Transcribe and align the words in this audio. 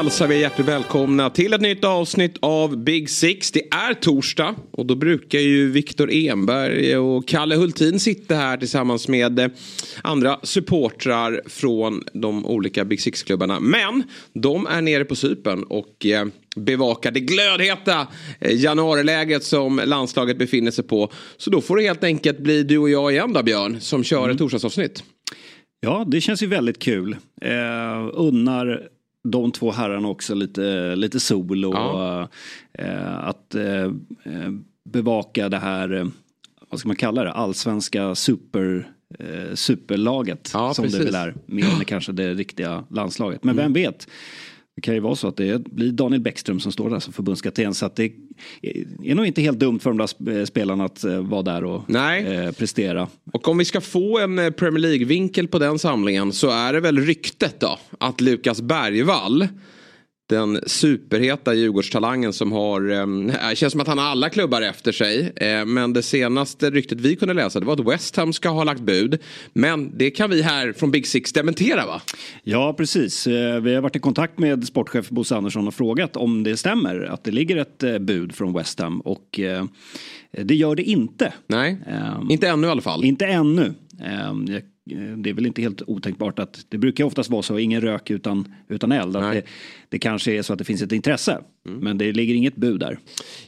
Hälsar 0.00 0.28
vi 0.28 0.40
hjärtligt 0.40 0.68
välkomna 0.68 1.30
till 1.30 1.52
ett 1.52 1.60
nytt 1.60 1.84
avsnitt 1.84 2.36
av 2.40 2.84
Big 2.84 3.10
Six. 3.10 3.50
Det 3.50 3.68
är 3.70 3.94
torsdag 3.94 4.54
och 4.70 4.86
då 4.86 4.94
brukar 4.94 5.38
ju 5.38 5.70
Viktor 5.70 6.12
Enberg 6.12 6.96
och 6.96 7.28
Kalle 7.28 7.56
Hultin 7.56 8.00
sitta 8.00 8.34
här 8.34 8.56
tillsammans 8.56 9.08
med 9.08 9.50
andra 10.02 10.40
supportrar 10.42 11.42
från 11.46 12.04
de 12.12 12.46
olika 12.46 12.84
Big 12.84 13.00
Six-klubbarna. 13.00 13.60
Men 13.60 14.02
de 14.32 14.66
är 14.66 14.80
nere 14.80 15.04
på 15.04 15.16
Cypern 15.16 15.62
och 15.62 16.06
eh, 16.06 16.26
bevakar 16.56 17.10
det 17.10 17.20
glödheta 17.20 18.06
eh, 18.40 18.56
januariläget 18.56 19.44
som 19.44 19.80
landslaget 19.84 20.38
befinner 20.38 20.70
sig 20.70 20.84
på. 20.84 21.12
Så 21.36 21.50
då 21.50 21.60
får 21.60 21.76
det 21.76 21.82
helt 21.82 22.04
enkelt 22.04 22.38
bli 22.38 22.62
du 22.62 22.78
och 22.78 22.90
jag 22.90 23.12
igen 23.12 23.32
då 23.32 23.42
Björn 23.42 23.80
som 23.80 24.04
kör 24.04 24.28
ett 24.28 24.38
torsdagsavsnitt. 24.38 25.04
Ja, 25.80 26.04
det 26.06 26.20
känns 26.20 26.42
ju 26.42 26.46
väldigt 26.46 26.78
kul. 26.78 27.16
Eh, 27.42 28.10
unnar 28.12 28.88
de 29.28 29.52
två 29.52 29.70
herrarna 29.70 30.08
också 30.08 30.34
lite, 30.34 30.96
lite 30.96 31.20
sol 31.20 31.64
och 31.64 31.74
Ja. 31.74 32.28
eh, 32.72 33.18
att 33.18 33.54
eh, 33.54 33.82
eh, 34.24 34.50
bevaka 34.90 35.48
det 35.48 35.58
här, 35.58 35.92
eh, 35.92 36.06
vad 36.70 36.80
ska 36.80 36.86
man 36.88 36.96
kalla 36.96 37.24
det, 37.24 37.32
allsvenska 37.32 38.14
super, 38.14 38.88
eh, 39.18 39.54
superlaget 39.54 40.50
Ja, 40.54 40.74
som 40.74 40.84
precis. 40.84 40.98
det 40.98 41.04
väl 41.04 41.14
är, 41.14 41.34
mer 41.46 41.64
än 41.78 41.84
kanske 41.84 42.12
det 42.12 42.34
riktiga 42.34 42.84
landslaget. 42.90 43.44
Men 43.44 43.56
vem 43.56 43.72
vet? 43.72 44.08
Det 44.80 44.84
kan 44.84 44.94
ju 44.94 45.00
vara 45.00 45.16
så 45.16 45.28
att 45.28 45.36
det 45.36 45.64
blir 45.64 45.92
Daniel 45.92 46.22
Bäckström 46.22 46.60
som 46.60 46.72
står 46.72 46.90
där 46.90 46.98
som 46.98 47.12
förbundskapten. 47.12 47.74
Så 47.74 47.86
att 47.86 47.96
det 47.96 48.12
är, 49.04 49.14
nog 49.14 49.26
inte 49.26 49.42
helt 49.42 49.58
dumt 49.58 49.78
för 49.78 49.90
de 49.90 49.98
där 49.98 50.06
sp- 50.06 50.44
spelarna 50.44 50.84
att 50.84 51.04
eh, 51.04 51.20
vara 51.20 51.42
där 51.42 51.64
och 51.64 51.82
Nej. 51.86 52.26
eh, 52.26 52.52
prestera. 52.52 53.08
Och 53.32 53.48
om 53.48 53.58
vi 53.58 53.64
ska 53.64 53.80
få 53.80 54.18
en 54.18 54.38
eh, 54.38 54.50
Premier 54.50 54.78
League-vinkel 54.82 55.48
på 55.48 55.58
den 55.58 55.78
samlingen 55.78 56.32
så 56.32 56.50
är 56.50 56.72
det 56.72 56.80
väl 56.80 56.98
ryktet 56.98 57.60
då 57.60 57.78
att 57.98 58.20
Lukas 58.20 58.60
Bergvall 58.60 59.48
den 60.30 60.60
superheta 60.66 61.54
Djurgårdstalangen 61.54 62.32
som 62.32 62.52
har, 62.52 62.90
eh, 62.90 63.54
känns 63.54 63.72
som 63.72 63.80
att 63.80 63.86
han 63.88 63.98
har 63.98 64.04
alla 64.04 64.28
klubbar 64.28 64.62
efter 64.62 64.92
sig. 64.92 65.32
Eh, 65.36 65.64
men 65.64 65.92
det 65.92 66.02
senaste 66.02 66.70
ryktet 66.70 67.00
vi 67.00 67.16
kunde 67.16 67.34
läsa 67.34 67.60
det 67.60 67.66
var 67.66 67.72
att 67.72 67.86
West 67.94 68.16
Ham 68.16 68.32
ska 68.32 68.48
ha 68.48 68.64
lagt 68.64 68.80
bud. 68.80 69.18
Men 69.52 69.98
det 69.98 70.10
kan 70.10 70.30
vi 70.30 70.42
här 70.42 70.72
från 70.72 70.90
Big 70.90 71.06
Six 71.06 71.32
dementera 71.32 71.86
va? 71.86 72.02
Ja, 72.42 72.74
precis. 72.76 73.26
Eh, 73.26 73.60
Vi 73.60 73.74
har 73.74 73.82
varit 73.82 73.96
i 73.96 73.98
kontakt 73.98 74.38
med 74.38 74.64
sportchef 74.66 75.08
Bosse 75.08 75.36
Andersson 75.36 75.68
och 75.68 75.74
frågat 75.74 76.16
om 76.16 76.42
det 76.42 76.56
stämmer 76.56 77.00
att 77.00 77.24
det 77.24 77.30
ligger 77.30 77.56
ett 77.56 77.82
eh, 77.82 77.98
bud 77.98 78.34
från 78.34 78.52
West 78.54 78.80
Ham 78.80 79.00
och 79.00 79.40
eh, 79.40 79.64
det 80.44 80.54
gör 80.54 80.74
det 80.74 80.82
inte. 80.82 81.32
Nej, 81.46 81.76
Ehm, 81.86 82.30
inte 82.30 82.48
ännu 82.48 82.66
i 82.66 82.70
alla 82.70 82.82
fall. 82.82 83.04
Inte 83.04 83.26
ännu. 83.26 83.74
Ehm, 84.04 84.46
jag- 84.48 84.62
Det 85.16 85.30
är 85.30 85.34
väl 85.34 85.46
inte 85.46 85.62
helt 85.62 85.82
otänkbart 85.86 86.38
att 86.38 86.66
det 86.68 86.78
brukar 86.78 87.04
oftast 87.04 87.30
vara 87.30 87.42
så, 87.42 87.58
ingen 87.58 87.80
rök 87.80 88.10
utan, 88.10 88.54
utan 88.68 88.92
eld. 88.92 89.16
Att 89.16 89.32
det, 89.32 89.42
det 89.88 89.98
kanske 89.98 90.32
är 90.32 90.42
så 90.42 90.52
att 90.52 90.58
det 90.58 90.64
finns 90.64 90.82
ett 90.82 90.92
intresse. 90.92 91.38
Men 91.62 91.98
det 91.98 92.12
ligger 92.12 92.34
inget 92.34 92.56
bud 92.56 92.80
där. 92.80 92.98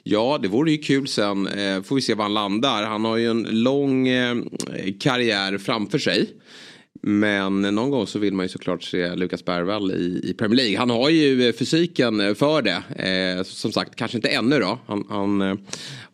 Ja, 0.03 0.39
det 0.43 0.49
vore 0.49 0.73
ju 0.73 0.79
kul 0.79 1.09
sen. 1.09 1.47
Eh, 1.47 1.83
får 1.83 1.95
vi 1.95 2.03
se 2.03 2.15
var 2.15 2.25
han 2.25 2.35
landar. 2.35 2.83
Han 2.83 3.05
har 3.05 3.17
ju 3.17 3.31
en 3.31 3.43
lång 3.43 4.09
eh, 4.09 4.37
karriär 5.01 5.59
framför 5.59 5.99
sig. 5.99 6.29
Men 7.05 7.61
någon 7.63 7.91
gång 7.91 8.07
så 8.07 8.19
vill 8.19 8.35
man 8.35 8.45
ju 8.45 8.49
såklart 8.49 8.83
se 8.83 9.15
Lukas 9.15 9.45
Bergvall 9.45 9.91
i, 9.91 10.21
i 10.25 10.35
Premier 10.35 10.57
League. 10.57 10.79
Han 10.79 10.91
har 10.91 11.11
ju 11.11 11.49
eh, 11.49 11.53
fysiken 11.53 12.21
eh, 12.21 12.35
för 12.35 12.63
det. 12.63 12.83
Eh, 13.09 13.43
som 13.43 13.73
sagt, 13.73 13.97
kanske 13.97 14.19
inte 14.19 14.29
ännu 14.29 14.59
då. 14.59 14.79
Han, 14.87 15.05
han 15.09 15.43
eh, 15.43 15.55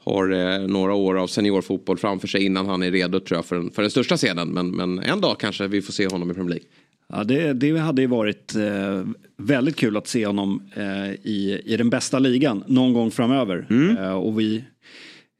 har 0.05 0.33
eh, 0.33 0.69
några 0.69 0.95
år 0.95 1.19
av 1.19 1.27
seniorfotboll 1.27 1.99
framför 1.99 2.29
sig 2.29 2.45
innan 2.45 2.67
han 2.67 2.83
är 2.83 2.91
redo 2.91 3.21
tror 3.21 3.39
jag 3.39 3.45
för 3.45 3.57
den, 3.57 3.71
för 3.71 3.83
den 3.83 3.91
största 3.91 4.17
scenen. 4.17 4.49
Men, 4.49 4.71
men 4.71 4.99
en 4.99 5.21
dag 5.21 5.41
kanske 5.41 5.67
vi 5.67 5.83
får 5.83 5.93
se 5.93 6.07
honom 6.07 6.31
i 6.31 6.35
Premier 6.35 6.51
League. 6.51 6.69
Ja, 7.13 7.25
det, 7.25 7.53
det 7.53 7.79
hade 7.79 8.03
ju 8.03 8.09
varit 8.09 8.55
eh, 8.55 9.05
väldigt 9.37 9.77
kul 9.77 9.97
att 9.97 10.09
se 10.09 10.27
honom 10.27 10.63
eh, 10.75 11.11
i, 11.11 11.63
i 11.65 11.77
den 11.77 11.91
bästa 11.91 12.19
ligan 12.19 12.65
någon 12.67 12.93
gång 12.93 13.11
framöver. 13.11 13.67
Eh, 13.99 14.13
och 14.13 14.41
vi, 14.41 14.65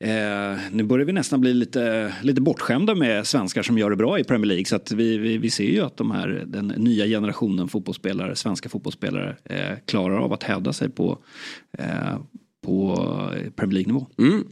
eh, 0.05 0.59
nu 0.73 0.83
börjar 0.83 1.07
vi 1.07 1.13
nästan 1.13 1.41
bli 1.41 1.55
lite, 1.55 2.15
lite 2.23 2.41
bortskämda 2.41 2.95
med 2.95 3.27
svenskar 3.27 3.63
som 3.63 3.79
gör 3.79 3.91
det 3.91 3.97
bra 3.97 4.19
i 4.19 4.25
Premier 4.25 4.47
League. 4.47 4.65
Så 4.65 4.77
att 4.77 4.93
vi, 4.93 5.19
vi, 5.19 5.39
vi 5.39 5.51
ser 5.51 5.71
ju 5.71 5.81
att 5.81 5.97
de 5.97 6.11
här, 6.11 6.45
den 6.47 6.67
nya 6.67 7.07
generationen 7.07 7.69
fotbollsspelare, 7.69 8.37
svenska 8.37 8.69
fotbollsspelare, 8.69 9.37
eh, 9.45 9.79
klarar 9.87 10.19
av 10.19 10.33
att 10.33 10.43
hävda 10.43 10.73
sig 10.73 10.91
på, 10.91 11.19
eh, 11.79 12.19
på 12.67 12.97
Premier 13.57 13.75
League-nivå. 13.75 14.07
Mm. 14.19 14.45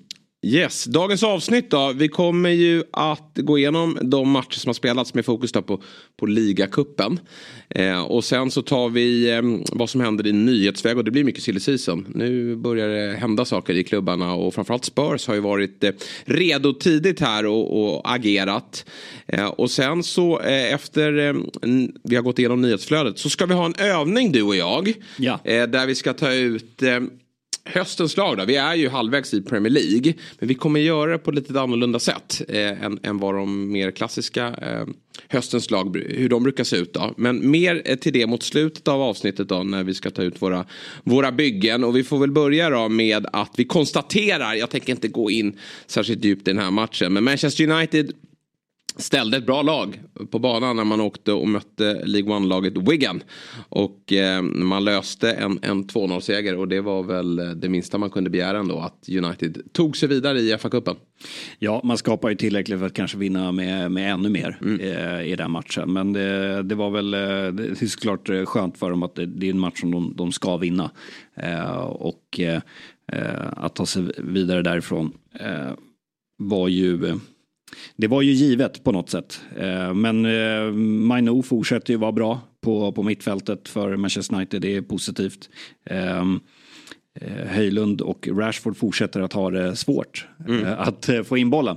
Yes, 0.48 0.84
dagens 0.84 1.22
avsnitt 1.22 1.70
då. 1.70 1.92
Vi 1.96 2.08
kommer 2.08 2.50
ju 2.50 2.82
att 2.92 3.30
gå 3.34 3.58
igenom 3.58 3.98
de 4.02 4.30
matcher 4.30 4.58
som 4.58 4.68
har 4.68 4.74
spelats 4.74 5.14
med 5.14 5.24
fokus 5.24 5.52
då 5.52 5.62
på, 5.62 5.82
på 6.16 6.26
ligacupen. 6.26 7.20
Eh, 7.68 8.02
och 8.02 8.24
sen 8.24 8.50
så 8.50 8.62
tar 8.62 8.88
vi 8.88 9.30
eh, 9.30 9.42
vad 9.72 9.90
som 9.90 10.00
händer 10.00 10.26
i 10.26 10.32
nyhetsväg 10.32 10.98
och 10.98 11.04
det 11.04 11.10
blir 11.10 11.24
mycket 11.24 11.42
silly 11.42 11.60
season. 11.60 12.06
Nu 12.14 12.56
börjar 12.56 12.88
det 12.88 13.16
hända 13.16 13.44
saker 13.44 13.74
i 13.74 13.84
klubbarna 13.84 14.34
och 14.34 14.54
framförallt 14.54 14.84
Spurs 14.84 15.26
har 15.26 15.34
ju 15.34 15.40
varit 15.40 15.84
eh, 15.84 15.90
redo 16.24 16.72
tidigt 16.72 17.20
här 17.20 17.46
och, 17.46 17.94
och 17.94 18.14
agerat. 18.14 18.86
Eh, 19.26 19.46
och 19.46 19.70
sen 19.70 20.02
så 20.02 20.40
eh, 20.40 20.72
efter 20.74 21.18
eh, 21.18 21.34
n- 21.62 21.92
vi 22.04 22.16
har 22.16 22.22
gått 22.22 22.38
igenom 22.38 22.60
nyhetsflödet 22.62 23.18
så 23.18 23.30
ska 23.30 23.46
vi 23.46 23.54
ha 23.54 23.66
en 23.66 23.74
övning 23.78 24.32
du 24.32 24.42
och 24.42 24.56
jag. 24.56 24.92
Ja. 25.18 25.40
Eh, 25.44 25.62
där 25.66 25.86
vi 25.86 25.94
ska 25.94 26.12
ta 26.12 26.32
ut 26.32 26.82
eh, 26.82 27.00
höstens 27.66 28.16
lag 28.16 28.37
då. 28.37 28.44
Vi 28.44 28.56
är 28.56 28.75
ju 28.75 28.88
halvvägs 28.88 29.34
i 29.34 29.43
Premier 29.43 29.72
League. 29.72 30.15
Men 30.38 30.49
vi 30.49 30.54
kommer 30.54 30.81
göra 30.81 31.12
det 31.12 31.19
på 31.19 31.31
ett 31.31 31.37
lite 31.37 31.60
annorlunda 31.60 31.99
sätt. 31.99 32.43
Eh, 32.49 32.84
än, 32.84 32.99
än 33.03 33.19
vad 33.19 33.34
de 33.34 33.72
mer 33.72 33.91
klassiska 33.91 34.47
eh, 34.47 34.87
höstens 35.28 35.71
lag, 35.71 35.97
hur 35.97 36.28
de 36.28 36.43
brukar 36.43 36.65
se 36.65 36.76
ut 36.76 36.94
då. 36.94 37.15
Men 37.16 37.50
mer 37.50 37.82
eh, 37.84 37.97
till 37.97 38.12
det 38.12 38.26
mot 38.26 38.43
slutet 38.43 38.88
av 38.88 39.03
avsnittet 39.03 39.49
då. 39.49 39.62
När 39.62 39.84
vi 39.84 39.94
ska 39.94 40.10
ta 40.10 40.22
ut 40.22 40.43
våra, 40.43 40.65
våra 41.05 41.32
byggen. 41.32 41.84
Och 41.84 41.97
vi 41.97 42.05
får 42.05 42.19
väl 42.19 42.32
börja 42.32 42.71
då 42.71 42.88
med 42.88 43.26
att 43.32 43.53
vi 43.56 43.65
konstaterar. 43.65 44.55
Jag 44.55 44.71
tänker 44.71 44.93
inte 44.93 45.09
gå 45.09 45.31
in 45.31 45.59
särskilt 45.87 46.25
djupt 46.25 46.49
i 46.49 46.50
den 46.50 46.62
här 46.62 46.71
matchen. 46.71 47.12
Men 47.12 47.25
Manchester 47.25 47.71
United 47.71 48.12
ställde 48.96 49.36
ett 49.36 49.46
bra 49.46 49.62
lag 49.62 50.00
på 50.30 50.38
banan 50.38 50.76
när 50.76 50.84
man 50.84 51.00
åkte 51.00 51.32
och 51.32 51.48
mötte 51.48 52.02
League 52.04 52.34
One-laget 52.34 52.90
Wigan. 52.90 53.22
Och 53.68 54.12
eh, 54.12 54.42
man 54.42 54.84
löste 54.84 55.32
en, 55.32 55.58
en 55.62 55.84
2-0-seger 55.84 56.56
och 56.56 56.68
det 56.68 56.80
var 56.80 57.02
väl 57.02 57.60
det 57.60 57.68
minsta 57.68 57.98
man 57.98 58.10
kunde 58.10 58.30
begära 58.30 58.58
ändå 58.58 58.78
att 58.78 59.08
United 59.08 59.62
tog 59.72 59.96
sig 59.96 60.08
vidare 60.08 60.38
i 60.38 60.56
FA-cupen. 60.56 60.96
Ja, 61.58 61.80
man 61.84 61.98
skapar 61.98 62.28
ju 62.28 62.34
tillräckligt 62.34 62.78
för 62.78 62.86
att 62.86 62.94
kanske 62.94 63.18
vinna 63.18 63.52
med, 63.52 63.90
med 63.90 64.12
ännu 64.12 64.28
mer 64.28 64.58
eh, 64.80 65.32
i 65.32 65.36
den 65.36 65.50
matchen. 65.50 65.92
Men 65.92 66.12
det, 66.12 66.62
det 66.62 66.74
var 66.74 66.90
väl, 66.90 67.14
eh, 67.14 67.20
det 67.20 67.82
är 67.82 67.86
såklart 67.86 68.28
eh, 68.28 68.44
skönt 68.44 68.78
för 68.78 68.90
dem 68.90 69.02
att 69.02 69.14
det, 69.14 69.26
det 69.26 69.46
är 69.46 69.50
en 69.50 69.58
match 69.58 69.80
som 69.80 69.90
de, 69.90 70.14
de 70.16 70.32
ska 70.32 70.56
vinna. 70.56 70.90
Eh, 71.34 71.81
och 71.81 72.40
eh, 72.40 72.60
att 73.56 73.75
ta 73.75 73.87
sig 73.87 74.02
vidare 74.19 74.62
därifrån 74.62 75.12
var 76.38 76.69
ju 76.69 77.19
det 77.96 78.06
var 78.06 78.22
ju 78.22 78.32
givet 78.32 78.84
på 78.84 78.92
något 78.92 79.10
sätt. 79.10 79.40
Eh, 79.56 79.94
Men 79.94 80.26
eh, 80.26 80.72
Maino 80.72 81.42
fortsätter 81.42 81.92
ju 81.92 81.98
vara 81.98 82.12
bra 82.12 82.40
på, 82.60 82.92
på 82.92 83.02
mittfältet 83.02 83.68
för 83.68 83.96
Manchester 83.96 84.36
United. 84.36 84.62
Det 84.62 84.76
är 84.76 84.82
positivt. 84.82 85.50
Ehm, 85.90 86.40
eh, 87.20 87.46
Höjlund 87.46 88.00
och 88.00 88.28
Rashford 88.32 88.76
fortsätter 88.76 89.20
att 89.20 89.32
ha 89.32 89.50
det 89.50 89.76
svårt 89.76 90.26
eh, 90.48 90.80
att 90.80 91.10
få 91.24 91.36
in 91.36 91.50
bollen. 91.50 91.76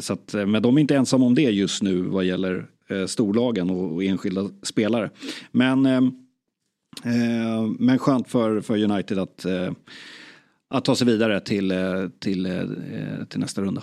Så 0.00 0.12
att, 0.12 0.34
men 0.34 0.62
de 0.62 0.76
är 0.76 0.80
inte 0.80 0.96
ensamma 0.96 1.26
om 1.26 1.34
det 1.34 1.42
just 1.42 1.82
nu 1.82 2.02
vad 2.02 2.24
gäller 2.24 2.66
storlagen 3.06 3.70
och, 3.70 4.04
enskilda 4.04 4.50
spelare. 4.62 5.10
Men, 5.52 5.86
eh, 5.86 6.02
eh, 7.04 7.62
men 7.78 7.98
skönt 7.98 8.28
för, 8.28 8.60
för 8.60 8.82
United 8.82 9.18
att, 9.18 9.46
att 10.72 10.84
ta 10.84 10.96
sig 10.96 11.06
vidare 11.06 11.40
till, 11.40 11.70
eh, 11.70 11.78
till, 12.18 12.46
eh, 12.46 12.52
till 13.28 13.40
nästa 13.40 13.62
runda. 13.62 13.82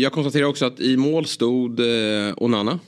Jag 0.00 0.12
konstaterar 0.12 0.44
också 0.44 0.66
att 0.66 0.80
i 0.80 0.96
mål 0.96 1.26
stod 1.26 1.80
eh, 1.80 1.86
Onana. 2.36 2.78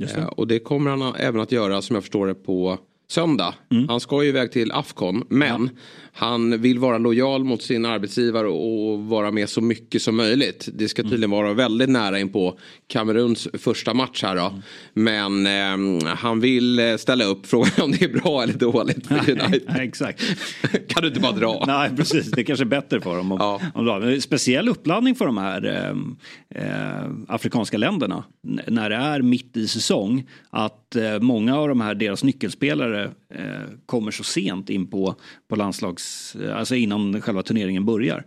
Just 0.00 0.14
det. 0.14 0.26
Och 0.26 0.46
det 0.46 0.58
kommer 0.58 0.90
han 0.90 1.14
även 1.14 1.40
att 1.40 1.52
göra 1.52 1.82
som 1.82 1.94
jag 1.94 2.02
förstår 2.02 2.26
det 2.26 2.34
på 2.34 2.78
söndag. 3.10 3.54
Han 3.88 4.00
ska 4.00 4.22
ju 4.22 4.28
iväg 4.28 4.52
till 4.52 4.72
Afcon. 4.72 5.24
Men 5.28 5.70
han 6.18 6.60
vill 6.62 6.78
vara 6.78 6.98
lojal 6.98 7.44
mot 7.44 7.62
sin 7.62 7.84
arbetsgivare 7.86 8.48
och 8.48 8.98
vara 9.04 9.30
med 9.30 9.48
så 9.48 9.60
mycket 9.60 10.02
som 10.02 10.16
möjligt. 10.16 10.68
Det 10.74 10.88
ska 10.88 11.02
tydligen 11.02 11.30
vara 11.30 11.52
väldigt 11.54 11.88
nära 11.88 12.18
in 12.18 12.28
på 12.28 12.58
Kameruns 12.86 13.48
första 13.58 13.94
match 13.94 14.22
här 14.22 14.36
då. 14.36 14.62
Men 14.94 15.46
eh, 15.46 16.08
han 16.16 16.40
vill 16.40 16.78
eh, 16.78 16.96
ställa 16.96 17.24
upp. 17.24 17.46
Frågan 17.46 17.70
om 17.82 17.90
det 17.90 18.02
är 18.04 18.20
bra 18.20 18.42
eller 18.42 18.52
dåligt 18.54 19.06
för 19.06 19.14
United. 19.14 19.62
Nej, 19.68 19.86
exakt. 19.88 20.22
kan 20.88 21.02
du 21.02 21.08
inte 21.08 21.20
bara 21.20 21.32
dra? 21.32 21.64
Nej, 21.66 21.90
precis. 21.96 22.30
Det 22.30 22.40
är 22.40 22.44
kanske 22.44 22.62
är 22.64 22.66
bättre 22.66 23.00
för 23.00 23.16
dem. 23.16 23.32
Om, 23.32 23.38
Ja. 23.40 23.60
om 23.74 24.20
Speciell 24.20 24.68
uppladdning 24.68 25.14
för 25.14 25.26
de 25.26 25.38
här 25.38 25.64
eh, 25.66 26.62
eh, 26.64 27.10
afrikanska 27.28 27.78
länderna. 27.78 28.24
N- 28.48 28.60
när 28.66 28.90
det 28.90 28.96
är 28.96 29.22
mitt 29.22 29.56
i 29.56 29.68
säsong. 29.68 30.26
Att 30.50 30.96
eh, 30.96 31.20
många 31.20 31.56
av 31.58 31.68
de 31.68 31.80
här, 31.80 31.94
deras 31.94 32.24
nyckelspelare 32.24 33.04
eh, 33.34 33.42
kommer 33.86 34.10
så 34.10 34.24
sent 34.24 34.70
in 34.70 34.86
på, 34.86 35.14
på 35.48 35.56
landslags... 35.56 36.07
Alltså 36.54 36.74
innan 36.74 37.20
själva 37.20 37.42
turneringen 37.42 37.84
börjar. 37.84 38.24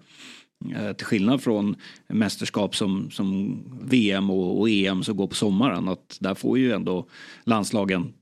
Eh, 0.75 0.93
till 0.93 1.05
skillnad 1.05 1.43
från 1.43 1.75
mästerskap 2.07 2.75
som, 2.75 3.11
som 3.11 3.59
VM 3.83 4.29
och, 4.29 4.59
och 4.59 4.69
EM 4.69 5.03
som 5.03 5.17
går 5.17 5.27
på 5.27 5.35
sommaren. 5.35 5.87
Att 5.87 6.17
där 6.19 6.35
får 6.35 6.57
ju 6.57 6.71
ändå 6.71 7.07
landslagen 7.43 8.13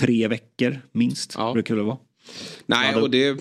tre 0.00 0.28
veckor 0.28 0.80
minst. 0.92 1.34
Ja. 1.38 1.52
Brukar 1.52 1.76
det 1.76 1.82
vara. 1.82 1.98
Nej, 2.66 2.94
och 2.94 3.10
det 3.10 3.40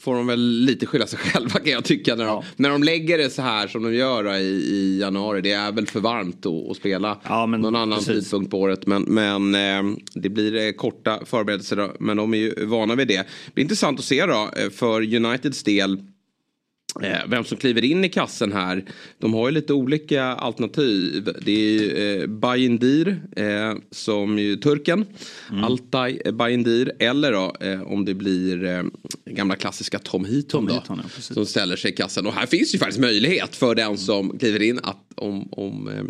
får 0.00 0.14
de 0.14 0.26
väl 0.26 0.40
lite 0.40 0.86
skylla 0.86 1.06
sig 1.06 1.18
själva 1.22 1.50
kan 1.60 1.72
jag 1.72 1.84
tycka. 1.84 2.14
När 2.14 2.24
de, 2.24 2.30
Ja. 2.30 2.44
när 2.56 2.70
de 2.70 2.82
lägger 2.82 3.18
det 3.18 3.30
så 3.30 3.42
här 3.42 3.68
som 3.68 3.82
de 3.82 3.94
gör 3.94 4.36
i, 4.36 4.40
i 4.44 4.98
januari. 5.00 5.40
Det 5.40 5.52
är 5.52 5.72
väl 5.72 5.86
för 5.86 6.00
varmt 6.00 6.46
att, 6.46 6.76
spela 6.76 7.20
Ja, 7.28 7.46
men 7.46 7.60
någon 7.60 7.76
annan 7.76 7.98
precis. 7.98 8.24
tidpunkt 8.24 8.50
på 8.50 8.60
året. 8.60 8.86
Men, 8.86 9.02
men 9.02 9.54
eh, 9.54 9.96
det 10.14 10.28
blir 10.28 10.66
eh, 10.66 10.72
korta 10.72 11.20
förberedelser. 11.24 11.90
Men 12.00 12.16
de 12.16 12.34
är 12.34 12.38
ju 12.38 12.66
vana 12.66 12.94
vid 12.94 13.08
det. 13.08 13.16
Det 13.46 13.54
blir 13.54 13.62
intressant 13.62 13.98
att 13.98 14.04
se 14.04 14.26
då 14.26 14.50
eh, 14.56 14.70
för 14.70 15.14
Uniteds 15.14 15.62
del. 15.62 15.98
Eh, 17.02 17.18
vem 17.28 17.44
som 17.44 17.58
kliver 17.58 17.84
in 17.84 18.04
i 18.04 18.08
kassen 18.08 18.52
här. 18.52 18.84
De 19.18 19.34
har 19.34 19.48
ju 19.48 19.54
lite 19.54 19.72
olika 19.72 20.24
alternativ. 20.24 21.28
Det 21.42 21.52
är 21.52 21.80
ju 21.80 22.20
eh, 22.22 22.26
Bayindir 22.26 23.20
eh, 23.36 23.74
som 23.90 24.38
ju 24.38 24.56
turken. 24.56 25.06
Mm. 25.50 25.64
Altay 25.64 26.18
Bayindir. 26.32 26.92
Eller 26.98 27.32
då 27.32 27.56
eh, 27.60 27.82
om 27.82 28.04
det 28.04 28.14
blir 28.14 28.64
eh, 28.64 28.82
gamla 29.24 29.56
klassiska 29.56 29.98
Tom 29.98 30.24
Heaton. 30.24 30.48
Tom 30.48 30.66
då, 30.66 30.72
Heaton, 30.72 31.00
ja, 31.02 31.10
precis. 31.14 31.34
som 31.34 31.46
ställer 31.46 31.76
sig 31.76 31.90
i 31.90 31.94
kassen. 31.94 32.26
Och 32.26 32.32
här 32.32 32.46
finns 32.46 32.74
ju 32.74 32.78
faktiskt 32.78 33.00
möjlighet 33.00 33.56
för 33.56 33.74
den 33.74 33.98
som 33.98 34.38
kliver 34.38 34.62
in 34.62 34.78
att 34.82 35.02
om, 35.16 35.48
om 35.52 35.88
eh, 35.88 36.04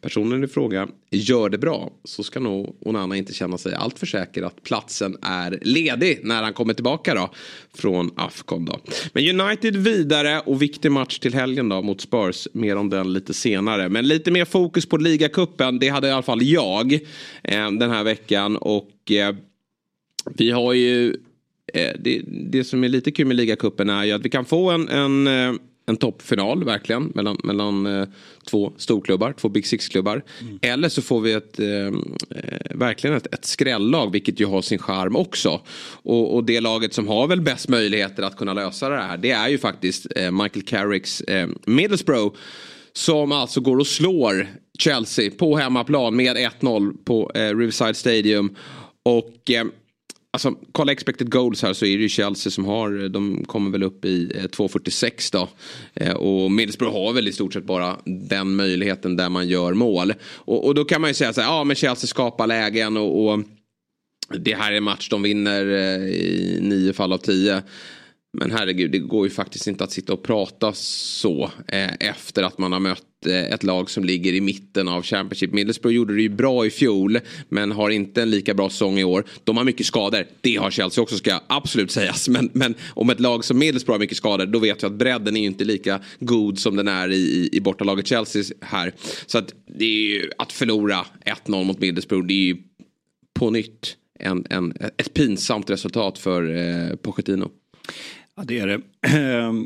personen 0.00 0.44
i 0.44 0.48
fråga 0.48 0.88
gör 1.10 1.48
det 1.48 1.58
bra 1.58 1.92
så 2.04 2.22
ska 2.22 2.40
nog 2.40 2.76
Onana 2.80 3.16
inte 3.16 3.32
känna 3.32 3.58
sig 3.58 3.74
alltför 3.74 4.06
säker 4.06 4.42
att 4.42 4.62
platsen 4.62 5.16
är 5.22 5.58
ledig 5.62 6.20
när 6.22 6.42
han 6.42 6.52
kommer 6.52 6.74
tillbaka 6.74 7.14
då 7.14 7.30
från 7.74 8.10
Afcon 8.16 8.64
då. 8.64 8.80
Men 9.12 9.40
United 9.40 9.76
vidare 9.76 10.40
och 10.40 10.62
viktig 10.62 10.92
match 10.92 11.18
till 11.18 11.34
helgen 11.34 11.68
då 11.68 11.82
mot 11.82 12.00
Spurs. 12.00 12.48
Mer 12.52 12.76
om 12.76 12.90
den 12.90 13.12
lite 13.12 13.34
senare. 13.34 13.88
Men 13.88 14.08
lite 14.08 14.30
mer 14.30 14.44
fokus 14.44 14.86
på 14.86 14.96
ligacupen. 14.96 15.78
Det 15.78 15.88
hade 15.88 16.08
i 16.08 16.10
alla 16.10 16.22
fall 16.22 16.42
jag 16.42 16.92
eh, 17.42 17.70
den 17.70 17.90
här 17.90 18.04
veckan 18.04 18.56
och 18.56 19.10
eh, 19.10 19.34
vi 20.34 20.50
har 20.50 20.72
ju 20.72 21.16
eh, 21.74 21.92
det, 21.98 22.22
det 22.26 22.64
som 22.64 22.84
är 22.84 22.88
lite 22.88 23.10
kul 23.10 23.26
med 23.26 23.36
ligacupen 23.36 23.90
är 23.90 24.04
ju 24.04 24.12
att 24.12 24.24
vi 24.24 24.30
kan 24.30 24.44
få 24.44 24.70
en, 24.70 24.88
en, 24.88 25.26
eh, 25.26 25.54
en 25.86 25.96
toppfinal 25.96 26.64
verkligen 26.64 27.12
mellan, 27.14 27.36
mellan 27.44 27.86
eh, 27.86 28.08
två 28.50 28.72
storklubbar, 28.76 29.32
två 29.32 29.48
Big 29.48 29.66
Six-klubbar. 29.66 30.22
Eller 30.62 30.88
så 30.88 31.02
får 31.02 31.20
vi 31.20 31.32
ett, 31.32 31.60
eh, 31.60 31.68
eh, 31.68 31.92
verkligen 32.70 33.16
ett, 33.16 33.34
ett 33.34 33.44
skrällag 33.44 34.12
vilket 34.12 34.40
ju 34.40 34.46
har 34.46 34.62
sin 34.62 34.78
charm 34.78 35.16
också. 35.16 35.60
Och, 36.02 36.34
och 36.34 36.44
det 36.44 36.60
laget 36.60 36.94
som 36.94 37.08
har 37.08 37.26
väl 37.26 37.40
bäst 37.40 37.68
möjligheter 37.68 38.22
att 38.22 38.36
kunna 38.36 38.54
lösa 38.54 38.88
det 38.88 38.96
här 38.96 39.16
det 39.16 39.30
är 39.30 39.48
ju 39.48 39.58
faktiskt 39.58 40.06
eh, 40.16 40.30
Michael 40.30 40.64
Carricks 40.64 41.20
eh, 41.20 41.48
Middlesbrough. 41.66 42.36
Som 42.92 43.32
alltså 43.32 43.60
går 43.60 43.78
och 43.78 43.86
slår 43.86 44.46
Chelsea 44.78 45.30
på 45.38 45.56
hemmaplan 45.56 46.16
med 46.16 46.36
1-0 46.36 46.96
på 47.04 47.30
eh, 47.34 47.56
Riverside 47.56 47.96
Stadium. 47.96 48.56
Och 49.02 49.50
Alltså, 50.30 50.54
kolla 50.72 50.92
expected 50.92 51.30
goals 51.30 51.62
här 51.62 51.72
så 51.72 51.86
är 51.86 51.96
det 51.96 52.02
ju 52.02 52.08
Chelsea 52.08 52.50
som 52.50 52.64
har, 52.64 53.02
eh, 53.02 53.08
de 53.08 53.44
kommer 53.44 53.70
väl 53.70 53.82
upp 53.82 54.04
i 54.04 54.32
eh, 54.34 54.44
2.46 54.44 55.32
då. 55.32 55.48
Eh, 55.94 56.12
och 56.12 56.52
Middlesbrough 56.52 56.96
har 56.96 57.12
väl 57.12 57.28
i 57.28 57.32
stort 57.32 57.52
sett 57.52 57.64
bara 57.64 57.96
den 58.04 58.56
möjligheten 58.56 59.16
där 59.16 59.28
man 59.28 59.48
gör 59.48 59.74
mål. 59.74 60.14
Och, 60.28 60.66
och 60.66 60.74
då 60.74 60.84
kan 60.84 61.00
man 61.00 61.10
ju 61.10 61.14
säga 61.14 61.32
så 61.32 61.40
här, 61.40 61.48
ja 61.48 61.64
men 61.64 61.76
Chelsea 61.76 62.06
skapar 62.08 62.46
lägen 62.46 62.96
och, 62.96 63.24
och 63.24 63.40
det 64.38 64.54
här 64.54 64.72
är 64.72 64.76
en 64.76 64.82
match 64.82 65.08
de 65.08 65.22
vinner 65.22 65.66
i 66.06 66.58
nio 66.62 66.92
fall 66.92 67.12
av 67.12 67.18
tio. 67.18 67.62
Men 68.38 68.50
herregud, 68.50 68.90
det 68.90 68.98
går 68.98 69.26
ju 69.26 69.30
faktiskt 69.30 69.66
inte 69.66 69.84
att 69.84 69.92
sitta 69.92 70.12
och 70.12 70.22
prata 70.22 70.72
så 70.72 71.50
eh, 71.68 71.90
efter 72.00 72.42
att 72.42 72.58
man 72.58 72.72
har 72.72 72.80
mött 72.80 73.26
eh, 73.26 73.44
ett 73.44 73.62
lag 73.62 73.90
som 73.90 74.04
ligger 74.04 74.32
i 74.32 74.40
mitten 74.40 74.88
av 74.88 75.02
Championship. 75.02 75.52
Middlesbrough 75.52 75.96
gjorde 75.96 76.14
det 76.14 76.22
ju 76.22 76.28
bra 76.28 76.66
i 76.66 76.70
fjol, 76.70 77.18
men 77.48 77.72
har 77.72 77.90
inte 77.90 78.22
en 78.22 78.30
lika 78.30 78.54
bra 78.54 78.70
säsong 78.70 78.98
i 78.98 79.04
år. 79.04 79.24
De 79.44 79.56
har 79.56 79.64
mycket 79.64 79.86
skador, 79.86 80.26
det 80.40 80.56
har 80.56 80.70
Chelsea 80.70 81.02
också 81.02 81.16
ska 81.16 81.40
absolut 81.46 81.90
sägas. 81.90 82.28
Men, 82.36 82.50
men 82.52 82.74
om 82.88 83.10
ett 83.10 83.20
lag 83.20 83.44
som 83.44 83.58
Middlesbrough 83.58 83.94
har 83.94 84.00
mycket 84.00 84.16
skador, 84.16 84.46
då 84.46 84.58
vet 84.58 84.82
vi 84.82 84.86
att 84.86 84.92
bredden 84.92 85.36
är 85.36 85.40
ju 85.40 85.46
inte 85.46 85.64
lika 85.64 86.00
god 86.20 86.58
som 86.58 86.76
den 86.76 86.88
är 86.88 87.12
i, 87.12 87.16
i, 87.16 87.48
i 87.52 87.60
bortalaget 87.60 88.06
Chelsea 88.06 88.42
här. 88.60 88.92
Så 89.26 89.38
att 89.38 89.54
det 89.78 89.84
är 89.84 90.08
ju 90.08 90.30
att 90.38 90.52
förlora 90.52 91.06
1-0 91.46 91.64
mot 91.64 91.80
Middlesbrough, 91.80 92.26
det 92.26 92.34
är 92.34 92.46
ju 92.46 92.56
på 93.34 93.50
nytt 93.50 93.96
en, 94.18 94.46
en, 94.50 94.72
ett 94.96 95.14
pinsamt 95.14 95.70
resultat 95.70 96.18
för 96.18 96.56
eh, 96.56 96.96
Pochettino. 96.96 97.50
Ja, 98.36 98.42
det 98.46 98.58
är 98.58 98.66
det. 98.66 98.80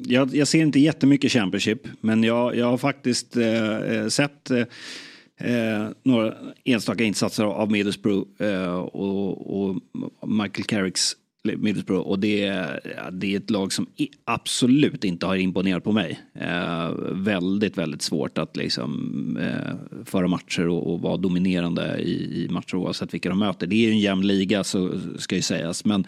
Jag, 0.12 0.34
jag 0.34 0.48
ser 0.48 0.60
inte 0.60 0.80
jättemycket 0.80 1.32
Championship, 1.32 1.88
men 2.00 2.22
jag, 2.22 2.56
jag 2.56 2.66
har 2.66 2.78
faktiskt 2.78 3.36
eh, 3.36 3.76
eh 3.76 4.08
sett 4.08 4.50
eh, 4.50 4.64
eh, 5.36 5.88
några 6.02 6.34
enstaka 6.64 7.04
insatser 7.04 7.44
av 7.44 7.70
Middlesbrough 7.70 8.42
eh, 8.42 8.74
och, 8.74 9.70
och 9.70 9.76
Michael 10.28 10.64
Carricks 10.64 11.16
Middlesbrough 11.42 12.08
och 12.08 12.18
det, 12.18 12.42
är- 12.44 13.10
det 13.12 13.34
är 13.34 13.36
ett 13.36 13.50
lag 13.50 13.72
som 13.72 13.86
absolut 14.24 15.04
inte 15.04 15.26
har 15.26 15.36
imponerat 15.36 15.84
på 15.84 15.92
mig. 15.92 16.20
Eh, 16.34 16.90
väldigt, 17.12 17.78
väldigt 17.78 18.02
svårt 18.02 18.38
att 18.38 18.56
liksom 18.56 19.36
eh, 19.40 20.04
föra 20.04 20.28
matcher 20.28 20.68
och, 20.68 20.92
och 20.92 21.00
vara 21.00 21.16
dominerande 21.16 21.98
i, 21.98 22.44
i 22.44 22.48
matcher 22.50 22.74
oavsett 22.74 23.14
vilka 23.14 23.28
de 23.28 23.38
möter. 23.38 23.66
Det 23.66 23.76
är 23.76 23.86
ju 23.86 23.90
en 23.90 23.98
jämn 23.98 24.26
liga 24.26 24.64
så 24.64 25.00
ska 25.18 25.36
ju 25.36 25.42
sägas, 25.42 25.84
men 25.84 26.00
eh, 26.00 26.06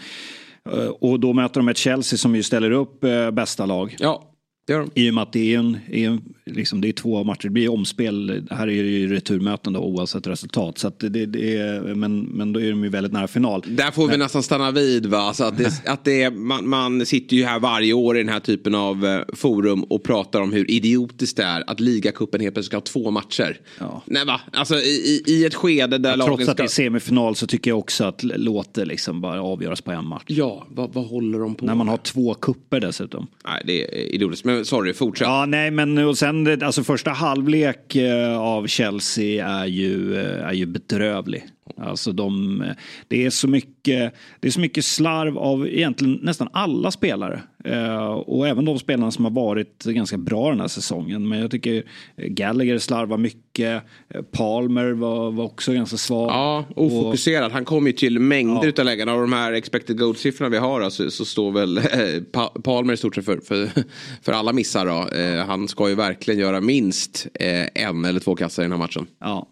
Eh, 0.71 0.89
och 0.89 1.21
då 1.21 1.33
möter 1.33 1.61
de 1.61 1.69
ett 1.69 1.77
Chelsea 1.77 2.17
som 2.17 2.37
ju 2.37 2.43
ställer 2.43 2.71
upp 2.71 3.05
eh, 3.05 3.31
bästa 3.31 3.67
lag. 3.67 3.97
Ja, 3.99 4.32
det 4.67 4.75
de. 4.75 4.91
I 4.95 5.11
och 5.11 5.15
med 5.15 5.23
att 5.23 5.33
det 5.33 5.55
är, 5.55 5.59
en, 5.59 5.79
är 5.91 6.09
en, 6.09 6.21
liksom, 6.47 6.81
det 6.81 6.89
är 6.89 6.93
två 6.93 7.25
matcher, 7.25 7.43
det 7.43 7.51
blir 7.51 7.69
omspel. 7.69 8.47
Här 8.51 8.63
är 8.63 8.83
det 8.83 8.91
ju 8.91 9.13
returmöten 9.13 9.73
då, 9.73 9.81
oavsett 9.81 10.27
resultat. 10.27 10.79
Så 10.79 10.93
det, 10.99 11.27
det 11.27 11.57
är, 11.57 11.81
men, 11.95 12.21
men 12.21 12.53
då 12.53 12.61
är 12.61 12.71
de 12.71 12.85
ju 12.85 12.91
väldigt 12.91 13.13
nära 13.13 13.29
final. 13.29 13.65
Där 13.67 13.91
får 13.91 14.09
vi 14.09 14.17
nästan 14.17 14.43
stanna 14.43 14.71
vid 14.71 15.07
va. 15.07 15.19
Alltså 15.19 15.45
att 15.45 15.59
det, 15.59 15.83
att 15.87 16.05
det 16.05 16.23
är, 16.23 16.31
man, 16.31 16.69
man 16.69 17.07
sitter 17.07 17.37
ju 17.37 17.45
här 17.45 17.59
varje 17.59 17.93
år 17.93 18.17
i 18.17 18.21
den 18.21 18.33
här 18.33 18.41
typen 18.41 18.75
av 18.75 19.07
eh, 19.07 19.21
forum 19.33 19.83
och 19.83 20.03
pratar 20.03 20.41
om 20.41 20.53
hur 20.53 20.71
idiotiskt 20.71 21.37
det 21.37 21.45
är 21.45 21.71
att 21.71 21.81
ligacupen 21.81 22.41
helt 22.41 22.55
plötsligt 22.55 22.71
ska 22.71 22.77
ha 22.77 23.05
två 23.05 23.11
matcher. 23.11 23.61
Ja. 23.79 24.03
Nej 24.07 24.27
va, 24.27 24.41
alltså 24.53 24.75
i, 24.75 25.23
i 25.27 25.45
ett 25.45 25.55
skede 25.55 25.99
där 25.99 26.17
lagen 26.17 26.37
Trots 26.37 26.49
att 26.49 26.57
det 26.57 26.69
ska... 26.69 26.83
är 26.83 26.87
semifinal 26.87 27.37
så 27.37 27.47
tycker 27.47 27.71
jag 27.71 27.79
också 27.79 28.05
att 28.05 28.23
låt 28.23 28.75
det 28.75 28.85
liksom 28.85 29.21
bara 29.21 29.43
avgöras 29.43 29.81
på 29.81 29.91
en 29.91 30.07
match. 30.07 30.25
Ja, 30.27 30.67
vad, 30.71 30.93
vad 30.93 31.07
håller 31.07 31.39
de 31.39 31.55
på 31.55 31.65
När 31.65 31.75
man 31.75 31.87
med? 31.87 31.93
har 31.93 31.99
två 31.99 32.35
kupper 32.35 32.81
dessutom. 32.81 33.27
Nej, 33.45 33.63
det 33.67 33.83
är 33.83 34.15
idiotiskt. 34.15 34.45
Men 34.53 34.65
sorry, 34.65 34.93
fortsätt. 34.93 35.27
Ja, 35.27 35.47
nej, 35.47 35.71
men 35.71 35.99
och 35.99 36.19
sen 36.19 36.63
alltså 36.63 36.85
första 36.85 37.11
halvlek 37.11 37.97
eh, 37.97 38.39
av 38.39 38.67
Chelsea 38.67 39.49
är 39.49 39.67
ju, 39.67 40.21
eh, 40.21 40.49
är 40.49 40.53
ju 40.53 40.67
bedrövlig. 40.67 41.45
Alltså 41.77 42.13
de, 42.13 42.65
det 43.09 43.25
är 43.27 43.31
så 43.31 43.49
mycket, 43.49 44.15
det 44.41 44.49
är 44.49 44.51
så 44.53 44.61
mycket 44.61 44.85
slarv 44.85 45.39
av 45.39 45.67
egentligen 45.69 46.19
nästan 46.23 46.49
alla 46.53 46.91
spelare. 46.91 47.43
Eh, 47.65 48.05
och 48.07 48.49
även 48.49 48.65
de 48.65 48.79
spelarna 48.79 49.11
som 49.11 49.25
har 49.25 49.33
varit 49.33 49.85
ganska 49.85 50.19
bra 50.19 50.51
den 50.51 50.61
här 50.61 50.69
säsongen. 50.69 51.29
Men 51.29 51.39
jag 51.41 51.51
tycker 51.51 51.83
Gallagher 52.17 52.79
slarvar 52.79 53.19
mycket. 53.19 53.83
Eh, 54.15 54.23
Palmer 54.23 54.91
var, 54.91 55.31
var 55.31 55.45
också 55.45 55.73
ganska 55.73 55.97
svag. 55.97 56.31
Ja, 56.31 56.65
Och- 56.77 56.87
ofokuserad. 56.87 57.53
Han 57.53 57.65
kommer 57.65 57.87
ju 57.91 57.97
till 57.97 58.19
mängder 58.19 58.81
av 58.81 58.85
lägen. 58.85 59.09
Av 59.09 59.21
de 59.21 59.33
här 59.33 59.53
expected 59.53 59.99
goal-siffrorna 59.99 60.49
vi 60.51 60.59
har 60.59 60.81
alltså, 60.81 61.11
så 61.11 61.25
står 61.25 61.53
väl 61.53 61.79
eh, 61.79 61.85
Pa- 62.33 62.53
Palmer 62.65 62.95
i 62.95 62.97
stort 62.97 63.15
sett 63.15 63.25
för, 63.25 63.41
för, 63.41 63.69
för 64.23 64.33
alla 64.33 64.53
missar. 64.53 64.87
Då. 64.87 65.17
Eh, 65.19 65.47
han 65.47 65.69
ska 65.69 65.89
ju 65.89 65.95
verkligen 65.95 66.41
göra 66.41 66.61
minst 66.61 67.27
eh, 67.35 67.67
en 67.75 68.05
eller 68.05 68.21
två 68.21 68.35
kassar 68.37 68.63
i 68.63 68.65
den 68.65 68.73
här 68.73 68.79
matchen. 68.79 69.07
Ja, 69.21 69.47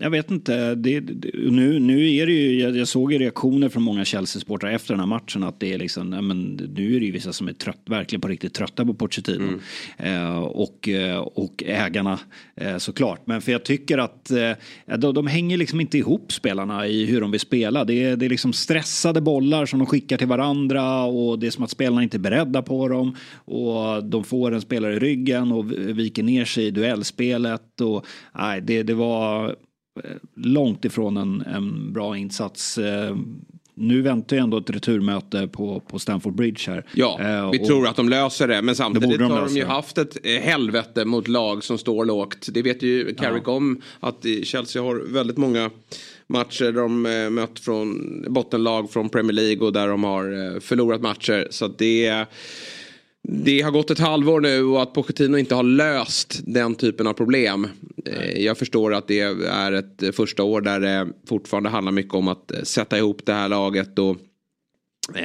jag 0.00 0.10
vet 0.10 0.30
inte. 0.30 0.74
Det 0.74 1.00
nu, 1.34 1.78
nu 1.78 2.14
är 2.14 2.26
det 2.26 2.32
ju, 2.32 2.60
jag, 2.60 2.76
jag 2.76 2.88
såg 2.88 3.12
ju 3.12 3.18
reaktioner 3.18 3.68
från 3.68 3.82
många 3.82 4.04
Chelsea-supportrar 4.04 4.72
efter 4.72 4.92
den 4.94 5.00
här 5.00 5.06
matchen 5.06 5.42
att 5.42 5.60
det 5.60 5.72
är 5.72 5.78
liksom, 5.78 6.10
nej, 6.10 6.22
men 6.22 6.54
nu 6.74 6.96
är 6.96 7.00
det 7.00 7.06
ju 7.06 7.12
vissa 7.12 7.32
som 7.32 7.48
är 7.48 7.52
trött, 7.52 7.80
verkligen 7.86 8.20
på 8.20 8.28
riktigt 8.28 8.54
trötta 8.54 8.84
på 8.84 8.94
Pochettino. 8.94 9.44
Mm. 9.44 9.60
Eh, 9.98 10.38
och, 10.38 10.88
eh, 10.88 11.18
och 11.18 11.62
ägarna 11.66 12.18
eh, 12.56 12.76
såklart. 12.76 13.26
Men 13.26 13.40
för 13.40 13.52
jag 13.52 13.64
tycker 13.64 13.98
att 13.98 14.30
eh, 14.30 14.52
de, 14.98 15.14
de 15.14 15.26
hänger 15.26 15.56
liksom 15.56 15.80
inte 15.80 15.98
ihop 15.98 16.32
spelarna 16.32 16.86
i 16.86 17.06
hur 17.06 17.20
de 17.20 17.30
vill 17.30 17.40
spela. 17.40 17.84
Det 17.84 18.04
är, 18.04 18.16
det 18.16 18.26
är 18.26 18.30
liksom 18.30 18.52
stressade 18.52 19.20
bollar 19.20 19.66
som 19.66 19.78
de 19.78 19.86
skickar 19.86 20.16
till 20.16 20.26
varandra 20.26 21.04
och 21.04 21.38
det 21.38 21.46
är 21.46 21.50
som 21.50 21.64
att 21.64 21.70
spelarna 21.70 22.02
inte 22.02 22.16
är 22.16 22.18
beredda 22.18 22.62
på 22.62 22.88
dem. 22.88 23.16
Och 23.34 24.04
de 24.04 24.24
får 24.24 24.54
en 24.54 24.60
spelare 24.60 24.94
i 24.94 24.98
ryggen 24.98 25.52
och 25.52 25.72
viker 25.72 26.22
ner 26.22 26.44
sig 26.44 26.66
i 26.66 26.70
duellspelet. 26.70 27.80
Och, 27.80 28.06
nej, 28.38 28.60
det, 28.60 28.82
det 28.82 28.94
var 28.94 29.56
långt 30.34 30.84
ifrån 30.84 31.16
en, 31.16 31.42
en 31.42 31.92
bra 31.92 32.16
insats. 32.16 32.78
Eh, 32.78 33.16
nu 33.74 34.02
väntar 34.02 34.36
ju 34.36 34.42
ändå 34.42 34.58
ett 34.58 34.70
returmöte 34.70 35.48
på, 35.48 35.80
på 35.80 35.98
Stamford 35.98 36.34
Bridge 36.34 36.60
här. 36.66 36.84
Ja, 36.94 37.20
eh, 37.20 37.50
vi 37.50 37.58
tror 37.58 37.86
att 37.86 37.96
de 37.96 38.08
löser 38.08 38.48
det. 38.48 38.62
Men 38.62 38.76
samtidigt 38.76 39.18
de 39.18 39.30
har 39.30 39.46
de 39.46 39.56
ju 39.56 39.64
haft 39.64 39.98
ett 39.98 40.26
helvete 40.26 41.04
mot 41.04 41.28
lag 41.28 41.64
som 41.64 41.78
står 41.78 42.04
lågt. 42.04 42.48
Det 42.50 42.62
vet 42.62 42.82
ju 42.82 43.14
Carrick 43.14 43.42
ja. 43.46 43.52
om. 43.52 43.80
Att 44.00 44.26
Chelsea 44.44 44.82
har 44.82 45.12
väldigt 45.12 45.36
många 45.36 45.70
matcher 46.26 46.64
där 46.64 46.72
de 46.72 47.02
mött 47.34 47.58
från 47.58 48.24
bottenlag 48.28 48.90
från 48.90 49.08
Premier 49.08 49.32
League 49.32 49.66
och 49.66 49.72
där 49.72 49.88
de 49.88 50.04
har 50.04 50.60
förlorat 50.60 51.00
matcher. 51.00 51.48
Så 51.50 51.68
det 51.68 52.06
är 52.06 52.26
det 53.28 53.60
har 53.60 53.70
gått 53.70 53.90
ett 53.90 53.98
halvår 53.98 54.40
nu 54.40 54.64
och 54.64 54.82
att 54.82 54.92
Pochettino 54.92 55.38
inte 55.38 55.54
har 55.54 55.62
löst 55.62 56.40
den 56.46 56.74
typen 56.74 57.06
av 57.06 57.12
problem. 57.12 57.68
Nej. 57.96 58.44
Jag 58.44 58.58
förstår 58.58 58.94
att 58.94 59.08
det 59.08 59.20
är 59.20 59.72
ett 59.72 60.16
första 60.16 60.42
år 60.42 60.60
där 60.60 60.80
det 60.80 61.08
fortfarande 61.28 61.68
handlar 61.68 61.92
mycket 61.92 62.14
om 62.14 62.28
att 62.28 62.52
sätta 62.62 62.98
ihop 62.98 63.20
det 63.24 63.32
här 63.32 63.48
laget 63.48 63.98
och 63.98 64.10
eh, 64.10 64.16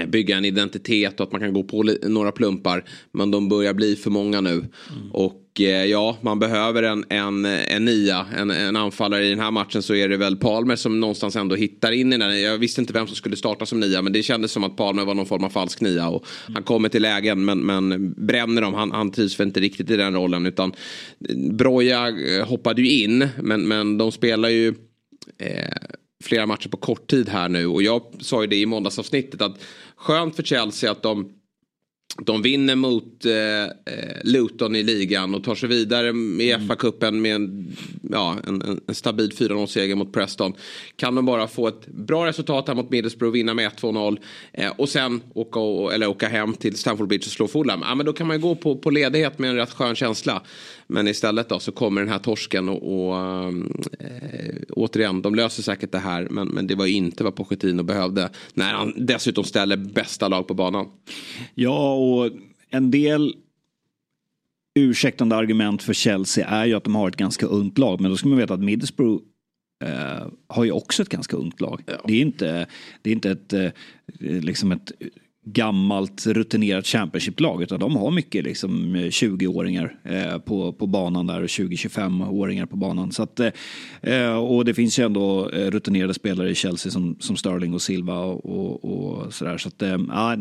bygga 0.07 0.37
en 0.37 0.45
identitet 0.45 1.19
och 1.19 1.25
att 1.25 1.31
man 1.31 1.41
kan 1.41 1.53
gå 1.53 1.63
på 1.63 1.83
några 2.03 2.31
plumpar. 2.31 2.83
Men 3.11 3.31
de 3.31 3.49
börjar 3.49 3.73
bli 3.73 3.95
för 3.95 4.09
många 4.09 4.41
nu. 4.41 4.51
Mm. 4.51 5.11
Och 5.11 5.61
eh, 5.61 5.85
ja, 5.85 6.17
man 6.21 6.39
behöver 6.39 6.83
en, 6.83 7.05
en, 7.09 7.45
en 7.45 7.85
nia, 7.85 8.25
en, 8.37 8.51
en 8.51 8.75
anfallare 8.75 9.25
i 9.25 9.29
den 9.29 9.39
här 9.39 9.51
matchen 9.51 9.83
så 9.83 9.95
är 9.95 10.09
det 10.09 10.17
väl 10.17 10.35
Palmer 10.35 10.75
som 10.75 10.99
någonstans 10.99 11.35
ändå 11.35 11.55
hittar 11.55 11.91
in 11.91 12.13
i 12.13 12.17
den. 12.17 12.41
Jag 12.41 12.57
visste 12.57 12.81
inte 12.81 12.93
vem 12.93 13.07
som 13.07 13.15
skulle 13.15 13.35
starta 13.35 13.65
som 13.65 13.79
nia 13.79 14.01
men 14.01 14.13
det 14.13 14.23
kändes 14.23 14.51
som 14.51 14.63
att 14.63 14.77
Palmer 14.77 15.05
var 15.05 15.15
någon 15.15 15.25
form 15.25 15.43
av 15.43 15.49
falsk 15.49 15.81
nia. 15.81 16.09
Och 16.09 16.25
han 16.53 16.63
kommer 16.63 16.89
till 16.89 17.01
lägen 17.01 17.45
men, 17.45 17.59
men 17.59 18.13
bränner 18.27 18.61
dem. 18.61 18.73
Han, 18.73 18.91
han 18.91 19.11
trivs 19.11 19.39
väl 19.39 19.47
inte 19.47 19.59
riktigt 19.59 19.89
i 19.89 19.97
den 19.97 20.13
rollen 20.13 20.45
utan 20.45 20.73
Broja 21.51 22.07
eh, 22.07 22.47
hoppade 22.47 22.81
ju 22.81 22.89
in 23.03 23.27
men, 23.41 23.67
men 23.67 23.97
de 23.97 24.11
spelar 24.11 24.49
ju 24.49 24.67
eh, 25.37 25.77
flera 26.21 26.45
matcher 26.45 26.69
på 26.69 26.77
kort 26.77 27.07
tid 27.07 27.29
här 27.29 27.49
nu 27.49 27.65
och 27.65 27.83
jag 27.83 28.01
sa 28.19 28.41
ju 28.41 28.47
det 28.47 28.55
i 28.55 28.65
måndagsavsnittet 28.65 29.41
att 29.41 29.63
skönt 29.95 30.35
för 30.35 30.43
Chelsea 30.43 30.91
att 30.91 31.03
de 31.03 31.33
de 32.17 32.41
vinner 32.41 32.75
mot 32.75 33.25
eh, 33.25 33.63
eh, 33.63 33.69
Luton 34.23 34.75
i 34.75 34.83
ligan 34.83 35.35
och 35.35 35.43
tar 35.43 35.55
sig 35.55 35.69
vidare 35.69 36.07
i 36.07 36.51
mm. 36.51 36.67
FA-cupen 36.67 37.11
med 37.11 37.35
en, 37.35 37.75
ja, 38.11 38.37
en, 38.47 38.81
en 38.87 38.95
stabil 38.95 39.31
4-0-seger 39.31 39.95
mot 39.95 40.13
Preston. 40.13 40.53
Kan 40.95 41.15
de 41.15 41.25
bara 41.25 41.47
få 41.47 41.67
ett 41.67 41.87
bra 41.87 42.25
resultat 42.25 42.67
här 42.67 42.75
mot 42.75 42.89
Middlesbrough 42.89 43.29
och 43.29 43.35
vinna 43.35 43.53
med 43.53 43.71
1-2-0 43.71 44.17
eh, 44.53 44.71
och 44.77 44.89
sen 44.89 45.21
åka, 45.33 45.93
eller 45.95 46.07
åka 46.07 46.27
hem 46.27 46.53
till 46.53 46.77
Stamford 46.77 47.07
Bridge 47.07 47.25
och 47.25 47.31
slå 47.31 47.47
Fulham. 47.47 47.79
Ja, 47.83 47.95
men 47.95 48.05
då 48.05 48.13
kan 48.13 48.27
man 48.27 48.35
ju 48.35 48.41
gå 48.41 48.55
på, 48.55 48.75
på 48.75 48.89
ledighet 48.89 49.39
med 49.39 49.49
en 49.49 49.55
rätt 49.55 49.73
skön 49.73 49.95
känsla. 49.95 50.41
Men 50.91 51.07
istället 51.07 51.49
då 51.49 51.59
så 51.59 51.71
kommer 51.71 52.01
den 52.01 52.09
här 52.09 52.19
torsken 52.19 52.69
och, 52.69 53.07
och 53.07 53.17
äh, 53.17 53.51
återigen, 54.69 55.21
de 55.21 55.35
löser 55.35 55.63
säkert 55.63 55.91
det 55.91 55.99
här. 55.99 56.27
Men, 56.29 56.47
men 56.47 56.67
det 56.67 56.75
var 56.75 56.85
inte 56.85 57.23
vad 57.23 57.35
Pochettino 57.35 57.83
behövde. 57.83 58.29
När 58.53 58.73
han 58.73 58.93
dessutom 58.97 59.43
ställer 59.43 59.77
bästa 59.77 60.27
lag 60.27 60.47
på 60.47 60.53
banan. 60.53 60.87
Ja, 61.55 61.93
och 61.93 62.31
en 62.69 62.91
del 62.91 63.35
ursäktande 64.79 65.35
argument 65.35 65.83
för 65.83 65.93
Chelsea 65.93 66.47
är 66.47 66.65
ju 66.65 66.73
att 66.73 66.83
de 66.83 66.95
har 66.95 67.07
ett 67.07 67.15
ganska 67.15 67.45
ungt 67.45 67.77
lag. 67.77 68.01
Men 68.01 68.11
då 68.11 68.17
ska 68.17 68.27
man 68.27 68.37
veta 68.37 68.53
att 68.53 68.63
Middlesbrough 68.63 69.23
eh, 69.83 70.27
har 70.47 70.63
ju 70.63 70.71
också 70.71 71.01
ett 71.01 71.09
ganska 71.09 71.37
ungt 71.37 71.61
lag. 71.61 71.83
Ja. 71.85 72.01
Det 72.07 72.13
är 72.13 72.21
inte, 72.21 72.67
det 73.01 73.09
är 73.09 73.13
inte 73.13 73.31
ett, 73.31 73.53
eh, 73.53 73.71
liksom 74.19 74.71
ett 74.71 74.91
gammalt 75.45 76.27
rutinerat 76.27 76.85
Championship-lag 76.85 77.63
utan 77.63 77.79
de 77.79 77.95
har 77.95 78.11
mycket 78.11 78.43
liksom 78.43 78.95
eh, 78.95 79.01
20-åringar 79.01 79.99
eh, 80.03 80.37
på, 80.37 80.73
på 80.73 80.87
banan 80.87 81.27
där 81.27 81.41
och 81.41 81.47
20-25-åringar 81.47 82.65
på 82.65 82.77
banan. 82.77 83.11
Så 83.11 83.23
att, 83.23 83.39
eh, 83.39 83.51
eh, 84.01 84.35
och 84.35 84.65
det 84.65 84.73
finns 84.73 84.99
ju 84.99 85.05
ändå 85.05 85.49
eh, 85.49 85.71
rutinerade 85.71 86.13
spelare 86.13 86.49
i 86.49 86.55
Chelsea 86.55 86.91
som, 86.91 87.17
som 87.19 87.35
Sterling 87.35 87.73
och 87.73 87.81
Silva 87.81 88.19
och, 88.19 88.45
och, 88.45 88.85
och 88.85 89.33
sådär. 89.33 89.57
Så 89.57 89.67
att, 89.67 89.81
ja, 90.09 90.35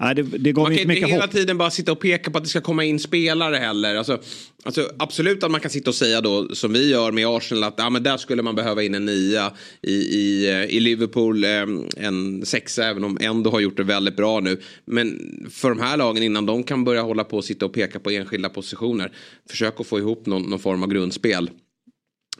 nej, 0.00 0.14
det, 0.14 0.22
det 0.22 0.56
man 0.56 0.64
kan 0.64 0.90
inte 0.90 1.06
hela 1.06 1.24
hopp. 1.24 1.32
tiden 1.32 1.58
bara 1.58 1.70
sitta 1.70 1.92
och 1.92 2.00
peka 2.00 2.30
på 2.30 2.38
att 2.38 2.44
det 2.44 2.50
ska 2.50 2.60
komma 2.60 2.84
in 2.84 2.98
spelare 2.98 3.56
heller. 3.56 3.94
Alltså, 3.94 4.18
alltså, 4.64 4.90
absolut 4.98 5.44
att 5.44 5.50
man 5.50 5.60
kan 5.60 5.70
sitta 5.70 5.90
och 5.90 5.94
säga 5.94 6.20
då 6.20 6.54
som 6.54 6.72
vi 6.72 6.90
gör 6.90 7.12
med 7.12 7.26
Arsenal 7.26 7.64
att 7.64 7.80
ah, 7.80 7.90
men 7.90 8.02
där 8.02 8.16
skulle 8.16 8.42
man 8.42 8.54
behöva 8.54 8.82
in 8.82 8.94
en 8.94 9.04
nia. 9.04 9.52
I, 9.82 9.92
i, 9.94 10.50
eh, 10.50 10.64
i 10.64 10.80
Liverpool 10.80 11.44
eh, 11.44 11.50
en 11.96 12.46
sexa 12.46 12.84
även 12.84 13.04
om 13.04 13.18
ändå 13.20 13.50
har 13.50 13.60
gjort 13.60 13.76
det 13.76 13.84
väldigt 13.84 14.16
bra 14.16 14.40
nu. 14.40 14.60
Men 14.84 15.18
för 15.50 15.68
de 15.68 15.80
här 15.80 15.96
lagen 15.96 16.22
innan 16.22 16.46
de 16.46 16.62
kan 16.62 16.84
börja 16.84 17.02
hålla 17.02 17.24
på 17.24 17.36
och 17.36 17.44
sitta 17.44 17.66
och 17.66 17.72
peka 17.72 18.00
på 18.00 18.10
enskilda 18.10 18.48
positioner. 18.48 19.12
Försök 19.50 19.80
att 19.80 19.86
få 19.86 19.98
ihop 19.98 20.26
någon, 20.26 20.42
någon 20.42 20.58
form 20.58 20.82
av 20.82 20.88
grundspel. 20.88 21.50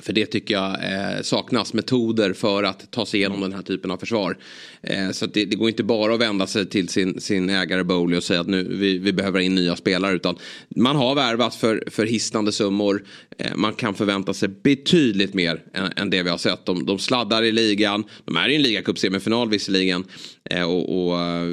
För 0.00 0.12
det 0.12 0.26
tycker 0.26 0.54
jag 0.54 0.72
eh, 0.72 1.22
saknas 1.22 1.72
metoder 1.74 2.32
för 2.32 2.62
att 2.62 2.90
ta 2.90 3.06
sig 3.06 3.20
igenom 3.20 3.40
den 3.40 3.52
här 3.52 3.62
typen 3.62 3.90
av 3.90 3.96
försvar. 3.96 4.38
Eh, 4.82 5.10
så 5.10 5.26
det, 5.26 5.44
det, 5.44 5.56
går 5.56 5.68
inte 5.68 5.84
bara 5.84 6.14
att 6.14 6.20
vända 6.20 6.46
sig 6.46 6.66
till 6.66 6.88
sin, 6.88 7.20
sin 7.20 7.50
ägare 7.50 7.84
Bowley 7.84 8.18
och 8.18 8.24
säga 8.24 8.40
att 8.40 8.46
nu 8.46 8.62
vi, 8.70 8.98
vi 8.98 9.12
behöver 9.12 9.40
in 9.40 9.54
nya 9.54 9.76
spelare. 9.76 10.14
Utan 10.14 10.36
man 10.76 10.96
har 10.96 11.14
värvat 11.14 11.54
för, 11.54 11.84
för 11.86 12.06
hisnande 12.06 12.52
summor. 12.52 13.04
Eh, 13.38 13.56
man 13.56 13.74
kan 13.74 13.94
förvänta 13.94 14.34
sig 14.34 14.48
betydligt 14.48 15.34
mer 15.34 15.62
än, 15.74 15.92
än, 15.96 16.10
det 16.10 16.22
vi 16.22 16.30
har 16.30 16.38
sett. 16.38 16.66
De, 16.66 16.86
de 16.86 16.98
sladdar 16.98 17.42
i 17.42 17.52
ligan. 17.52 18.04
De 18.24 18.36
är 18.36 18.48
i 18.48 18.56
en 18.56 18.62
ligacupsemifinal 18.62 19.50
visserligen. 19.50 20.04
Eh, 20.50 20.62
och, 20.62 21.08
och 21.08 21.20
eh, 21.20 21.46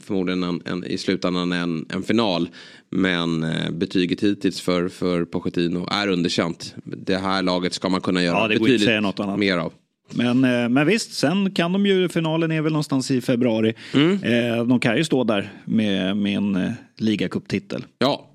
förmodligen 0.00 0.42
en, 0.42 0.62
en, 0.64 0.84
i 0.84 0.98
slutändan 0.98 1.52
en, 1.52 1.86
en 1.88 2.02
final. 2.02 2.48
Men 2.90 3.42
eh, 3.42 3.70
betyget 3.70 4.20
hittills 4.20 4.60
för, 4.60 4.88
för 4.88 5.24
Pochettino 5.24 5.88
är 5.90 6.08
underkänt. 6.08 6.74
Det 6.84 7.16
här 7.16 7.42
laget 7.42 7.74
ska 7.74 7.88
man 7.90 8.00
kunna 8.00 8.22
göra 8.22 8.52
ja, 8.52 8.58
betydligt 8.58 9.38
mer 9.38 9.56
av. 9.56 9.72
Men, 10.14 10.44
eh, 10.44 10.68
men 10.68 10.86
visst, 10.86 11.14
sen 11.14 11.50
kan 11.50 11.72
de 11.72 11.86
ju, 11.86 12.08
finalen 12.08 12.50
är 12.50 12.62
väl 12.62 12.72
någonstans 12.72 13.10
i 13.10 13.20
februari. 13.20 13.74
Mm. 13.94 14.22
Eh, 14.22 14.64
de 14.64 14.80
kan 14.80 14.96
ju 14.96 15.04
stå 15.04 15.24
där 15.24 15.52
med, 15.64 16.16
med 16.16 16.36
en 16.36 16.56
eh, 16.56 16.72
ligacuptitel. 16.96 17.84
Ja. 17.98 18.26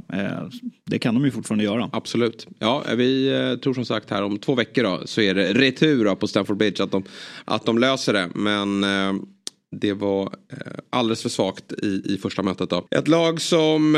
Det 0.85 0.99
kan 0.99 1.13
de 1.13 1.25
ju 1.25 1.31
fortfarande 1.31 1.63
göra. 1.63 1.89
Absolut. 1.93 2.47
Ja, 2.59 2.83
vi 2.95 3.29
tror 3.63 3.73
som 3.73 3.85
sagt 3.85 4.09
här 4.09 4.23
om 4.23 4.37
två 4.37 4.55
veckor 4.55 4.83
då, 4.83 5.01
så 5.05 5.21
är 5.21 5.33
det 5.33 5.53
retur 5.53 6.15
på 6.15 6.27
Stamford 6.27 6.57
Bridge 6.57 6.83
att 6.83 6.91
de, 6.91 7.03
att 7.45 7.65
de 7.65 7.77
löser 7.77 8.13
det. 8.13 8.29
Men 8.35 8.85
det 9.81 9.93
var 9.93 10.29
alldeles 10.89 11.21
för 11.21 11.29
svagt 11.29 11.71
i, 11.71 12.01
i 12.05 12.17
första 12.21 12.41
mötet 12.41 12.69
då. 12.69 12.87
Ett 12.91 13.07
lag 13.07 13.41
som 13.41 13.95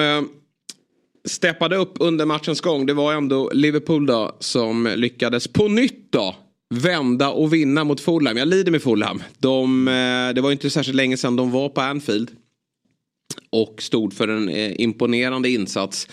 steppade 1.28 1.76
upp 1.76 1.94
under 2.00 2.26
matchens 2.26 2.62
gång. 2.62 2.86
Det 2.86 2.94
var 2.94 3.14
ändå 3.14 3.50
Liverpool 3.54 4.06
då 4.06 4.38
som 4.40 4.94
lyckades 4.96 5.48
på 5.48 5.68
nytt 5.68 6.12
då 6.12 6.36
vända 6.70 7.30
och 7.30 7.54
vinna 7.54 7.84
mot 7.84 8.02
Fulham. 8.02 8.38
Jag 8.38 8.48
lider 8.48 8.72
med 8.72 8.82
Fulham. 8.82 9.24
De, 9.38 9.88
eh, 9.88 10.34
det 10.36 10.42
var 10.42 10.52
inte 10.52 10.70
särskilt 10.70 10.96
länge 10.96 11.18
sedan 11.18 11.36
de 11.36 11.52
var 11.52 11.70
på 11.70 11.82
Anfield. 11.82 12.32
Och 13.50 13.82
stod 13.82 14.14
för 14.14 14.28
en 14.28 14.50
eh, 14.50 14.82
imponerande 14.82 15.50
insats. 15.50 16.08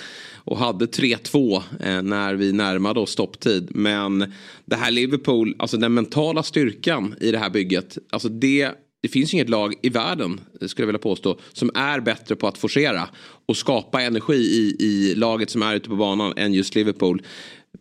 Och 0.47 0.59
hade 0.59 0.87
3-2 0.87 1.63
eh, 1.81 2.03
när 2.03 2.35
vi 2.35 2.53
närmade 2.53 3.01
oss 3.01 3.11
stopptid. 3.11 3.69
Men 3.75 4.33
det 4.65 4.77
här 4.77 4.91
Liverpool, 4.91 5.55
alltså 5.59 5.77
den 5.77 5.95
mentala 5.95 6.43
styrkan 6.43 7.15
i 7.21 7.31
det 7.31 7.39
här 7.39 7.51
bygget. 7.51 7.99
Alltså 8.11 8.29
det 8.29 8.71
det 9.05 9.09
finns 9.09 9.35
inget 9.35 9.49
lag 9.49 9.75
i 9.83 9.89
världen, 9.89 10.41
skulle 10.61 10.83
jag 10.83 10.87
vilja 10.87 10.99
påstå, 10.99 11.39
som 11.53 11.71
är 11.75 12.01
bättre 12.01 12.37
på 12.37 12.49
att 12.49 12.59
forcera 12.59 13.09
och 13.47 13.57
skapa 13.57 14.03
energi 14.03 14.35
i, 14.35 14.77
i 14.79 15.15
laget 15.15 15.51
som 15.51 15.63
är 15.63 15.75
ute 15.75 15.89
på 15.89 15.97
banan 15.97 16.33
än 16.37 16.55
just 16.55 16.75
Liverpool. 16.75 17.23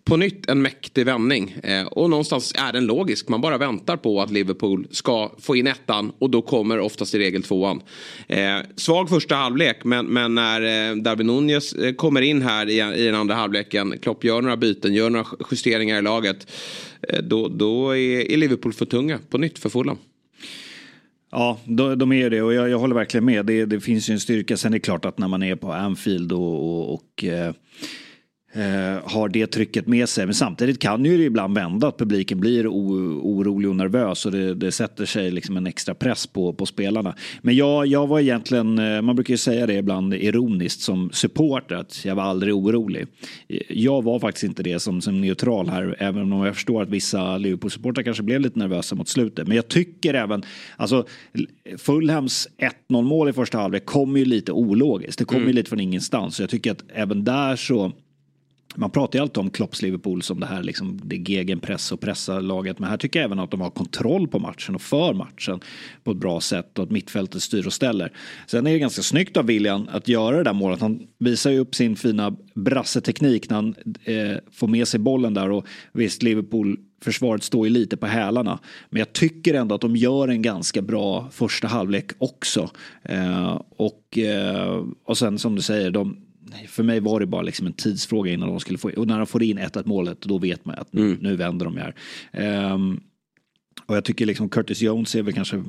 På 0.04 0.18
nytt 0.18 0.50
en 0.50 0.62
mäktig 0.62 1.06
vändning 1.06 1.56
eh, 1.64 1.88
och 1.88 2.10
någonstans 2.10 2.54
är 2.58 2.74
den 2.74 2.86
logisk. 2.86 3.30
Man 3.30 3.42
bara 3.42 3.58
väntar 3.58 3.98
på 3.98 4.22
att 4.22 4.32
Liverpool 4.32 4.88
ska 4.92 5.32
få 5.40 5.56
in 5.56 5.68
ettan 5.68 6.12
och 6.20 6.30
då 6.30 6.42
kommer 6.42 6.80
oftast 6.80 7.16
i 7.16 7.20
regel 7.20 7.44
tvåan. 7.44 7.82
Eh, 8.28 8.58
svag 8.76 9.10
första 9.10 9.36
halvlek 9.36 9.84
men, 9.84 10.06
men 10.06 10.36
när 10.36 10.62
eh, 10.62 10.96
Darwin 10.96 11.28
Nunez 11.28 11.74
eh, 11.74 11.94
kommer 11.94 12.22
in 12.22 12.42
här 12.42 12.70
i, 12.70 13.02
i 13.02 13.06
den 13.06 13.16
andra 13.16 13.36
halvleken, 13.36 13.98
Klopp 14.02 14.24
gör 14.24 14.42
några 14.42 14.58
byten, 14.58 14.94
gör 14.94 15.10
några 15.10 15.26
justeringar 15.52 16.00
i 16.00 16.02
laget. 16.02 16.52
Eh, 17.10 17.20
då, 17.22 17.48
då 17.48 17.92
är, 17.92 18.32
är 18.32 18.38
Liverpool 18.38 18.74
för 18.74 18.86
tunga 18.86 19.20
på 19.30 19.38
nytt 19.38 19.60
för 19.60 19.70
Fulham. 19.70 19.98
Ja, 21.36 21.60
de, 21.66 21.98
de 21.98 22.12
är 22.12 22.30
det 22.30 22.42
och 22.42 22.54
jag, 22.54 22.70
jag 22.70 22.80
håller 22.80 22.96
verkligen 22.96 23.26
med. 23.26 23.46
Det, 23.46 23.66
det, 23.66 23.80
finns 23.80 24.10
ju 24.10 24.14
en 24.14 24.20
styrka. 24.20 24.58
Sen 24.58 24.74
är 24.74 24.76
det 24.76 24.80
klart 24.80 25.06
att 25.06 25.18
när 25.18 25.28
man 25.28 25.44
är 25.44 25.56
på 25.56 25.74
Anfield 25.74 26.32
och, 26.32 26.40
och, 26.40 26.94
och 26.94 27.24
eh, 27.24 27.54
har 29.04 29.30
det 29.30 29.48
trycket 29.48 29.88
med 29.88 30.10
sig. 30.10 30.26
Men 30.26 30.36
samtidigt 30.36 30.80
kan 30.80 31.06
ju 31.06 31.18
det 31.18 31.24
ibland 31.24 31.56
vända 31.56 31.88
att 31.88 31.98
publiken 31.98 32.40
blir 32.40 32.68
orolig 32.68 33.70
och 33.70 33.76
nervös 33.76 34.26
och 34.26 34.32
det, 34.32 34.54
det 34.54 34.72
sätter 34.72 35.06
sig 35.06 35.32
liksom 35.32 35.58
en 35.58 35.68
extra 35.68 35.96
press 35.96 36.28
på, 36.28 36.54
på 36.54 36.66
spelarna. 36.66 37.16
Men 37.42 37.56
jag, 37.56 37.88
jag 37.88 38.08
var 38.08 38.20
egentligen, 38.20 38.80
eh, 38.80 39.02
man 39.02 39.16
brukar 39.16 39.34
ju 39.34 39.38
säga 39.38 39.68
det 39.68 39.74
ibland 39.74 40.14
ironiskt 40.14 40.82
som 40.82 41.10
supporter 41.14 41.76
att 41.76 42.06
jag 42.06 42.16
var 42.16 42.24
aldrig 42.24 42.56
orolig. 42.56 43.08
Jag 43.70 44.04
var 44.04 44.20
faktiskt 44.20 44.44
inte 44.44 44.64
det 44.64 44.80
som, 44.80 45.02
som 45.02 45.22
neutral 45.22 45.70
här, 45.70 45.96
även 46.00 46.34
om 46.34 46.46
jag 46.46 46.56
förstår 46.56 46.82
att 46.82 46.90
vissa 46.90 47.38
Liverpool-supportrar 47.38 48.04
kanske 48.04 48.24
blev 48.24 48.42
lite 48.42 48.60
nervösa 48.60 48.96
mot 48.96 49.08
slutet. 49.08 49.48
Men 49.48 49.56
jag 49.56 49.68
tycker 49.68 50.14
även, 50.14 50.44
alltså 50.78 51.06
Fulhams 51.78 52.48
1-0 52.90 53.02
mål 53.02 53.30
i 53.30 53.34
första 53.34 53.58
halvlek 53.58 53.86
kom 53.86 54.18
ju 54.18 54.26
lite 54.26 54.52
ologiskt. 54.52 55.20
Det 55.20 55.26
kom 55.26 55.38
mm. 55.38 55.48
ju 55.48 55.54
lite 55.54 55.70
från 55.70 55.80
ingenstans. 55.80 56.36
Så 56.36 56.44
jag 56.44 56.50
tycker 56.50 56.72
att 56.72 56.84
även 56.94 57.24
där 57.24 57.56
så 57.56 57.92
man 58.76 58.90
pratar 58.90 59.20
ju 59.20 59.24
alltid 59.24 59.38
om 59.38 59.50
Klopps 59.50 59.82
Liverpool 59.82 60.22
som 60.22 60.40
det 60.40 60.46
här 60.46 60.64
liksom, 60.64 61.02
det 61.04 61.16
gegenpress 61.16 61.92
och 61.92 62.02
pressa 62.02 62.40
laget. 62.40 62.80
Men 62.80 62.90
här 62.90 62.98
tycker 62.98 63.20
jag 63.20 63.26
även 63.26 63.40
att 63.40 63.52
de 63.52 63.62
har 63.62 63.70
kontroll 63.70 64.28
på 64.28 64.40
matchen 64.40 64.76
och 64.76 64.82
för 64.82 65.14
matchen 65.14 65.60
på 66.04 66.12
ett 66.12 66.18
bra 66.18 66.42
sätt 66.42 66.80
och 66.80 66.84
att 66.84 66.92
mittfältet 66.92 67.42
styr 67.42 67.66
och 67.66 67.74
ställer. 67.74 68.12
Sen 68.48 68.68
är 68.68 68.72
det 68.72 68.80
ganska 68.80 69.02
snyggt 69.02 69.38
av 69.38 69.46
William 69.46 69.88
att 69.92 70.08
göra 70.08 70.38
det 70.38 70.44
där 70.44 70.54
målet. 70.54 70.82
Han 70.82 71.08
visar 71.18 71.52
ju 71.52 71.60
upp 71.60 71.76
sin 71.76 71.96
fina 71.96 72.36
brasseteknik 72.56 73.50
när 73.50 73.56
han 73.56 73.76
eh, 74.04 74.38
får 74.52 74.68
med 74.68 74.88
sig 74.88 75.00
bollen 75.00 75.34
där 75.34 75.50
och 75.50 75.68
visst 75.94 76.24
Liverpool 76.24 76.78
försvaret 77.04 77.44
står 77.44 77.68
ju 77.68 77.74
lite 77.74 77.98
på 77.98 78.08
hälarna. 78.08 78.60
Men 78.90 79.00
jag 79.00 79.14
tycker 79.14 79.54
ändå 79.54 79.76
att 79.76 79.82
de 79.82 79.96
gör 79.96 80.28
en 80.28 80.42
ganska 80.42 80.82
bra 80.82 81.30
första 81.32 81.68
halvlek 81.68 82.12
också. 82.18 82.70
Eh, 83.04 83.62
och, 83.70 84.18
eh, 84.18 84.84
och 85.06 85.18
sen 85.18 85.40
som 85.40 85.56
du 85.56 85.62
säger, 85.62 85.92
de, 85.92 86.23
för 86.68 86.84
mig 86.84 87.00
var 87.00 87.20
det 87.20 87.26
bara 87.26 87.42
liksom 87.42 87.68
en 87.68 87.74
tidsfråga 87.74 88.32
innan 88.32 88.50
de 88.50 88.60
skulle 88.60 88.78
få 88.78 88.92
och 88.98 89.08
när 89.08 89.18
de 89.18 89.28
får 89.28 89.44
in 89.44 89.60
1-1 89.60 89.82
målet 89.86 90.22
då 90.22 90.38
vet 90.38 90.66
man 90.66 90.76
att 90.76 90.94
nu, 90.94 91.02
mm. 91.06 91.18
nu 91.22 91.36
vänder 91.36 91.66
de 91.66 91.78
här. 91.78 91.96
Um, 92.74 93.02
och 93.86 93.96
jag 93.96 94.06
tycker 94.06 94.26
liksom 94.26 94.50
Curtis 94.50 94.82
Jones 94.82 95.16
är 95.16 95.24
väl 95.24 95.34
kanske 95.34 95.64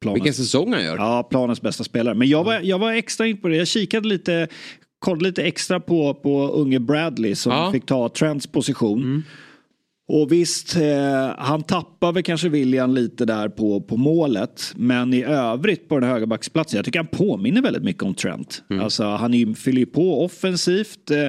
planens, 0.00 0.16
Vilken 0.16 0.34
säsong 0.34 0.72
han 0.72 0.84
gör. 0.84 0.96
Ja, 0.96 1.22
planens 1.22 1.62
bästa 1.62 1.84
spelare. 1.84 2.14
Men 2.14 2.28
jag 2.28 2.44
var, 2.44 2.60
jag 2.60 2.78
var 2.78 2.92
extra 2.92 3.26
in 3.26 3.36
på 3.36 3.48
det. 3.48 3.56
Jag 3.56 3.68
kikade 3.68 4.08
lite, 4.08 4.48
kollade 4.98 5.24
lite 5.24 5.42
extra 5.42 5.80
på, 5.80 6.14
på 6.14 6.48
unge 6.48 6.78
Bradley 6.78 7.34
som 7.34 7.52
ja. 7.52 7.72
fick 7.72 7.86
ta 7.86 8.08
Trents 8.08 8.46
position. 8.46 9.02
Mm. 9.02 9.22
Och 10.12 10.32
visst, 10.32 10.76
eh, 10.76 11.34
han 11.38 11.62
tappar 11.62 12.12
väl 12.12 12.22
kanske 12.22 12.48
William 12.48 12.94
lite 12.94 13.24
där 13.24 13.48
på, 13.48 13.80
på 13.80 13.96
målet. 13.96 14.72
Men 14.76 15.14
i 15.14 15.22
övrigt 15.22 15.88
på 15.88 16.00
den 16.00 16.10
högerbacksplatsen, 16.10 16.76
jag 16.76 16.84
tycker 16.84 16.98
han 16.98 17.06
påminner 17.06 17.62
väldigt 17.62 17.82
mycket 17.82 18.02
om 18.02 18.14
Trent. 18.14 18.62
Mm. 18.70 18.82
Alltså, 18.82 19.04
han 19.04 19.54
fyller 19.54 19.78
ju 19.78 19.86
på 19.86 20.24
offensivt, 20.24 21.10
eh, 21.10 21.26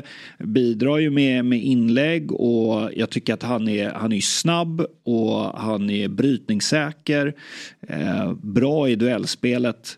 bidrar 0.48 0.98
ju 0.98 1.10
med, 1.10 1.46
med 1.46 1.64
inlägg 1.64 2.32
och 2.32 2.90
jag 2.96 3.10
tycker 3.10 3.34
att 3.34 3.44
han 3.44 3.68
är, 3.68 3.90
han 3.90 4.14
är 4.14 4.22
snabb 4.22 4.86
och 5.06 5.60
han 5.60 5.90
är 5.90 6.08
brytningssäker. 6.08 7.34
Eh, 7.88 8.34
bra 8.34 8.90
i 8.90 8.96
duellspelet. 8.96 9.98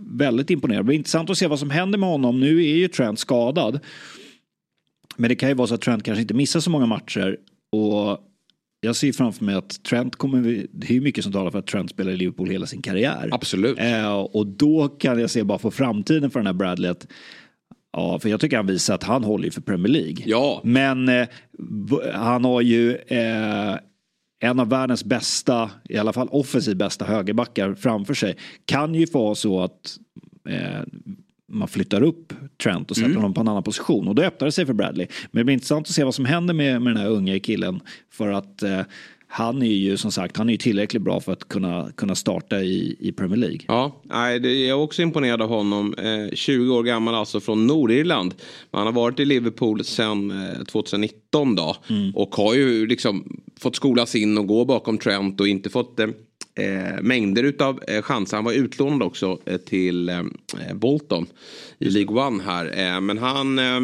Väldigt 0.00 0.50
imponerande. 0.50 0.82
Det 0.82 0.86
blir 0.86 0.96
intressant 0.96 1.30
att 1.30 1.38
se 1.38 1.46
vad 1.46 1.58
som 1.58 1.70
händer 1.70 1.98
med 1.98 2.08
honom. 2.08 2.40
Nu 2.40 2.64
är 2.64 2.76
ju 2.76 2.88
Trent 2.88 3.18
skadad. 3.18 3.80
Men 5.16 5.28
det 5.28 5.34
kan 5.34 5.48
ju 5.48 5.54
vara 5.54 5.66
så 5.68 5.74
att 5.74 5.80
Trent 5.80 6.04
kanske 6.04 6.22
inte 6.22 6.34
missar 6.34 6.60
så 6.60 6.70
många 6.70 6.86
matcher 6.86 7.36
och 7.72 8.18
jag 8.80 8.96
ser 8.96 9.12
framför 9.12 9.44
mig 9.44 9.54
att 9.54 9.82
Trent 9.82 10.16
kommer, 10.16 10.66
det 10.72 10.96
är 10.96 11.00
mycket 11.00 11.24
som 11.24 11.32
talar 11.32 11.50
för 11.50 11.58
att 11.58 11.66
Trent 11.66 11.90
spelar 11.90 12.12
i 12.12 12.16
Liverpool 12.16 12.50
hela 12.50 12.66
sin 12.66 12.82
karriär. 12.82 13.28
Absolut. 13.32 13.78
Eh, 13.78 14.14
och 14.14 14.46
då 14.46 14.88
kan 14.88 15.20
jag 15.20 15.30
se 15.30 15.44
bara 15.44 15.58
för 15.58 15.70
framtiden 15.70 16.30
för 16.30 16.40
den 16.40 16.46
här 16.46 16.54
Bradley 16.54 16.90
att 16.90 17.06
Ja, 17.92 18.18
för 18.18 18.28
jag 18.28 18.40
tycker 18.40 18.56
han 18.56 18.66
visar 18.66 18.94
att 18.94 19.02
han 19.02 19.24
håller 19.24 19.50
för 19.50 19.60
Premier 19.60 19.92
League. 19.92 20.16
Ja. 20.26 20.60
Men 20.64 21.08
eh, 21.08 21.28
han 22.14 22.44
har 22.44 22.60
ju 22.60 22.96
eh, 22.96 23.76
en 24.40 24.60
av 24.60 24.68
världens 24.68 25.04
bästa, 25.04 25.70
i 25.88 25.96
alla 25.96 26.12
fall 26.12 26.28
offensivt 26.30 26.76
bästa 26.76 27.04
högerbackar 27.04 27.74
framför 27.74 28.14
sig. 28.14 28.36
Kan 28.64 28.94
ju 28.94 29.06
få 29.06 29.34
så 29.34 29.60
att 29.60 29.96
eh, 30.48 30.80
man 31.50 31.68
flyttar 31.68 32.02
upp 32.02 32.32
Trent 32.62 32.90
och 32.90 32.96
sätter 32.96 33.06
mm. 33.06 33.16
honom 33.16 33.34
på 33.34 33.40
en 33.40 33.48
annan 33.48 33.62
position. 33.62 34.08
Och 34.08 34.14
då 34.14 34.22
öppnar 34.22 34.46
det 34.46 34.52
sig 34.52 34.66
för 34.66 34.72
Bradley. 34.72 35.06
Men 35.30 35.40
det 35.40 35.44
blir 35.44 35.54
intressant 35.54 35.88
att 35.88 35.94
se 35.94 36.04
vad 36.04 36.14
som 36.14 36.24
händer 36.24 36.54
med, 36.54 36.82
med 36.82 36.94
den 36.94 37.02
här 37.02 37.10
unga 37.10 37.40
killen. 37.40 37.80
För 38.10 38.28
att 38.28 38.62
eh, 38.62 38.80
han 39.32 39.62
är 39.62 39.66
ju 39.66 39.96
som 39.96 40.12
sagt 40.12 40.36
han 40.36 40.48
är 40.48 40.52
ju 40.52 40.56
tillräckligt 40.56 41.02
bra 41.02 41.20
för 41.20 41.32
att 41.32 41.48
kunna, 41.48 41.92
kunna 41.96 42.14
starta 42.14 42.60
i, 42.60 42.96
i 43.00 43.12
Premier 43.12 43.36
League. 43.36 43.60
Ja, 43.68 44.02
jag 44.08 44.46
är 44.46 44.72
också 44.72 45.02
imponerad 45.02 45.42
av 45.42 45.48
honom. 45.48 45.94
Eh, 45.94 46.34
20 46.34 46.74
år 46.74 46.82
gammal 46.82 47.14
alltså 47.14 47.40
från 47.40 47.66
Nordirland. 47.66 48.34
Han 48.70 48.86
har 48.86 48.92
varit 48.92 49.20
i 49.20 49.24
Liverpool 49.24 49.84
sedan 49.84 50.30
eh, 50.30 50.64
2019 50.64 51.54
då. 51.54 51.76
Mm. 51.88 52.14
Och 52.14 52.34
har 52.34 52.54
ju 52.54 52.86
liksom 52.86 53.40
fått 53.60 53.76
skolas 53.76 54.14
in 54.14 54.38
och 54.38 54.46
gå 54.46 54.64
bakom 54.64 54.98
Trent 54.98 55.40
och 55.40 55.48
inte 55.48 55.70
fått 55.70 55.96
eh, 56.54 57.02
mängder 57.02 57.54
av 57.58 57.80
eh, 57.88 58.02
chanser. 58.02 58.36
Han 58.36 58.44
var 58.44 58.52
utlånad 58.52 59.02
också 59.02 59.38
eh, 59.44 59.56
till 59.56 60.08
eh, 60.08 60.18
eh, 60.18 60.74
Bolton 60.74 61.26
i 61.78 61.90
League 61.90 62.26
One 62.26 62.42
här. 62.42 62.94
Eh, 62.94 63.00
men 63.00 63.18
han 63.18 63.58
eh, 63.58 63.80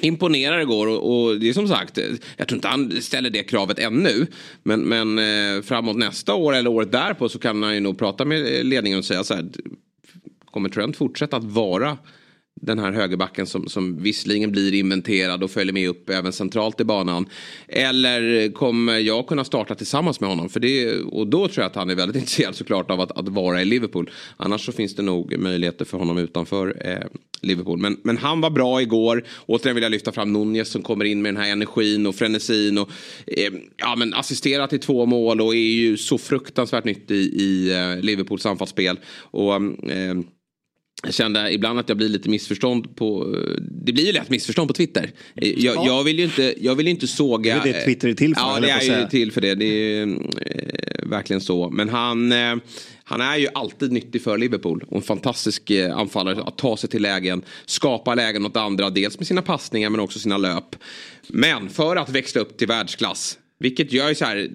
imponerar 0.00 0.60
igår 0.60 0.86
och, 0.86 1.26
och, 1.26 1.40
det 1.40 1.48
är 1.48 1.52
som 1.52 1.68
sagt, 1.68 1.98
eh, 1.98 2.04
jag 2.36 2.48
tror 2.48 2.56
inte 2.56 2.68
han 2.68 3.02
ställer 3.02 3.30
det 3.30 3.42
kravet 3.42 3.78
ännu. 3.78 4.26
Men, 4.62 4.80
men 4.80 5.18
eh, 5.18 5.62
framåt 5.62 5.96
nästa 5.96 6.34
år 6.34 6.54
eller 6.54 6.70
året 6.70 6.92
därpå 6.92 7.28
så 7.28 7.38
kan 7.38 7.62
han 7.62 7.74
ju 7.74 7.80
nog 7.80 7.98
prata 7.98 8.24
med 8.24 8.58
eh, 8.58 8.64
ledningen 8.64 8.98
och 8.98 9.04
säga 9.04 9.24
så 9.24 9.34
här. 9.34 9.48
Kommer 10.44 10.68
Trent 10.68 10.96
fortsätta 10.96 11.36
att 11.36 11.44
vara 11.44 11.98
den 12.60 12.78
här 12.78 12.92
högerbacken 12.92 13.46
som, 13.46 13.68
som 13.68 14.02
visserligen 14.02 14.52
blir 14.52 14.74
inventerad 14.74 15.42
och 15.42 15.50
följer 15.50 15.72
med 15.72 15.88
upp 15.88 16.10
även 16.10 16.32
centralt 16.32 16.80
i 16.80 16.84
banan. 16.84 17.26
Eller 17.68 18.52
kommer 18.52 18.98
jag 18.98 19.26
kunna 19.26 19.44
starta 19.44 19.74
tillsammans 19.74 20.20
med 20.20 20.30
honom? 20.30 20.48
För 20.48 20.60
det, 20.60 21.00
och 21.00 21.26
då 21.26 21.48
tror 21.48 21.62
jag 21.62 21.70
att 21.70 21.76
han 21.76 21.90
är 21.90 21.94
väldigt 21.94 22.16
intresserad 22.22 22.54
såklart 22.54 22.90
av 22.90 23.00
att, 23.00 23.18
att 23.18 23.28
vara 23.28 23.62
i 23.62 23.64
Liverpool. 23.64 24.10
Annars 24.36 24.66
så 24.66 24.72
finns 24.72 24.94
det 24.94 25.02
nog 25.02 25.38
möjligheter 25.38 25.84
för 25.84 25.98
honom 25.98 26.18
utanför 26.18 26.82
eh, 26.84 27.06
Liverpool. 27.42 27.78
Men, 27.78 28.00
men 28.02 28.16
han 28.16 28.40
var 28.40 28.50
bra 28.50 28.82
igår. 28.82 29.24
Återigen 29.46 29.74
vill 29.74 29.82
jag 29.82 29.90
lyfta 29.90 30.12
fram 30.12 30.32
Nunez 30.32 30.68
som 30.68 30.82
kommer 30.82 31.04
in 31.04 31.22
med 31.22 31.34
den 31.34 31.42
här 31.42 31.52
energin 31.52 32.06
och 32.06 32.14
frenesin. 32.14 32.78
Och, 32.78 32.90
eh, 33.26 33.52
ja, 33.76 33.96
men 33.96 34.14
assisterar 34.14 34.66
till 34.66 34.80
två 34.80 35.06
mål 35.06 35.40
och 35.40 35.54
är 35.54 35.58
ju 35.58 35.96
så 35.96 36.18
fruktansvärt 36.18 36.84
nyttig 36.84 37.16
i, 37.16 37.42
i 37.42 37.72
eh, 37.72 38.00
Liverpools 38.04 38.46
anfallsspel. 38.46 38.98
Och, 39.30 39.54
eh, 39.90 40.14
jag 41.02 41.14
kände 41.14 41.52
ibland 41.52 41.78
att 41.78 41.88
jag 41.88 41.98
blir 41.98 42.08
lite 42.08 42.28
missförstånd 42.28 42.96
på... 42.96 43.36
Det 43.60 43.92
blir 43.92 44.06
ju 44.06 44.12
lätt 44.12 44.30
missförstånd 44.30 44.68
på 44.68 44.74
Twitter. 44.74 45.10
Jag, 45.34 45.76
ja. 45.76 45.86
jag 45.86 46.04
vill 46.04 46.18
ju 46.18 46.24
inte, 46.24 46.54
jag 46.60 46.74
vill 46.74 46.88
inte 46.88 47.06
såga... 47.06 47.60
Det 47.62 47.70
är 47.70 47.72
det 47.72 47.84
Twitter 47.84 48.08
är 48.08 48.14
till 48.14 48.34
för. 48.34 48.42
Ja, 48.42 48.60
det 48.60 48.70
är 48.70 49.00
ju 49.00 49.08
till 49.08 49.32
för 49.32 49.40
det. 49.40 49.54
Det 49.54 49.64
är 49.64 50.06
eh, 50.06 51.08
verkligen 51.08 51.40
så. 51.40 51.70
Men 51.70 51.88
han, 51.88 52.32
eh, 52.32 52.56
han 53.04 53.20
är 53.20 53.36
ju 53.36 53.48
alltid 53.54 53.92
nyttig 53.92 54.22
för 54.22 54.38
Liverpool. 54.38 54.84
Och 54.88 54.96
en 54.96 55.02
fantastisk 55.02 55.70
eh, 55.70 55.96
anfallare 55.96 56.42
att 56.42 56.58
ta 56.58 56.76
sig 56.76 56.90
till 56.90 57.02
lägen. 57.02 57.42
Skapa 57.66 58.14
lägen 58.14 58.46
åt 58.46 58.56
andra. 58.56 58.90
Dels 58.90 59.18
med 59.18 59.26
sina 59.26 59.42
passningar 59.42 59.90
men 59.90 60.00
också 60.00 60.18
sina 60.18 60.36
löp. 60.36 60.76
Men 61.28 61.68
för 61.68 61.96
att 61.96 62.10
växla 62.10 62.40
upp 62.40 62.58
till 62.58 62.68
världsklass. 62.68 63.38
Vilket 63.60 63.92
gör 63.92 64.08
ju 64.08 64.14
så 64.14 64.24
här. 64.24 64.48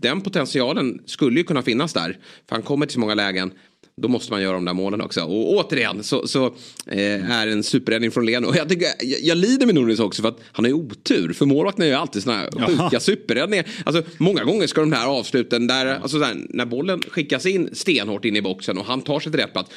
Den 0.00 0.20
potentialen 0.20 1.00
skulle 1.06 1.40
ju 1.40 1.44
kunna 1.44 1.62
finnas 1.62 1.92
där. 1.92 2.18
För 2.48 2.56
han 2.56 2.62
kommer 2.62 2.86
till 2.86 2.94
så 2.94 3.00
många 3.00 3.14
lägen 3.14 3.50
då 4.00 4.08
måste 4.08 4.32
man 4.32 4.42
göra 4.42 4.52
de 4.52 4.64
där 4.64 4.74
målen 4.74 5.00
också. 5.00 5.20
Och 5.20 5.56
återigen 5.56 6.02
så, 6.02 6.26
så 6.26 6.46
eh, 6.86 7.30
är 7.30 7.46
en 7.46 7.62
superräddning 7.62 8.10
från 8.10 8.26
Leno. 8.26 8.56
Jag, 8.56 8.68
tycker, 8.68 8.86
jag, 9.00 9.20
jag 9.22 9.38
lider 9.38 9.66
med 9.66 9.74
Nunes 9.74 10.00
också 10.00 10.22
för 10.22 10.28
att 10.28 10.40
han 10.52 10.64
har 10.64 10.68
ju 10.70 10.74
otur. 10.74 11.32
För 11.32 11.46
målvakten 11.46 11.84
är 11.84 11.88
ju 11.88 11.94
alltid 11.94 12.22
sådana 12.22 12.40
här 12.40 12.66
sjuka 12.66 13.00
superräddningar. 13.00 13.66
Alltså, 13.84 14.02
många 14.18 14.44
gånger 14.44 14.66
ska 14.66 14.80
de 14.80 14.92
här 14.92 15.06
avsluten 15.06 15.66
där, 15.66 15.86
alltså, 15.86 16.18
där, 16.18 16.36
när 16.48 16.66
bollen 16.66 17.02
skickas 17.08 17.46
in 17.46 17.68
stenhårt 17.72 18.24
in 18.24 18.36
i 18.36 18.42
boxen 18.42 18.78
och 18.78 18.84
han 18.84 19.00
tar 19.00 19.20
sig 19.20 19.32
till 19.32 19.40
rätt 19.40 19.52
plats. 19.52 19.70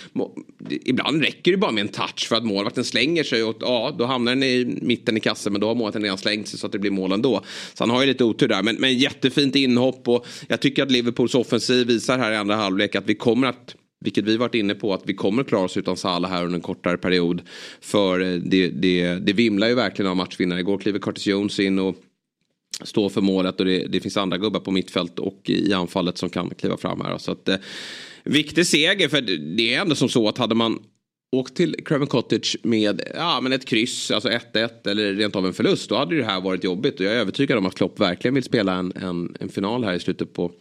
Ibland 0.69 1.21
räcker 1.21 1.51
det 1.51 1.57
bara 1.57 1.71
med 1.71 1.81
en 1.81 1.87
touch 1.87 2.27
för 2.27 2.35
att 2.35 2.45
målvakten 2.45 2.83
slänger 2.83 3.23
sig 3.23 3.43
och 3.43 3.55
ja, 3.59 3.95
då 3.97 4.05
hamnar 4.05 4.31
den 4.31 4.43
i 4.43 4.77
mitten 4.81 5.17
i 5.17 5.19
kassen 5.19 5.53
men 5.53 5.61
då 5.61 5.67
har 5.67 5.75
målvakten 5.75 6.03
redan 6.03 6.17
slängt 6.17 6.47
sig 6.47 6.59
så 6.59 6.65
att 6.65 6.71
det 6.71 6.79
blir 6.79 6.91
mål 6.91 7.11
ändå. 7.11 7.43
Så 7.73 7.83
han 7.83 7.89
har 7.89 8.01
ju 8.01 8.07
lite 8.07 8.23
otur 8.23 8.47
där. 8.47 8.63
Men, 8.63 8.75
men 8.75 8.97
jättefint 8.97 9.55
inhopp 9.55 10.07
och 10.07 10.25
jag 10.47 10.59
tycker 10.59 10.83
att 10.83 10.91
Liverpools 10.91 11.35
offensiv 11.35 11.87
visar 11.87 12.17
här 12.17 12.31
i 12.31 12.35
andra 12.35 12.55
halvlek 12.55 12.95
att 12.95 13.05
vi 13.05 13.15
kommer 13.15 13.47
att 13.47 13.75
vilket 14.01 14.25
vi 14.25 14.37
varit 14.37 14.55
inne 14.55 14.75
på 14.75 14.93
att 14.93 15.01
vi 15.05 15.13
kommer 15.13 15.43
klara 15.43 15.63
oss 15.63 15.77
utan 15.77 15.97
Salah 15.97 16.31
här 16.31 16.45
under 16.45 16.55
en 16.55 16.61
kortare 16.61 16.97
period. 16.97 17.41
För 17.81 18.19
eh, 18.19 18.33
det, 18.33 18.67
det, 18.67 19.15
det 19.15 19.33
vimlar 19.33 19.67
ju 19.67 19.75
verkligen 19.75 20.11
av 20.11 20.17
matchvinnare. 20.17 20.59
Igår 20.59 20.77
kliver 20.77 20.99
Curtis 20.99 21.27
Jones 21.27 21.59
in 21.59 21.79
och 21.79 21.95
står 22.83 23.09
för 23.09 23.21
målet 23.21 23.59
och 23.59 23.65
det, 23.65 23.87
det, 23.87 23.99
finns 23.99 24.17
andra 24.17 24.37
gubbar 24.37 24.59
på 24.59 24.71
mittfält 24.71 25.19
och 25.19 25.49
i 25.49 25.73
anfallet 25.73 26.17
som 26.17 26.29
kan 26.29 26.49
kliva 26.49 26.77
fram 26.77 27.01
här. 27.01 27.17
Så 27.17 27.31
att, 27.31 27.49
eh, 27.49 27.57
viktig 28.23 28.67
seger 28.67 29.09
för 29.09 29.21
det 29.55 29.73
är 29.73 29.81
ändå 29.81 29.95
som 29.95 30.09
så 30.09 30.27
att 30.27 30.37
hade 30.37 30.55
man 30.55 30.79
åkt 31.35 31.55
till 31.55 31.75
Craven 31.85 32.07
Cottage 32.07 32.57
med 32.63 33.01
ja, 33.15 33.39
men 33.41 33.53
ett 33.53 33.65
kryss, 33.65 34.11
alltså 34.11 34.29
1-1 34.29 34.87
eller 34.87 35.13
rent 35.13 35.35
av 35.35 35.45
en 35.45 35.53
förlust. 35.53 35.89
Då 35.89 35.95
hade 35.95 36.17
det 36.17 36.23
här 36.23 36.41
varit 36.41 36.63
jobbigt 36.63 36.99
och 36.99 37.05
jag 37.05 37.13
är 37.13 37.17
övertygad 37.17 37.57
om 37.57 37.65
att 37.65 37.75
Klopp 37.75 37.99
verkligen 37.99 38.35
vill 38.35 38.43
spela 38.43 38.73
en, 38.73 38.93
en, 38.95 39.35
en 39.39 39.49
final 39.49 39.83
här 39.83 39.93
i 39.93 39.99
slutet 39.99 40.33
på 40.33 40.51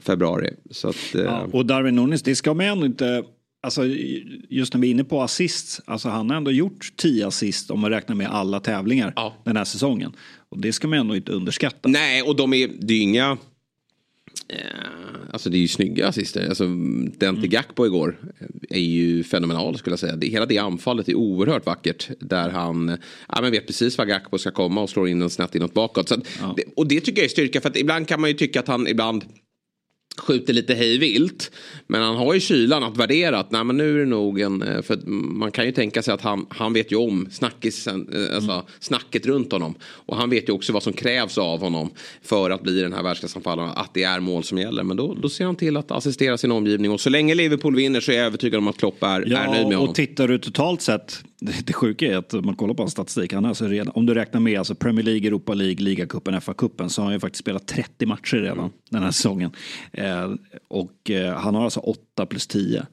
februari. 0.00 0.50
Så 0.70 0.88
att, 0.88 1.14
eh... 1.14 1.20
ja, 1.20 1.48
och 1.52 1.66
Darwin 1.66 1.94
Nunes, 1.94 2.22
det 2.22 2.36
ska 2.36 2.54
man 2.54 2.66
ändå 2.66 2.86
inte 2.86 3.24
alltså, 3.64 3.86
just 4.48 4.74
när 4.74 4.80
vi 4.80 4.86
är 4.86 4.90
inne 4.90 5.04
på 5.04 5.22
assist, 5.22 5.80
alltså 5.84 6.08
han 6.08 6.30
har 6.30 6.36
ändå 6.36 6.50
gjort 6.50 6.92
10 6.96 7.26
assist 7.26 7.70
om 7.70 7.80
man 7.80 7.90
räknar 7.90 8.16
med 8.16 8.26
alla 8.30 8.60
tävlingar 8.60 9.12
Ja. 9.16 9.34
den 9.44 9.56
här 9.56 9.64
säsongen. 9.64 10.12
Och 10.48 10.58
det 10.58 10.72
ska 10.72 10.88
man 10.88 10.98
ändå 10.98 11.16
inte 11.16 11.32
underskatta. 11.32 11.88
Nej, 11.88 12.22
och 12.22 12.36
de 12.36 12.52
är, 12.54 12.70
det 12.80 12.94
är 12.94 12.96
ju 12.96 13.02
inga... 13.02 13.38
Eh, 14.48 14.56
alltså 15.32 15.50
det 15.50 15.56
är 15.56 15.60
ju 15.60 15.68
snygga 15.68 16.08
assister. 16.08 16.48
Alltså, 16.48 16.64
den 17.18 17.40
till 17.40 17.50
Gakpo 17.50 17.86
igår 17.86 18.16
är 18.70 18.80
ju 18.80 19.24
fenomenal 19.24 19.78
skulle 19.78 19.92
jag 19.92 19.98
säga. 20.00 20.16
Det, 20.16 20.26
hela 20.26 20.46
det 20.46 20.58
anfallet 20.58 21.08
är 21.08 21.14
oerhört 21.14 21.66
vackert. 21.66 22.10
Där 22.20 22.50
han 22.50 22.96
ja, 23.28 23.40
men 23.42 23.50
vet 23.50 23.66
precis 23.66 23.98
var 23.98 24.04
Gakpo 24.04 24.38
ska 24.38 24.50
komma 24.50 24.82
och 24.82 24.90
slår 24.90 25.08
in 25.08 25.18
den 25.18 25.30
snett 25.30 25.54
inåt 25.54 25.74
bakåt. 25.74 26.08
Så 26.08 26.14
att, 26.14 26.24
det, 26.56 26.64
och 26.76 26.88
det 26.88 27.00
tycker 27.00 27.20
jag 27.20 27.24
är 27.24 27.28
styrka. 27.28 27.60
För 27.60 27.68
att 27.70 27.76
ibland 27.76 28.08
kan 28.08 28.20
man 28.20 28.30
ju 28.30 28.34
tycka 28.36 28.60
att 28.60 28.68
han 28.68 28.88
ibland 28.88 29.24
skjuter 30.18 30.52
lite 30.52 30.74
hej 30.74 30.98
vilt. 30.98 31.50
Men 31.86 32.02
han 32.02 32.16
har 32.16 32.34
ju 32.34 32.40
kylan 32.40 32.82
att 32.84 32.96
värdera 32.96 33.38
att 33.38 33.50
nej, 33.50 33.64
men 33.64 33.76
nu 33.76 33.94
är 33.94 33.98
det 33.98 34.10
nog 34.10 34.40
en... 34.40 34.62
eh, 34.62 34.82
För 34.82 34.96
man 35.06 35.50
kan 35.52 35.64
ju 35.66 35.72
tänka 35.72 36.02
sig 36.02 36.14
att 36.14 36.20
han, 36.20 36.46
han 36.50 36.72
vet 36.72 36.92
ju 36.92 36.96
om 36.96 37.28
snackisen, 37.30 38.08
eh, 38.12 38.34
alltså, 38.36 38.52
Mm. 38.52 38.64
snacket 38.80 39.26
runt 39.26 39.52
honom. 39.52 39.74
Och 39.84 40.16
han 40.16 40.30
vet 40.30 40.48
ju 40.48 40.52
också 40.52 40.72
vad 40.72 40.82
som 40.82 40.92
krävs 40.92 41.38
av 41.38 41.60
honom 41.60 41.90
för 42.22 42.50
att 42.50 42.62
bli 42.62 42.80
den 42.80 42.92
här 42.92 43.02
världsklassanfallaren. 43.02 43.70
Att 43.70 43.94
det 43.94 44.02
är 44.02 44.20
mål 44.20 44.44
som 44.44 44.58
gäller. 44.58 44.82
Men 44.82 44.96
då, 44.96 45.14
då 45.22 45.28
ser 45.28 45.44
han 45.44 45.56
till 45.56 45.76
att 45.76 45.90
assistera 45.90 46.38
sin 46.38 46.52
omgivning. 46.52 46.90
Och 46.90 47.00
så 47.00 47.10
länge 47.10 47.34
Liverpool 47.34 47.76
vinner 47.76 48.00
så 48.00 48.12
är 48.12 48.16
jag 48.16 48.26
övertygad 48.26 48.58
om 48.58 48.68
att 48.68 48.76
Klopp 48.78 49.02
är, 49.02 49.06
är 49.08 49.18
nöjd 49.20 49.28
med 49.30 49.58
Ja, 49.60 49.64
honom. 49.64 49.88
och 49.88 49.94
tittar 49.94 50.28
du 50.28 50.38
totalt 50.38 50.82
sett, 50.82 51.24
det, 51.44 51.66
det 51.66 51.72
sjuka 51.72 52.06
är 52.06 52.16
att 52.16 52.32
man 52.32 52.56
kollar 52.56 52.74
på 52.74 52.82
hans 52.82 52.92
statistik, 52.92 53.32
han 53.32 53.44
alltså 53.44 53.66
redan, 53.66 53.92
om 53.94 54.06
du 54.06 54.14
räknar 54.14 54.40
med 54.40 54.58
alltså 54.58 54.74
Premier 54.74 55.04
League, 55.04 55.26
Europa 55.26 55.54
League, 55.54 55.84
ligacupen, 55.84 56.34
FA-cupen 56.34 56.88
så 56.88 57.02
har 57.02 57.06
han 57.06 57.14
ju 57.14 57.20
faktiskt 57.20 57.40
spelat 57.40 57.66
30 57.66 58.06
matcher 58.06 58.36
redan 58.36 58.70
den 58.90 59.02
här 59.02 59.10
säsongen. 59.10 59.50
Eh, 59.92 60.32
och 60.68 61.10
eh, 61.10 61.36
han 61.36 61.54
har 61.54 61.64
alltså 61.64 61.80
8 61.80 62.26
plus 62.26 62.46
10. 62.46 62.86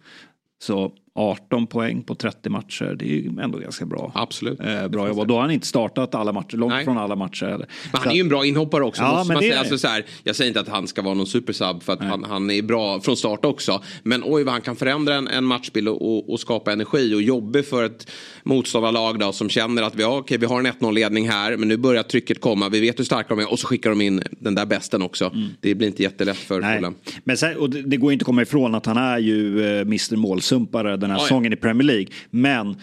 Så 0.63 0.93
18 1.15 1.67
poäng 1.67 2.03
på 2.03 2.15
30 2.15 2.49
matcher, 2.49 2.95
det 2.99 3.05
är 3.05 3.07
ju 3.07 3.41
ändå 3.41 3.57
ganska 3.57 3.85
bra. 3.85 4.11
Absolut. 4.15 4.59
Eh, 4.59 4.87
bra 4.87 5.07
jobbat. 5.07 5.27
Då 5.27 5.33
har 5.33 5.41
han 5.41 5.51
inte 5.51 5.67
startat 5.67 6.15
alla 6.15 6.33
matcher, 6.33 6.57
långt 6.57 6.73
Nej. 6.73 6.85
från 6.85 6.97
alla 6.97 7.15
matcher. 7.15 7.57
Men 7.57 7.67
Så 7.91 7.97
han 7.97 8.09
är 8.11 8.15
ju 8.15 8.21
en 8.21 8.29
bra 8.29 8.45
inhoppare 8.45 8.83
också. 8.83 9.01
Ja, 9.01 9.11
måste 9.13 9.27
men 9.27 9.35
man 9.35 9.43
säga. 9.43 9.59
Alltså, 9.59 9.77
så 9.77 9.87
här, 9.87 10.05
jag 10.23 10.35
säger 10.35 10.47
inte 10.47 10.59
att 10.59 10.67
han 10.67 10.87
ska 10.87 11.01
vara 11.01 11.13
någon 11.13 11.27
supersub 11.27 11.83
för 11.83 11.93
att 11.93 12.01
han, 12.01 12.23
han 12.23 12.51
är 12.51 12.61
bra 12.61 13.01
från 13.01 13.17
start 13.17 13.45
också. 13.45 13.81
Men 14.03 14.23
oj 14.25 14.43
vad 14.43 14.53
han 14.53 14.61
kan 14.61 14.75
förändra 14.75 15.15
en, 15.15 15.27
en 15.27 15.45
matchbild 15.45 15.87
och, 15.87 16.33
och, 16.33 16.39
skapa 16.39 16.71
energi 16.71 17.15
och 17.15 17.21
jobba 17.21 17.63
för 17.63 17.83
ett 17.83 18.11
motståndarlag 18.43 19.19
då, 19.19 19.31
som 19.31 19.49
känner 19.49 19.83
att 19.83 19.95
vi, 19.95 20.01
ja, 20.01 20.17
okej, 20.17 20.37
vi 20.37 20.45
har 20.45 20.59
en 20.59 20.67
1-0-ledning 20.67 21.29
här 21.29 21.57
men 21.57 21.67
nu 21.67 21.77
börjar 21.77 22.03
trycket 22.03 22.41
komma. 22.41 22.69
Vi 22.69 22.79
vet 22.79 22.99
hur 22.99 23.03
starka 23.03 23.35
de 23.35 23.39
är 23.39 23.51
och 23.51 23.59
så 23.59 23.67
skickar 23.67 23.89
de 23.89 24.01
in 24.01 24.23
den 24.29 24.55
där 24.55 24.65
bästen 24.65 25.01
också. 25.01 25.31
Det 25.59 25.75
blir 25.75 25.87
inte 25.87 26.03
jättelätt 26.03 26.37
för 26.37 26.61
Mm. 26.61 26.75
Fulham. 26.75 26.95
Men 27.23 27.37
sen, 27.37 27.57
och 27.57 27.69
det, 27.69 27.81
det 27.81 27.97
går 27.97 28.13
inte 28.13 28.23
att 28.23 28.25
komma 28.25 28.41
ifrån 28.41 28.75
att 28.75 28.85
han 28.85 28.97
är 28.97 29.17
ju 29.17 29.65
eh, 29.65 29.81
Mr 29.81 30.15
Målsumpare 30.15 30.97
den 31.01 31.11
här 31.11 31.17
Ja, 31.17 31.21
säsongen 31.23 31.53
i 31.53 31.55
Premier 31.55 31.87
League. 31.87 32.07
Men 32.29 32.75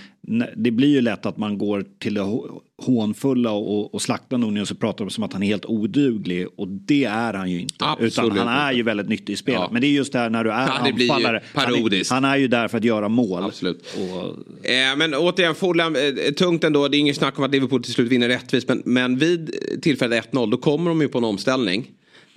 det 0.57 0.71
blir 0.71 0.89
ju 0.89 1.01
lätt 1.01 1.27
att 1.27 1.37
man 1.37 1.59
går 1.59 1.85
till 1.99 2.15
det 2.15 2.21
hå- 2.21 2.61
hånfulla 2.83 3.51
och, 3.53 3.95
och 3.95 4.03
slaktar 4.03 4.39
Nunez 4.39 4.63
och 4.63 4.69
så 4.69 4.75
pratar 4.75 5.05
de 5.05 5.11
som 5.11 5.25
att 5.25 5.33
han 5.33 5.43
är 5.43 5.47
helt 5.47 5.65
oduglig. 5.67 6.47
Och 6.57 6.69
det 6.69 7.05
är 7.05 7.35
han 7.35 7.51
ju 7.51 7.61
inte. 7.61 7.75
Absolut 7.79 8.33
Utan 8.35 8.49
han 8.49 8.49
är 8.69 8.73
ju 8.73 8.83
väldigt 8.83 9.09
nyttig 9.09 9.33
i 9.33 9.37
spelet. 9.37 9.61
Ja. 9.61 9.69
Men 9.73 9.81
det 9.81 9.87
är 9.87 9.91
just 9.93 10.13
det 10.13 10.19
här 10.19 10.31
när 10.31 10.45
du 10.45 10.51
är 10.51 10.55
Ja, 10.67 10.73
anfallare. 10.73 11.43
Han 11.55 11.65
är, 11.65 11.77
parodiskt. 11.77 12.11
han 12.13 12.25
är 12.25 12.37
ju 12.37 12.49
där 12.49 12.69
för 12.69 12.79
att 12.79 12.85
göra 12.85 13.09
mål. 13.09 13.43
Absolut. 13.43 13.83
Och, 13.97 14.37
Eh, 14.71 14.97
men 14.97 15.15
återigen, 15.15 15.55
Fulham, 15.55 15.97
eh, 15.97 16.33
tungt 16.35 16.65
ändå. 16.65 16.89
Det 16.89 16.97
är 16.97 16.99
ingen 16.99 17.15
snack 17.15 17.39
om 17.39 17.45
att 17.45 17.51
Liverpool 17.51 17.83
till 17.83 17.93
slut 17.93 18.13
vinner 18.13 18.29
rättvist. 18.29 18.69
Men, 18.69 18.83
men 18.85 19.19
vid 19.19 19.51
tillfället 19.83 20.33
1-0 20.33 20.51
då 20.51 20.57
kommer 20.57 20.91
de 20.91 21.01
ju 21.01 21.09
på 21.09 21.19
en 21.19 21.25
omställning. 21.25 21.87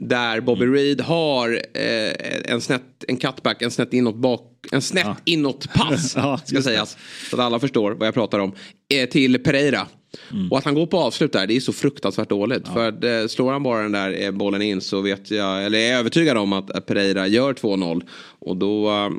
Där 0.03 0.41
Bobby 0.41 0.65
Mm. 0.65 0.75
Reed 0.75 1.01
har 1.01 1.61
eh, 1.73 2.51
en 2.53 2.61
snett, 2.61 3.03
en 3.07 3.17
cutback, 3.17 3.61
en 3.61 3.71
snett 3.71 3.93
inåt 3.93 4.15
bak, 4.15 4.41
en 4.71 4.81
snett 4.81 5.17
inåt 5.25 5.73
pass. 5.73 6.13
Ja, 6.21 6.39
ska 6.45 6.61
sägas. 6.61 6.97
Så 7.29 7.35
att 7.35 7.41
alla 7.41 7.59
förstår 7.59 7.91
vad 7.91 8.07
jag 8.07 8.13
pratar 8.13 8.39
om. 8.39 8.51
Eh, 8.93 9.09
till 9.09 9.43
Pereira. 9.43 9.87
Mm. 10.31 10.51
Och 10.51 10.57
att 10.57 10.65
han 10.65 10.75
går 10.75 10.85
på 10.85 10.99
avslut 10.99 11.33
där, 11.33 11.47
det 11.47 11.55
är 11.55 11.59
så 11.59 11.73
fruktansvärt 11.73 12.29
dåligt. 12.29 12.67
För 12.67 12.89
att, 12.89 13.03
eh, 13.03 13.27
slår 13.27 13.51
han 13.51 13.63
bara 13.63 13.81
den 13.81 13.91
där 13.91 14.23
eh, 14.23 14.31
bollen 14.31 14.61
in 14.61 14.81
så 14.81 15.01
vet 15.01 15.31
jag, 15.31 15.65
eller 15.65 15.79
är 15.79 15.91
jag 15.91 15.99
övertygad 15.99 16.37
om 16.37 16.53
att 16.53 16.71
att 16.71 16.85
Pereira 16.85 17.27
gör 17.27 17.53
2-0. 17.53 18.01
Och 18.39 18.57
då, 18.57 18.89
eh, 18.89 19.09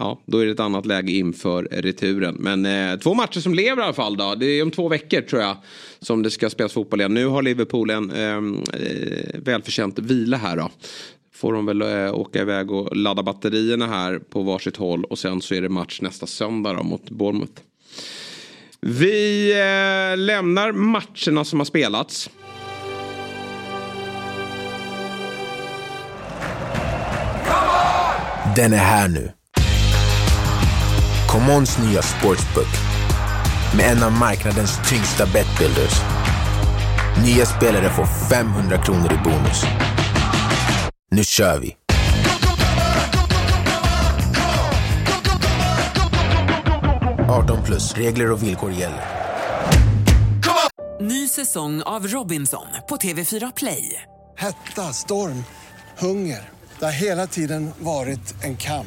ja, 0.00 0.20
då 0.26 0.38
är 0.38 0.46
det 0.46 0.52
ett 0.52 0.60
annat 0.60 0.86
läge 0.86 1.12
inför 1.12 1.68
returen. 1.70 2.36
Men 2.38 2.66
eh, 2.66 2.98
två 2.98 3.14
matcher 3.14 3.40
som 3.40 3.54
lever 3.54 3.82
i 3.82 3.84
alla 3.84 3.92
fall 3.92 4.16
då. 4.16 4.34
Det 4.34 4.46
är 4.46 4.62
om 4.62 4.70
två 4.70 4.88
veckor 4.88 5.20
tror 5.20 5.42
jag 5.42 5.56
som 6.00 6.22
det 6.22 6.30
ska 6.30 6.50
spelas 6.50 6.72
fotboll 6.72 7.00
igen. 7.00 7.14
Nu 7.14 7.26
har 7.26 7.42
Liverpool 7.42 7.90
en 7.90 8.10
ehm, 8.10 8.62
eh, 8.72 9.40
välförtjänt 9.40 9.98
vila 9.98 10.36
här 10.36 10.56
då. 10.56 10.70
Får 11.34 11.52
de 11.52 11.66
väl 11.66 11.82
eh, 11.82 12.14
åka 12.14 12.40
iväg 12.40 12.70
och 12.70 12.96
ladda 12.96 13.22
batterierna 13.22 13.86
här 13.86 14.18
på 14.18 14.42
varsitt 14.42 14.76
håll. 14.76 15.04
Och 15.04 15.18
sen 15.18 15.40
så 15.40 15.54
är 15.54 15.62
det 15.62 15.68
match 15.68 16.00
nästa 16.00 16.26
söndag 16.26 16.72
då 16.72 16.82
mot 16.82 17.10
Bournemouth. 17.10 17.62
Vi 18.80 19.50
eh, 19.50 20.18
lämnar 20.18 20.72
matcherna 20.72 21.44
som 21.44 21.60
har 21.60 21.64
spelats. 21.64 22.30
Den 28.56 28.72
är 28.72 28.76
här 28.76 29.08
nu. 29.08 29.39
Commons 31.30 31.78
nya 31.78 32.02
sportsbook 32.02 32.66
med 33.76 33.92
en 33.92 34.02
av 34.02 34.12
marknadens 34.12 34.78
tyngsta 34.88 35.26
betbuilders. 35.26 36.00
Nya 37.24 37.46
spelare 37.46 37.90
får 37.90 38.06
500 38.30 38.82
kronor 38.82 39.12
i 39.12 39.18
bonus. 39.24 39.64
Nu 41.10 41.24
kör 41.24 41.58
vi! 41.58 41.76
–18 47.28 47.64
plus. 47.64 47.94
Regler 47.94 48.30
och 48.30 48.42
villkor 48.42 48.72
gäller. 48.72 49.04
Ny 51.00 51.28
säsong 51.28 51.82
av 51.82 52.06
Robinson 52.06 52.66
på 52.88 52.96
TV4 52.96 53.52
Play. 53.56 54.02
Hetta, 54.38 54.92
storm, 54.92 55.44
hunger. 55.98 56.48
Det 56.78 56.84
har 56.84 56.92
hela 56.92 57.26
tiden 57.26 57.70
varit 57.78 58.44
en 58.44 58.56
kamp. 58.56 58.86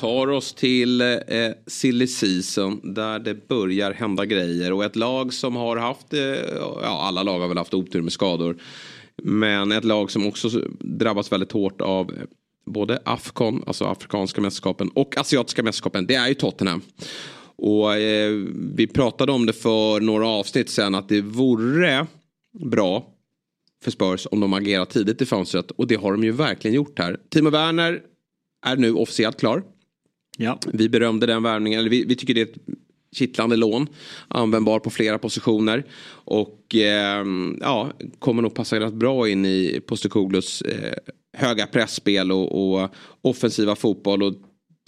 Tar 0.00 0.30
oss 0.30 0.52
till 0.52 1.00
eh, 1.00 1.16
silly 1.66 2.06
season 2.06 2.94
där 2.94 3.18
det 3.18 3.48
börjar 3.48 3.92
hända 3.92 4.26
grejer 4.26 4.72
och 4.72 4.84
ett 4.84 4.96
lag 4.96 5.32
som 5.32 5.56
har 5.56 5.76
haft, 5.76 6.12
eh, 6.12 6.20
ja 6.82 7.02
alla 7.02 7.22
lag 7.22 7.40
har 7.40 7.48
väl 7.48 7.58
haft 7.58 7.74
otur 7.74 8.02
med 8.02 8.12
skador. 8.12 8.56
Men 9.22 9.72
ett 9.72 9.84
lag 9.84 10.10
som 10.10 10.26
också 10.26 10.48
drabbats 10.78 11.32
väldigt 11.32 11.52
hårt 11.52 11.80
av 11.80 12.12
både 12.66 13.02
Afcon, 13.04 13.64
alltså 13.66 13.84
afrikanska 13.84 14.40
mästerskapen 14.40 14.88
och 14.88 15.16
asiatiska 15.18 15.62
mästerskapen, 15.62 16.06
det 16.06 16.14
är 16.14 16.28
ju 16.28 16.34
Tottenham. 16.34 16.82
Och 17.56 17.94
eh, 17.94 18.32
vi 18.74 18.86
pratade 18.86 19.32
om 19.32 19.46
det 19.46 19.52
för 19.52 20.00
några 20.00 20.28
avsnitt 20.28 20.70
sen 20.70 20.94
att 20.94 21.08
det 21.08 21.20
vore 21.20 22.06
bra 22.52 23.06
för 23.84 23.90
Spurs 23.90 24.26
om 24.30 24.40
de 24.40 24.52
agerar 24.52 24.84
tidigt 24.84 25.22
i 25.22 25.26
fönstret 25.26 25.70
och 25.70 25.86
det 25.86 25.94
har 25.94 26.12
de 26.12 26.24
ju 26.24 26.32
verkligen 26.32 26.74
gjort 26.74 26.98
här. 26.98 27.16
Timo 27.30 27.50
Werner 27.50 28.00
är 28.66 28.76
nu 28.76 28.94
officiellt 28.94 29.40
klar 29.40 29.62
ja. 30.40 30.58
Vi 30.72 30.88
berömde 30.88 31.26
den 31.26 31.42
värvningen, 31.42 31.80
eller 31.80 31.90
vi, 31.90 32.04
vi 32.04 32.16
tycker 32.16 32.34
det 32.34 32.40
är 32.40 32.46
ett 32.46 32.78
kittlande 33.12 33.56
lån. 33.56 33.86
Användbar 34.28 34.78
på 34.78 34.90
flera 34.90 35.18
positioner. 35.18 35.84
Och 36.10 36.74
eh, 36.74 37.24
ja, 37.60 37.90
kommer 38.18 38.42
nog 38.42 38.54
passa 38.54 38.80
rätt 38.80 38.94
bra 38.94 39.28
in 39.28 39.46
i 39.46 39.80
Postecoglos 39.86 40.62
eh, 40.62 40.94
höga 41.32 41.66
pressspel 41.66 42.32
och, 42.32 42.82
och 42.82 42.90
offensiva 43.22 43.76
fotboll. 43.76 44.22
Och 44.22 44.34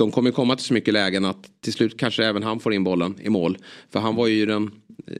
de 0.03 0.11
kommer 0.11 0.31
komma 0.31 0.57
till 0.57 0.65
så 0.65 0.75
mycket 0.75 0.95
lägen 0.95 1.25
att 1.25 1.51
till 1.61 1.73
slut 1.73 1.99
kanske 1.99 2.25
även 2.25 2.43
han 2.43 2.61
får 2.61 2.75
in 2.75 2.85
bollen 2.85 3.15
i 3.21 3.29
mål. 3.29 3.59
För 3.93 4.01
han 4.01 4.15
var 4.17 4.27
ju 4.27 4.47
den, 4.47 4.71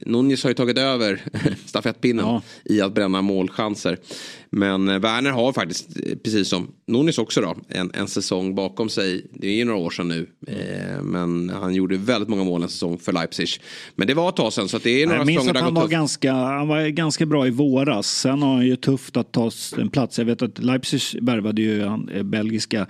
Nunez 0.05 0.43
har 0.43 0.49
ju 0.49 0.53
tagit 0.53 0.77
över 0.77 1.21
stafettpinnen 1.65 2.25
Ja. 2.25 2.41
i 2.65 2.81
att 2.81 2.93
bränna 2.93 3.21
målchanser. 3.21 3.97
Men 4.49 4.89
eh, 4.89 4.99
Werner 4.99 5.31
har 5.31 5.53
faktiskt, 5.53 5.87
eh, 6.05 6.17
precis 6.23 6.47
som 6.49 6.67
Nunez 6.87 7.17
också 7.17 7.41
då, 7.41 7.55
en, 7.67 7.91
en 7.93 8.07
säsong 8.07 8.55
bakom 8.55 8.89
sig. 8.89 9.25
Det 9.33 9.47
är 9.47 9.55
ju 9.55 9.65
några 9.65 9.79
år 9.79 9.89
sedan 9.89 10.07
nu. 10.07 10.27
Eh, 10.47 11.01
men 11.03 11.49
han 11.49 11.75
gjorde 11.75 11.97
väldigt 11.97 12.29
många 12.29 12.43
mål 12.43 12.63
en 12.63 12.69
säsong 12.69 12.97
för 12.97 13.11
Leipzig. 13.11 13.47
Men 13.95 14.07
det 14.07 14.13
var 14.13 14.29
ett 14.29 14.35
tag 14.35 14.53
sedan 14.53 14.69
så 14.69 14.77
att 14.77 14.83
det 14.83 15.03
är 15.03 15.07
några 15.07 15.25
säsonger 15.25 15.49
att 15.49 15.53
där 15.53 15.61
han 15.61 15.73
var, 15.73 15.87
ganska, 15.87 16.33
han 16.33 16.67
var 16.67 16.87
ganska 16.87 17.25
bra 17.25 17.47
i 17.47 17.49
våras. 17.49 18.07
Sen 18.07 18.41
har 18.41 18.53
han 18.53 18.65
ju 18.65 18.75
tufft 18.75 19.17
att 19.17 19.31
ta 19.31 19.51
en 19.77 19.89
plats. 19.89 20.17
Jag 20.17 20.25
vet 20.25 20.41
att 20.41 20.59
Leipzig 20.59 21.01
värvade 21.21 21.61
ju 21.61 21.83
han, 21.83 22.09
eh, 22.09 22.23
belgiska 22.23 22.87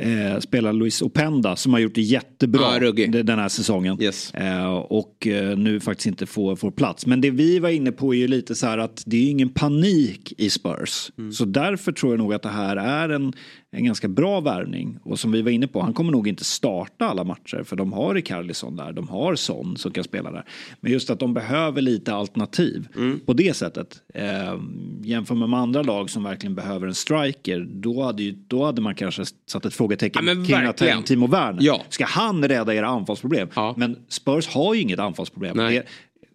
eh, 0.00 0.38
spelaren 0.40 0.78
Luis 0.78 1.02
Openda 1.02 1.56
som 1.56 1.72
har 1.72 1.80
gjort 1.80 1.94
det 1.94 2.02
jättebra 2.02 2.78
de- 2.92 3.22
den 3.22 3.38
här 3.38 3.48
säsongen. 3.48 4.02
Yes. 4.02 4.34
Eh, 4.34 4.74
och 4.74 5.26
eh, 5.26 5.58
nu 5.58 5.80
faktiskt 5.80 6.06
inte 6.06 6.26
får, 6.26 6.56
får 6.56 6.70
plats. 6.70 7.06
Men 7.06 7.20
det 7.20 7.30
vi 7.30 7.58
var 7.58 7.68
inne 7.68 7.92
på 7.92 8.14
är 8.14 8.18
ju 8.18 8.28
lite 8.28 8.54
så 8.54 8.66
här 8.66 8.78
att 8.78 9.02
det 9.06 9.16
är 9.16 9.30
ingen 9.30 9.48
panik 9.48 10.32
i 10.38 10.50
Spurs. 10.50 11.10
Mm. 11.18 11.32
Så 11.32 11.44
därför 11.44 11.92
tror 11.92 12.12
jag 12.12 12.18
nog 12.18 12.34
att 12.34 12.42
det 12.42 12.48
här 12.48 12.76
är 12.76 13.08
en, 13.08 13.32
en 13.76 13.84
ganska 13.84 14.08
bra 14.08 14.40
värvning. 14.40 14.98
Och 15.02 15.18
som 15.18 15.32
vi 15.32 15.42
var 15.42 15.50
inne 15.50 15.66
på, 15.66 15.80
han 15.80 15.92
kommer 15.92 16.12
nog 16.12 16.28
inte 16.28 16.44
starta 16.44 17.06
alla 17.08 17.24
matcher. 17.24 17.62
För 17.64 17.76
de 17.76 17.92
har 17.92 18.14
Rikarlison 18.14 18.76
där, 18.76 18.92
de 18.92 19.08
har 19.08 19.34
Son 19.34 19.76
som 19.76 19.92
kan 19.92 20.04
spela 20.04 20.30
där. 20.32 20.44
Men 20.80 20.92
just 20.92 21.10
att 21.10 21.18
de 21.20 21.34
behöver 21.34 21.82
lite 21.82 22.14
alternativ 22.14 22.88
Mm. 22.96 23.20
på 23.26 23.32
det 23.32 23.56
sättet. 23.56 24.02
Eh, 24.14 24.60
jämför 25.02 25.34
med 25.34 25.42
de 25.42 25.54
andra 25.54 25.82
lag 25.82 26.10
som 26.10 26.22
verkligen 26.24 26.54
behöver 26.54 26.86
en 26.86 26.94
striker. 26.94 27.68
Då 27.70 28.02
hade, 28.02 28.22
ju, 28.22 28.32
då 28.48 28.64
hade 28.64 28.80
man 28.82 28.94
kanske 28.94 29.24
satt 29.46 29.64
ett 29.64 29.74
frågetecken 29.74 30.26
Ja, 30.48 30.74
kring 30.76 30.90
att 30.98 31.06
Timo 31.06 31.26
Werner. 31.26 31.58
Ja. 31.62 31.82
Ska 31.88 32.04
han 32.06 32.48
rädda 32.48 32.74
era 32.74 32.86
anfallsproblem? 32.86 33.48
Ja. 33.54 33.74
Men 33.76 33.96
Spurs 34.08 34.48
har 34.48 34.74
ju 34.74 34.80
inget 34.80 34.98
anfallsproblem. 34.98 35.56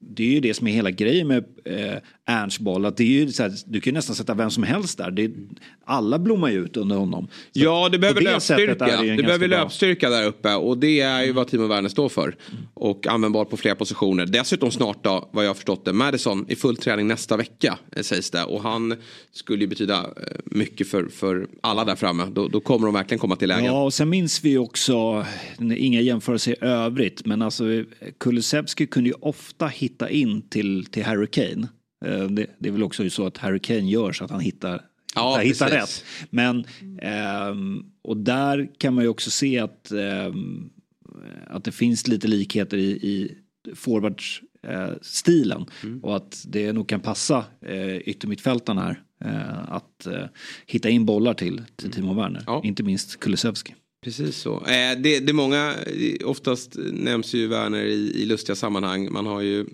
Det 0.04 0.24
är 0.24 0.34
ju 0.34 0.40
det 0.40 0.54
som 0.54 0.68
är 0.68 0.72
hela 0.72 0.92
grejen 0.92 1.28
med 1.28 1.44
eh, 1.66 1.98
Ernst 2.32 2.60
boll. 2.60 2.86
Att 2.86 2.98
det 2.98 3.04
är 3.04 3.08
ju 3.08 3.32
så 3.32 3.44
här, 3.44 3.54
du 3.66 3.82
kan 3.82 3.92
ju 3.92 3.96
nästan 3.96 4.16
sätta 4.16 4.34
vem 4.34 4.52
som 4.52 4.64
helst 4.64 4.98
där. 4.98 5.12
Det, 5.12 5.32
alla 5.86 6.20
blommar 6.20 6.50
ju 6.50 6.66
ut 6.66 6.78
under 6.78 6.96
honom. 6.96 7.28
Så 7.28 7.60
Ja, 7.60 7.90
det 7.92 8.00
behöver 8.00 8.22
löpstyrka. 8.22 8.88
ganska 8.88 9.24
behöver 9.24 9.48
löpstyrka 9.48 10.10
där 10.10 10.26
uppe 10.28 10.56
och 10.56 10.78
det 10.78 11.00
är 11.00 11.24
ju 11.24 11.32
vad 11.32 11.48
Timo 11.48 11.68
Werner 11.68 11.90
står 11.90 12.10
för. 12.10 12.36
Och 12.74 13.08
användbar 13.08 13.46
på 13.46 13.58
flera 13.58 13.76
positioner. 13.76 14.26
Dessutom 14.26 14.72
snart 14.72 15.04
då, 15.04 15.30
vad 15.32 15.46
jag 15.46 15.50
har 15.50 15.54
förstått 15.56 15.86
det, 15.86 15.94
Madison 15.94 16.46
i 16.50 16.56
full 16.56 16.78
träning 16.78 17.08
nästa 17.08 17.38
vecka 17.38 17.78
eh, 17.96 18.02
sägs 18.02 18.32
det. 18.32 18.44
Och 18.44 18.62
han 18.64 18.96
skulle 19.32 19.62
ju 19.64 19.68
betyda 19.68 19.98
eh, 19.98 20.06
mycket 20.46 20.88
för, 20.88 21.08
för 21.08 21.48
alla 21.62 21.86
där 21.86 21.96
framme. 21.96 22.28
Då, 22.32 22.48
då 22.48 22.60
kommer 22.60 22.88
de 22.88 22.94
verkligen 22.94 23.20
komma 23.20 23.36
till 23.36 23.48
lägen. 23.48 23.66
Ja, 23.66 23.84
och 23.84 23.94
sen 23.94 24.10
minns 24.10 24.44
vi 24.44 24.58
också, 24.58 25.26
inga 25.60 26.02
jämförelser 26.02 26.52
i 26.52 26.56
övrigt, 26.62 27.26
men 27.26 27.42
alltså 27.42 27.64
Kulusevski 28.18 28.88
kunde 28.88 29.10
ju 29.10 29.16
ofta 29.20 29.68
hitta 29.68 30.10
in 30.10 30.42
till, 30.50 30.86
till 30.86 31.04
Harry 31.04 31.28
Kane. 31.28 31.68
Eh, 32.06 32.24
Det, 32.28 32.48
det 32.60 32.70
är 32.70 32.74
väl 32.74 32.84
också 32.84 33.10
så 33.10 33.26
att 33.26 33.38
Harry 33.38 33.60
Kane 33.60 33.90
gör 33.92 34.12
så 34.12 34.24
att 34.24 34.32
han 34.32 34.40
hittar, 34.40 34.82
Ja, 35.16 35.38
hittar 35.38 35.70
rätt. 35.70 36.04
Men, 36.30 36.66
ehm, 37.02 37.84
och 38.02 38.18
där 38.18 38.70
kan 38.78 38.94
man 38.94 39.04
ju 39.04 39.08
också 39.08 39.30
se 39.32 39.60
att, 39.60 39.92
ehm, 39.92 40.70
att 41.48 41.64
det 41.64 41.72
finns 41.72 42.08
lite 42.08 42.28
likheter 42.28 42.78
i, 42.78 42.90
i 42.92 43.38
forwardsstilen 43.76 45.66
Mm. 45.84 46.00
och 46.04 46.16
att 46.16 46.46
det 46.48 46.74
nog 46.74 46.88
kan 46.90 47.00
passa 47.00 47.46
eh, 47.66 47.96
yttermittfältarna 47.98 48.82
här 48.82 49.02
eh, 49.26 49.74
att 49.74 50.06
eh, 50.06 50.26
hitta 50.66 50.90
in 50.90 51.06
bollar 51.06 51.34
till, 51.34 51.62
till 51.76 51.92
Timo 51.92 52.14
Werner. 52.14 52.44
Ja. 52.46 52.62
Inte 52.64 52.84
minst 52.84 53.20
Kulusevski. 53.20 53.76
Precis 54.04 54.36
så. 54.38 54.56
Eh, 54.58 54.68
det, 55.02 55.20
det 55.20 55.30
är 55.30 55.34
många, 55.34 55.74
eh, 55.88 56.28
oftast 56.30 56.76
nämns 56.92 57.34
ju 57.34 57.48
Werner 57.48 57.84
i, 57.84 58.22
i 58.22 58.26
lustiga 58.26 58.56
sammanhang. 58.56 59.12
Man 59.12 59.26
har 59.26 59.42
ju 59.42 59.60
eh, 59.60 59.66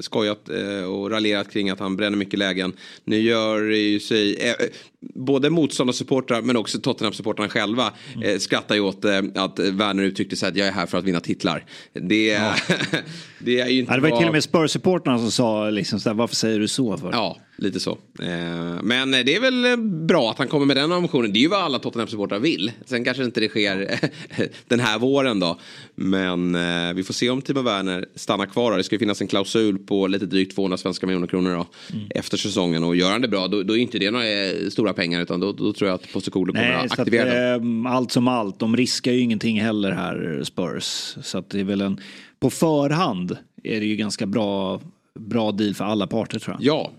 skojat 0.00 0.48
eh, 0.48 0.84
och 0.84 1.10
raljerat 1.10 1.52
kring 1.52 1.70
att 1.70 1.80
han 1.80 1.96
bränner 1.96 2.16
mycket 2.16 2.38
lägen. 2.38 2.72
Nu 3.04 3.18
gör 3.18 3.62
det 3.62 3.78
ju 3.78 4.00
sig, 4.00 4.36
eh, 4.36 4.50
eh, 4.50 4.54
både 5.00 5.50
motståndarsupportrar 5.50 6.42
men 6.42 6.56
också 6.56 6.78
Tottenham-supportrarna 6.78 7.48
själva 7.48 7.92
eh, 8.24 8.38
skrattar 8.38 8.74
ju 8.74 8.80
åt 8.80 9.04
eh, 9.04 9.20
att 9.34 9.58
Werner 9.58 10.02
uttryckte 10.02 10.36
sig 10.36 10.48
att 10.48 10.56
jag 10.56 10.68
är 10.68 10.72
här 10.72 10.86
för 10.86 10.98
att 10.98 11.04
vinna 11.04 11.20
titlar. 11.20 11.64
Det, 11.92 12.38
det 13.38 13.60
är 13.60 13.68
ju 13.68 13.80
inte 13.80 13.92
Ja, 13.92 13.96
det 13.96 14.02
var 14.02 14.08
ju 14.08 14.16
till 14.16 14.26
och 14.26 14.32
med 14.32 14.42
Spurs-supportrarna 14.42 15.18
som 15.18 15.30
sa 15.30 15.70
liksom 15.70 16.00
så 16.00 16.08
här, 16.08 16.14
varför 16.14 16.36
säger 16.36 16.58
du 16.58 16.68
så 16.68 16.96
för? 16.96 17.12
Ja, 17.12 17.38
lite 17.56 17.80
så. 17.80 17.90
Eh, 18.22 18.82
Men 18.82 19.10
det 19.10 19.34
är 19.36 19.40
väl 19.40 19.64
eh, 19.64 19.76
bra 20.06 20.30
att 20.30 20.38
han 20.38 20.48
kommer 20.48 20.66
med 20.66 20.76
den 20.76 20.92
ambitionen. 20.92 21.32
Det 21.32 21.38
är 21.38 21.40
ju 21.40 21.48
vad 21.48 21.60
alla 21.60 21.78
Tottenham-supportrar 21.78 22.38
vill. 22.38 22.72
Sen 22.84 23.04
kanske 23.04 23.24
inte 23.24 23.40
det 23.40 23.48
sker 23.48 23.98
den 24.68 24.80
här 24.80 24.98
våren 24.98 25.40
då. 25.40 25.58
Men 25.94 26.54
eh, 26.54 26.94
vi 26.94 27.02
får 27.04 27.14
se 27.14 27.30
om 27.30 27.42
Timo 27.42 27.62
Werner 27.62 28.06
stannar 28.14 28.46
kvar. 28.46 28.76
Det 28.76 28.84
ska 28.84 28.94
ju 28.94 28.98
finnas 28.98 29.20
en 29.20 29.26
klausul 29.26 29.78
på 29.78 30.06
lite 30.06 30.26
drygt 30.26 30.54
200 30.54 30.76
svenska 30.76 31.06
miljoner 31.06 31.26
kronor 31.26 31.50
då. 31.56 31.66
efter 32.10 32.36
säsongen. 32.36 32.84
Och 32.84 32.96
gör 32.96 33.10
han 33.10 33.20
det 33.20 33.28
bra 33.28 33.48
då, 33.48 33.62
då 33.62 33.76
är 33.76 33.80
inte 33.80 33.98
det 33.98 34.10
några 34.10 34.26
eh, 34.28 34.68
stora 34.70 34.92
pengar. 34.92 35.20
Utan 35.22 35.40
då, 35.40 35.52
då 35.52 35.72
tror 35.72 35.88
jag 35.90 35.94
att 35.94 36.12
Postecoglou 36.12 36.52
kommer 36.54 36.68
Nej, 36.68 36.74
att 36.84 36.88
så 36.88 36.94
att, 36.94 36.98
aktivera 37.00 37.52
dem. 37.52 37.86
eh, 37.86 37.92
allt 37.92 38.12
som 38.12 38.28
allt, 38.28 38.58
de 38.58 38.76
riskar 38.76 39.12
ju 39.12 39.20
ingenting 39.20 39.60
heller 39.60 39.90
här, 39.92 40.40
Spurs. 40.44 41.16
Så 41.22 41.38
att 41.38 41.50
det 41.50 41.60
är 41.60 41.64
väl 41.64 41.80
en, 41.80 42.00
på 42.40 42.50
förhand 42.50 43.36
är 43.64 43.80
det 43.80 43.86
ju 43.86 43.96
ganska 43.96 44.26
bra, 44.26 44.80
bra 45.18 45.52
deal 45.52 45.74
för 45.74 45.84
alla 45.84 46.06
parter 46.06 46.38
tror 46.38 46.56
jag. 46.60 46.64
Ja, 46.76 46.82
eh, 46.84 46.90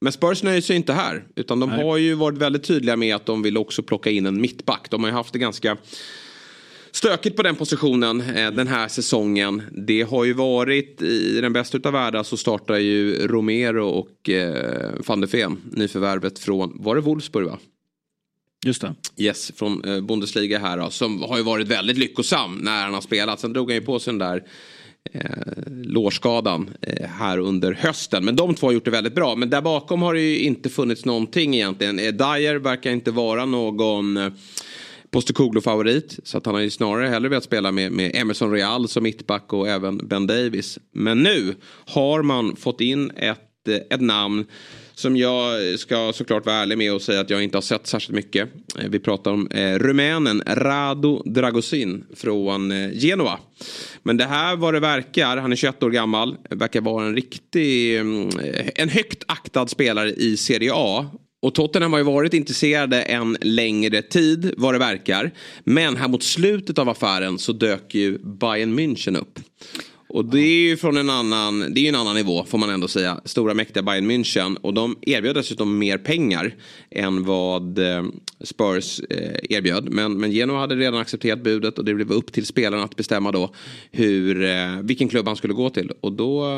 men 0.00 0.12
Spurs 0.12 0.42
nöjer 0.42 0.60
sig 0.60 0.76
inte 0.76 0.92
här. 0.92 1.24
Utan 1.36 1.60
de 1.60 1.70
har 1.70 1.96
ju 1.96 2.14
varit 2.14 2.38
väldigt 2.38 2.64
tydliga 2.64 2.96
med 2.96 3.16
att 3.16 3.26
de 3.26 3.42
vill 3.42 3.56
också 3.56 3.82
plocka 3.82 4.10
in 4.10 4.26
en 4.26 4.40
mittback. 4.40 4.86
De 4.90 5.02
har 5.02 5.10
ju 5.10 5.14
haft 5.14 5.32
det 5.32 5.38
ganska 5.38 5.76
stökigt 6.92 7.36
på 7.36 7.42
den 7.42 7.54
positionen 7.54 8.20
eh, 8.20 8.50
den 8.50 8.68
här 8.68 8.88
säsongen. 8.88 9.62
Det 9.72 10.02
har 10.02 10.24
ju 10.24 10.32
varit 10.32 11.02
i 11.02 11.40
den 11.40 11.52
bästa 11.52 11.78
utav 11.78 11.92
världar 11.92 12.22
så 12.22 12.36
startar 12.36 12.78
ju 12.78 13.26
Romero 13.26 13.88
och 13.88 14.30
eh, 14.30 14.90
van 15.06 15.20
de 15.20 15.26
Ven 15.26 15.56
nyförvärvet 15.70 16.38
från, 16.38 16.72
var 16.82 16.94
det 16.94 17.00
Wolfsburg 17.00 17.46
va? 17.46 17.58
Just 18.64 18.80
det. 18.80 18.94
Yes, 19.16 19.52
från 19.56 19.84
eh, 19.84 20.00
Bundesliga 20.00 20.58
här 20.58 20.78
då, 20.78 20.90
som 20.90 21.22
har 21.22 21.36
ju 21.36 21.42
varit 21.42 21.68
väldigt 21.68 21.98
lyckosam 21.98 22.54
när 22.56 22.84
han 22.84 22.94
har 22.94 23.00
spelat. 23.00 23.40
Sen 23.40 23.52
drog 23.52 23.70
han 23.70 23.74
ju 23.74 23.84
på 23.84 23.98
sig 23.98 24.12
den 24.12 24.18
där 24.18 24.44
eh, 25.12 25.22
lårskadan 25.66 26.70
eh, 26.80 27.08
här 27.08 27.38
under 27.38 27.72
hösten. 27.72 28.24
Men 28.24 28.36
de 28.36 28.54
två 28.54 28.66
har 28.66 28.72
gjort 28.72 28.84
det 28.84 28.90
väldigt 28.90 29.14
bra. 29.14 29.36
Men 29.36 29.50
där 29.50 29.62
bakom 29.62 30.02
har 30.02 30.14
det 30.14 30.20
ju 30.20 30.38
inte 30.38 30.68
funnits 30.68 31.04
någonting 31.04 31.54
egentligen. 31.54 31.98
Eh, 31.98 32.12
Dyer 32.12 32.54
verkar 32.54 32.90
inte 32.90 33.10
vara 33.10 33.44
någon 33.44 34.16
eh, 34.16 34.32
Postecoglou-favorit. 35.10 36.18
Så 36.24 36.38
att 36.38 36.46
han 36.46 36.54
har 36.54 36.62
ju 36.62 36.70
snarare 36.70 37.08
hellre 37.08 37.28
velat 37.28 37.44
spela 37.44 37.72
med, 37.72 37.92
med 37.92 38.10
Emerson 38.14 38.52
Real 38.52 38.88
som 38.88 39.02
mittback 39.02 39.52
och 39.52 39.68
även 39.68 40.08
Ben 40.08 40.26
Davis. 40.26 40.78
Men 40.92 41.22
nu 41.22 41.54
har 41.86 42.22
man 42.22 42.56
fått 42.56 42.80
in 42.80 43.10
ett, 43.10 43.68
eh, 43.68 43.74
ett 43.74 44.00
namn 44.00 44.46
som 44.94 45.16
jag 45.16 45.78
ska 45.78 46.12
såklart 46.14 46.46
vara 46.46 46.56
ärlig 46.56 46.78
med 46.78 46.92
och 46.92 47.02
säga 47.02 47.20
att 47.20 47.30
jag 47.30 47.42
inte 47.42 47.56
har 47.56 47.62
sett 47.62 47.86
särskilt 47.86 48.14
mycket. 48.14 48.48
Eh, 48.78 48.88
vi 48.88 48.98
pratar 48.98 49.30
om 49.30 49.48
eh, 49.50 49.78
rumänen 49.78 50.42
Rado 50.46 51.22
Dragosin 51.24 52.04
från 52.16 52.72
eh, 52.72 52.90
Genoa. 52.92 53.38
Men 54.02 54.16
det 54.16 54.24
här 54.24 54.56
vad 54.56 54.74
det 54.74 54.80
verkar, 54.80 55.36
han 55.36 55.52
är 55.52 55.56
21 55.56 55.82
år 55.82 55.90
gammal, 55.90 56.36
verkar 56.50 56.80
vara 56.80 57.06
en 57.06 57.14
riktig, 57.14 57.98
mm, 57.98 58.28
eh, 58.28 58.66
en 58.74 58.88
högt 58.88 59.24
aktad 59.26 59.66
spelare 59.66 60.10
i 60.10 60.36
Serie 60.36 60.72
A. 60.74 61.06
Och 61.42 61.54
Tottenham 61.54 61.92
har 61.92 61.98
ju 61.98 62.04
varit 62.04 62.34
intresserade 62.34 63.02
en 63.02 63.36
längre 63.40 64.02
tid 64.02 64.54
vad 64.56 64.74
det 64.74 64.78
verkar. 64.78 65.30
Men 65.64 65.96
här 65.96 66.08
mot 66.08 66.22
slutet 66.22 66.78
av 66.78 66.88
affären 66.88 67.38
så 67.38 67.52
dök 67.52 67.94
ju 67.94 68.18
Bayern 68.18 68.78
München 68.78 69.18
upp. 69.20 69.38
Och 70.14 70.24
det 70.24 70.40
är 70.40 70.68
ju 70.68 70.76
från 70.76 70.96
en 70.96 71.10
annan, 71.10 71.74
det 71.74 71.80
är 71.80 71.88
en 71.88 71.94
annan 71.94 72.16
nivå 72.16 72.44
får 72.44 72.58
man 72.58 72.70
ändå 72.70 72.88
säga. 72.88 73.20
Stora 73.24 73.54
mäktiga 73.54 73.82
Bayern 73.82 74.10
München. 74.10 74.56
Och 74.56 74.74
de 74.74 74.96
erbjöd 75.02 75.34
dessutom 75.34 75.78
mer 75.78 75.98
pengar 75.98 76.54
än 76.90 77.24
vad 77.24 77.78
eh, 77.78 78.04
Spurs 78.40 79.00
eh, 79.10 79.56
erbjöd. 79.56 79.88
Men, 79.88 80.20
men 80.20 80.32
Genoa 80.32 80.58
hade 80.58 80.76
redan 80.76 81.00
accepterat 81.00 81.42
budet 81.44 81.78
och 81.78 81.84
det 81.84 81.94
blev 81.94 82.12
upp 82.12 82.32
till 82.32 82.46
spelaren 82.46 82.84
att 82.84 82.96
bestämma 82.96 83.32
då 83.32 83.54
hur, 83.90 84.44
eh, 84.44 84.80
vilken 84.82 85.08
klubb 85.08 85.26
han 85.26 85.36
skulle 85.36 85.54
gå 85.54 85.70
till. 85.70 85.92
Och 86.00 86.12
då 86.12 86.48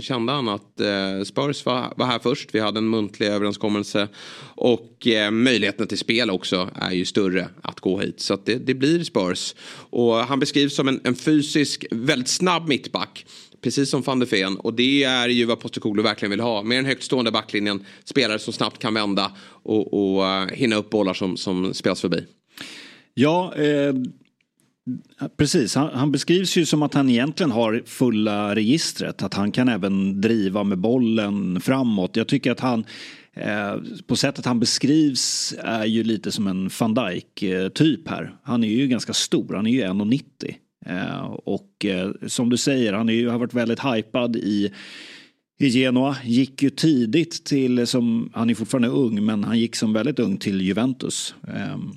kände 0.00 0.32
han 0.32 0.48
att 0.48 0.80
Spurs 1.26 1.64
var, 1.64 1.94
var 1.96 2.06
här 2.06 2.18
först. 2.18 2.48
Vi 2.52 2.60
hade 2.60 2.78
en 2.78 2.90
muntlig 2.90 3.26
överenskommelse. 3.26 4.08
Och 4.56 5.06
möjligheten 5.32 5.86
till 5.86 5.98
spel 5.98 6.30
också 6.30 6.70
är 6.74 6.92
ju 6.92 7.04
större 7.04 7.48
att 7.62 7.80
gå 7.80 8.00
hit. 8.00 8.20
Så 8.20 8.34
att 8.34 8.46
det, 8.46 8.66
det 8.66 8.74
blir 8.74 9.04
Spurs. 9.04 9.54
Och 9.94 10.14
han 10.14 10.38
beskrivs 10.38 10.74
som 10.74 10.88
en, 10.88 11.00
en 11.04 11.14
fysisk, 11.14 11.86
väldigt 11.90 12.28
snabb 12.28 12.68
mittback. 12.68 13.26
Precis 13.62 13.90
som 13.90 14.02
van 14.02 14.18
de 14.18 14.26
Ven. 14.26 14.56
Och 14.56 14.74
det 14.74 15.04
är 15.04 15.28
ju 15.28 15.44
vad 15.44 15.60
Postecoglou 15.60 16.02
verkligen 16.02 16.30
vill 16.30 16.40
ha. 16.40 16.62
Med 16.62 16.78
den 16.78 16.84
högt 16.84 17.02
stående 17.02 17.30
backlinjen. 17.30 17.84
Spelare 18.04 18.38
som 18.38 18.52
snabbt 18.52 18.78
kan 18.78 18.94
vända 18.94 19.32
och, 19.62 19.94
och 19.94 20.24
uh, 20.24 20.54
hinna 20.54 20.76
upp 20.76 20.90
bollar 20.90 21.14
som, 21.14 21.36
som 21.36 21.74
spelas 21.74 22.00
förbi. 22.00 22.24
Ja, 23.14 23.54
eh, 23.54 23.94
precis. 25.36 25.74
Han, 25.74 25.90
han 25.94 26.12
beskrivs 26.12 26.56
ju 26.56 26.66
som 26.66 26.82
att 26.82 26.94
han 26.94 27.10
egentligen 27.10 27.50
har 27.50 27.82
fulla 27.86 28.54
registret. 28.54 29.22
Att 29.22 29.34
han 29.34 29.52
kan 29.52 29.68
även 29.68 30.20
driva 30.20 30.64
med 30.64 30.78
bollen 30.78 31.60
framåt. 31.60 32.16
Jag 32.16 32.28
tycker 32.28 32.52
att 32.52 32.60
han 32.60 32.84
eh, 33.34 33.76
på 34.06 34.16
sättet 34.16 34.44
han 34.44 34.60
beskrivs 34.60 35.54
är 35.58 35.84
ju 35.84 36.04
lite 36.04 36.32
som 36.32 36.46
en 36.46 36.70
van 36.80 36.94
Dijk-typ 36.94 38.08
eh, 38.08 38.14
här. 38.14 38.36
Han 38.42 38.64
är 38.64 38.68
ju 38.68 38.86
ganska 38.86 39.12
stor, 39.12 39.54
han 39.54 39.66
är 39.66 39.70
ju 39.70 39.82
1,90. 39.82 40.54
Eh, 40.86 41.24
och 41.24 41.84
eh, 41.84 42.10
som 42.26 42.50
du 42.50 42.56
säger, 42.56 42.92
han 42.92 43.08
är 43.08 43.12
ju, 43.12 43.28
har 43.28 43.38
varit 43.38 43.54
väldigt 43.54 43.84
hypad 43.84 44.36
i 44.36 44.72
i 45.58 45.68
Genoa. 45.68 46.16
Gick 46.24 46.62
ju 46.62 46.70
tidigt 46.70 47.44
till, 47.44 47.86
som, 47.86 48.30
han 48.34 48.50
är 48.50 48.54
fortfarande 48.54 48.88
ung, 48.88 49.24
men 49.24 49.44
han 49.44 49.58
gick 49.58 49.76
som 49.76 49.92
väldigt 49.92 50.18
ung 50.18 50.36
till 50.36 50.60
Juventus. 50.60 51.34
Ehm, 51.48 51.92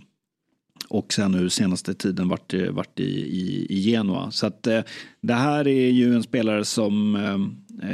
och 0.90 1.14
sen 1.14 1.32
nu 1.32 1.50
senaste 1.50 1.94
tiden 1.94 2.28
varit, 2.28 2.54
varit 2.70 3.00
i, 3.00 3.04
i, 3.04 3.68
i 3.70 3.80
Genoa. 3.80 4.32
Så 4.32 4.48
att 4.48 4.68
eh, 4.68 4.82
det 5.22 5.34
här 5.34 5.68
är 5.68 5.90
ju 5.90 6.16
en 6.16 6.24
spelare 6.24 6.66
som 6.66 7.16
eh, 7.16 7.38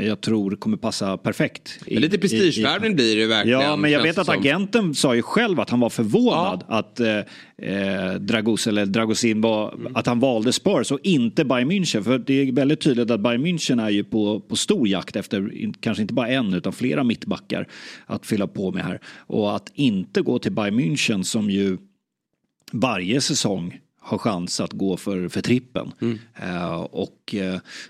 jag 0.01 0.21
tror 0.21 0.55
kommer 0.55 0.77
passa 0.77 1.17
perfekt. 1.17 1.79
I, 1.85 1.99
lite 1.99 2.17
prestigevärvning 2.17 2.95
blir 2.95 3.17
det 3.17 3.27
verkligen. 3.27 3.59
Ja, 3.61 3.75
men 3.75 3.91
jag 3.91 4.01
vet 4.01 4.17
att 4.17 4.29
agenten 4.29 4.95
sa 4.95 5.15
ju 5.15 5.21
själv 5.21 5.59
att 5.59 5.69
han 5.69 5.79
var 5.79 5.89
förvånad 5.89 6.63
ja. 6.69 6.75
att 6.75 6.99
eh, 6.99 7.17
eh, 7.57 8.13
Dragos 8.13 8.67
eller 8.67 8.85
Dragosin 8.85 9.41
var, 9.41 9.73
mm. 9.73 9.95
att 9.95 10.07
han 10.07 10.19
valde 10.19 10.53
Spurs 10.53 10.91
och 10.91 10.99
inte 11.03 11.45
Bayern 11.45 11.71
München. 11.71 12.03
För 12.03 12.17
det 12.17 12.33
är 12.33 12.51
väldigt 12.51 12.81
tydligt 12.81 13.11
att 13.11 13.19
Bayern 13.19 13.45
München 13.45 13.85
är 13.85 13.89
ju 13.89 14.03
på, 14.03 14.39
på 14.39 14.55
stor 14.55 14.87
jakt 14.87 15.15
efter, 15.15 15.51
kanske 15.79 16.01
inte 16.01 16.13
bara 16.13 16.27
en 16.27 16.53
utan 16.53 16.73
flera 16.73 17.03
mittbackar 17.03 17.67
att 18.05 18.25
fylla 18.25 18.47
på 18.47 18.71
med 18.71 18.83
här. 18.83 18.99
Och 19.17 19.55
att 19.55 19.71
inte 19.73 20.21
gå 20.21 20.39
till 20.39 20.51
Bayern 20.51 20.79
München 20.79 21.23
som 21.23 21.49
ju 21.49 21.77
varje 22.73 23.21
säsong 23.21 23.79
har 23.99 24.17
chans 24.17 24.59
att 24.59 24.73
gå 24.73 24.97
för, 24.97 25.29
för 25.29 25.41
trippen. 25.41 25.91
Mm. 26.01 26.19
Uh, 26.43 26.81
och 26.81 27.35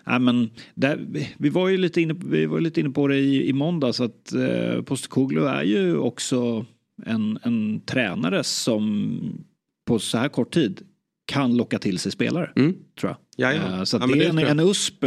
uh, 0.06 0.20
men 0.20 0.50
där, 0.76 1.00
vi, 1.38 1.50
var 1.50 1.70
ju 1.70 1.78
lite 1.78 2.02
inne, 2.02 2.16
vi 2.26 2.46
var 2.46 2.60
lite 2.60 2.80
inne 2.80 2.90
på 2.90 3.08
det 3.08 3.18
i, 3.18 3.50
i 3.50 3.54
måndags 3.54 4.00
att 4.00 4.34
uh, 4.36 4.82
Postekoglu 4.82 5.46
är 5.46 5.64
ju 5.64 5.98
också 5.98 6.66
en, 7.06 7.40
en 7.44 7.82
tränare 7.86 8.44
som 8.44 9.46
på 9.86 10.00
så 10.00 10.18
här 10.18 10.30
kort 10.30 10.54
tid 10.54 10.82
kan 11.26 11.58
locka 11.58 11.80
till 11.80 12.00
sig 12.00 12.12
spelare. 12.12 12.52
Mm. 12.56 12.76
Tror 13.00 13.16
jag. 13.38 13.56
Uh, 13.56 13.84
så 13.84 13.98
ja, 13.98 14.08
det 14.08 14.26
är 14.26 14.30
en, 14.30 14.40
en 14.40 14.60
USP 14.60 15.04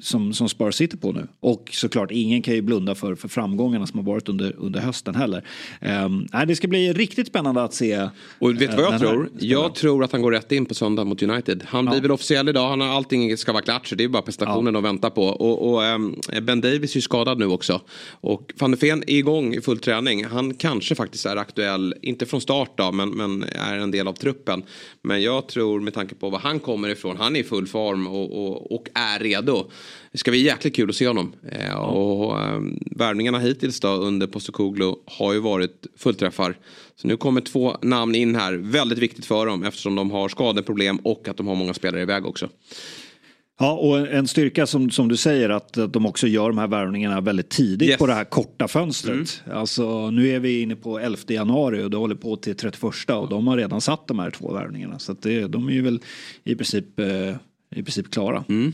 som, 0.00 0.34
som 0.34 0.48
Spurs 0.48 0.74
sitter 0.74 0.96
på 0.96 1.12
nu. 1.12 1.28
Och 1.40 1.70
såklart, 1.72 2.10
ingen 2.10 2.42
kan 2.42 2.54
ju 2.54 2.62
blunda 2.62 2.94
för, 2.94 3.14
för 3.14 3.28
framgångarna 3.28 3.86
som 3.86 3.98
har 3.98 4.06
varit 4.06 4.28
under, 4.28 4.54
under 4.58 4.80
hösten 4.80 5.14
heller. 5.14 5.44
Um, 5.80 6.26
nej, 6.32 6.46
det 6.46 6.56
ska 6.56 6.68
bli 6.68 6.92
riktigt 6.92 7.26
spännande 7.26 7.62
att 7.62 7.74
se. 7.74 8.08
Och 8.38 8.50
vet 8.50 8.70
du 8.70 8.82
vad 8.82 8.92
jag 8.92 9.00
tror? 9.00 9.30
Jag 9.38 9.74
tror 9.74 10.04
att 10.04 10.12
han 10.12 10.22
går 10.22 10.32
rätt 10.32 10.52
in 10.52 10.66
på 10.66 10.74
söndag 10.74 11.04
mot 11.04 11.22
United. 11.22 11.64
Han 11.68 11.84
ja. 11.84 11.90
blir 11.90 12.00
väl 12.00 12.10
officiell 12.10 12.48
idag, 12.48 12.68
han 12.68 12.80
har 12.80 12.88
allting 12.88 13.36
ska 13.36 13.52
vara 13.52 13.62
klart 13.62 13.86
så 13.86 13.94
det 13.94 14.04
är 14.04 14.08
bara 14.08 14.22
prestationen 14.22 14.66
ja. 14.66 14.72
de 14.72 14.82
väntar 14.82 15.10
på. 15.10 15.24
Och, 15.24 15.72
och 15.72 15.82
um, 15.82 16.20
Ben 16.42 16.60
Davis 16.60 16.92
är 16.92 16.96
ju 16.96 17.02
skadad 17.02 17.38
nu 17.38 17.46
också. 17.46 17.80
Och 18.10 18.52
van 18.58 18.70
de 18.70 18.76
Ven 18.76 19.02
är 19.06 19.16
igång 19.16 19.54
i 19.54 19.60
full 19.60 19.78
träning. 19.78 20.24
Han 20.24 20.54
kanske 20.54 20.94
faktiskt 20.94 21.26
är 21.26 21.36
aktuell, 21.36 21.94
inte 22.02 22.26
från 22.26 22.40
start 22.40 22.72
då, 22.74 22.92
men, 22.92 23.10
men 23.10 23.42
är 23.42 23.78
en 23.78 23.90
del 23.90 24.08
av 24.08 24.12
truppen. 24.12 24.62
Men 25.02 25.22
jag 25.22 25.48
tror 25.48 25.80
med 25.80 25.94
tanke 25.94 26.14
på 26.14 26.30
var 26.30 26.38
han 26.38 26.60
kommer 26.60 26.88
ifrån, 26.88 27.16
han 27.16 27.36
är 27.36 27.40
i 27.40 27.44
full 27.44 27.66
form 27.66 28.06
och, 28.06 28.46
och, 28.46 28.72
och 28.72 28.88
är 28.94 29.18
redo. 29.18 29.61
Det 30.12 30.18
ska 30.18 30.30
bli 30.30 30.42
jäkligt 30.42 30.76
kul 30.76 30.90
att 30.90 30.96
se 30.96 31.08
honom. 31.08 31.32
Eh. 31.52 31.74
Och 31.74 32.40
um, 32.40 32.78
värvningarna 32.90 33.38
hittills 33.38 33.80
då 33.80 33.88
under 33.88 34.26
Postekoglu 34.26 34.94
har 35.06 35.32
ju 35.32 35.40
varit 35.40 35.86
fullträffar. 35.96 36.58
Så 36.96 37.08
nu 37.08 37.16
kommer 37.16 37.40
två 37.40 37.76
namn 37.82 38.14
in 38.14 38.34
här. 38.34 38.52
Väldigt 38.52 38.98
viktigt 38.98 39.26
för 39.26 39.46
dem 39.46 39.64
eftersom 39.64 39.94
de 39.94 40.10
har 40.10 40.28
skadeproblem 40.28 40.96
och 40.96 41.28
att 41.28 41.36
de 41.36 41.46
har 41.46 41.54
många 41.54 41.74
spelare 41.74 42.02
iväg 42.02 42.26
också. 42.26 42.48
Ja, 43.62 43.72
och 43.72 43.98
en 43.98 44.28
styrka 44.28 44.66
som, 44.66 44.90
som 44.90 45.08
du 45.08 45.16
säger 45.16 45.48
att 45.48 45.72
de 45.88 46.06
också 46.06 46.26
gör 46.26 46.48
de 46.48 46.58
här 46.58 46.66
värvningarna 46.66 47.20
väldigt 47.20 47.48
tidigt 47.48 47.88
yes. 47.88 47.98
på 47.98 48.06
det 48.06 48.14
här 48.14 48.24
korta 48.24 48.68
fönstret. 48.68 49.42
Mm. 49.46 49.58
Alltså 49.58 50.10
nu 50.10 50.28
är 50.28 50.40
vi 50.40 50.60
inne 50.60 50.76
på 50.76 50.98
11 50.98 51.18
januari 51.28 51.82
och 51.82 51.90
det 51.90 51.96
håller 51.96 52.14
på 52.14 52.36
till 52.36 52.56
31 52.56 53.10
och 53.10 53.28
de 53.28 53.46
har 53.46 53.56
redan 53.56 53.80
satt 53.80 54.08
de 54.08 54.18
här 54.18 54.30
två 54.30 54.52
värvningarna. 54.52 54.98
Så 54.98 55.12
att 55.12 55.22
det, 55.22 55.46
de 55.46 55.68
är 55.68 55.72
ju 55.72 55.82
väl 55.82 56.00
i 56.44 56.54
princip, 56.54 56.98
eh, 56.98 57.36
i 57.74 57.82
princip 57.82 58.10
klara. 58.10 58.44
Mm. 58.48 58.72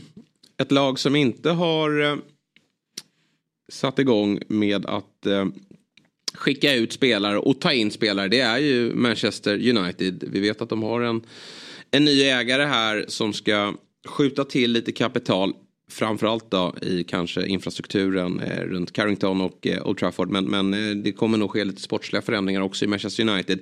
Ett 0.61 0.71
lag 0.71 0.99
som 0.99 1.15
inte 1.15 1.49
har 1.49 2.01
eh, 2.01 2.15
satt 3.71 3.99
igång 3.99 4.39
med 4.47 4.85
att 4.85 5.25
eh, 5.25 5.45
skicka 6.33 6.73
ut 6.73 6.93
spelare 6.93 7.39
och 7.39 7.61
ta 7.61 7.73
in 7.73 7.91
spelare 7.91 8.27
det 8.27 8.39
är 8.39 8.57
ju 8.57 8.95
Manchester 8.95 9.69
United. 9.77 10.23
Vi 10.31 10.39
vet 10.39 10.61
att 10.61 10.69
de 10.69 10.83
har 10.83 11.01
en, 11.01 11.21
en 11.91 12.05
ny 12.05 12.23
ägare 12.23 12.63
här 12.63 13.05
som 13.07 13.33
ska 13.33 13.73
skjuta 14.07 14.45
till 14.45 14.71
lite 14.71 14.91
kapital. 14.91 15.53
Framförallt 15.91 16.51
då 16.51 16.75
i 16.81 17.03
kanske 17.03 17.47
infrastrukturen 17.47 18.39
eh, 18.39 18.61
runt 18.61 18.93
Carrington 18.93 19.41
och 19.41 19.67
eh, 19.67 19.87
Old 19.87 19.97
Trafford. 19.97 20.29
Men, 20.29 20.45
men 20.45 20.73
eh, 20.73 20.95
det 20.95 21.11
kommer 21.11 21.37
nog 21.37 21.51
ske 21.51 21.63
lite 21.63 21.81
sportsliga 21.81 22.21
förändringar 22.21 22.61
också 22.61 22.85
i 22.85 22.87
Manchester 22.87 23.29
United. 23.29 23.59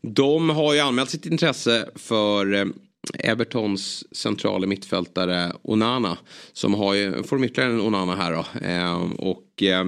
De 0.00 0.50
har 0.50 0.74
ju 0.74 0.80
anmält 0.80 1.10
sitt 1.10 1.26
intresse 1.26 1.90
för 1.94 2.54
eh, 2.54 2.66
Evertons 3.14 4.16
centrala 4.16 4.66
mittfältare 4.66 5.52
Onana. 5.62 6.18
Som 6.52 6.74
har 6.74 6.94
ju, 6.94 7.22
får 7.22 7.36
de 7.36 7.44
ytterligare 7.44 7.72
en 7.72 7.80
Onana 7.80 8.16
här 8.16 8.32
då. 8.32 8.66
Eh, 8.66 9.12
och 9.18 9.62
eh, 9.62 9.86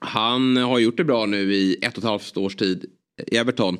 han 0.00 0.56
har 0.56 0.78
gjort 0.78 0.96
det 0.96 1.04
bra 1.04 1.26
nu 1.26 1.54
i 1.54 1.76
ett 1.82 1.92
och 1.92 1.98
ett 1.98 2.08
halvt 2.08 2.36
års 2.36 2.56
tid 2.56 2.84
i 3.26 3.36
Everton. 3.36 3.78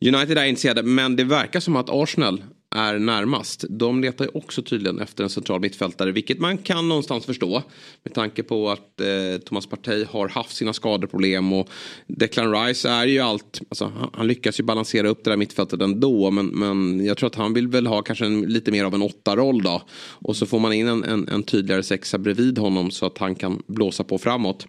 United 0.00 0.38
är 0.38 0.44
intresserade 0.44 0.82
men 0.82 1.16
det 1.16 1.24
verkar 1.24 1.60
som 1.60 1.76
att 1.76 1.90
Arsenal 1.90 2.42
är 2.74 2.98
närmast. 2.98 3.64
De 3.68 4.00
letar 4.00 4.24
ju 4.24 4.30
också 4.34 4.62
tydligen 4.62 5.00
efter 5.00 5.24
en 5.24 5.30
central 5.30 5.60
mittfältare, 5.60 6.12
vilket 6.12 6.38
man 6.38 6.58
kan 6.58 6.88
någonstans 6.88 7.26
förstå. 7.26 7.62
Med 8.02 8.14
tanke 8.14 8.42
på 8.42 8.70
att 8.70 9.00
eh, 9.00 9.40
Thomas 9.44 9.66
Partey 9.66 10.04
har 10.04 10.28
haft 10.28 10.56
sina 10.56 10.72
skadeproblem 10.72 11.52
och 11.52 11.68
Declan 12.06 12.52
Rice 12.52 12.88
är 12.88 13.06
ju 13.06 13.20
allt, 13.20 13.60
alltså, 13.68 13.84
han, 13.84 14.10
han, 14.12 14.26
lyckas 14.26 14.60
ju 14.60 14.64
balansera 14.64 15.08
upp 15.08 15.24
det 15.24 15.30
där 15.30 15.36
mittfältet 15.36 15.80
ändå. 15.80 16.30
Men, 16.30 16.46
men 16.46 17.04
jag 17.04 17.16
tror 17.16 17.26
att 17.26 17.34
han 17.34 17.54
vill 17.54 17.68
väl 17.68 17.86
ha 17.86 18.02
kanske 18.02 18.26
en, 18.26 18.40
lite 18.40 18.70
mer 18.70 18.84
av 18.84 18.94
en 18.94 19.02
åtta-roll 19.02 19.62
då. 19.62 19.82
Och 20.12 20.36
så 20.36 20.46
får 20.46 20.58
man 20.58 20.72
in 20.72 20.88
en, 20.88 21.04
en, 21.04 21.28
en, 21.28 21.42
tydligare 21.42 21.82
sexa 21.82 22.18
bredvid 22.18 22.58
honom 22.58 22.90
så 22.90 23.06
att 23.06 23.18
han 23.18 23.34
kan 23.34 23.62
blåsa 23.66 24.04
på 24.04 24.18
framåt. 24.18 24.66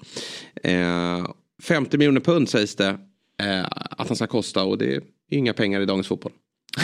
Eh, 0.63 1.27
50 1.63 1.97
miljoner 1.97 2.21
pund 2.21 2.49
sägs 2.49 2.75
det 2.75 2.97
eh, 3.41 3.65
att 3.71 4.07
han 4.07 4.15
ska 4.15 4.27
kosta 4.27 4.63
och 4.63 4.77
det 4.77 4.95
är 4.95 5.01
inga 5.31 5.53
pengar 5.53 5.81
i 5.81 5.85
dagens 5.85 6.07
fotboll. 6.07 6.31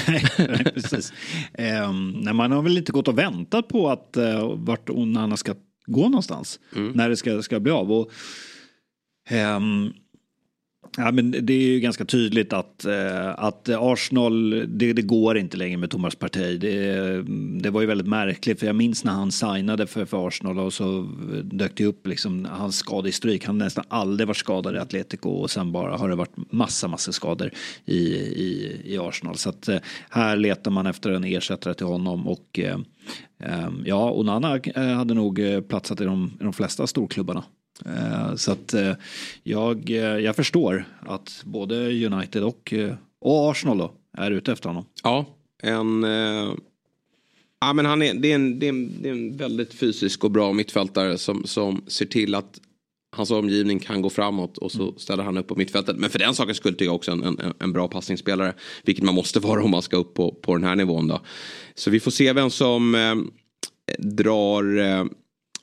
Nej, 0.08 0.64
precis. 0.74 1.14
Um, 1.58 2.36
man 2.36 2.52
har 2.52 2.62
väl 2.62 2.78
inte 2.78 2.92
gått 2.92 3.08
och 3.08 3.18
väntat 3.18 3.68
på 3.68 3.90
att 3.90 4.18
uh, 4.18 4.56
vart 4.56 4.90
Onana 4.90 5.38
ska 5.38 5.56
gå 5.86 6.04
någonstans. 6.04 6.60
Mm. 6.76 6.92
När 6.92 7.10
det 7.10 7.18
ska, 7.18 7.42
ska 7.42 7.60
bli 7.60 7.72
av. 7.72 7.92
Och, 7.92 8.12
um, 9.58 9.94
Ja, 11.00 11.12
men 11.12 11.32
det 11.32 11.54
är 11.54 11.62
ju 11.62 11.80
ganska 11.80 12.06
tydligt 12.06 12.54
att, 12.54 12.86
eh, 12.86 13.30
att 13.38 13.70
Arsenal, 13.70 14.50
det, 14.68 14.94
det 14.94 15.02
går 15.02 15.38
inte 15.38 15.58
längre 15.58 15.78
med 15.78 15.90
Thomas 15.90 16.16
Partey. 16.16 16.58
Det, 16.58 17.24
det 17.62 17.70
var 17.70 17.82
ju 17.82 17.88
väldigt 17.88 18.08
märkligt 18.08 18.60
för 18.60 18.68
jag 18.68 18.76
minns 18.76 19.04
när 19.04 19.12
han 19.12 19.32
signade 19.32 19.88
för, 19.88 20.06
för 20.06 20.28
Arsenal 20.28 20.60
och 20.60 20.74
så 20.74 21.10
dök 21.44 21.72
det 21.76 21.86
upp 21.86 22.08
liksom 22.08 22.48
hans 22.52 22.78
skadestryk. 22.78 23.46
Han 23.46 23.60
har 23.60 23.66
nästan 23.66 23.84
aldrig 23.88 24.28
varit 24.28 24.38
skadad 24.38 24.76
i 24.76 24.78
Atletico 24.78 25.30
och 25.30 25.52
sen 25.52 25.72
bara 25.72 25.98
har 25.98 26.10
det 26.10 26.16
varit 26.16 26.52
massa, 26.52 26.88
massa 26.88 27.12
skador 27.12 27.52
i, 27.86 27.98
i, 28.16 28.82
i 28.86 28.98
Arsenal. 28.98 29.38
Så 29.38 29.50
att 29.50 29.68
eh, 29.68 29.78
här 30.10 30.36
letar 30.36 30.72
man 30.72 30.88
efter 30.88 31.12
en 31.12 31.24
ersättare 31.24 31.74
till 31.74 31.86
honom 31.86 32.28
och 32.28 32.60
eh, 32.60 32.78
eh 33.40 33.70
ja, 33.86 34.12
Onana 34.12 34.58
eh, 34.58 34.84
hade 34.84 35.14
nog 35.14 35.40
eh, 35.40 35.62
platsat 35.62 36.02
i 36.02 36.04
de, 36.04 36.32
i 36.40 36.44
de 36.44 36.54
flesta 36.54 36.88
storklubbarna. 36.88 37.44
Eh, 37.86 38.36
så 38.36 38.52
att 38.52 38.74
eh, 38.74 38.94
jag, 39.44 39.90
eh, 39.90 39.98
jag 39.98 40.36
förstår 40.36 40.86
att 41.00 41.42
både 41.46 42.06
United 42.06 42.44
och, 42.44 42.74
och 43.20 43.52
Arsenal 43.52 43.78
då 43.78 43.92
är 44.18 44.32
ute 44.32 44.52
efter 44.52 44.70
honom. 44.70 44.86
Ja, 45.04 45.26
en... 45.64 46.06
Ja, 47.60 47.74
men 47.74 47.86
han 47.86 48.02
är, 48.02 48.14
det, 48.14 48.32
är 48.32 48.36
en, 48.36 48.60
det, 48.60 48.66
är 48.66 48.70
en, 48.70 49.02
det 49.02 49.10
är 49.10 49.14
en 49.14 49.38
väldigt 49.38 49.74
fysisk 49.74 50.24
och 50.24 50.32
bra 50.32 50.54
mittfältare 50.54 51.18
som, 51.18 51.44
som 51.46 51.84
ser 51.88 52.06
till 52.06 52.36
att 52.36 52.60
hans 53.16 53.32
omgivning 53.32 53.80
kan 53.80 54.02
gå 54.02 54.10
framåt 54.10 54.58
och 54.58 54.72
så 54.72 54.84
mm. 54.84 54.98
ställer 54.98 55.24
han 55.24 55.38
upp 55.38 55.48
på 55.48 55.56
mittfältet. 55.56 55.98
Men 55.98 56.10
för 56.10 56.20
den 56.20 56.36
saken 56.36 56.56
skulle 56.56 56.76
jag 56.80 56.96
också 56.96 57.12
en, 57.12 57.24
en, 57.24 57.54
en, 57.60 57.74
bra 57.74 57.88
passningsspelare. 57.88 58.54
Vilket 58.84 59.06
man 59.06 59.16
måste 59.16 59.40
vara 59.40 59.64
om 59.64 59.72
man 59.72 59.82
ska 59.82 59.98
upp 59.98 60.14
på, 60.14 60.32
på 60.32 60.56
den 60.56 60.64
här 60.64 60.76
nivån 60.76 61.08
då. 61.08 61.22
Så 61.76 61.90
vi 61.90 62.00
får 62.00 62.12
se 62.12 62.34
vem 62.34 62.50
som 62.50 62.96
eh, 62.96 63.16
drar 63.98 64.78
eh, 64.78 65.06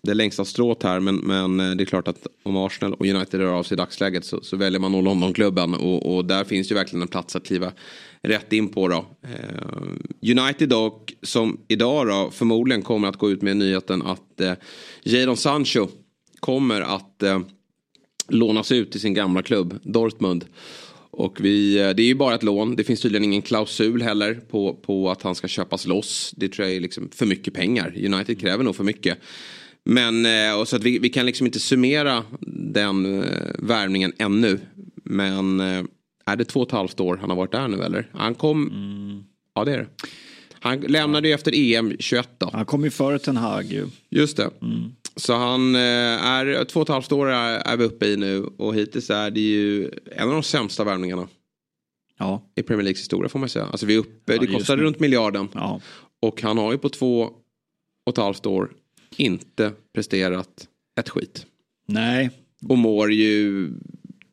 det 0.05 0.14
längsta 0.14 0.45
strået 0.45 0.83
här. 0.83 1.01
Men, 1.01 1.17
men 1.17 1.61
eh, 1.61 1.71
det 1.71 1.83
är 1.83 1.87
klart 1.87 2.09
att 2.09 2.27
om 2.43 2.57
Arsenal 2.57 2.95
och 2.95 3.07
United 3.07 3.40
rör 3.40 3.53
av 3.53 3.62
sig 3.62 3.75
i 3.75 3.79
dagsläget 3.79 4.25
så, 4.25 4.40
så 4.43 4.57
väljer 4.57 4.81
man 4.81 4.93
nog 4.93 5.05
Londonklubben. 5.05 5.75
Och, 5.75 6.17
och 6.17 6.25
där 6.25 6.45
finns 6.45 6.71
ju 6.71 6.75
verkligen 6.75 7.03
en 7.03 7.09
plats 7.09 7.37
att 7.37 7.47
kliva 7.47 7.73
rätt 8.23 8.53
in 8.53 8.69
på 8.69 8.88
då. 8.88 9.07
Eh, 9.23 10.37
United 10.38 10.69
dock 10.69 11.12
som 11.23 11.61
idag 11.69 12.07
då 12.07 12.31
förmodligen 12.33 12.83
kommer 12.83 13.09
att 13.09 13.17
gå 13.17 13.31
ut 13.31 13.43
med 13.43 13.57
nyheten 13.57 14.03
att 14.03 14.40
eh, 14.40 14.53
Jadon 15.03 15.37
Sancho 15.37 15.88
kommer 16.40 16.81
att 16.81 17.23
eh, 17.23 17.40
lånas 18.29 18.73
ut 18.73 18.90
till 18.90 19.01
sin 19.01 19.14
gamla 19.14 19.43
klubb 19.43 19.79
Dortmund. 19.83 20.45
Och 21.17 21.40
vi, 21.40 21.79
eh, 21.79 21.90
det 21.90 22.03
är 22.03 22.07
ju 22.07 22.14
bara 22.14 22.35
ett 22.35 22.43
lån. 22.43 22.77
Det 22.77 22.85
finns 22.85 23.01
tydligen 23.01 23.25
ingen 23.25 23.43
klausul 23.43 24.03
heller 24.03 24.35
på, 24.35 24.75
på 24.75 25.11
att 25.11 25.23
han 25.23 25.35
ska 25.35 25.49
köpas 25.49 25.87
loss. 25.87 26.35
Det 26.37 26.49
tror 26.49 26.67
jag 26.69 26.77
är 26.77 26.81
liksom 26.81 27.09
för 27.14 27.27
mycket 27.27 27.55
pengar. 27.55 27.95
United 27.97 28.40
kräver 28.40 28.64
nog 28.64 28.77
för 28.77 28.85
mycket. 28.85 29.19
Men 29.85 30.27
eh, 30.27 30.61
och 30.61 30.68
så 30.68 30.77
att 30.77 30.83
vi, 30.83 30.99
vi 30.99 31.09
kan 31.09 31.27
liksom 31.27 31.47
inte 31.47 31.61
summera 31.61 32.25
den 32.56 33.23
eh, 33.23 33.50
värvningen 33.58 34.13
ännu. 34.19 34.61
Men 35.04 35.61
eh, 35.61 35.85
är 36.27 36.37
det 36.37 36.44
två 36.44 36.61
och 36.61 36.67
ett 36.67 36.73
halvt 36.73 37.00
år 37.00 37.17
han 37.17 37.31
har 37.31 37.37
varit 37.37 37.52
där 37.52 37.69
nu 37.69 37.83
eller? 37.83 38.11
Han 38.13 38.35
kom, 38.35 39.25
ja 39.54 39.65
det 39.65 39.73
är 39.73 39.79
det. 39.79 39.87
Han 40.61 40.81
lämnade 40.81 41.29
ju 41.29 41.35
efter 41.35 41.52
EM 41.54 41.92
21 41.98 42.29
då. 42.38 42.50
Han 42.52 42.65
kom 42.67 42.85
ju 42.85 42.90
före 42.90 43.19
Ten 43.19 43.37
Hag 43.37 43.65
ju. 43.65 43.87
Just 44.11 44.37
det. 44.37 44.50
Så 45.17 45.35
han 45.35 45.75
är 45.75 46.65
två 46.65 46.81
och 46.81 46.87
ett 46.87 46.92
halvt 46.92 47.13
år 47.13 47.31
är, 47.31 47.58
är 47.58 47.77
vi 47.77 47.85
uppe 47.85 48.06
i 48.06 48.17
nu 48.17 48.44
och 48.56 48.75
hittills 48.75 49.11
är 49.11 49.31
det 49.31 49.40
ju 49.40 49.90
en 50.17 50.29
av 50.29 50.35
de 50.35 50.42
sämsta 50.42 50.85
värvningarna 50.85 51.29
Ja. 52.19 52.42
i 52.54 52.63
Premier 52.63 52.83
Leagues 52.85 53.00
historia 53.00 53.29
får 53.29 53.38
man 53.38 53.48
säga. 53.48 53.67
Alltså 53.67 53.87
vi 53.87 53.94
är 53.94 53.98
uppe, 53.98 54.33
Ja, 54.35 54.38
det 54.40 54.46
kostade 54.46 54.83
runt 54.83 55.00
miljarden. 55.00 55.48
Ja. 55.54 55.81
Och 56.21 56.42
han 56.42 56.58
har 56.58 56.73
ju 56.73 56.79
på 56.79 56.88
två 56.88 57.21
och 58.06 58.13
ett 58.13 58.17
halvt 58.17 58.46
år 58.46 58.71
inte 59.17 59.73
presterat 59.94 60.69
ett 61.00 61.08
skit. 61.08 61.46
Nej, 61.87 62.31
Och 62.69 62.79
mår 62.79 63.12
ju 63.12 63.71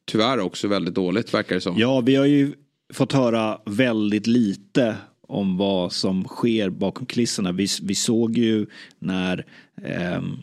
tyvärr 0.05 0.39
också 0.39 0.67
väldigt 0.67 0.95
dåligt 0.95 1.33
verkar 1.33 1.55
det 1.55 1.61
som. 1.61 1.77
Ja, 1.77 2.01
vi 2.01 2.15
har 2.15 2.25
ju 2.25 2.53
fått 2.93 3.13
höra 3.13 3.59
väldigt 3.65 4.27
lite 4.27 4.95
om 5.27 5.57
vad 5.57 5.93
som 5.93 6.23
sker 6.23 6.69
bakom 6.69 7.05
kulisserna. 7.05 7.51
Vi, 7.51 7.67
vi 7.81 7.95
såg 7.95 8.37
ju 8.37 8.67
när 8.99 9.45
ehm, 9.85 10.37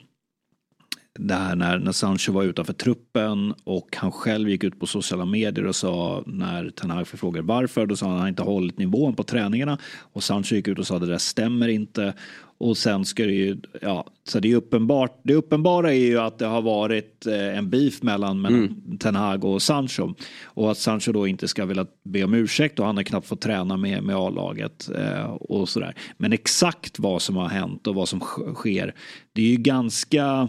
det 1.18 1.34
här 1.34 1.56
när, 1.56 1.78
när 1.78 1.92
Sancho 1.92 2.32
var 2.32 2.42
utanför 2.42 2.72
truppen 2.72 3.54
och 3.64 3.96
han 3.96 4.12
själv 4.12 4.48
gick 4.48 4.64
ut 4.64 4.80
på 4.80 4.86
sociala 4.86 5.24
medier 5.24 5.66
och 5.66 5.76
sa 5.76 6.22
när 6.26 6.70
Ten 6.70 6.90
Hag 6.90 7.08
förfrågade 7.08 7.46
varför, 7.46 7.86
då 7.86 7.96
sa 7.96 8.06
han 8.06 8.14
att 8.14 8.20
han 8.20 8.28
inte 8.28 8.42
hållit 8.42 8.78
nivån 8.78 9.14
på 9.14 9.22
träningarna 9.22 9.78
och 10.12 10.22
Sancho 10.22 10.54
gick 10.54 10.68
ut 10.68 10.78
och 10.78 10.86
sa 10.86 10.94
att 10.94 11.00
det 11.00 11.06
där 11.06 11.18
stämmer 11.18 11.68
inte. 11.68 12.14
Och 12.60 12.76
sen 12.76 13.04
ska 13.04 13.24
det 13.26 13.32
ju, 13.32 13.56
ja, 13.82 14.06
så 14.24 14.40
det 14.40 14.52
är 14.52 14.56
uppenbart. 14.56 15.20
Det 15.22 15.34
uppenbara 15.34 15.94
är 15.94 15.98
ju 15.98 16.18
att 16.18 16.38
det 16.38 16.46
har 16.46 16.62
varit 16.62 17.26
eh, 17.26 17.58
en 17.58 17.70
beef 17.70 18.02
mellan, 18.02 18.40
mellan 18.40 18.98
Ten 18.98 19.14
Hag 19.16 19.44
och 19.44 19.62
Sancho. 19.62 20.14
Och 20.44 20.70
att 20.70 20.78
Sancho 20.78 21.12
då 21.12 21.26
inte 21.26 21.48
ska 21.48 21.64
vilja 21.64 21.86
be 22.04 22.24
om 22.24 22.34
ursäkt 22.34 22.78
och 22.78 22.86
han 22.86 22.96
har 22.96 23.04
knappt 23.04 23.26
fått 23.26 23.40
träna 23.40 23.76
med, 23.76 24.02
med 24.02 24.16
A-laget 24.16 24.90
eh, 24.96 25.24
och 25.24 25.68
sådär. 25.68 25.94
Men 26.16 26.32
exakt 26.32 26.98
vad 26.98 27.22
som 27.22 27.36
har 27.36 27.48
hänt 27.48 27.86
och 27.86 27.94
vad 27.94 28.08
som 28.08 28.20
sk- 28.20 28.54
sker, 28.54 28.94
det 29.32 29.42
är 29.42 29.50
ju 29.50 29.56
ganska 29.56 30.48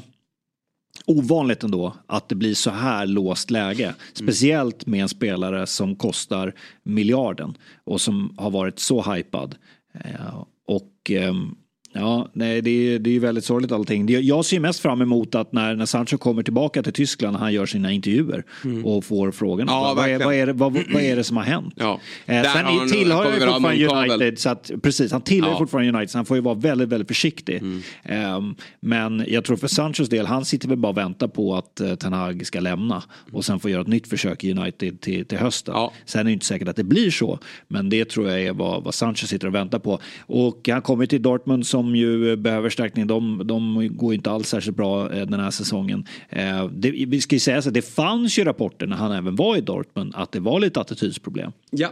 ovanligt 1.06 1.64
ändå 1.64 1.94
att 2.08 2.30
det 2.30 2.36
blir 2.36 2.54
så 2.54 2.70
här 2.72 3.06
låst 3.06 3.52
läge. 3.52 3.96
Speciellt 4.14 4.86
med 4.86 5.02
en 5.02 5.10
spelare 5.10 5.68
som 5.68 5.96
kostar 5.96 6.54
miljarden 6.84 7.58
och 7.84 8.02
som 8.02 8.36
har 8.38 8.52
varit 8.52 8.80
så 8.80 9.02
hypad. 9.14 9.56
Eh, 9.94 10.44
och 10.68 11.12
ehm, 11.12 11.56
Ja, 11.94 12.30
nej, 12.34 12.62
det 12.62 12.70
är, 12.70 13.00
det 13.00 13.16
är 13.16 13.20
väldigt 13.20 13.46
sorgligt 13.46 13.72
allting. 13.72 14.08
Jag 14.10 14.46
ser 14.46 14.60
mest 14.60 14.80
fram 14.80 15.02
emot 15.02 15.36
att 15.36 15.54
när, 15.54 15.76
när 15.76 15.86
Sancho 15.86 16.18
kommer 16.18 16.44
tillbaka 16.44 16.84
till 16.84 16.94
Tyskland 16.94 17.36
och 17.36 17.42
han 17.42 17.54
gör 17.54 17.66
sina 17.66 17.92
intervjuer 17.92 18.44
och 18.84 19.06
får 19.06 19.32
frågorna. 19.32 19.72
Ja, 19.72 19.94
vad, 19.98 20.10
är, 20.10 20.20
vad, 20.20 20.34
är 20.36 20.48
vad, 20.48 20.74
vad 20.74 21.02
är 21.02 21.16
det 21.16 21.24
som 21.24 21.38
har 21.38 21.44
hänt? 21.44 21.74
Ja. 21.78 22.00
Eh, 22.26 22.42
sen 22.44 22.66
han- 22.66 22.90
tillhör 22.90 23.24
han 23.52 23.62
fortfarande. 23.62 24.14
United, 24.14 24.40
så 24.40 24.50
att, 24.50 24.72
precis, 24.84 25.12
han 25.12 25.22
tillhör 25.22 25.52
Ja. 25.52 25.58
fortfarande 25.58 25.90
United 25.90 26.10
så 26.10 26.18
han 26.18 26.26
får 26.26 26.38
ju 26.38 26.42
vara 26.44 26.56
väldigt, 26.56 26.90
väldigt 26.90 27.08
försiktig. 27.08 27.56
Mm. 27.58 27.82
Ehm, 28.04 28.56
men 28.80 29.26
jag 29.28 29.46
tror 29.46 29.58
för 29.58 29.68
Sanchos 29.68 30.10
del, 30.10 30.26
han 30.26 30.46
sitter 30.46 30.68
väl 30.68 30.78
bara 30.78 30.90
och 30.92 30.98
väntar 30.98 31.28
på 31.28 31.56
att 31.56 31.82
uh, 31.84 31.96
Ten 31.96 32.14
Hag 32.14 32.46
ska 32.46 32.60
lämna 32.60 33.04
och 33.32 33.46
sen 33.46 33.60
få 33.60 33.70
göra 33.70 33.82
ett 33.82 33.88
nytt 33.88 34.08
försök 34.08 34.44
i 34.44 34.52
United 34.52 35.02
till, 35.02 35.26
till 35.26 35.38
hösten. 35.38 35.74
Ja. 35.78 35.94
Sen 36.06 36.20
är 36.22 36.24
det 36.26 36.32
inte 36.32 36.46
säkert 36.46 36.68
att 36.68 36.76
det 36.76 36.84
blir 36.84 37.12
så, 37.12 37.40
men 37.68 37.90
det 37.90 38.06
tror 38.10 38.30
jag 38.30 38.42
är 38.42 38.54
vad, 38.54 38.84
vad 38.84 38.94
Sancho 38.94 39.28
sitter 39.28 39.48
och 39.48 39.56
väntar 39.56 39.80
på. 39.80 40.00
Och 40.20 40.70
han 40.72 40.82
kommer 40.82 41.06
till 41.06 41.22
Dortmund 41.22 41.68
som 41.68 41.79
ju 41.86 42.32
eh, 42.32 42.36
behöver 42.36 42.70
förstärkning. 42.70 43.08
De, 43.08 43.42
de 43.46 43.90
går 43.98 44.14
ju 44.14 44.16
inte 44.16 44.32
alls 44.32 44.48
särskilt 44.48 44.78
bra 44.78 45.14
eh, 45.14 45.26
den 45.26 45.40
här 45.40 45.52
säsongen. 45.52 46.06
Eh, 46.30 46.68
det, 46.68 46.92
vi 46.92 47.22
ska 47.22 47.36
ju 47.36 47.40
säga 47.40 47.62
så 47.62 47.70
att 47.70 47.74
det 47.74 47.82
fanns 47.82 48.40
ju 48.40 48.44
rapporter 48.44 48.88
när 48.88 48.96
han 48.96 49.12
även 49.12 49.36
var 49.36 49.58
i 49.58 49.62
Dortmund 49.62 50.14
att 50.16 50.32
det 50.32 50.40
var 50.40 50.60
lite 50.60 50.80
attitydsproblem. 50.80 51.52
Ja. 51.72 51.90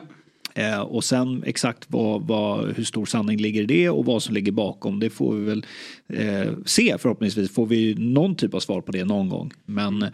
Eh, 0.57 0.79
och 0.79 1.03
sen 1.03 1.43
exakt 1.45 1.85
vad, 1.87 2.27
vad, 2.27 2.75
hur 2.75 2.83
stor 2.83 3.05
sanning 3.05 3.37
ligger 3.37 3.61
i 3.61 3.65
det 3.65 3.89
och 3.89 4.05
vad 4.05 4.23
som 4.23 4.35
ligger 4.35 4.51
bakom 4.51 4.99
det 4.99 5.09
får 5.09 5.35
vi 5.35 5.45
väl 5.45 5.65
eh, 6.13 6.53
se. 6.65 6.95
Förhoppningsvis 6.99 7.51
får 7.51 7.65
vi 7.65 7.95
någon 7.97 8.35
typ 8.35 8.53
av 8.53 8.59
svar 8.59 8.81
på 8.81 8.91
det 8.91 9.05
någon 9.05 9.29
gång. 9.29 9.51
Men 9.65 10.05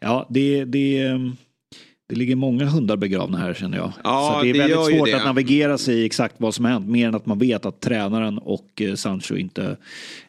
ja, 0.00 0.26
det, 0.30 0.64
det, 0.64 1.20
det 2.08 2.14
ligger 2.14 2.36
många 2.36 2.64
hundar 2.64 2.96
begravna 2.96 3.38
här 3.38 3.54
känner 3.54 3.78
jag. 3.78 3.92
Ja, 4.04 4.34
Så 4.34 4.42
det 4.42 4.50
är 4.50 4.52
det 4.52 4.58
väldigt 4.58 4.98
svårt 4.98 5.14
att 5.14 5.24
navigera 5.24 5.78
sig 5.78 5.94
i 5.94 6.06
exakt 6.06 6.34
vad 6.38 6.54
som 6.54 6.64
har 6.64 6.72
hänt. 6.72 6.88
Mer 6.88 7.08
än 7.08 7.14
att 7.14 7.26
man 7.26 7.38
vet 7.38 7.66
att 7.66 7.80
tränaren 7.80 8.38
och 8.38 8.82
eh, 8.82 8.94
Sancho 8.94 9.36
inte, 9.36 9.76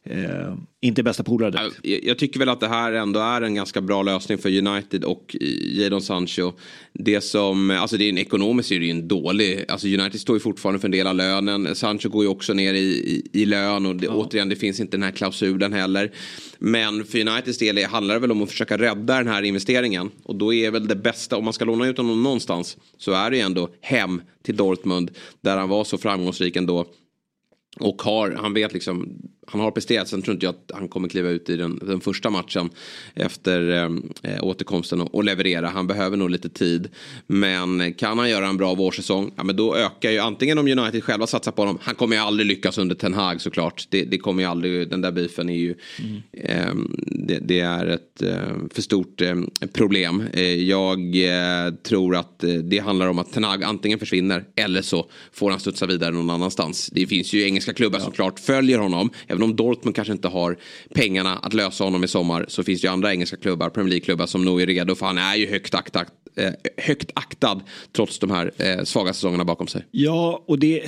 eh, 0.03 0.53
inte 0.83 1.03
bästa 1.03 1.23
polare 1.23 1.51
direkt. 1.51 1.79
Jag, 1.81 2.03
jag 2.03 2.17
tycker 2.17 2.39
väl 2.39 2.49
att 2.49 2.59
det 2.59 2.67
här 2.67 2.93
ändå 2.93 3.19
är 3.19 3.41
en 3.41 3.55
ganska 3.55 3.81
bra 3.81 4.03
lösning 4.03 4.37
för 4.37 4.67
United 4.67 5.03
och 5.03 5.35
Jadon 5.61 6.01
Sancho. 6.01 6.51
Det 6.93 7.21
som, 7.21 7.71
alltså 7.71 7.97
det 7.97 8.05
är 8.05 8.09
en 8.09 8.17
ekonomiskt 8.17 8.71
är 8.71 8.79
det 8.79 8.85
ju 8.85 8.91
en 8.91 9.07
dålig, 9.07 9.65
alltså 9.67 9.87
United 9.87 10.19
står 10.19 10.35
ju 10.35 10.39
fortfarande 10.39 10.79
för 10.79 10.87
en 10.87 10.91
del 10.91 11.07
av 11.07 11.15
lönen. 11.15 11.75
Sancho 11.75 12.09
går 12.09 12.23
ju 12.23 12.29
också 12.29 12.53
ner 12.53 12.73
i, 12.73 12.77
i, 12.79 13.41
i 13.41 13.45
lön 13.45 13.85
och 13.85 13.95
det, 13.95 14.07
återigen 14.07 14.49
det 14.49 14.55
finns 14.55 14.79
inte 14.79 14.97
den 14.97 15.03
här 15.03 15.11
klausulen 15.11 15.73
heller. 15.73 16.11
Men 16.59 17.05
för 17.05 17.19
Uniteds 17.19 17.57
del 17.57 17.85
handlar 17.85 18.13
det 18.13 18.19
väl 18.21 18.31
om 18.31 18.41
att 18.41 18.51
försöka 18.51 18.77
rädda 18.77 19.17
den 19.17 19.27
här 19.27 19.41
investeringen. 19.41 20.11
Och 20.23 20.35
då 20.35 20.53
är 20.53 20.71
väl 20.71 20.87
det 20.87 20.95
bästa, 20.95 21.37
om 21.37 21.43
man 21.43 21.53
ska 21.53 21.65
låna 21.65 21.87
ut 21.87 21.97
honom 21.97 22.23
någonstans, 22.23 22.77
så 22.97 23.11
är 23.11 23.31
det 23.31 23.37
ju 23.37 23.41
ändå 23.41 23.69
hem 23.81 24.21
till 24.43 24.55
Dortmund. 24.55 25.11
Där 25.41 25.57
han 25.57 25.69
var 25.69 25.83
så 25.83 25.97
framgångsrik 25.97 26.55
ändå. 26.55 26.85
Och 27.79 28.01
har, 28.01 28.31
han 28.31 28.53
vet 28.53 28.73
liksom, 28.73 29.19
han 29.47 29.61
har 29.61 29.71
presterat. 29.71 30.07
Sen 30.07 30.21
tror 30.21 30.33
inte 30.33 30.45
jag 30.45 30.55
att 30.55 30.71
han 30.73 30.87
kommer 30.87 31.09
kliva 31.09 31.29
ut 31.29 31.49
i 31.49 31.55
den, 31.57 31.79
den 31.81 31.99
första 31.99 32.29
matchen 32.29 32.69
efter 33.15 33.83
eh, 34.21 34.43
återkomsten 34.43 35.01
och, 35.01 35.15
och 35.15 35.23
leverera. 35.23 35.69
Han 35.69 35.87
behöver 35.87 36.17
nog 36.17 36.29
lite 36.29 36.49
tid. 36.49 36.89
Men 37.27 37.93
kan 37.93 38.19
han 38.19 38.29
göra 38.29 38.47
en 38.47 38.57
bra 38.57 38.73
vårsäsong, 38.75 39.31
ja 39.35 39.43
men 39.43 39.55
då 39.55 39.75
ökar 39.75 40.11
ju 40.11 40.19
antingen 40.19 40.57
om 40.57 40.67
United 40.67 41.03
själva 41.03 41.27
satsar 41.27 41.51
på 41.51 41.61
honom. 41.61 41.77
Han 41.81 41.95
kommer 41.95 42.15
ju 42.15 42.21
aldrig 42.21 42.47
lyckas 42.47 42.77
under 42.77 42.95
Ten 42.95 43.13
Hag 43.13 43.41
såklart. 43.41 43.87
Det, 43.89 44.03
det 44.03 44.17
kommer 44.17 44.43
ju 44.43 44.49
aldrig, 44.49 44.89
den 44.89 45.01
där 45.01 45.11
beefen 45.11 45.49
är 45.49 45.57
ju, 45.57 45.75
eh, 46.31 46.73
det, 47.05 47.39
det 47.39 47.59
är 47.59 47.85
ett 47.85 48.21
eh, 48.21 48.33
för 48.73 48.81
stort 48.81 49.21
eh, 49.21 49.35
problem. 49.73 50.23
Eh, 50.33 50.43
jag 50.43 50.99
eh, 51.15 51.73
tror 51.73 52.15
att 52.15 52.43
det 52.63 52.79
handlar 52.79 53.07
om 53.07 53.19
att 53.19 53.33
Ten 53.33 53.43
Hag 53.43 53.63
antingen 53.63 53.99
försvinner 53.99 54.43
eller 54.55 54.81
så 54.81 55.09
får 55.31 55.49
han 55.51 55.59
studsa 55.59 55.85
vidare 55.85 56.11
någon 56.11 56.29
annanstans. 56.29 56.89
Det 56.93 57.07
finns 57.07 57.33
ju 57.33 57.43
engelska 57.43 57.73
klubbar 57.73 57.99
som 57.99 58.11
klart 58.11 58.39
följer 58.39 58.79
honom. 58.79 59.09
Även 59.33 59.43
om 59.43 59.55
Dortmund 59.55 59.95
kanske 59.95 60.11
inte 60.11 60.27
har 60.27 60.57
pengarna 60.93 61.37
att 61.37 61.53
lösa 61.53 61.83
honom 61.83 62.03
i 62.03 62.07
sommar 62.07 62.45
så 62.47 62.63
finns 62.63 62.81
det 62.81 62.87
ju 62.87 62.93
andra 62.93 63.11
engelska 63.11 63.37
klubbar, 63.37 63.69
Premier 63.69 63.89
League-klubbar 63.89 64.25
som 64.25 64.45
nog 64.45 64.61
är 64.61 64.67
redo 64.67 64.95
för 64.95 65.05
han 65.05 65.17
är 65.17 65.35
ju 65.35 65.49
högt 65.49 65.75
aktad, 65.75 66.05
eh, 66.35 66.53
högt 66.77 67.11
aktad 67.15 67.61
trots 67.95 68.19
de 68.19 68.31
här 68.31 68.51
eh, 68.57 68.83
svaga 68.83 69.13
säsongerna 69.13 69.45
bakom 69.45 69.67
sig. 69.67 69.85
Ja, 69.91 70.43
och 70.47 70.59
det, 70.59 70.83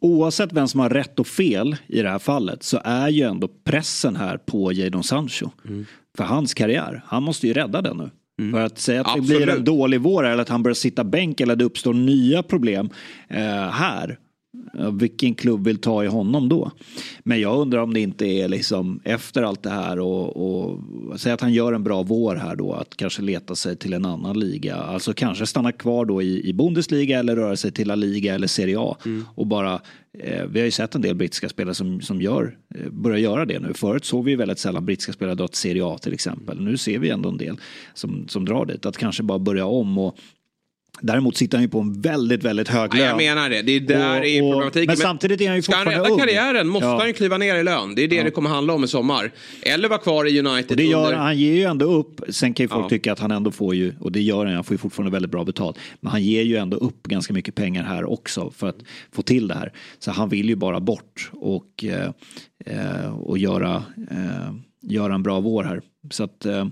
oavsett 0.00 0.52
vem 0.52 0.68
som 0.68 0.80
har 0.80 0.90
rätt 0.90 1.18
och 1.18 1.26
fel 1.26 1.76
i 1.86 2.02
det 2.02 2.08
här 2.08 2.18
fallet 2.18 2.62
så 2.62 2.80
är 2.84 3.08
ju 3.08 3.22
ändå 3.22 3.48
pressen 3.64 4.16
här 4.16 4.36
på 4.36 4.72
Jadon 4.72 5.04
Sancho. 5.04 5.50
Mm. 5.68 5.86
För 6.16 6.24
hans 6.24 6.54
karriär. 6.54 7.02
Han 7.06 7.22
måste 7.22 7.46
ju 7.46 7.52
rädda 7.52 7.82
den 7.82 7.96
nu. 7.96 8.10
För 8.52 8.60
att 8.60 8.78
säga 8.78 9.00
att 9.00 9.06
det 9.06 9.20
Absolut. 9.20 9.44
blir 9.44 9.56
en 9.56 9.64
dålig 9.64 10.00
vår 10.00 10.26
eller 10.26 10.42
att 10.42 10.48
han 10.48 10.62
börjar 10.62 10.74
sitta 10.74 11.04
bänk 11.04 11.40
eller 11.40 11.52
att 11.52 11.58
det 11.58 11.64
uppstår 11.64 11.94
nya 11.94 12.42
problem 12.42 12.90
eh, 13.28 13.70
här. 13.70 14.18
Vilken 14.92 15.34
klubb 15.34 15.64
vill 15.64 15.78
ta 15.78 16.04
i 16.04 16.06
honom 16.06 16.48
då? 16.48 16.70
Men 17.22 17.40
jag 17.40 17.58
undrar 17.58 17.80
om 17.80 17.94
det 17.94 18.00
inte 18.00 18.26
är 18.26 18.48
liksom 18.48 19.00
efter 19.04 19.42
allt 19.42 19.62
det 19.62 19.70
här 19.70 20.00
och, 20.00 20.36
och 20.36 20.80
säg 21.16 21.32
att 21.32 21.40
han 21.40 21.52
gör 21.52 21.72
en 21.72 21.84
bra 21.84 22.02
vår 22.02 22.36
här 22.36 22.56
då 22.56 22.72
att 22.72 22.96
kanske 22.96 23.22
leta 23.22 23.54
sig 23.54 23.76
till 23.76 23.92
en 23.92 24.04
annan 24.04 24.40
liga. 24.40 24.76
Alltså 24.76 25.12
kanske 25.12 25.46
stanna 25.46 25.72
kvar 25.72 26.04
då 26.04 26.22
i, 26.22 26.48
i 26.48 26.52
Bundesliga 26.52 27.18
eller 27.18 27.36
röra 27.36 27.56
sig 27.56 27.72
till 27.72 27.88
La 27.88 27.94
Liga 27.94 28.34
eller 28.34 28.46
Serie 28.46 28.80
A. 28.80 28.96
Och 29.34 29.46
bara, 29.46 29.80
eh, 30.18 30.44
vi 30.44 30.58
har 30.60 30.64
ju 30.64 30.70
sett 30.70 30.94
en 30.94 31.02
del 31.02 31.14
brittiska 31.14 31.48
spelare 31.48 31.74
som, 31.74 32.00
som 32.00 32.22
gör, 32.22 32.56
eh, 32.74 32.90
börjar 32.90 33.18
göra 33.18 33.44
det 33.44 33.58
nu. 33.58 33.74
Förut 33.74 34.04
såg 34.04 34.24
vi 34.24 34.36
väldigt 34.36 34.58
sällan 34.58 34.86
brittiska 34.86 35.12
spelare 35.12 35.34
dra 35.34 35.48
till 35.48 35.58
Serie 35.58 35.84
A 35.84 35.98
till 35.98 36.12
exempel. 36.12 36.60
Nu 36.60 36.76
ser 36.76 36.98
vi 36.98 37.10
ändå 37.10 37.28
en 37.28 37.38
del 37.38 37.56
som, 37.94 38.28
som 38.28 38.44
drar 38.44 38.66
dit. 38.66 38.86
Att 38.86 38.96
kanske 38.96 39.22
bara 39.22 39.38
börja 39.38 39.66
om 39.66 39.98
och 39.98 40.18
Däremot 41.00 41.36
sitter 41.36 41.56
han 41.58 41.62
ju 41.62 41.68
på 41.68 41.80
en 41.80 42.00
väldigt, 42.00 42.44
väldigt 42.44 42.68
hög 42.68 42.90
Ja, 42.94 42.98
lön. 42.98 43.06
jag 43.08 43.16
menar 43.16 43.50
det. 43.50 43.62
Det 43.62 43.72
är 43.72 43.80
där 43.80 44.20
Och- 44.20 44.26
är 44.26 44.40
problematiken. 44.40 44.86
Men 44.86 44.96
samtidigt 44.96 45.40
är 45.40 45.46
han 45.46 45.56
ju 45.56 45.62
Ska 45.62 45.74
han 45.76 45.84
fortfarande 45.84 46.04
rädda 46.08 46.14
ung. 46.14 46.20
karriären 46.20 46.68
måste 46.68 46.86
Ja. 46.88 46.98
han 46.98 47.06
ju 47.06 47.12
kliva 47.12 47.38
ner 47.38 47.56
i 47.56 47.62
lön. 47.62 47.94
Det 47.94 48.02
är 48.04 48.08
det 48.08 48.22
det 48.22 48.30
kommer 48.30 48.50
handla 48.50 48.72
om 48.72 48.84
i 48.84 48.88
sommar. 48.88 49.30
Eller 49.62 49.88
vara 49.88 49.98
kvar 49.98 50.24
i 50.28 50.38
United 50.40 50.70
Och 50.70 50.76
det 50.76 50.84
gör, 50.84 51.04
under... 51.06 51.18
han 51.18 51.38
ger 51.38 51.52
ju 51.54 51.62
ändå 51.62 51.86
upp. 51.86 52.20
Sen 52.28 52.54
kan 52.54 52.64
ju 52.64 52.68
folk 52.68 52.84
Ja. 52.84 52.88
tycka 52.88 53.12
att 53.12 53.18
han 53.18 53.30
ändå 53.30 53.50
får 53.50 53.74
ju, 53.74 53.92
och 54.00 54.12
det 54.12 54.20
gör 54.20 54.46
han, 54.46 54.54
han 54.54 54.64
får 54.64 54.74
ju 54.74 54.78
fortfarande 54.78 55.12
väldigt 55.12 55.30
bra 55.30 55.44
betalt. 55.44 55.76
Men 56.00 56.10
han 56.12 56.22
ger 56.22 56.42
ju 56.42 56.56
ändå 56.56 56.76
upp 56.76 57.02
ganska 57.08 57.32
mycket 57.32 57.54
pengar 57.54 57.84
här 57.84 58.04
också 58.04 58.50
för 58.50 58.68
att 58.68 58.78
få 59.12 59.22
till 59.22 59.48
det 59.48 59.54
här. 59.54 59.72
Så 59.98 60.10
han 60.10 60.28
vill 60.28 60.48
ju 60.48 60.56
bara 60.56 60.80
bort 60.80 61.30
och, 61.32 61.84
eh, 61.84 62.10
eh, 62.66 63.10
och 63.18 63.38
göra, 63.38 63.82
eh, 64.10 64.54
göra 64.88 65.14
en 65.14 65.22
bra 65.22 65.40
vår 65.40 65.64
här. 65.64 65.80
Så 66.10 66.24
att 66.24 66.46
eh, 66.46 66.66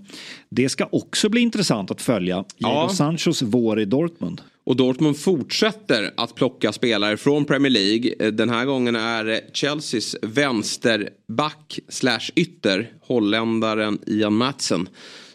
det 0.50 0.68
ska 0.68 0.88
också 0.92 1.28
bli 1.28 1.40
intressant 1.40 1.90
att 1.90 2.02
följa 2.02 2.44
Ja. 2.56 2.68
Jadon 2.68 2.90
Sanchos 2.96 3.42
vår 3.42 3.80
i 3.80 3.84
Dortmund. 3.84 4.40
Och 4.64 4.76
Dortmund 4.76 5.16
fortsätter 5.16 6.10
att 6.16 6.34
plocka 6.34 6.72
spelare 6.72 7.16
från 7.16 7.44
Premier 7.44 7.70
League. 7.72 8.14
Eh, 8.18 8.32
den 8.32 8.50
här 8.50 8.64
gången 8.64 8.96
är 8.96 9.40
Chelseas 9.54 10.16
vänsterback 10.22 11.78
slash 11.88 12.30
ytter, 12.34 12.92
holländaren 13.00 13.98
Ian 14.06 14.36
Matsen, 14.36 14.88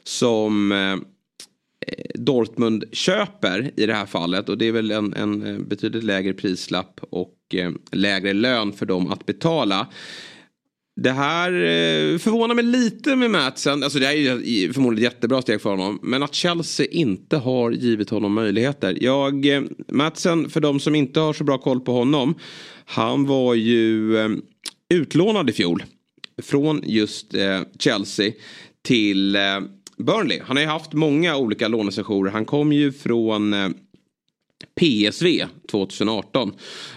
som 0.03 0.71
eh, 0.71 0.95
Dortmund 2.15 2.84
köper 2.91 3.71
i 3.75 3.86
det 3.86 3.93
här 3.93 4.05
fallet. 4.05 4.49
Och 4.49 4.57
det 4.57 4.65
är 4.65 4.71
väl 4.71 4.91
en, 4.91 5.13
en 5.13 5.65
betydligt 5.67 6.03
lägre 6.03 6.34
prislapp 6.34 6.99
och 7.09 7.36
lägre 7.91 8.34
lön 8.34 8.73
för 8.73 8.86
dem 8.86 9.11
att 9.11 9.25
betala. 9.25 9.88
Det 11.04 11.12
här 11.12 11.52
eh, 11.52 12.18
förvånar 12.18 12.56
mig 12.56 12.64
lite 12.64 13.16
med 13.16 13.32
Matsen. 13.32 13.84
Alltså 13.84 13.99
det 13.99 14.06
här 14.06 14.14
är 14.14 14.39
ju 14.39 14.74
förmodligen 14.74 15.08
ett 15.08 15.14
jättebra 15.14 15.41
steg 15.41 15.62
för 15.62 15.70
honom. 15.70 15.99
Men 16.02 16.24
att 16.24 16.34
Chelsea 16.34 16.86
inte 16.91 17.38
har 17.38 17.72
givit 17.72 18.10
honom 18.10 18.34
möjligheter. 18.34 18.97
Jag, 19.02 19.45
eh, 19.45 19.62
Matsen, 19.88 20.49
för 20.49 20.60
de 20.60 20.80
som 20.80 20.95
inte 20.95 21.20
har 21.20 21.34
så 21.34 21.43
bra 21.43 21.58
koll 21.58 21.80
på 21.80 21.93
honom. 21.93 22.36
Han 22.86 23.26
var 23.26 23.54
ju 23.54 24.18
eh, 24.18 24.30
utlånad 24.89 25.49
i 25.49 25.54
fjol. 25.54 25.84
Från 26.41 26.82
just 26.86 27.36
Chelsea 27.80 28.32
till 28.82 29.38
Burnley. 29.97 30.39
Han 30.43 30.58
har 30.58 30.64
ju 30.64 30.70
haft 30.70 30.93
många 30.93 31.38
olika 31.38 31.68
lånesessioner. 31.68 32.32
Han 32.32 32.45
kom 32.45 32.74
ju 32.74 32.91
från 32.91 33.54
PSV 34.80 35.45
2018. 35.72 36.53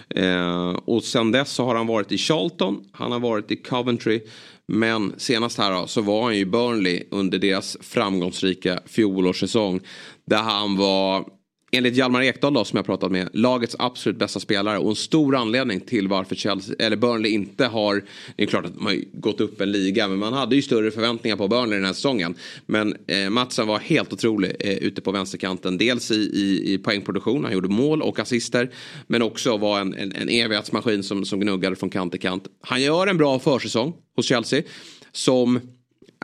Eh, 0.09 0.69
och 0.69 1.03
sen 1.03 1.31
dess 1.31 1.51
så 1.51 1.65
har 1.65 1.75
han 1.75 1.87
varit 1.87 2.11
i 2.11 2.17
Charlton, 2.17 2.83
han 2.91 3.11
har 3.11 3.19
varit 3.19 3.51
i 3.51 3.55
Coventry. 3.55 4.21
Men 4.67 5.13
senast 5.17 5.57
här 5.57 5.71
då, 5.71 5.87
så 5.87 6.01
var 6.01 6.23
han 6.23 6.35
ju 6.35 6.39
i 6.39 6.45
Burnley 6.45 7.03
under 7.11 7.39
deras 7.39 7.77
framgångsrika 7.81 8.79
fjolårssäsong. 8.85 9.79
Där 10.25 10.41
han 10.41 10.77
var 10.77 11.25
enligt 11.71 11.95
Hjalmar 11.95 12.21
Ekdal 12.21 12.53
då, 12.53 12.65
som 12.65 12.77
jag 12.77 12.85
pratat 12.85 13.11
med, 13.11 13.29
lagets 13.33 13.75
absolut 13.79 14.19
bästa 14.19 14.39
spelare 14.39 14.77
och 14.77 14.89
en 14.89 14.95
stor 14.95 15.35
anledning 15.35 15.79
till 15.79 16.07
varför 16.07 16.35
Chelsea, 16.35 16.75
eller 16.79 16.97
Burnley 16.97 17.31
inte 17.31 17.65
har, 17.65 18.03
det 18.35 18.43
är 18.43 18.47
klart 18.47 18.65
att 18.65 18.75
man 18.75 18.85
har 18.85 19.19
gått 19.19 19.41
upp 19.41 19.61
en 19.61 19.71
liga, 19.71 20.07
men 20.07 20.19
man 20.19 20.33
hade 20.33 20.55
ju 20.55 20.61
större 20.61 20.91
förväntningar 20.91 21.37
på 21.37 21.47
Burnley 21.47 21.77
den 21.77 21.85
här 21.85 21.93
säsongen. 21.93 22.35
Men 22.65 22.95
eh, 23.07 23.29
Matsen 23.29 23.67
var 23.67 23.79
helt 23.79 24.13
otrolig 24.13 24.55
eh, 24.59 24.77
ute 24.77 25.01
på 25.01 25.11
vänsterkanten, 25.11 25.77
dels 25.77 26.11
i, 26.11 26.15
i, 26.15 26.73
i 26.73 26.77
poängproduktion, 26.77 27.43
han 27.43 27.53
gjorde 27.53 27.69
mål 27.69 28.01
och 28.01 28.19
assister, 28.19 28.71
men 29.07 29.21
också 29.21 29.57
var 29.57 29.79
en, 29.79 29.93
en, 29.93 30.11
en 30.11 30.29
evighetsmaskin 30.29 31.03
som, 31.03 31.25
som 31.25 31.39
gnuggade 31.39 31.75
från 31.75 31.89
kant 31.89 32.11
till 32.11 32.21
kant. 32.21 32.43
Han 32.61 32.81
gör 32.81 33.07
en 33.07 33.17
bra 33.17 33.39
försäsong 33.39 33.93
hos 34.15 34.25
Chelsea, 34.25 34.63
som 35.11 35.59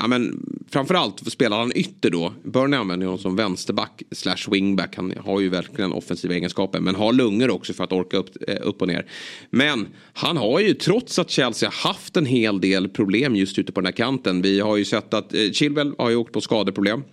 ja, 0.01 0.07
men 0.07 0.45
framförallt 0.69 1.31
spelar 1.31 1.59
han 1.59 1.71
ytter 1.75 2.09
då. 2.09 2.33
Burnley 2.43 2.79
använder 2.79 3.05
honom 3.05 3.19
som 3.19 3.35
vänsterback 3.35 4.03
slash 4.11 4.51
wingback. 4.51 4.95
Han 4.95 5.13
har 5.25 5.39
ju 5.39 5.49
verkligen 5.49 5.91
offensiva 5.91 6.33
egenskaper. 6.33 6.79
Men 6.79 6.95
har 6.95 7.13
lungor 7.13 7.49
också 7.49 7.73
för 7.73 7.83
att 7.83 7.91
orka 7.91 8.17
upp, 8.17 8.29
eh, 8.47 8.57
upp 8.61 8.81
och 8.81 8.87
ner. 8.87 9.05
Men 9.49 9.87
han 10.13 10.37
har 10.37 10.59
ju 10.59 10.73
trots 10.73 11.19
att 11.19 11.29
Chelsea 11.29 11.69
har 11.69 11.89
haft 11.89 12.17
en 12.17 12.25
hel 12.25 12.61
del 12.61 12.89
problem 12.89 13.35
just 13.35 13.59
ute 13.59 13.71
på 13.71 13.81
den 13.81 13.85
här 13.85 13.91
kanten. 13.91 14.41
Vi 14.41 14.59
har 14.59 14.77
ju 14.77 14.85
sett 14.85 15.13
att 15.13 15.33
eh, 15.33 15.51
Chilwell 15.51 15.93
har 15.97 16.09
ju 16.09 16.15
åkt 16.15 16.33
på 16.33 16.41
skadeproblem. 16.41 17.03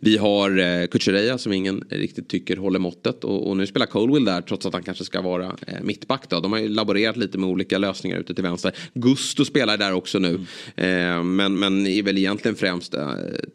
Vi 0.00 0.16
har 0.16 0.58
eh, 0.58 0.86
Kuchereya 0.86 1.38
som 1.38 1.52
ingen 1.52 1.84
riktigt 1.90 2.28
tycker 2.28 2.56
håller 2.56 2.78
måttet 2.78 3.24
och, 3.24 3.48
och, 3.48 3.56
nu 3.56 3.66
spelar 3.66 3.86
Colwill 3.86 4.24
där 4.24 4.40
trots 4.40 4.66
att 4.66 4.72
han 4.72 4.82
kanske 4.82 5.04
ska 5.04 5.20
vara 5.20 5.44
eh, 5.66 5.82
mittback. 5.82 6.28
Då. 6.28 6.40
De 6.40 6.52
har 6.52 6.58
ju 6.58 6.68
laborerat 6.68 7.16
lite 7.16 7.38
med 7.38 7.48
olika 7.48 7.78
lösningar 7.78 8.18
ute 8.18 8.34
till 8.34 8.44
vänster. 8.44 8.74
Gusto 8.94 9.44
spelar 9.44 9.76
där 9.76 9.92
också 9.92 10.18
nu. 10.18 10.40
Mm. 10.76 11.18
Eh, 11.18 11.24
men, 11.24 11.58
men 11.58 11.86
är 11.86 12.02
väl 12.02 12.18
egentligen 12.18 12.56
främst 12.56 12.94
eh, 12.94 13.12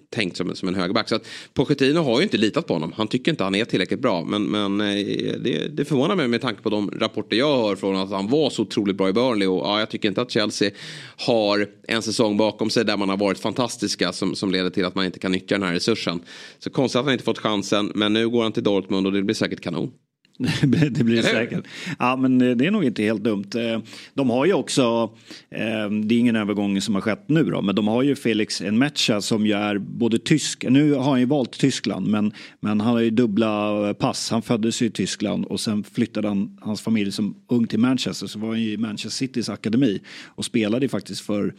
tänkt 0.10 0.38
som, 0.38 0.56
som 0.56 0.68
en 0.68 0.76
högerback. 0.76 1.10
Så 1.10 1.16
att 1.16 1.28
Pochettino 1.54 1.99
har 1.99 2.18
ju 2.18 2.24
inte 2.24 2.38
litat 2.38 2.68
på 2.68 2.74
honom. 2.74 2.93
Han 2.97 3.08
tycker 3.08 3.32
inte 3.32 3.43
han 3.43 3.56
är 3.56 3.66
tillräckligt 3.66 4.01
bra. 4.01 4.24
Men, 4.24 4.43
men 4.43 4.82
eh, 4.82 4.95
det, 5.39 5.68
det 5.78 5.86
förvånar 5.86 6.16
mig 6.16 6.28
med 6.28 6.41
tanke 6.41 6.62
på 6.62 6.70
de 6.70 6.91
rapporter 6.91 7.38
jag 7.38 7.58
hör 7.58 7.76
från 7.76 7.95
att 7.95 8.10
han 8.10 8.28
var 8.30 8.49
så 8.49 8.62
otroligt 8.62 8.95
bra 8.95 9.10
i 9.10 9.14
Burnley. 9.14 9.47
Och 9.47 9.66
ja, 9.66 9.80
jag 9.80 9.89
tycker 9.89 10.10
inte 10.10 10.22
att 10.22 10.32
Chelsea 10.32 10.72
har 11.18 11.68
en 11.88 12.01
säsong 12.01 12.38
bakom 12.38 12.70
sig 12.70 12.86
där 12.86 12.97
man 12.97 13.10
har 13.10 13.18
varit 13.18 13.39
fantastiska 13.39 14.14
som, 14.14 14.36
som 14.36 14.51
leder 14.51 14.70
till 14.70 14.86
att 14.86 14.95
man 14.95 15.06
inte 15.06 15.20
kan 15.20 15.32
nyttja 15.32 15.56
den 15.56 15.68
här 15.68 15.74
resursen. 15.74 15.92
Så 16.59 16.69
konstigt 16.69 16.99
att 16.99 17.05
han 17.05 17.13
inte 17.13 17.25
fått 17.25 17.39
chansen. 17.39 17.91
Men 17.95 18.13
nu 18.13 18.29
går 18.29 18.43
han 18.43 18.51
till 18.51 18.63
Dortmund 18.63 19.07
och 19.07 19.13
det 19.13 19.23
blir 19.23 19.35
säkert 19.35 19.61
kanon. 19.61 19.91
det 20.61 21.03
blir 21.03 21.15
det 21.15 21.23
säkert. 21.23 21.63
Ja 21.99 22.15
men 22.15 22.39
det 22.39 22.65
är 22.65 22.71
nog 22.71 22.83
inte 22.83 23.03
helt 23.03 23.23
dumt. 23.23 23.49
Eh, 23.55 23.81
de 24.13 24.29
har 24.29 24.45
ju 24.45 24.53
också, 24.53 25.11
eh, 25.49 25.89
det 25.89 26.15
är 26.15 26.19
ingen 26.19 26.35
övergång 26.35 26.81
som 26.81 26.95
har 26.95 27.01
skett 27.01 27.23
nu 27.27 27.43
då, 27.43 27.61
men 27.61 27.75
de 27.75 27.87
har 27.87 28.03
ju 28.03 28.15
Felix 28.15 28.61
Enmecha 28.61 29.21
som 29.21 29.45
ju 29.45 29.53
är 29.53 29.77
både 29.77 30.19
tysk, 30.19 30.65
nu 30.69 30.93
har 30.93 31.11
han 31.11 31.19
ju 31.19 31.25
valt 31.25 31.51
Tyskland 31.51 32.07
men, 32.07 32.33
men 32.59 32.81
han 32.81 32.93
har 32.93 32.99
ju 32.99 33.09
dubbla 33.09 33.93
pass. 33.93 34.31
Han 34.31 34.41
föddes 34.41 34.81
ju 34.81 34.85
i 34.85 34.91
Tyskland 34.91 35.45
och 35.45 35.59
sen 35.59 35.83
flyttade 35.83 36.27
han, 36.27 36.57
hans 36.61 36.81
familj 36.81 37.11
som 37.11 37.35
ung 37.49 37.67
till 37.67 37.79
Manchester 37.79 38.27
så 38.27 38.39
var 38.39 38.49
han 38.49 38.61
ju 38.61 38.71
i 38.71 38.77
Manchester 38.77 39.09
Citys 39.09 39.49
akademi 39.49 40.01
och 40.25 40.45
spelade 40.45 40.85
ju 40.85 40.89
faktiskt 40.89 41.21
för 41.21 41.45
eh, 41.45 41.53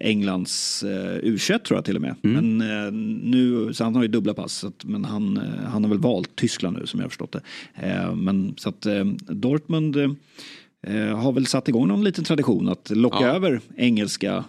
Englands 0.00 0.82
eh, 0.82 1.16
u 1.22 1.38
tror 1.38 1.60
jag 1.70 1.84
till 1.84 1.96
och 1.96 2.02
med. 2.02 2.14
Mm. 2.22 2.58
Men 2.58 2.70
eh, 2.86 2.92
nu, 3.30 3.74
så 3.74 3.84
han 3.84 3.94
har 3.94 4.02
ju 4.02 4.08
dubbla 4.08 4.34
pass, 4.34 4.64
att, 4.64 4.84
men 4.84 5.04
han, 5.04 5.36
eh, 5.36 5.70
han 5.70 5.84
har 5.84 5.90
väl 5.90 5.98
valt 5.98 6.36
Tyskland 6.36 6.78
nu 6.78 6.86
som 6.86 7.00
jag 7.00 7.04
har 7.04 7.08
förstått 7.08 7.32
det. 7.32 7.40
Eh, 7.86 8.14
men 8.14 8.54
så 8.56 8.68
att 8.68 8.86
eh, 8.86 9.04
Dortmund 9.28 9.96
eh, 9.96 11.18
har 11.18 11.32
väl 11.32 11.46
satt 11.46 11.68
igång 11.68 11.88
någon 11.88 12.04
liten 12.04 12.24
tradition 12.24 12.68
att 12.68 12.90
locka 12.90 13.20
ja. 13.20 13.28
över 13.28 13.60
engelska 13.76 14.44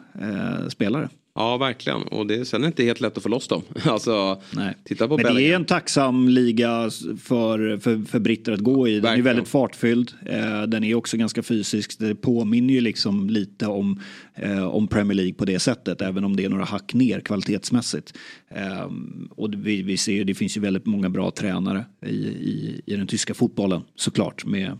spelare. 0.69 1.09
Ja, 1.39 1.57
verkligen. 1.57 2.01
Och 2.01 2.27
det, 2.27 2.45
sen 2.45 2.61
är 2.61 2.61
det 2.61 2.67
inte 2.67 2.83
helt 2.83 3.01
lätt 3.01 3.17
att 3.17 3.23
få 3.23 3.29
loss 3.29 3.47
dem. 3.47 3.61
Alltså, 3.85 4.41
Nej. 4.55 4.77
titta 4.83 5.07
på 5.07 5.17
Men 5.17 5.23
Bellingham. 5.23 5.43
det 5.43 5.51
är 5.51 5.55
en 5.55 5.65
tacksam 5.65 6.29
liga 6.29 6.89
för, 7.23 7.77
för, 7.77 8.05
för 8.05 8.19
britter 8.19 8.51
att 8.51 8.59
gå 8.59 8.87
i. 8.87 8.93
Den 8.93 9.01
verkligen. 9.01 9.19
är 9.27 9.33
väldigt 9.33 9.47
fartfylld. 9.47 10.11
Eh, 10.25 10.61
den 10.61 10.83
är 10.83 10.95
också 10.95 11.17
ganska 11.17 11.43
fysisk. 11.43 11.99
Det 11.99 12.15
påminner 12.15 12.73
ju 12.73 12.81
liksom 12.81 13.29
lite 13.29 13.67
om, 13.67 14.01
eh, 14.35 14.63
om 14.67 14.87
Premier 14.87 15.15
League 15.15 15.33
på 15.33 15.45
det 15.45 15.59
sättet. 15.59 16.01
Även 16.01 16.23
om 16.23 16.35
det 16.35 16.45
är 16.45 16.49
några 16.49 16.65
hack 16.65 16.93
ner 16.93 17.19
kvalitetsmässigt. 17.19 18.13
Eh, 18.49 18.89
och 19.29 19.53
vi, 19.53 19.81
vi 19.81 19.97
ser 19.97 20.23
det 20.23 20.33
finns 20.35 20.57
ju 20.57 20.61
väldigt 20.61 20.85
många 20.85 21.09
bra 21.09 21.31
tränare 21.31 21.85
i, 22.05 22.15
i, 22.27 22.81
i 22.85 22.95
den 22.95 23.07
tyska 23.07 23.33
fotbollen 23.33 23.81
såklart. 23.95 24.45
Med, 24.45 24.77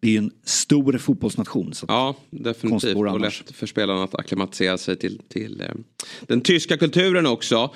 det 0.00 0.08
är 0.08 0.12
ju 0.12 0.18
en 0.18 0.30
stor 0.44 0.98
fotbollsnation. 0.98 1.74
Så 1.74 1.86
ja, 1.88 2.16
definitivt. 2.30 2.96
Och 2.96 3.20
lätt 3.20 3.50
för 3.54 3.66
spelarna 3.66 4.04
att 4.04 4.14
acklimatisera 4.14 4.78
sig 4.78 4.96
till, 4.96 5.20
till 5.28 5.60
eh, 5.60 5.68
den 6.20 6.40
tyska 6.40 6.76
kulturen 6.76 7.26
också. 7.26 7.70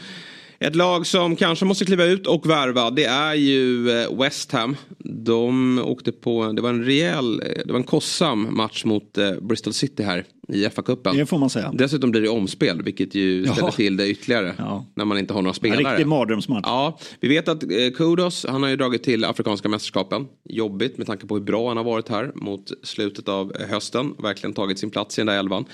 Ett 0.59 0.77
lag 0.77 1.07
som 1.07 1.37
kanske 1.37 1.65
måste 1.65 1.85
kliva 1.85 2.05
ut 2.05 2.27
och 2.27 2.51
värva 2.51 2.91
det 2.91 3.05
är 3.05 3.35
ju 3.35 3.91
eh, 3.91 4.19
West 4.19 4.53
Ham. 4.53 4.77
De 4.99 5.79
åkte 5.79 6.13
på, 6.13 6.53
det 6.53 6.63
var 6.63 6.71
en 6.71 6.85
rejäl, 6.85 7.41
eh, 7.41 7.63
det 7.67 7.73
var 7.73 7.79
en 7.79 7.85
kostsam 7.85 8.57
match 8.57 8.85
mot 8.85 9.19
eh, 9.19 9.33
Bristol 9.41 9.73
City 9.73 10.03
här 10.03 10.25
i 10.49 10.65
FA-cupen. 10.65 11.17
Det 11.17 11.27
får 11.27 11.39
man 11.39 11.51
säga. 11.51 11.73
Dessutom 11.75 12.11
blir 12.11 12.21
det 12.21 12.29
omspel 12.29 12.83
vilket 12.83 13.15
ju 13.15 13.47
ställer 13.47 13.69
ja. 13.69 13.73
till 13.73 13.97
det 13.97 14.09
ytterligare. 14.09 14.55
Ja. 14.59 14.87
När 14.95 15.05
man 15.05 15.19
inte 15.19 15.35
har 15.35 15.43
några 15.43 15.55
spelare. 15.55 15.81
En 15.81 15.91
riktig 15.91 16.07
mardrömsmatch. 16.07 16.65
Ja, 16.67 16.99
vi 17.21 17.29
vet 17.29 17.49
att 17.49 17.65
Kudos, 17.97 18.47
han 18.49 18.63
har 18.63 18.71
ju 18.71 18.77
dragit 18.77 19.03
till 19.03 19.25
Afrikanska 19.25 19.69
mästerskapen. 19.69 20.27
Jobbigt 20.45 20.99
med 20.99 21.07
tanke 21.07 21.27
på 21.27 21.35
hur 21.35 21.43
bra 21.43 21.69
han 21.69 21.77
har 21.77 21.85
varit 21.85 22.09
här 22.09 22.33
mot 22.35 22.73
slutet 22.83 23.29
av 23.29 23.53
hösten. 23.71 24.15
Verkligen 24.19 24.55
tagit 24.55 24.79
sin 24.79 24.91
plats 24.91 25.19
i 25.19 25.21
den 25.21 25.27
där 25.27 25.39
elvan. 25.39 25.65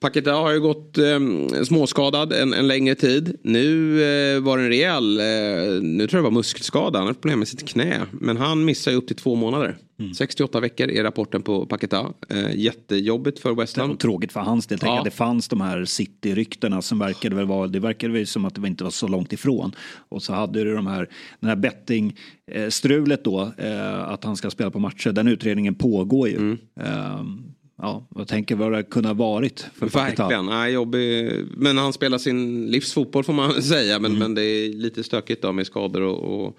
Paketa 0.00 0.32
har 0.32 0.52
ju 0.52 0.60
gått 0.60 0.98
eh, 0.98 1.20
småskadad 1.64 2.32
en, 2.32 2.52
en, 2.52 2.68
längre 2.68 2.94
tid. 2.94 3.36
Nu 3.42 3.92
eh, 4.02 4.40
var 4.40 4.58
det 4.58 4.64
en 4.64 4.68
rejäl, 4.68 5.20
eh, 5.20 5.82
nu 5.82 6.06
tror 6.06 6.18
jag 6.18 6.24
det 6.24 6.30
var 6.30 6.30
muskelskada, 6.30 6.98
han 6.98 7.06
har 7.06 7.14
problem 7.14 7.38
med 7.38 7.48
sitt 7.48 7.68
knä. 7.68 8.00
Men 8.12 8.36
han 8.36 8.64
missar 8.64 8.90
ju 8.90 8.96
upp 8.96 9.06
till 9.06 9.16
två 9.16 9.34
månader. 9.34 9.76
Mm. 9.98 10.14
68 10.14 10.60
veckor 10.60 10.90
är 10.90 11.02
rapporten 11.02 11.42
på 11.42 11.66
Paketa. 11.66 12.12
Eh, 12.28 12.56
jättejobbigt 12.56 13.38
för 13.38 13.54
West 13.54 13.76
Ham. 13.76 13.96
Tråkigt 13.96 14.32
för 14.32 14.40
hans 14.40 14.66
del. 14.66 14.78
Ja. 14.82 15.02
Det 15.04 15.10
fanns 15.10 15.48
de 15.48 15.60
här 15.60 15.84
City-ryktena 15.84 16.82
som 16.82 16.98
verkade 16.98 17.36
väl 17.36 17.46
vara, 17.46 17.66
det 17.66 17.80
verkade 17.80 18.12
väl 18.12 18.26
som 18.26 18.44
att 18.44 18.54
det 18.54 18.66
inte 18.66 18.84
var 18.84 18.90
så 18.90 19.08
långt 19.08 19.32
ifrån. 19.32 19.72
Och 20.08 20.22
så 20.22 20.32
hade 20.32 20.64
du 20.64 20.74
de 20.74 20.86
här, 20.86 21.08
den 21.40 21.48
här 21.48 21.56
betting-strulet 21.56 23.24
då, 23.24 23.52
eh, 23.58 24.08
att 24.08 24.24
han 24.24 24.36
ska 24.36 24.50
spela 24.50 24.70
på 24.70 24.78
matcher. 24.78 25.12
Den 25.12 25.28
utredningen 25.28 25.74
pågår 25.74 26.28
ju. 26.28 26.36
Mm. 26.36 26.58
Ja, 27.82 28.06
jag 28.14 28.28
tänker 28.28 28.56
vad 28.56 28.72
det 28.72 28.82
kunde 28.82 29.08
ha 29.08 29.14
varit. 29.14 29.66
För 29.74 29.86
Verkligen, 29.86 30.46
nej, 30.46 30.72
jobbig. 30.72 31.32
men 31.56 31.78
han 31.78 31.92
spelar 31.92 32.18
sin 32.18 32.66
livsfotboll 32.66 33.24
får 33.24 33.32
man 33.32 33.62
säga. 33.62 33.98
Men, 33.98 34.10
mm. 34.10 34.18
men 34.18 34.34
det 34.34 34.42
är 34.42 34.68
lite 34.68 35.04
stökigt 35.04 35.42
då 35.42 35.52
med 35.52 35.66
skador 35.66 36.02
och, 36.02 36.46
och 36.46 36.58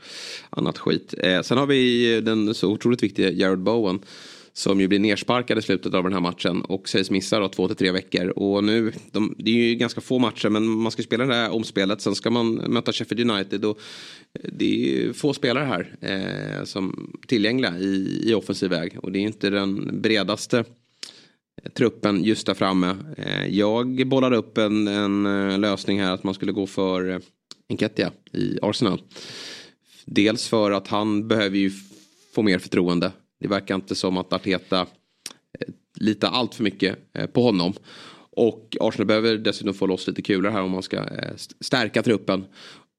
annat 0.49 0.77
skit. 0.77 1.13
Eh, 1.17 1.41
sen 1.41 1.57
har 1.57 1.65
vi 1.65 2.21
den 2.21 2.53
så 2.53 2.71
otroligt 2.71 3.03
viktiga 3.03 3.31
Jared 3.31 3.59
Bowen. 3.59 3.99
Som 4.53 4.81
ju 4.81 4.87
blir 4.87 4.99
nersparkad 4.99 5.57
i 5.57 5.61
slutet 5.61 5.93
av 5.93 6.03
den 6.03 6.13
här 6.13 6.19
matchen 6.19 6.61
och 6.61 6.89
sägs 6.89 7.11
missa 7.11 7.39
då 7.39 7.49
två 7.49 7.67
till 7.67 7.77
tre 7.77 7.91
veckor. 7.91 8.27
Och 8.27 8.63
nu, 8.63 8.91
de, 9.11 9.35
det 9.37 9.51
är 9.51 9.55
ju 9.55 9.75
ganska 9.75 10.01
få 10.01 10.19
matcher 10.19 10.49
men 10.49 10.67
man 10.67 10.91
ska 10.91 11.03
spela 11.03 11.25
det 11.25 11.33
här 11.33 11.49
omspelet. 11.49 12.01
Sen 12.01 12.15
ska 12.15 12.29
man 12.29 12.53
möta 12.53 12.91
Sheffield 12.91 13.31
United. 13.31 13.65
Och 13.65 13.79
det 14.51 14.65
är 14.65 14.77
ju 14.77 15.13
få 15.13 15.33
spelare 15.33 15.65
här 15.65 15.95
eh, 16.01 16.63
som 16.63 17.13
tillgängliga 17.27 17.77
i, 17.77 18.21
i 18.25 18.33
offensiv 18.33 18.69
väg. 18.69 18.97
Och 19.01 19.11
det 19.11 19.19
är 19.19 19.23
inte 19.23 19.49
den 19.49 20.01
bredaste 20.01 20.63
truppen 21.73 22.23
just 22.23 22.45
där 22.45 22.53
framme. 22.53 22.97
Eh, 23.17 23.47
jag 23.47 24.07
bollade 24.07 24.37
upp 24.37 24.57
en, 24.57 24.87
en 24.87 25.25
eh, 25.25 25.59
lösning 25.59 26.01
här 26.01 26.13
att 26.13 26.23
man 26.23 26.33
skulle 26.33 26.51
gå 26.51 26.67
för 26.67 27.09
eh, 27.09 27.19
Enketia 27.69 28.11
i 28.31 28.59
Arsenal. 28.61 29.01
dels 30.05 30.47
för 30.47 30.71
att 30.71 30.87
han 30.87 31.27
behöver 31.27 31.57
ju 31.57 31.71
få 32.35 32.41
mer 32.41 32.59
förtroende. 32.59 33.11
Det 33.39 33.47
verkar 33.47 33.75
inte 33.75 33.95
som 33.95 34.17
att 34.17 34.33
Arteta 34.33 34.85
litar 35.99 36.29
allt 36.31 36.55
för 36.55 36.63
mycket 36.63 36.97
på 37.33 37.43
honom. 37.43 37.73
Och 38.31 38.77
Arsenal 38.79 39.07
behöver 39.07 39.37
dessutom 39.37 39.73
få 39.73 39.85
loss 39.85 40.07
lite 40.07 40.21
kulor 40.21 40.49
här 40.49 40.61
om 40.61 40.71
man 40.71 40.83
ska 40.83 41.05
stärka 41.59 42.03
truppen. 42.03 42.45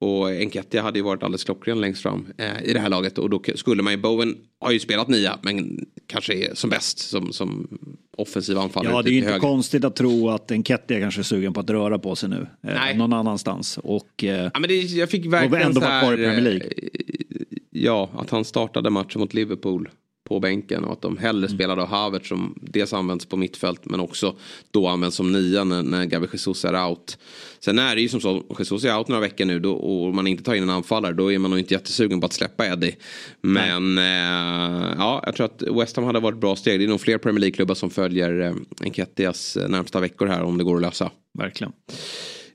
Och 0.03 0.31
Enketia 0.31 0.83
hade 0.83 0.99
ju 0.99 1.03
varit 1.03 1.23
alldeles 1.23 1.45
klockren 1.45 1.81
längst 1.81 2.03
fram 2.03 2.27
eh, 2.39 2.63
i 2.65 2.73
det 2.73 2.81
här 2.81 2.89
laget. 2.89 3.19
Och 3.19 3.31
då 3.31 3.43
skulle 3.55 3.83
man 3.83 3.93
ju, 3.93 3.97
Bowen 3.99 4.37
har 4.61 4.73
ju 4.73 4.79
spelat 4.79 5.09
nia 5.09 5.39
men 5.43 5.87
kanske 6.07 6.35
är 6.35 6.55
som 6.55 6.71
bäst 6.71 6.99
som, 6.99 7.33
som 7.33 7.79
offensiv 8.17 8.59
anfallare. 8.59 8.93
Ja, 8.95 9.03
det 9.03 9.11
är 9.11 9.13
ju 9.13 9.19
inte 9.19 9.29
höger. 9.31 9.41
konstigt 9.41 9.85
att 9.85 9.97
tro 9.97 10.29
att 10.31 10.51
Enketia 10.51 11.01
kanske 11.01 11.21
är 11.21 11.23
sugen 11.23 11.53
på 11.53 11.61
att 11.61 11.71
röra 11.71 11.99
på 11.99 12.17
sig 12.17 12.29
nu. 12.29 12.47
Eh, 12.63 12.97
någon 12.97 13.13
annanstans. 13.13 13.79
Och, 13.83 14.25
eh, 14.25 14.51
Ja, 14.55 14.61
men 14.61 14.69
det, 14.69 14.75
jag 14.77 15.11
fick 15.11 15.27
verkligen 15.27 15.67
ändå 15.67 15.81
så 15.81 15.87
vara 15.87 16.01
kvar 16.01 16.13
i 16.13 16.17
Premier 16.17 16.41
League. 16.41 16.67
eh, 16.67 17.59
Ja, 17.71 18.11
att 18.17 18.31
han 18.31 18.45
startade 18.45 18.91
matchen 18.91 19.21
mot 19.21 19.35
Liverpool 19.35 19.89
på 20.25 20.41
bänken 20.41 20.85
och 20.85 20.93
att 20.93 21.03
de 21.03 21.17
hellre 21.17 21.47
Mm. 21.47 21.57
spelade 21.59 21.83
av 21.83 21.89
Havertz 21.89 22.29
som 22.29 22.59
dels 22.63 22.93
används 22.93 23.27
på 23.27 23.37
mittfält 23.37 23.85
men 23.85 24.01
också 24.01 24.37
då 24.71 24.89
används 24.89 25.17
som 25.17 25.33
nia 25.33 25.65
när, 25.65 25.83
när 25.83 26.05
Gabi 26.05 26.27
Jesus 26.33 26.65
är 26.65 26.89
out. 26.89 27.19
Sen 27.61 27.79
är 27.79 27.95
det 27.95 28.03
ju 28.03 28.09
som 28.09 28.21
så, 28.21 28.45
Jesus 28.59 28.85
är 28.85 28.99
out 28.99 29.09
några 29.09 29.21
veckor 29.21 29.45
nu 29.45 29.61
då, 29.61 29.73
och 29.73 30.15
man 30.15 30.27
inte 30.27 30.43
tar 30.43 30.55
in 30.55 30.63
en 30.63 30.71
anfallare 30.71 31.13
då 31.13 31.33
är 31.33 31.39
man 31.39 31.51
nog 31.51 31.61
inte 31.61 31.75
jättesugen 31.75 32.21
på 32.21 32.27
att 32.27 32.33
släppa 32.33 32.67
Eddie. 32.67 32.97
Men 33.41 33.99
eh, 33.99 34.95
ja, 34.99 35.23
jag 35.27 35.35
tror 35.35 35.47
att 35.47 35.63
West 35.81 35.97
Ham 35.97 36.05
hade 36.05 36.21
varit 36.21 36.39
bra 36.39 36.57
steg. 36.57 36.81
Det 36.81 36.85
är 36.85 36.89
nog 36.89 37.01
fler 37.01 37.19
Premier 37.19 37.41
League-klubbar 37.41 37.75
som 37.75 37.91
följer 37.91 38.41
eh, 38.41 38.55
Enketias 38.81 39.57
eh, 39.57 39.69
närmsta 39.69 40.01
veckor 40.01 40.27
här 40.27 40.43
om 40.43 40.59
det 40.59 40.65
går 40.65 40.77
att 40.77 40.83
lösa. 40.83 41.11
Verkligen. 41.39 41.73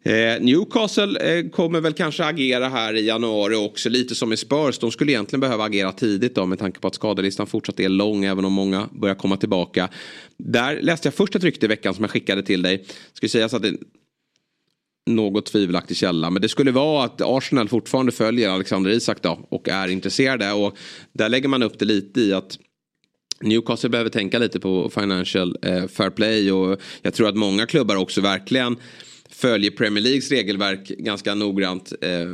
Eh, 0.04 0.42
Newcastle 0.42 1.38
eh, 1.40 1.50
kommer 1.50 1.82
väl 1.82 1.94
kanske 1.94 2.26
agera 2.26 2.70
här 2.70 2.94
i 2.94 3.06
januari 3.06 3.56
också. 3.56 3.90
Lite 3.90 4.16
som 4.16 4.34
i 4.34 4.38
Spurs. 4.38 4.80
De 4.80 4.92
skulle 4.92 5.12
egentligen 5.12 5.40
behöva 5.40 5.64
agera 5.64 5.92
tidigt 5.92 6.36
då 6.36 6.46
med 6.46 6.60
tanke 6.60 6.80
på 6.80 6.88
att 6.88 6.96
skadelistan 6.96 7.48
fortsatt 7.48 7.80
är 7.80 7.90
lång 7.90 8.26
även 8.26 8.46
om 8.46 8.54
många 8.54 8.90
börjar 8.92 9.16
komma 9.16 9.38
tillbaka. 9.38 9.90
Där 10.38 10.82
läste 10.82 11.08
jag 11.08 11.14
först 11.14 11.36
ett 11.36 11.44
rykte 11.44 11.66
i 11.66 11.70
veckan 11.70 11.94
som 11.94 12.04
jag 12.04 12.12
skickade 12.12 12.44
till 12.44 12.62
dig. 12.62 12.86
Ska 13.14 13.28
sägas 13.28 13.54
att 13.54 13.62
det 13.62 13.74
något 15.08 15.46
tvivelaktig 15.46 15.98
källa. 15.98 16.30
Men 16.30 16.42
det 16.42 16.50
skulle 16.50 16.72
vara 16.72 17.06
att 17.06 17.22
Arsenal 17.22 17.70
fortfarande 17.70 18.12
följer 18.12 18.50
Alexander 18.50 18.92
Isak 18.92 19.22
då 19.22 19.40
och 19.50 19.70
är 19.70 19.88
intresserade. 19.88 20.52
Och 20.52 20.78
där 21.14 21.30
lägger 21.30 21.50
man 21.50 21.64
upp 21.64 21.80
det 21.80 21.86
lite 21.86 22.22
i 22.22 22.34
att 22.34 22.58
Newcastle 23.42 23.90
behöver 23.90 24.10
tänka 24.10 24.40
lite 24.40 24.60
på 24.60 24.90
financial 24.90 25.58
eh, 25.62 25.88
fair 25.88 26.10
play 26.10 26.52
och 26.52 26.82
jag 27.02 27.14
tror 27.14 27.30
att 27.30 27.36
många 27.36 27.66
klubbar 27.66 27.96
också 27.96 28.22
verkligen 28.22 28.78
följer 29.38 29.72
Premier 29.72 30.04
Leagues 30.04 30.32
regelverk 30.32 30.88
ganska 30.88 31.36
noggrant. 31.36 31.94
Eh, 32.02 32.28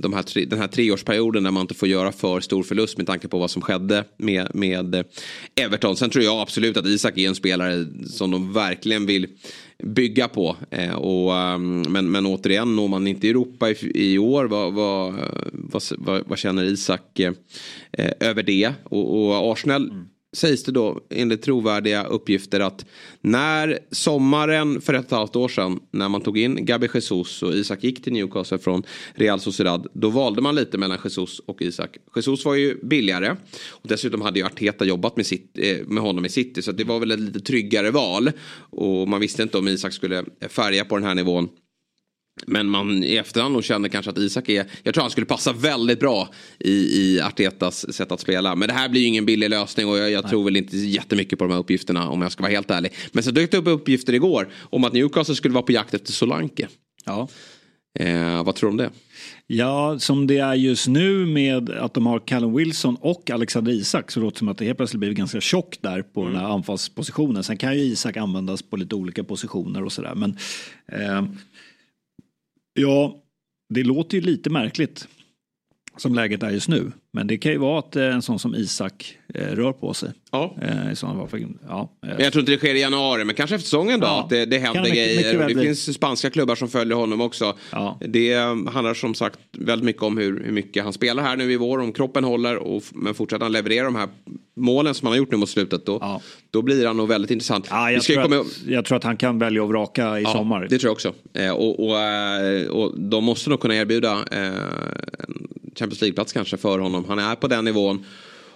de 0.00 0.12
här 0.12 0.22
tre, 0.22 0.44
den 0.44 0.58
här 0.58 0.68
treårsperioden 0.68 1.42
där 1.42 1.50
man 1.50 1.60
inte 1.60 1.74
får 1.74 1.88
göra 1.88 2.12
för 2.12 2.40
stor 2.40 2.62
förlust 2.62 2.96
med 2.96 3.06
tanke 3.06 3.28
på 3.28 3.38
vad 3.38 3.50
som 3.50 3.62
skedde 3.62 4.04
med, 4.16 4.50
med 4.54 5.04
Everton. 5.60 5.96
Sen 5.96 6.10
tror 6.10 6.24
jag 6.24 6.40
absolut 6.40 6.76
att 6.76 6.86
Isak 6.86 7.18
är 7.18 7.28
en 7.28 7.34
spelare 7.34 7.86
som 8.06 8.30
de 8.30 8.52
verkligen 8.52 9.06
vill 9.06 9.26
bygga 9.82 10.28
på. 10.28 10.56
Eh, 10.70 10.94
och, 10.94 11.36
ehm, 11.36 11.82
men, 11.88 12.10
men 12.10 12.26
återigen, 12.26 12.76
når 12.76 12.88
man 12.88 13.06
inte 13.06 13.28
Europa 13.28 13.70
i, 13.70 13.76
i 13.94 14.18
år, 14.18 14.44
vad, 14.44 14.72
vad, 14.72 15.14
vad, 15.52 15.82
vad, 15.98 16.22
vad 16.26 16.38
känner 16.38 16.64
Isak 16.64 17.20
eh, 17.20 17.32
över 18.20 18.42
det? 18.42 18.72
Och, 18.84 19.26
och 19.26 19.52
Arsenal 19.52 19.90
mm 19.90 20.04
sägs 20.32 20.64
det 20.64 20.72
då 20.72 21.00
enligt 21.10 21.42
trovärdiga 21.42 22.04
uppgifter 22.04 22.60
att 22.60 22.84
när 23.20 23.78
sommaren 23.90 24.80
för 24.80 24.94
ett 24.94 25.00
och 25.00 25.06
ett 25.06 25.10
halvt 25.10 25.36
år 25.36 25.48
sedan 25.48 25.80
när 25.90 26.08
man 26.08 26.20
tog 26.20 26.38
in 26.38 26.64
Gabi 26.64 26.88
Jesus 26.94 27.42
och 27.42 27.54
Isak 27.54 27.84
gick 27.84 28.04
till 28.04 28.12
Newcastle 28.12 28.58
från 28.58 28.82
Real 29.14 29.40
Sociedad 29.40 29.86
då 29.92 30.10
valde 30.10 30.42
man 30.42 30.54
lite 30.54 30.78
mellan 30.78 30.98
Jesus 31.04 31.38
och 31.38 31.62
Isak. 31.62 31.96
Jesus 32.16 32.44
var 32.44 32.54
ju 32.54 32.84
billigare 32.84 33.36
och 33.70 33.88
dessutom 33.88 34.20
hade 34.20 34.38
ju 34.38 34.46
Arteta 34.46 34.84
jobbat 34.84 35.16
med, 35.16 35.26
sitt, 35.26 35.58
eh, 35.58 35.86
med 35.86 36.02
honom 36.02 36.24
i 36.24 36.28
City 36.28 36.62
så 36.62 36.72
det 36.72 36.84
var 36.84 37.00
väl 37.00 37.10
ett 37.10 37.20
lite 37.20 37.40
tryggare 37.40 37.90
val 37.90 38.30
och 38.70 39.08
man 39.08 39.20
visste 39.20 39.42
inte 39.42 39.58
om 39.58 39.68
Isak 39.68 39.92
skulle 39.92 40.24
färga 40.48 40.84
på 40.84 40.96
den 40.96 41.06
här 41.06 41.14
nivån. 41.14 41.48
Men 42.46 42.66
man 42.66 43.04
i 43.04 43.16
efterhand 43.16 43.52
nog 43.52 43.64
känner 43.64 43.88
kanske 43.88 44.10
att 44.10 44.18
Isak 44.18 44.48
är, 44.48 44.66
jag 44.82 44.94
tror 44.94 45.02
han 45.02 45.10
skulle 45.10 45.26
passa 45.26 45.52
väldigt 45.52 46.00
bra 46.00 46.28
i, 46.58 46.72
i 46.72 47.20
Artetas 47.20 47.94
sätt 47.94 48.12
att 48.12 48.20
spela. 48.20 48.56
Men 48.56 48.68
det 48.68 48.74
här 48.74 48.88
blir 48.88 49.00
ju 49.00 49.06
ingen 49.06 49.26
billig 49.26 49.50
lösning 49.50 49.88
och 49.88 49.98
jag, 49.98 50.10
jag 50.10 50.28
tror 50.28 50.44
väl 50.44 50.56
inte 50.56 50.76
jättemycket 50.76 51.38
på 51.38 51.44
de 51.44 51.52
här 51.52 51.60
uppgifterna 51.60 52.08
om 52.08 52.22
jag 52.22 52.32
ska 52.32 52.42
vara 52.42 52.52
helt 52.52 52.70
ärlig. 52.70 52.92
Men 53.12 53.22
så 53.22 53.30
dök 53.30 53.50
det 53.50 53.56
upp 53.56 53.66
uppgifter 53.66 54.12
igår 54.12 54.48
om 54.62 54.84
att 54.84 54.92
Newcastle 54.92 55.34
skulle 55.34 55.54
vara 55.54 55.62
på 55.62 55.72
jakt 55.72 55.94
efter 55.94 56.12
Solanke. 56.12 56.68
Ja. 57.04 57.28
Eh, 57.98 58.44
vad 58.44 58.54
tror 58.54 58.68
du 58.68 58.70
om 58.70 58.76
det? 58.76 58.90
Ja, 59.46 59.98
som 59.98 60.26
det 60.26 60.38
är 60.38 60.54
just 60.54 60.88
nu 60.88 61.26
med 61.26 61.70
att 61.70 61.94
de 61.94 62.06
har 62.06 62.18
Callum 62.18 62.56
Wilson 62.56 62.96
och 63.00 63.30
Alexander 63.30 63.72
Isak 63.72 64.10
så 64.10 64.20
låter 64.20 64.34
det 64.34 64.38
som 64.38 64.48
att 64.48 64.58
det 64.58 64.64
helt 64.64 64.76
plötsligt 64.76 64.98
blivit 64.98 65.18
ganska 65.18 65.40
tjockt 65.40 65.82
där 65.82 66.02
på 66.02 66.24
den 66.24 66.36
här 66.36 66.44
anfallspositionen. 66.44 67.44
Sen 67.44 67.56
kan 67.56 67.74
ju 67.74 67.80
Isak 67.80 68.16
användas 68.16 68.62
på 68.62 68.76
lite 68.76 68.94
olika 68.94 69.24
positioner 69.24 69.84
och 69.84 69.92
sådär. 69.92 70.14
Men 70.14 70.36
eh, 70.92 71.24
ja, 72.74 73.22
det 73.68 73.82
låter 73.82 74.16
ju 74.16 74.20
lite 74.20 74.50
märkligt 74.50 75.08
som 75.96 76.14
läget 76.14 76.42
är 76.42 76.50
just 76.50 76.68
nu. 76.68 76.92
Men 77.12 77.26
det 77.26 77.38
kan 77.38 77.52
ju 77.52 77.58
vara 77.58 77.78
att 77.78 77.96
eh, 77.96 78.04
en 78.14 78.22
sån 78.22 78.38
som 78.38 78.54
Isak 78.54 79.18
eh, 79.34 79.40
rör 79.46 79.72
på 79.72 79.94
sig. 79.94 80.08
Ja. 80.32 80.56
Eh, 80.62 80.92
I 80.92 80.96
sådana 80.96 81.26
fall. 81.26 81.46
Ja, 81.68 81.92
Men 82.00 82.16
jag 82.18 82.32
tror 82.32 82.40
inte 82.40 82.52
det 82.52 82.58
sker 82.58 82.74
i 82.74 82.80
januari, 82.80 83.24
men 83.24 83.34
kanske 83.34 83.56
efter 83.56 83.64
säsongen 83.64 84.00
då. 84.00 84.06
Ja. 84.06 84.20
Att 84.20 84.30
det, 84.30 84.44
det 84.46 84.58
händer 84.58 84.80
mycket- 84.80 84.96
mycket 84.96 85.22
grejer. 85.22 85.42
Och 85.42 85.48
det 85.48 85.54
bli. 85.54 85.64
finns 85.64 85.94
spanska 85.94 86.30
klubbar 86.30 86.54
som 86.54 86.68
följer 86.68 86.96
honom 86.96 87.20
också. 87.20 87.56
Ja. 87.72 87.98
Det 88.08 88.34
handlar 88.72 88.94
som 88.94 89.14
sagt 89.14 89.38
väldigt 89.58 89.84
mycket 89.84 90.02
om 90.02 90.18
hur, 90.18 90.44
hur 90.44 90.52
mycket 90.52 90.84
han 90.84 90.92
spelar 90.92 91.22
här 91.22 91.36
nu 91.36 91.52
i 91.52 91.56
vår. 91.56 91.78
Om 91.78 91.92
kroppen 91.92 92.24
håller, 92.24 92.56
och, 92.56 92.82
men 92.94 93.14
fortsätter 93.14 93.44
han 93.44 93.52
leverera 93.52 93.84
de 93.84 93.94
här 93.96 94.08
målen 94.56 94.94
som 94.94 95.06
han 95.06 95.12
har 95.12 95.18
gjort 95.18 95.30
nu 95.30 95.36
mot 95.36 95.48
slutet. 95.48 95.86
Då, 95.86 95.98
Ja. 96.00 96.20
då 96.50 96.62
blir 96.62 96.86
han 96.86 96.96
nog 96.96 97.08
väldigt 97.08 97.30
intressant. 97.30 97.66
ja, 97.70 97.90
jag, 97.92 98.02
tror 98.02 98.22
komma 98.22 98.36
att, 98.40 98.62
jag 98.66 98.84
tror 98.84 98.96
att 98.98 99.04
han 99.04 99.16
kan 99.16 99.38
välja 99.38 99.62
att 99.62 99.68
vraka 99.68 100.18
i 100.18 100.22
Ja, 100.22 100.32
sommar. 100.32 100.66
Det 100.70 100.78
tror 100.78 100.88
jag 100.88 100.92
också. 100.92 101.12
Eh, 101.34 101.50
och, 101.50 101.80
och, 101.80 102.82
och 102.82 103.00
de 103.00 103.24
måste 103.24 103.50
nog 103.50 103.60
kunna 103.60 103.74
erbjuda 103.76 104.12
eh, 104.32 104.46
en 105.18 105.46
Champions 105.78 106.00
League-plats 106.00 106.32
kanske 106.32 106.56
för 106.56 106.78
honom. 106.78 107.04
Han 107.08 107.18
är 107.18 107.34
på 107.34 107.48
den 107.48 107.64
nivån. 107.64 108.04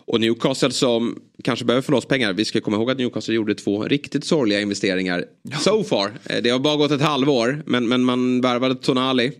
Och 0.07 0.21
Newcastle 0.21 0.71
som 0.71 1.19
kanske 1.45 1.65
behöver 1.65 1.83
få 1.83 1.93
loss 1.93 2.07
pengar. 2.07 2.33
Vi 2.33 2.45
ska 2.45 2.61
komma 2.61 2.77
ihåg 2.77 2.91
att 2.91 2.99
Newcastle 2.99 3.35
gjorde 3.35 3.55
två 3.55 3.83
riktigt 3.85 4.25
sorgliga 4.25 4.61
investeringar. 4.61 5.25
So 5.61 5.85
far. 5.85 6.13
Eh, 6.25 6.43
Det 6.43 6.51
har 6.51 6.59
bara 6.59 6.77
gått 6.77 6.91
ett 6.91 7.01
halvår. 7.01 7.63
Men, 7.67 7.89
men 7.89 8.05
man 8.05 8.41
värvade 8.41 8.75
Tonali. 8.75 9.33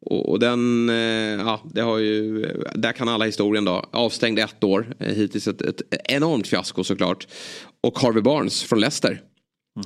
Och, 0.00 0.28
och 0.28 0.38
den, 0.38 0.88
eh, 0.90 0.96
ja, 1.46 1.60
det 1.74 1.80
har 1.80 1.98
ju, 1.98 2.46
där 2.74 2.92
kan 2.92 3.08
alla 3.08 3.24
historien 3.24 3.64
då. 3.64 3.88
Avstängd 3.92 4.38
ett 4.38 4.64
år. 4.64 4.94
Eh, 4.98 5.14
Hittills 5.14 5.48
ett, 5.48 5.62
ett 5.62 5.82
enormt 6.04 6.46
fiasko 6.46 6.84
såklart. 6.84 7.26
Och 7.80 7.98
Harvey 7.98 8.22
Barnes 8.22 8.62
från 8.62 8.80
Leicester. 8.80 9.20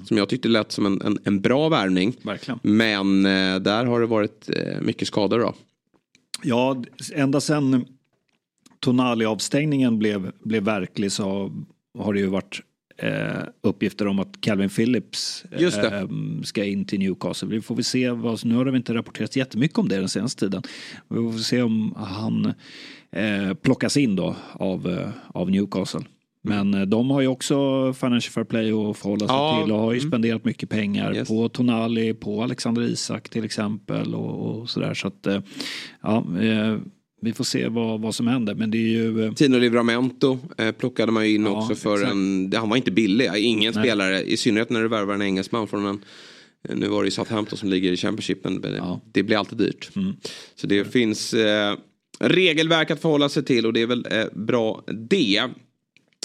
Som 0.08 0.16
jag 0.16 0.28
tyckte 0.28 0.48
lät 0.48 0.72
som 0.72 0.86
en, 0.86 1.02
en, 1.02 1.18
en 1.24 1.40
bra 1.40 1.68
värvning. 1.68 2.16
Verkligen. 2.22 2.58
Men 2.62 3.22
där 3.62 3.84
har 3.84 4.00
det 4.00 4.06
varit 4.06 4.48
mycket 4.80 5.08
skador 5.08 5.38
då. 5.38 5.54
Ja, 6.42 6.82
ända 7.14 7.40
sedan 7.40 7.86
Tonali-avstängningen 8.80 9.98
blev, 9.98 10.32
blev 10.40 10.62
verklig 10.62 11.12
så 11.12 11.52
har 11.98 12.14
det 12.14 12.20
ju 12.20 12.26
varit 12.26 12.60
eh, 12.96 13.42
uppgifter 13.60 14.06
om 14.06 14.18
att 14.18 14.40
Calvin 14.40 14.68
Phillips 14.68 15.44
eh, 15.50 16.08
ska 16.44 16.64
in 16.64 16.84
till 16.84 16.98
Newcastle. 16.98 17.48
Vi 17.48 17.60
får 17.60 17.74
väl 17.74 17.84
se, 17.84 18.10
vad, 18.10 18.44
nu 18.44 18.54
har 18.54 18.64
det 18.64 18.76
inte 18.76 18.94
rapporterats 18.94 19.36
jättemycket 19.36 19.78
om 19.78 19.88
det 19.88 19.96
den 19.96 20.08
senaste 20.08 20.40
tiden. 20.40 20.62
Vi 21.08 21.16
får 21.16 21.38
se 21.38 21.62
om 21.62 21.94
han 21.96 22.52
eh, 23.10 23.54
plockas 23.54 23.96
in 23.96 24.16
då 24.16 24.36
av, 24.52 24.88
eh, 24.88 25.08
av 25.34 25.50
Newcastle. 25.50 26.04
Men 26.48 26.74
eh, 26.74 26.82
de 26.82 27.10
har 27.10 27.20
ju 27.20 27.26
också 27.28 27.92
Financial 27.92 28.32
Fair 28.32 28.44
Play 28.44 28.72
att 28.72 28.96
förhålla 28.98 29.18
sig 29.28 29.36
Ja, 29.36 29.62
till 29.64 29.72
och 29.72 29.80
har 29.80 29.92
ju 29.92 29.98
mm. 29.98 30.10
spenderat 30.10 30.44
mycket 30.44 30.68
pengar 30.68 31.14
Yes. 31.14 31.28
på 31.28 31.48
Tonali, 31.48 32.14
på 32.14 32.42
Alexander 32.42 32.82
Isak 32.82 33.28
till 33.28 33.44
exempel 33.44 34.14
och, 34.14 34.58
och 34.60 34.70
sådär. 34.70 34.94
Så 34.94 35.08
att 35.08 35.26
eh, 35.26 35.40
ja, 36.02 36.24
eh, 36.42 36.76
vi 37.22 37.32
får 37.32 37.44
se 37.44 37.68
vad, 37.68 38.00
vad 38.00 38.14
som 38.14 38.26
händer. 38.26 38.54
Men 38.54 38.70
det 38.70 38.78
är 38.78 38.88
ju 38.88 39.32
Tino 39.34 39.58
Livramento 39.58 40.38
eh, 40.58 40.72
plockade 40.72 41.12
man 41.12 41.28
ju 41.28 41.34
in 41.34 41.44
Ja, 41.44 41.50
också 41.50 41.74
för 41.74 41.94
exakt. 41.94 42.12
en, 42.12 42.50
det- 42.50 42.58
han 42.58 42.68
var 42.68 42.76
inte 42.76 42.90
billig. 42.90 43.30
Ingen 43.36 43.72
Nej. 43.74 43.84
spelare, 43.84 44.22
i 44.22 44.36
synnerhet 44.36 44.70
när 44.70 44.82
du 44.82 44.88
värvar 44.88 45.14
en 45.14 45.22
engelsman 45.22 45.66
från 45.68 45.86
en 45.86 46.00
nu 46.74 46.88
var 46.88 47.02
det 47.02 47.06
ju 47.06 47.10
Southampton 47.10 47.58
som 47.58 47.68
ligger 47.68 47.92
i 47.92 47.96
Championship 47.96 48.44
men 48.44 48.64
Ja. 48.76 49.00
det 49.12 49.22
blir 49.22 49.36
alltid 49.36 49.58
dyrt. 49.58 49.90
Mm. 49.96 50.12
Så 50.54 50.66
det 50.66 50.92
finns 50.92 51.34
eh, 51.34 51.76
regelverk 52.20 52.90
att 52.90 53.00
förhålla 53.00 53.28
sig 53.28 53.44
till 53.44 53.66
och 53.66 53.72
det 53.72 53.82
är 53.82 53.86
väl 53.86 54.06
eh, 54.10 54.24
bra 54.34 54.84
det. 55.08 55.42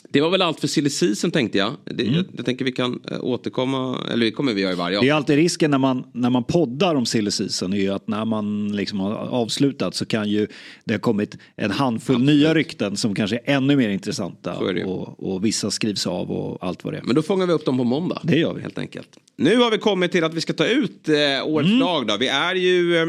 Det 0.10 0.22
var 0.22 0.30
väl 0.30 0.41
allt 0.41 0.60
för 0.60 0.68
silly 0.68 0.89
season 0.89 1.32
tänkte 1.32 1.58
jag. 1.58 1.74
Det, 1.86 2.04
jag. 2.04 2.26
Jag 2.38 2.45
tänker 2.45 2.66
vi 2.66 2.72
kan 2.72 2.99
eh, 3.12 3.24
återkomma, 3.24 4.06
eller 4.14 4.26
det 4.26 4.32
kommer 4.32 4.54
vi 4.54 4.62
göra 4.62 4.72
i 4.72 4.76
varje 4.76 4.97
Mm. 4.97 5.06
Det 5.06 5.12
är 5.12 5.16
alltid 5.16 5.36
risken 5.36 5.72
när 5.72 5.78
man, 5.78 6.06
när 6.14 6.30
man 6.30 6.43
poddar 6.43 6.95
om 6.95 7.06
silly 7.06 7.32
season 7.32 7.74
är 7.74 7.78
ju 7.78 7.89
att 7.89 8.08
när 8.08 8.26
man 8.26 8.76
liksom 8.76 8.99
har 8.99 9.14
avslutat 9.14 9.95
så 9.95 10.06
kan 10.06 10.30
ju 10.30 10.47
det 10.86 10.93
ha 10.93 10.99
kommit 10.99 11.38
en 11.56 11.72
handfull 11.72 12.24
nya 12.24 12.54
rykten 12.54 12.97
som 12.97 13.16
kanske 13.16 13.36
är 13.36 13.56
ännu 13.56 13.76
mer 13.76 13.89
intressanta 13.89 14.58
och, 14.86 15.34
och 15.34 15.45
vissa 15.45 15.72
skrivs 15.72 16.08
av 16.08 16.32
och 16.32 16.58
allt 16.68 16.84
vad 16.84 16.93
det 16.93 16.97
är. 16.97 17.04
Men 17.04 17.16
då 17.16 17.22
fångar 17.22 17.47
vi 17.47 17.54
upp 17.54 17.66
dem 17.66 17.78
på 17.78 17.84
måndag. 17.84 18.22
Det 18.24 18.38
gör 18.38 18.54
vi. 18.54 18.62
Helt 18.62 18.78
enkelt. 18.78 19.10
Nu 19.36 19.58
har 19.58 19.72
vi 19.72 19.78
kommit 19.78 20.12
till 20.12 20.24
att 20.24 20.34
vi 20.34 20.41
ska 20.41 20.54
ta 20.54 20.66
ut 20.66 21.10
eh, 21.10 21.16
årets 21.45 21.68
Mm. 21.68 21.80
lag 21.80 22.08
då. 22.08 22.18
Vi 22.18 22.28
är 22.28 22.56
ju 22.56 22.97
eh, 22.97 23.06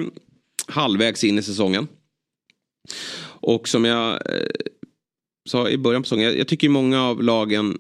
halvvägs 0.67 1.25
in 1.25 1.39
i 1.39 1.43
säsongen. 1.43 1.89
Och 3.25 3.69
som 3.69 3.85
jag 3.85 4.13
eh, 4.13 4.47
sa 5.49 5.69
i 5.69 5.79
början 5.79 6.03
på 6.03 6.07
säsongen, 6.07 6.25
jag, 6.27 6.39
jag 6.39 6.49
tycker 6.49 6.69
många 6.69 7.03
av 7.03 7.23
lagen 7.23 7.79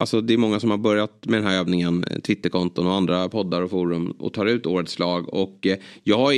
Alltså 0.00 0.20
det 0.20 0.34
är 0.34 0.38
många 0.38 0.60
som 0.60 0.70
har 0.70 0.78
börjat 0.78 1.26
med 1.26 1.38
den 1.42 1.46
här 1.50 1.58
övningen, 1.58 2.04
eh, 2.04 2.20
Twitterkonton 2.20 2.86
och 2.86 2.92
andra 2.94 3.28
poddar 3.28 3.62
och 3.62 3.70
forum 3.70 4.10
och 4.10 4.32
tar 4.32 4.46
ut 4.46 4.66
årets 4.66 4.98
lag. 4.98 5.34
Och 5.34 5.66
eh, 5.66 5.78
jag 6.04 6.18
har 6.18 6.32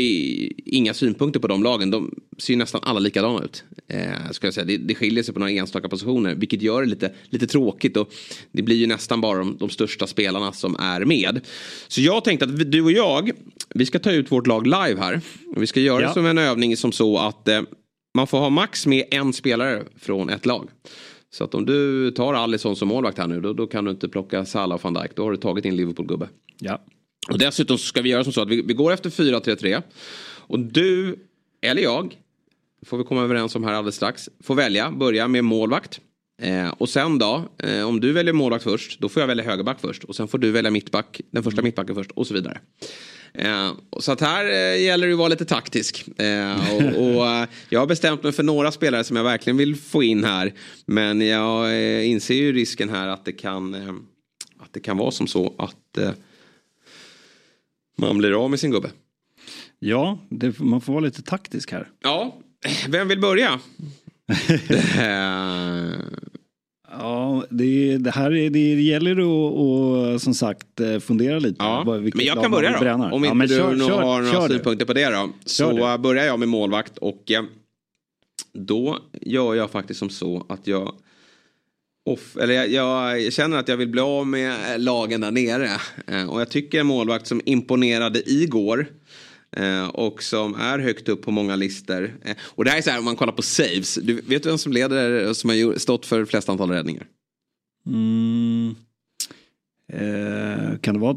inga 0.67 0.95
synpunkter 0.95 1.41
på 1.41 1.47
de 1.47 1.63
lagen, 1.63 1.91
de 1.91 2.15
ser 2.39 2.57
nästan 2.57 2.81
alla 2.85 3.01
likadana 3.01 3.45
ut. 3.45 3.65
Eh, 3.89 4.31
ska 4.31 4.47
jag 4.47 4.55
säga. 4.55 4.65
Det, 4.65 4.77
det 4.77 4.95
skiljer 4.95 5.23
sig 5.23 5.35
på 5.35 5.41
några 5.41 5.53
enstaka 5.53 5.89
positioner, 5.89 6.35
vilket 6.35 6.63
gör 6.63 6.81
det 6.83 6.87
lite, 6.89 7.13
lite 7.31 7.47
tråkigt. 7.47 7.97
Och 7.97 8.13
det 8.53 8.63
blir 8.63 8.77
ju 8.77 8.87
nästan 8.87 9.21
bara 9.21 9.39
de, 9.39 9.57
de 9.57 9.69
största 9.71 10.07
spelarna 10.07 10.53
som 10.53 10.77
är 10.77 11.05
med. 11.05 11.41
Så 11.89 12.01
jag 12.01 12.25
tänkte 12.25 12.45
att 12.45 12.51
vi- 12.51 12.65
du 12.65 12.83
och 12.83 12.93
jag, 12.93 13.31
vi 13.75 13.87
ska 13.87 13.99
ta 13.99 14.13
ut 14.13 14.33
vårt 14.33 14.47
lag 14.47 14.67
live 14.67 14.97
här. 15.01 15.21
Vi 15.57 15.67
ska 15.67 15.81
göra 15.81 16.01
Ja. 16.03 16.09
det 16.09 16.15
som 16.15 16.27
en 16.27 16.39
övning 16.39 16.77
som 16.77 16.93
så 16.93 17.19
att 17.19 17.49
eh, 17.49 17.61
man 18.15 18.27
får 18.27 18.39
ha 18.39 18.51
max 18.51 18.87
med 18.87 19.05
en 19.11 19.33
spelare 19.33 19.85
från 19.97 20.29
ett 20.29 20.47
lag. 20.47 20.69
Så 21.31 21.45
att 21.45 21.55
om 21.55 21.67
du 21.67 22.11
tar 22.11 22.35
Alisson 22.35 22.77
som 22.77 22.89
målvakt 22.89 23.19
här 23.19 23.27
nu 23.27 23.41
då, 23.41 23.53
då 23.53 23.67
kan 23.67 23.85
du 23.85 23.91
inte 23.91 24.09
plocka 24.09 24.45
Salah 24.45 24.75
och 24.75 24.85
van 24.85 24.95
Dijk. 24.95 25.17
Då 25.17 25.25
har 25.25 25.31
du 25.31 25.37
tagit 25.37 25.63
din 25.63 25.77
Liverpool-gubbe. 25.77 26.29
Ja. 26.59 26.81
Och 27.31 27.39
dessutom 27.39 27.79
så 27.79 27.87
ska 27.87 28.03
vi 28.03 28.09
göra 28.09 28.25
som 28.25 28.33
så 28.33 28.43
att 28.43 28.49
vi, 28.49 28.63
vi 28.63 28.75
går 28.75 28.93
efter 28.93 29.11
4-3-3. 29.11 29.83
Och 30.23 30.59
du, 30.59 31.17
eller 31.63 31.83
jag, 31.83 32.17
får 32.87 32.99
vi 32.99 33.05
komma 33.05 33.23
överens 33.23 33.57
om 33.57 33.65
här 33.65 33.73
alldeles 33.73 33.97
strax, 33.97 34.29
får 34.43 34.55
välja, 34.55 34.91
börja 34.91 35.29
med 35.29 35.45
målvakt. 35.45 36.01
Eh, 36.43 36.69
och 36.69 36.89
sen 36.89 37.19
då, 37.19 37.45
eh, 37.59 37.89
om 37.89 38.01
du 38.01 38.13
väljer 38.13 38.33
målvakt 38.33 38.65
först, 38.65 39.01
då 39.01 39.09
får 39.09 39.21
jag 39.21 39.27
välja 39.27 39.45
högerback 39.45 39.81
först. 39.81 40.05
Och 40.05 40.17
sen 40.17 40.29
får 40.29 40.39
du 40.39 40.51
välja 40.51 40.71
mittback, 40.71 41.21
den 41.31 41.43
första 41.43 41.63
mittbacken 41.63 41.95
först 41.95 42.11
och 42.11 42.27
så 42.27 42.35
vidare. 42.35 42.61
Eh, 43.35 43.73
så 44.01 44.13
att 44.13 44.21
här 44.21 44.45
eh, 44.45 44.83
gäller 44.83 45.07
det 45.07 45.13
att 45.13 45.19
vara 45.19 45.29
lite 45.29 45.45
taktisk. 45.45 46.09
Eh, 46.19 46.75
och, 46.75 46.83
och 46.83 47.27
eh, 47.31 47.49
jag 47.69 47.81
har 47.81 47.87
bestämt 47.87 48.23
mig 48.23 48.33
för 48.33 48.43
några 48.43 48.73
spelare 48.73 49.05
som 49.05 49.17
jag 49.17 49.25
verkligen 49.25 49.57
vill 49.57 49.77
få 49.77 50.03
in 50.03 50.25
här. 50.25 50.53
Men 50.87 51.21
jag 51.21 51.67
eh, 51.67 52.09
inser 52.11 52.35
ju 52.35 52.53
risken 52.53 52.89
här 52.89 53.09
att 53.09 53.25
det 53.25 53.33
kan, 53.33 53.75
eh, 53.75 53.95
att 54.59 54.73
det 54.73 54.81
kan 54.81 54.97
vara 54.97 55.11
som 55.11 55.27
så 55.27 55.55
att 55.59 55.99
man 57.99 58.19
blir 58.19 58.45
av 58.45 58.51
med 58.51 58.61
sin 58.61 58.71
gubbe. 58.71 58.91
Ja, 59.79 60.19
det, 60.31 60.59
man 60.59 60.81
får 60.81 60.93
vara 60.93 61.05
lite 61.05 61.23
taktisk 61.23 61.73
här. 61.73 61.89
Ja, 62.03 62.39
vem 62.89 63.09
vill 63.09 63.21
börja? 63.21 63.61
Ja, 66.91 67.45
det, 67.51 67.99
det 67.99 68.11
här 68.11 68.35
är, 68.37 68.51
det 68.51 68.83
gäller 68.83 69.13
att 69.13 69.55
och, 69.55 70.21
som 70.23 70.35
sagt 70.35 70.81
eh, 70.81 70.99
fundera 70.99 71.39
lite. 71.39 71.57
ja. 71.59 71.85
Men 72.15 72.27
jag 72.27 72.43
kan 72.43 72.51
börja 72.51 72.73
då. 72.73 72.79
bränna. 72.79 73.13
Om 73.13 73.25
ja, 73.25 73.33
inte 73.33 73.47
du 73.47 73.57
kör, 73.57 73.75
nog 73.75 73.89
kör, 73.89 74.03
har 74.03 74.23
några 74.23 74.33
kör 74.33 74.49
du. 74.49 74.55
synpunkter 74.55 74.87
på 74.87 74.93
det 74.93 75.11
då. 75.11 75.31
Så 75.45 75.99
börjar 75.99 76.25
jag 76.25 76.39
med 76.39 76.49
målvakt 76.49 76.99
och 76.99 77.31
eh, 77.31 77.43
då 78.53 78.99
gör 79.21 79.55
jag 79.55 79.71
faktiskt 79.71 79.99
som 79.99 80.11
så 80.11 80.47
att 80.49 80.67
jag 80.67 80.95
Off, 82.05 82.37
eller 82.37 82.55
jag, 82.55 82.71
jag 83.21 83.33
känner 83.33 83.59
att 83.59 83.69
jag 83.69 83.77
vill 83.77 83.89
bli 83.89 84.01
av 84.01 84.27
med 84.27 84.81
lagen 84.81 85.21
där 85.21 85.31
nere. 85.31 85.71
Eh, 86.07 86.31
och 86.31 86.41
jag 86.41 86.51
tycker 86.51 86.81
en 86.81 86.87
målvakt 86.87 87.27
som 87.27 87.41
imponerade 87.45 88.31
igår. 88.31 88.87
Eh, 89.57 89.89
och 89.89 90.23
som 90.23 90.55
är 90.55 90.79
högt 90.79 91.09
upp 91.09 91.23
på 91.23 91.31
många 91.31 91.57
listor. 91.57 92.19
Eh, 92.25 92.37
och 92.43 92.65
det 92.65 92.71
här 92.71 92.79
är 92.79 92.83
så 92.83 92.91
här 92.91 92.99
om 92.99 93.05
man 93.05 93.17
kollar 93.17 93.33
på 93.33 93.43
saves. 93.43 93.95
Du 93.95 94.21
vet 94.21 94.47
vem 94.47 94.59
som 94.59 94.73
leder, 94.73 95.33
som 95.33 95.51
har 95.51 95.79
stått 95.79 96.07
för 96.07 96.25
flest 96.25 96.49
antal 96.49 96.71
räddningar? 96.71 97.07
Mm. 97.87 98.75
Eh, 99.93 100.79
kan 100.79 100.95
det 100.95 101.01
vara 101.01 101.17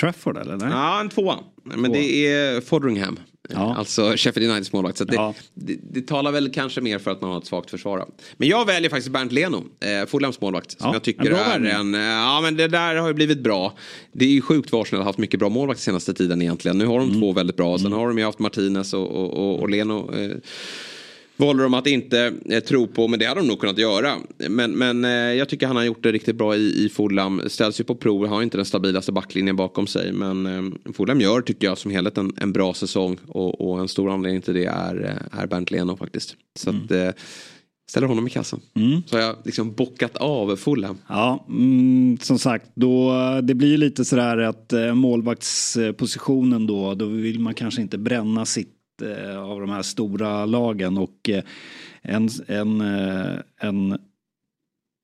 Trafford 0.00 0.36
eller? 0.36 0.56
Nej? 0.56 0.68
Ja, 0.70 1.00
en 1.00 1.08
tvåa. 1.08 1.38
Men 1.64 1.84
Tvåa. 1.84 1.88
det 1.88 2.26
är 2.26 2.60
Fodringham. 2.60 3.18
Ja. 3.52 3.74
Alltså 3.76 4.12
Sheffield 4.16 4.50
Uniteds 4.50 4.72
målvakt. 4.72 4.98
Så 4.98 5.04
det, 5.04 5.14
Ja. 5.14 5.34
det, 5.54 5.76
det 5.90 6.06
talar 6.06 6.32
väl 6.32 6.50
kanske 6.52 6.80
mer 6.80 6.98
för 6.98 7.10
att 7.10 7.20
man 7.20 7.30
har 7.30 7.38
ett 7.38 7.46
svagt 7.46 7.70
försvar. 7.70 8.06
Men 8.36 8.48
jag 8.48 8.64
väljer 8.66 8.90
faktiskt 8.90 9.10
Bernt 9.12 9.32
Leno, 9.32 9.64
eh, 9.80 10.06
Fulhams 10.08 10.40
målvakt. 10.40 10.70
Som 10.70 10.86
Ja, 10.88 10.92
jag 10.94 11.02
tycker 11.02 11.30
är 11.30 11.60
en... 11.64 11.94
eh, 11.94 12.00
Ja 12.00 12.40
men 12.42 12.56
det 12.56 12.68
där 12.68 12.94
har 12.96 13.08
ju 13.08 13.14
blivit 13.14 13.40
bra. 13.40 13.72
Det 14.12 14.24
är 14.24 14.28
ju 14.30 14.40
sjukt 14.40 14.72
vad 14.72 14.82
Arsenal 14.82 15.00
har 15.02 15.06
haft 15.08 15.18
mycket 15.18 15.40
bra 15.40 15.48
målvakt 15.48 15.80
senaste 15.80 16.14
tiden 16.14 16.42
egentligen. 16.42 16.78
Nu 16.78 16.86
har 16.86 16.98
de 16.98 17.08
Mm. 17.08 17.20
två 17.20 17.32
väldigt 17.32 17.56
bra. 17.56 17.78
Sen 17.78 17.92
har 17.92 18.08
de 18.08 18.18
ju 18.18 18.24
haft 18.24 18.38
Martinez 18.38 18.94
och, 18.94 19.06
och, 19.10 19.34
och, 19.34 19.60
och 19.60 19.70
Leno. 19.70 20.14
Eh, 20.16 20.30
valde 21.38 21.62
de 21.62 21.74
att 21.74 21.86
inte 21.86 22.34
eh, 22.44 22.60
tro 22.60 22.86
på, 22.86 23.08
men 23.08 23.18
det 23.18 23.26
hade 23.26 23.40
de 23.40 23.46
nog 23.46 23.60
kunnat 23.60 23.78
göra. 23.78 24.14
Men, 24.48 24.72
men 24.72 25.04
eh, 25.04 25.10
jag 25.10 25.48
tycker 25.48 25.66
han 25.66 25.76
har 25.76 25.84
gjort 25.84 26.02
det 26.02 26.12
riktigt 26.12 26.36
bra 26.36 26.56
i, 26.56 26.84
i 26.84 26.88
Fulham. 26.88 27.42
Ställs 27.46 27.80
ju 27.80 27.84
på 27.84 27.94
prov, 27.94 28.26
har 28.26 28.42
inte 28.42 28.56
den 28.56 28.64
stabilaste 28.64 29.12
backlinjen 29.12 29.56
bakom 29.56 29.86
sig. 29.86 30.12
Men 30.12 30.46
eh, 30.46 30.92
Fulham 30.92 31.20
gör, 31.20 31.40
tycker 31.40 31.66
jag, 31.66 31.78
som 31.78 31.90
helhet 31.90 32.18
en, 32.18 32.32
en 32.36 32.52
bra 32.52 32.74
säsong. 32.74 33.18
Och, 33.28 33.70
och 33.70 33.80
en 33.80 33.88
stor 33.88 34.10
anledning 34.10 34.42
till 34.42 34.54
det 34.54 34.64
är, 34.64 35.22
är 35.32 35.46
Bernt 35.46 35.70
Leno 35.70 35.96
faktiskt. 35.96 36.36
Så 36.58 36.70
att, 36.70 36.90
eh, 36.90 37.10
ställer 37.90 38.06
honom 38.06 38.26
i 38.26 38.30
kassan. 38.30 38.60
Så 39.06 39.16
har 39.16 39.22
jag 39.22 39.36
liksom 39.44 39.72
bockat 39.72 40.16
av 40.16 40.56
Fulham. 40.56 40.98
Ja, 41.08 41.46
mm, 41.48 42.18
som 42.20 42.38
sagt, 42.38 42.70
då, 42.74 43.14
det 43.42 43.54
blir 43.54 43.68
ju 43.68 43.76
lite 43.76 44.04
sådär 44.04 44.38
att 44.38 44.72
målvaktspositionen 44.94 46.66
då, 46.66 46.94
då 46.94 47.06
vill 47.06 47.40
man 47.40 47.54
kanske 47.54 47.82
inte 47.82 47.98
bränna 47.98 48.46
sitt 48.46 48.77
av 49.36 49.60
de 49.60 49.70
här 49.70 49.82
stora 49.82 50.46
lagen 50.46 50.98
och 50.98 51.28
eh, 51.28 51.42
en, 52.02 52.28
en, 52.46 52.80
eh, 52.80 53.38
en 53.60 53.98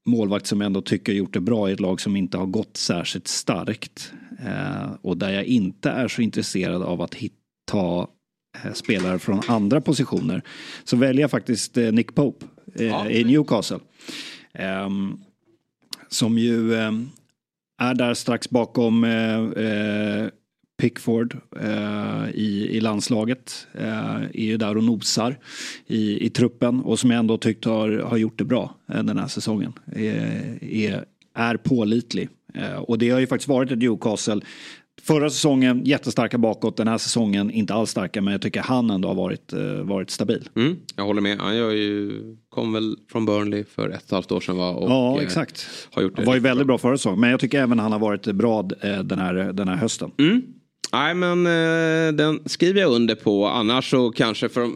målvakt 0.07 0.47
som 0.47 0.61
jag 0.61 0.67
ändå 0.67 0.83
tycker 0.83 1.13
gjort 1.13 1.33
det 1.33 1.41
bra 1.41 1.71
i 1.71 1.73
ett 1.73 1.81
lag 1.81 2.01
som 2.01 2.17
inte 2.17 2.39
har 2.39 2.47
gått 2.47 2.77
särskilt 2.77 3.29
starkt 3.29 4.13
eh, 4.47 4.93
och 5.03 5.17
där 5.17 5.31
jag 5.31 5.45
inte 5.45 5.91
är 5.91 6.09
så 6.09 6.23
intresserad 6.23 6.83
av 6.83 7.03
att 7.03 7.15
hitta 7.15 8.07
eh, 8.65 8.73
spelare 8.73 9.19
från 9.19 9.41
andra 9.49 9.81
positioner 9.81 10.43
så 10.85 10.97
väljer 10.97 11.21
jag 11.21 11.31
faktiskt 11.31 11.77
eh, 11.77 11.93
Nick 11.93 12.15
Pope 12.15 12.47
eh, 12.75 12.87
Ja. 12.87 13.11
i 13.11 13.25
Newcastle. 13.25 13.79
Ehm, 14.53 15.19
som 16.09 16.39
ju 16.39 16.75
eh, 16.75 16.93
är 17.79 17.95
där 17.95 18.15
strax 18.15 18.51
bakom 18.51 19.05
eh, 19.05 19.41
eh, 19.41 20.29
Pickford 20.77 21.37
eh, 21.61 22.31
i, 22.35 22.69
i 22.71 22.81
landslaget. 22.81 23.67
Eh, 23.75 24.15
är 24.15 24.45
ju 24.45 24.57
där 24.57 24.77
och 24.77 24.85
nosar 24.85 25.39
i, 25.87 26.27
i 26.27 26.31
truppen 26.31 26.81
och 26.81 26.99
som 26.99 27.11
jag 27.11 27.19
ändå 27.19 27.39
tyckt 27.39 27.65
har, 27.65 27.91
har 27.91 28.17
gjort 28.17 28.39
det 28.39 28.45
bra 28.45 28.75
eh, 28.89 29.03
den 29.03 29.19
här 29.19 29.29
säsongen. 29.29 29.73
Eh, 29.93 30.85
är, 30.85 31.05
är 31.35 31.57
pålitlig. 31.57 32.29
Eh, 32.55 32.75
och 32.75 32.99
det 32.99 33.11
har 33.11 33.21
ju 33.21 33.27
faktiskt 33.27 33.49
varit 33.49 33.71
ett 33.71 33.79
Newcastle 33.79 34.41
Förra 35.03 35.31
säsongen 35.31 35.85
jättestarka 35.85 36.39
bakåt, 36.39 36.77
den 36.77 36.89
här 36.89 36.99
säsongen 36.99 37.51
inte 37.51 37.75
alls 37.75 37.91
starka 37.91 38.23
men 38.23 38.33
jag 38.33 38.43
tycker 38.43 38.61
han 38.61 38.91
ändå 38.91 39.09
har 39.09 39.15
varit, 39.15 39.53
eh, 39.53 39.61
varit 39.83 40.11
stabil. 40.11 40.49
Mm, 40.57 40.77
jag 40.97 41.05
håller 41.05 41.21
med. 41.21 41.39
Han 41.39 41.57
ju, 41.57 42.37
kom 42.49 42.73
väl 42.73 42.97
från 43.13 43.27
Burnley 43.27 43.65
för 43.65 43.89
ett 43.89 43.97
och 43.97 44.03
ett 44.03 44.11
halvt 44.11 44.33
år 44.33 44.41
sedan 44.41 44.57
va? 44.57 44.71
Och, 44.71 44.91
ja, 44.91 45.23
exakt. 45.23 45.69
Har 45.91 46.03
gjort 46.03 46.17
det 46.17 46.23
Han 46.23 46.27
var 46.27 46.35
ju 46.35 46.41
väldigt 46.41 46.67
bra 46.67 46.79
förra 46.79 46.97
säsongen 46.97 47.21
men 47.21 47.31
jag 47.31 47.41
tycker 47.41 47.61
även 47.61 47.79
han 47.79 47.93
har 47.93 47.99
varit 47.99 48.27
bra 48.27 48.63
den 49.05 49.19
här, 49.19 49.35
den 49.53 49.69
här 49.69 49.77
hösten. 49.77 50.11
Mm. 50.19 50.43
Nej 50.93 51.15
men 51.15 51.47
eh, 51.47 52.13
den 52.15 52.41
skriver 52.47 52.81
jag 52.81 52.93
under 52.93 53.15
på. 53.15 53.47
Annars 53.47 53.91
så 53.91 54.11
kanske 54.11 54.49
för 54.49 54.71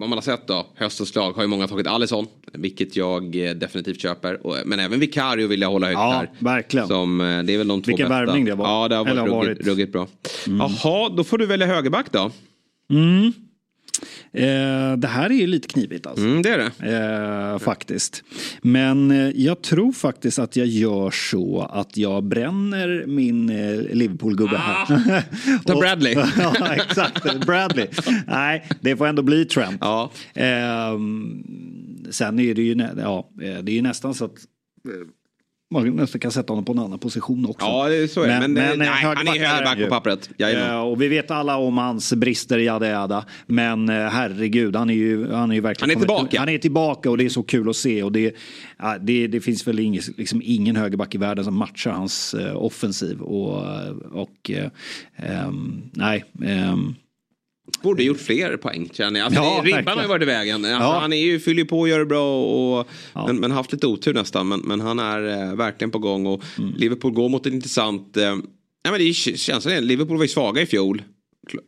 vad 0.00 0.08
man 0.08 0.12
har 0.18 0.22
sett 0.22 0.46
då. 0.46 0.66
Höstens 0.74 1.14
lag 1.14 1.32
har 1.32 1.42
ju 1.42 1.48
många 1.48 1.68
tagit 1.68 1.86
Alisson. 1.86 2.26
Vilket 2.52 2.96
jag 2.96 3.36
eh, 3.48 3.50
definitivt 3.54 4.00
köper. 4.00 4.46
Och, 4.46 4.56
men 4.66 4.80
även 4.80 5.00
Vicario 5.00 5.46
vill 5.46 5.60
jag 5.60 5.70
hålla 5.70 5.86
högt 5.86 5.96
Ja, 5.98 6.10
här. 6.12 6.30
verkligen. 6.38 6.86
Som, 6.88 7.20
eh, 7.20 7.42
det 7.42 7.54
är 7.54 7.58
väl 7.58 7.68
de 7.68 7.82
två 7.82 7.86
Vilken 7.88 8.08
bästa. 8.08 8.24
värvning 8.24 8.44
det 8.44 8.54
var. 8.54 8.66
Ja 8.82 8.88
det 8.88 8.96
har 8.96 9.04
varit, 9.04 9.16
ruggigt, 9.18 9.32
varit. 9.32 9.66
ruggigt 9.66 9.92
bra. 9.92 10.06
Jaha, 10.46 11.08
då 11.16 11.24
får 11.24 11.38
du 11.38 11.46
välja 11.46 11.66
högerback 11.66 12.12
då. 12.12 12.30
Mm. 12.90 13.32
Eh, 14.32 14.96
det 14.96 15.08
här 15.08 15.30
är 15.30 15.34
ju 15.34 15.46
lite 15.46 15.68
knivigt 15.68 16.06
alltså. 16.06 16.24
Mm, 16.24 16.42
det 16.42 16.48
är 16.50 16.58
det. 16.78 17.52
Eh, 17.52 17.58
faktiskt. 17.58 18.24
Men 18.62 19.10
eh, 19.10 19.30
jag 19.34 19.62
tror 19.62 19.92
faktiskt 19.92 20.38
att 20.38 20.56
jag 20.56 20.66
gör 20.66 21.10
så 21.10 21.68
att 21.72 21.96
jag 21.96 22.24
bränner 22.24 23.04
min 23.06 23.50
eh, 23.50 23.80
Liverpool-gubbe 23.96 24.56
här. 24.56 24.86
Ta 25.66 25.72
Och- 25.74 25.80
Bradley. 25.80 26.12
ja, 26.38 26.74
exakt. 26.74 27.46
Bradley. 27.46 27.86
Nej, 28.26 28.66
det 28.80 28.96
får 28.96 29.06
ändå 29.06 29.22
bli 29.22 29.44
Trent. 29.44 29.78
Ja. 29.80 30.10
Ehm, 30.34 31.42
sen 32.10 32.38
är 32.38 32.54
det 32.54 32.62
ju, 32.62 32.88
ja, 32.96 33.30
eh, 33.42 33.58
det 33.62 33.72
är 33.72 33.74
ju 33.74 33.82
nästan 33.82 34.14
så 34.14 34.24
att 34.24 34.30
eh, 34.88 35.06
man 35.70 35.96
nästan 35.96 36.20
kan 36.20 36.30
sätta 36.30 36.52
honom 36.52 36.64
på 36.64 36.72
en 36.72 36.78
annan 36.78 36.98
position 36.98 37.46
också. 37.46 37.66
Ja, 37.66 37.88
det 37.88 38.08
så 38.08 38.22
är 38.22 38.40
det. 38.40 38.48
Men, 38.48 38.56
eh, 38.56 38.70
eh, 38.70 38.76
nej, 38.76 38.88
han 38.88 39.28
är 39.28 39.46
högerback 39.46 39.78
på 39.78 39.88
pappret. 39.88 40.30
Eh, 40.38 40.80
och 40.80 41.02
vi 41.02 41.08
vet 41.08 41.30
alla 41.30 41.56
om 41.56 41.78
hans 41.78 42.12
brister, 42.12 42.58
jada 42.58 42.88
jada. 42.88 43.24
Men 43.46 43.88
eh, 43.88 43.94
herregud, 43.94 44.76
han 44.76 44.90
är 44.90 44.94
ju, 44.94 45.32
han 45.32 45.50
är 45.50 45.54
ju 45.54 45.60
verkligen... 45.60 45.90
Han 45.90 45.96
är 45.96 46.00
tillbaka. 46.00 46.38
Han 46.38 46.48
är 46.48 46.58
tillbaka 46.58 47.10
och 47.10 47.18
det 47.18 47.24
är 47.24 47.28
så 47.28 47.42
kul 47.42 47.68
att 47.68 47.76
se. 47.76 48.02
Och 48.02 48.12
det, 48.12 48.36
det, 49.00 49.26
det 49.26 49.40
finns 49.40 49.68
väl 49.68 49.78
ingen, 49.78 50.02
liksom 50.16 50.42
ingen 50.44 50.76
högerback 50.76 51.14
i 51.14 51.18
världen 51.18 51.44
som 51.44 51.56
matchar 51.56 51.90
hans 51.90 52.34
eh, 52.34 52.56
offensiv. 52.56 53.20
Och, 53.20 53.64
och 54.12 54.50
eh, 54.50 54.70
ehm, 55.16 55.82
nej. 55.92 56.24
ehm, 56.44 56.94
Borde 57.82 58.02
gjort 58.02 58.20
fler 58.20 58.56
poäng 58.56 58.88
känner 58.92 59.20
jag. 59.20 59.26
Alltså, 59.26 59.40
Ja, 59.42 59.60
det- 59.64 59.68
Ribban 59.78 59.94
har 59.96 60.02
ju 60.02 60.08
varit 60.08 60.22
i 60.22 60.26
vägen. 60.26 60.64
Alltså, 60.64 60.70
Ja. 60.82 60.98
Han 61.00 61.12
är 61.12 61.16
ju, 61.16 61.40
fyller 61.40 61.64
på 61.64 61.80
och 61.80 61.88
gör 61.88 61.98
det 61.98 62.06
bra. 62.06 62.42
Och, 62.44 62.88
Ja. 63.12 63.26
men, 63.26 63.36
men 63.36 63.50
haft 63.50 63.72
lite 63.72 63.86
otur 63.86 64.14
nästan. 64.14 64.48
Men, 64.48 64.60
men 64.60 64.80
han 64.80 64.98
är 64.98 65.48
eh, 65.48 65.54
verkligen 65.56 65.90
på 65.90 65.98
gång. 65.98 66.26
Och 66.26 66.42
Mm. 66.58 66.74
Liverpool 66.76 67.12
går 67.12 67.28
mot 67.28 67.46
ett 67.46 67.52
intressant... 67.52 68.16
Eh, 68.16 68.22
ja, 68.82 68.90
men 68.90 68.92
det 68.98 69.04
är, 69.04 69.12
känslan 69.36 69.74
är, 69.74 69.80
Liverpool 69.80 70.16
var 70.16 70.24
ju 70.24 70.28
svaga 70.28 70.62
i 70.62 70.66
fjol. 70.66 71.02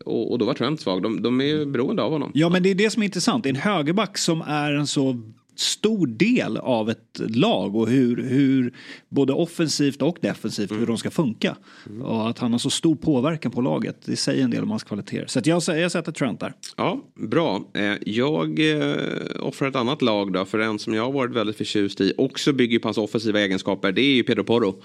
och, 0.04 0.32
och 0.32 0.38
då 0.38 0.44
var 0.44 0.54
Trent 0.54 0.80
svag. 0.80 1.02
De, 1.02 1.22
de 1.22 1.40
är 1.40 1.44
ju 1.44 1.66
beroende 1.66 2.02
av 2.02 2.12
honom. 2.12 2.30
Ja 2.34 2.48
men 2.48 2.62
det 2.62 2.70
är 2.70 2.74
det 2.74 2.90
som 2.90 3.02
är 3.02 3.06
intressant. 3.06 3.46
En 3.46 3.56
högerback 3.56 4.18
som 4.18 4.42
är 4.42 4.72
en 4.72 4.86
så 4.86 5.16
stor 5.60 6.06
del 6.06 6.56
av 6.56 6.90
ett 6.90 7.20
lag 7.28 7.76
och 7.76 7.88
hur, 7.88 8.16
hur 8.22 8.74
både 9.08 9.32
offensivt 9.32 10.02
och 10.02 10.18
defensivt 10.20 10.72
hur 10.72 10.86
de 10.86 10.98
ska 10.98 11.10
funka. 11.10 11.56
Och 12.02 12.28
att 12.28 12.38
han 12.38 12.52
har 12.52 12.58
så 12.58 12.70
stor 12.70 12.94
påverkan 12.96 13.52
på 13.52 13.60
laget, 13.60 13.96
det 14.04 14.16
säger 14.16 14.44
en 14.44 14.50
del 14.50 14.62
om 14.62 14.70
hans 14.70 14.84
kvaliteter. 14.84 15.26
Så 15.26 15.40
jag, 15.44 15.62
jag 15.78 15.92
sätter 15.92 16.12
Trent 16.12 16.40
där. 16.40 16.52
Ja, 16.76 17.04
bra. 17.28 17.64
Eh, 17.74 17.94
Jag 18.06 18.70
eh, 18.70 18.94
offrar 19.40 19.68
ett 19.68 19.76
annat 19.76 20.02
lag 20.02 20.32
då, 20.32 20.44
för 20.44 20.58
en 20.58 20.78
som 20.78 20.94
jag 20.94 21.04
har 21.04 21.12
varit 21.12 21.36
väldigt 21.36 21.56
förtjust 21.56 22.00
i, 22.00 22.12
också 22.18 22.52
bygger 22.52 22.78
på 22.78 22.88
hans 22.88 22.98
offensiva 22.98 23.40
egenskaper, 23.40 23.92
det 23.92 24.02
är 24.02 24.14
ju 24.14 24.22
Pedro 24.22 24.44
Porro. 24.44 24.82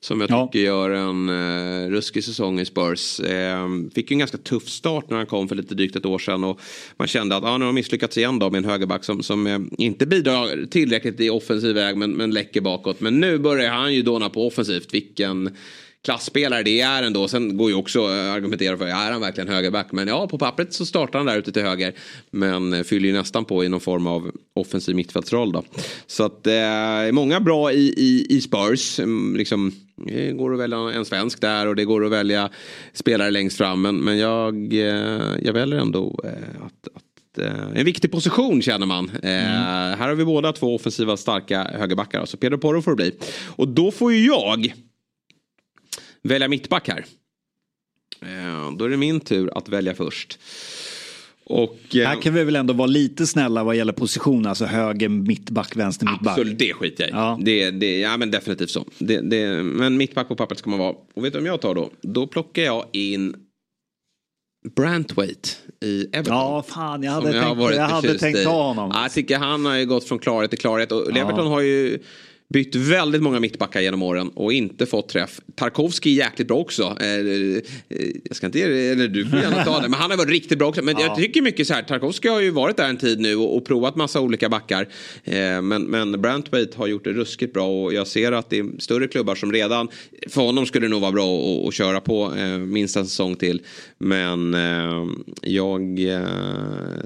Som 0.00 0.20
jag 0.20 0.30
Ja. 0.30 0.46
tycker 0.46 0.64
gör 0.64 0.90
en 0.90 1.28
eh, 1.28 1.90
ruskig 1.90 2.24
säsong 2.24 2.60
i 2.60 2.64
Spurs. 2.64 3.20
Eh, 3.20 3.66
fick 3.94 4.10
ju 4.10 4.14
en 4.14 4.18
ganska 4.18 4.38
tuff 4.38 4.68
start 4.68 5.10
när 5.10 5.16
han 5.16 5.26
kom 5.26 5.48
för 5.48 5.56
lite 5.56 5.74
drygt 5.74 5.96
ett 5.96 6.06
år 6.06 6.18
sedan. 6.18 6.44
Och 6.44 6.60
man 6.96 7.08
kände 7.08 7.36
att 7.36 7.44
ah, 7.44 7.58
nu 7.58 7.64
har 7.64 7.68
de 7.68 7.74
misslyckats 7.74 8.18
igen 8.18 8.38
då 8.38 8.50
med 8.50 8.58
en 8.58 8.70
högerback 8.70 9.04
som, 9.04 9.22
som 9.22 9.46
eh, 9.46 9.58
inte 9.78 10.06
bidrar 10.06 10.66
tillräckligt 10.66 11.20
i 11.20 11.30
offensiv 11.30 11.74
väg 11.74 11.96
men, 11.96 12.10
men 12.12 12.30
läcker 12.30 12.60
bakåt. 12.60 13.00
Men 13.00 13.20
nu 13.20 13.38
börjar 13.38 13.70
han 13.70 13.94
ju 13.94 14.02
dåna 14.02 14.28
på 14.30 14.46
offensivt. 14.46 14.94
Vilken 14.94 15.56
klassspelare 16.04 16.62
det 16.62 16.80
är 16.80 17.02
ändå. 17.02 17.28
Sen 17.28 17.56
går 17.56 17.70
ju 17.70 17.76
också 17.76 18.04
att 18.06 18.12
argumentera 18.12 18.76
för, 18.76 18.86
är 18.86 19.12
han 19.12 19.20
verkligen 19.20 19.48
högerback? 19.48 19.92
Men 19.92 20.08
ja, 20.08 20.28
på 20.28 20.38
pappret 20.38 20.72
så 20.74 20.86
startar 20.86 21.18
han 21.18 21.26
där 21.26 21.38
ute 21.38 21.52
till 21.52 21.62
höger. 21.62 21.94
Men 22.30 22.72
eh, 22.72 22.82
fyller 22.82 23.08
ju 23.08 23.14
nästan 23.14 23.44
på 23.44 23.64
i 23.64 23.68
någon 23.68 23.80
form 23.80 24.06
av 24.06 24.30
offensiv 24.54 24.96
mittfältsroll 24.96 25.52
då. 25.52 25.64
Så 26.06 26.24
att 26.24 26.46
eh, 26.46 27.12
många 27.12 27.40
bra 27.40 27.72
i, 27.72 27.94
i, 27.96 28.26
i 28.36 28.40
Spurs. 28.40 28.98
Mm, 29.00 29.36
Liksom, 29.36 29.72
det 29.96 30.32
går 30.32 30.54
att 30.54 30.60
välja 30.60 30.76
en 30.78 31.04
svensk 31.04 31.40
där 31.40 31.66
och 31.66 31.76
det 31.76 31.84
går 31.84 32.04
att 32.04 32.12
välja 32.12 32.50
spelare 32.92 33.30
längst 33.30 33.56
fram. 33.58 33.82
Men, 33.82 33.96
men 33.96 34.18
jag, 34.18 34.72
eh, 34.74 35.22
jag 35.42 35.52
väljer 35.52 35.78
ändå 35.78 36.20
eh, 36.24 36.64
att, 36.66 36.88
att 36.96 37.38
eh, 37.38 37.78
en 37.78 37.84
viktig 37.84 38.12
position 38.12 38.62
känner 38.62 38.86
man. 38.86 39.10
Eh, 39.22 39.30
Här 39.96 40.08
har 40.08 40.14
vi 40.14 40.24
båda 40.24 40.52
två 40.52 40.74
offensiva 40.74 41.16
starka 41.16 41.64
högerbackar. 41.64 42.24
Så 42.26 42.36
Pedro 42.36 42.58
Porro 42.58 42.82
får 42.82 42.90
det 42.90 42.96
bli. 42.96 43.12
Och 43.56 43.68
då 43.68 43.90
får 43.90 44.12
ju 44.12 44.26
jag 44.26 44.72
välja 46.22 46.48
mittback 46.48 46.88
här. 46.88 47.04
Eh, 48.22 48.72
Då 48.78 48.84
är 48.84 48.88
det 48.88 48.96
min 48.96 49.20
tur 49.20 49.58
att 49.58 49.68
välja 49.68 49.94
först. 49.94 50.38
Och, 51.48 51.78
eh, 51.96 52.06
Här 52.06 52.22
kan 52.22 52.34
vi 52.34 52.44
väl 52.44 52.56
ändå 52.56 52.74
vara 52.74 52.86
lite 52.86 53.26
snälla 53.26 53.64
vad 53.64 53.76
gäller 53.76 53.92
position, 53.92 54.46
alltså 54.46 54.64
höger 54.64 55.08
mittback, 55.08 55.76
vänster 55.76 56.06
mittback. 56.06 56.38
Absolut, 56.38 56.58
det 56.58 56.72
skiter 56.72 57.04
jag 57.04 57.10
i. 57.10 57.12
Ja. 57.14 57.38
Det, 57.42 57.70
det, 57.70 57.98
ja 57.98 58.16
men 58.16 58.30
definitivt 58.30 58.70
så. 58.70 58.84
Det, 58.98 59.20
det, 59.20 59.62
men 59.62 59.96
mittback 59.96 60.28
på 60.28 60.36
pappret 60.36 60.58
ska 60.58 60.70
man 60.70 60.78
vara. 60.78 60.94
Och 61.14 61.24
vet 61.24 61.32
du 61.32 61.38
vem 61.38 61.46
jag 61.46 61.60
tar 61.60 61.74
då? 61.74 61.90
Då 62.02 62.26
plockar 62.26 62.62
jag 62.62 62.84
in 62.92 63.34
Brantwaite 64.76 65.48
i 65.84 66.06
Everton. 66.12 66.34
Ja, 66.34 66.62
fan, 66.68 67.02
jag 67.02 67.12
hade 67.12 67.32
tänkt, 67.32 67.58
varit 67.58 67.76
jag 67.76 67.88
hade 67.88 68.18
tänkt 68.18 68.44
ta 68.44 68.62
honom. 68.62 68.90
Ja, 68.94 69.02
Jag 69.02 69.12
tycker 69.12 69.38
han 69.38 69.64
har 69.64 69.76
ju 69.76 69.86
gått 69.86 70.04
från 70.04 70.18
klarhet 70.18 70.50
till 70.50 70.58
klarhet. 70.58 70.92
Och 70.92 71.16
Everton 71.16 71.46
har 71.46 71.60
ju 71.60 71.98
bytt 72.48 72.74
väldigt 72.74 73.22
många 73.22 73.40
mittbackar 73.40 73.80
genom 73.80 74.02
åren 74.02 74.28
och 74.28 74.52
inte 74.52 74.86
fått 74.86 75.08
träff. 75.08 75.40
Tarkovsky 75.54 76.10
är 76.10 76.14
jäkligt 76.14 76.48
bra 76.48 76.56
också. 76.56 76.96
Eh, 77.00 77.06
eh, 77.08 77.62
Jag 78.24 78.36
ska 78.36 78.46
inte 78.46 78.62
eller 78.62 79.08
du 79.08 79.26
får 79.26 79.38
gärna 79.38 79.64
ta 79.64 79.80
det. 79.80 79.88
Men 79.88 80.00
han 80.00 80.10
har 80.10 80.18
varit 80.18 80.30
riktigt 80.30 80.58
bra 80.58 80.68
också. 80.68 80.82
Men 80.82 80.94
jag 80.98 81.16
tycker 81.16 81.42
mycket 81.42 81.66
så 81.66 81.74
här, 81.74 81.82
Tarkovsky 81.82 82.28
har 82.28 82.40
ju 82.40 82.50
varit 82.50 82.76
där 82.76 82.88
en 82.88 82.96
tid 82.96 83.20
nu 83.20 83.36
och, 83.36 83.56
och 83.56 83.64
provat 83.64 83.96
massa 83.96 84.20
olika 84.20 84.48
backar. 84.48 84.88
Eh, 85.24 85.62
Men, 85.62 85.82
men 85.82 86.20
Brantwaite 86.20 86.78
har 86.78 86.86
gjort 86.86 87.04
det 87.04 87.12
ruskigt 87.12 87.52
bra 87.52 87.84
och 87.84 87.94
jag 87.94 88.06
ser 88.06 88.32
att 88.32 88.50
det 88.50 88.58
är 88.58 88.66
större 88.78 89.08
klubbar 89.08 89.34
som 89.34 89.52
redan, 89.52 89.88
för 90.28 90.42
honom 90.42 90.66
skulle 90.66 90.86
det 90.86 90.90
nog 90.90 91.00
vara 91.00 91.12
bra 91.12 91.40
att, 91.68 91.74
köra 91.74 92.00
på 92.00 92.34
eh, 92.36 92.58
minst 92.58 92.96
en 92.96 93.06
säsong 93.06 93.36
till. 93.36 93.62
Men 93.98 94.54
eh, 94.54 95.06
jag, 95.42 95.82
eh, 96.00 96.20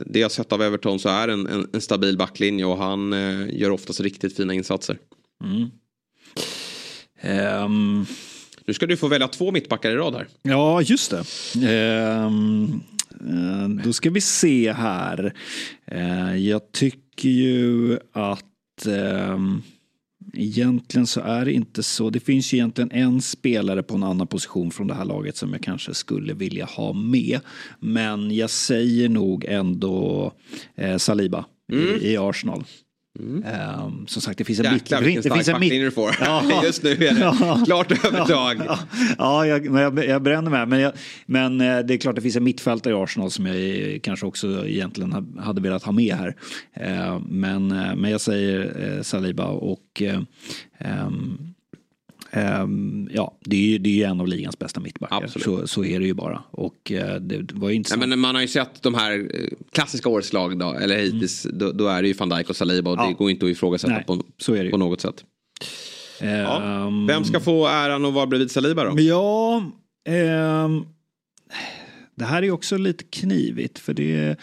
det 0.06 0.18
jag 0.18 0.32
sett 0.32 0.52
av 0.52 0.62
Everton 0.62 0.98
så 0.98 1.08
är 1.08 1.28
en, 1.28 1.46
en, 1.46 1.68
en 1.72 1.80
stabil 1.80 2.16
backlinje 2.18 2.64
och 2.64 2.78
han 2.78 3.12
gör 3.52 3.70
oftast 3.70 4.00
riktigt 4.00 4.36
fina 4.36 4.54
insatser. 4.54 4.98
Ehm, 7.20 8.06
Nu 8.66 8.74
ska 8.74 8.86
du 8.86 8.96
få 8.96 9.08
välja 9.08 9.28
två 9.28 9.52
mittbackar 9.52 9.90
i 9.90 9.94
rad 9.94 10.14
här. 10.14 10.26
Ja, 10.42 10.82
just 10.82 11.10
det. 11.10 11.24
Eh, 11.76 12.30
då 13.84 13.92
ska 13.92 14.10
vi 14.10 14.20
se 14.20 14.72
här. 14.72 15.34
Eh, 15.86 16.36
jag 16.36 16.72
tycker 16.72 17.28
ju 17.28 17.98
att 18.12 18.86
ehm, 18.86 19.62
egentligen 20.34 21.06
så 21.06 21.20
är 21.20 21.44
det 21.44 21.52
inte 21.52 21.82
så. 21.82 22.10
Det 22.10 22.20
finns 22.20 22.52
ju 22.52 22.56
egentligen 22.56 22.90
en 22.92 23.22
spelare 23.22 23.82
på 23.82 23.94
en 23.94 24.02
annan 24.02 24.26
position 24.26 24.70
från 24.70 24.86
det 24.86 24.94
här 24.94 25.04
laget 25.04 25.36
som 25.36 25.52
jag 25.52 25.62
kanske 25.62 25.94
skulle 25.94 26.34
vilja 26.34 26.64
ha 26.64 26.92
med. 26.92 27.40
Men 27.80 28.30
jag 28.36 28.50
säger 28.50 29.08
nog 29.08 29.44
ändå 29.48 30.32
eh, 30.76 30.96
Saliba 30.96 31.44
i, 31.72 32.12
i 32.12 32.16
Arsenal. 32.16 32.64
Ehm, 33.46 34.06
som 34.06 34.22
sagt, 34.22 34.38
det 34.38 34.44
finns 34.44 34.60
en 34.60 34.72
Jäklar 34.74 35.00
vilken 35.02 35.22
det 35.22 35.28
stark 35.28 35.34
finns 35.44 35.52
backlinje 35.52 35.84
du 35.84 35.90
får. 35.90 36.16
Ja. 36.20 36.62
Just 36.64 36.82
nu 36.82 36.90
är 36.90 36.96
det 36.96 37.20
Ja. 37.20 37.62
klart 37.66 38.04
övertag. 38.04 38.56
Ja, 38.66 38.78
ja 39.18 39.46
jag, 39.46 39.66
jag, 39.66 40.04
jag 40.04 40.22
bränner 40.22 40.50
mig. 40.50 40.66
Men, 40.66 40.80
jag, 40.80 40.92
men 41.26 41.60
eh, 41.60 41.78
det 41.78 41.94
är 41.94 41.98
klart 41.98 42.14
det 42.14 42.20
finns 42.22 42.36
en 42.36 42.44
mittfältare 42.44 42.94
i 42.94 42.96
Arsenal 42.96 43.30
som 43.30 43.46
jag 43.46 44.00
kanske 44.02 44.26
också 44.26 44.66
egentligen 44.66 45.12
ha- 45.12 45.42
hade 45.42 45.60
velat 45.60 45.82
ha 45.82 45.92
med 45.92 46.14
här. 46.16 46.36
Eh, 46.74 47.20
Men, 47.28 47.70
eh, 47.72 47.94
men 47.96 48.10
jag 48.10 48.20
säger 48.20 48.76
eh, 48.96 49.02
Saliba 49.02 49.44
och 49.44 50.02
ehm, 50.02 50.26
ehm, 50.78 51.49
ja, 53.10 53.38
det 53.44 53.56
är 53.56 53.60
ju 53.60 53.78
det 53.78 53.88
är 53.90 53.94
ju 53.94 54.02
en 54.02 54.20
av 54.20 54.28
ligans 54.28 54.58
bästa 54.58 54.80
mittbackar. 54.80 55.16
Absolut. 55.24 55.44
Så, 55.44 55.66
så 55.66 55.84
är 55.84 56.00
det 56.00 56.06
ju 56.06 56.14
bara. 56.14 56.42
Och 56.50 56.92
eh, 56.92 57.14
det 57.20 57.52
var 57.52 57.68
ju 57.68 57.74
inte 57.74 57.90
så. 57.90 57.96
Nej, 57.96 58.08
men 58.08 58.18
man 58.18 58.34
har 58.34 58.42
ju 58.42 58.48
sett 58.48 58.82
de 58.82 58.94
här 58.94 59.18
eh, 59.34 59.48
klassiska 59.72 60.08
årets 60.08 60.32
lag 60.32 60.58
då, 60.58 60.72
eller 60.72 60.98
hittills, 60.98 61.46
då, 61.52 61.72
då 61.72 61.86
är 61.88 62.02
det 62.02 62.08
ju 62.08 62.14
van 62.14 62.28
Dijk 62.28 62.50
och 62.50 62.56
Saliba 62.56 62.90
och 62.90 62.96
det 62.96 63.02
Mm. 63.02 63.12
Ja. 63.12 63.18
går 63.18 63.30
inte 63.30 63.46
att 63.46 63.52
ifrågasätta 63.52 63.92
Nej, 63.94 64.04
på, 64.04 64.22
så 64.38 64.52
är 64.54 64.58
det 64.58 64.64
ju. 64.64 64.70
på 64.70 64.76
något 64.78 65.00
sätt. 65.00 65.24
Ja. 66.20 66.62
Ehm, 66.86 67.06
Vem 67.06 67.24
ska 67.24 67.40
få 67.40 67.66
äran 67.66 68.04
att 68.04 68.12
vara 68.14 68.26
bredvid 68.26 68.50
Saliba 68.50 68.84
då? 68.84 69.00
Ja, 69.00 69.64
ehm, 70.08 70.84
det 72.14 72.24
här 72.24 72.42
är 72.42 72.50
också 72.50 72.76
lite 72.76 73.04
knivigt 73.04 73.78
för 73.78 73.94
det 73.94 74.36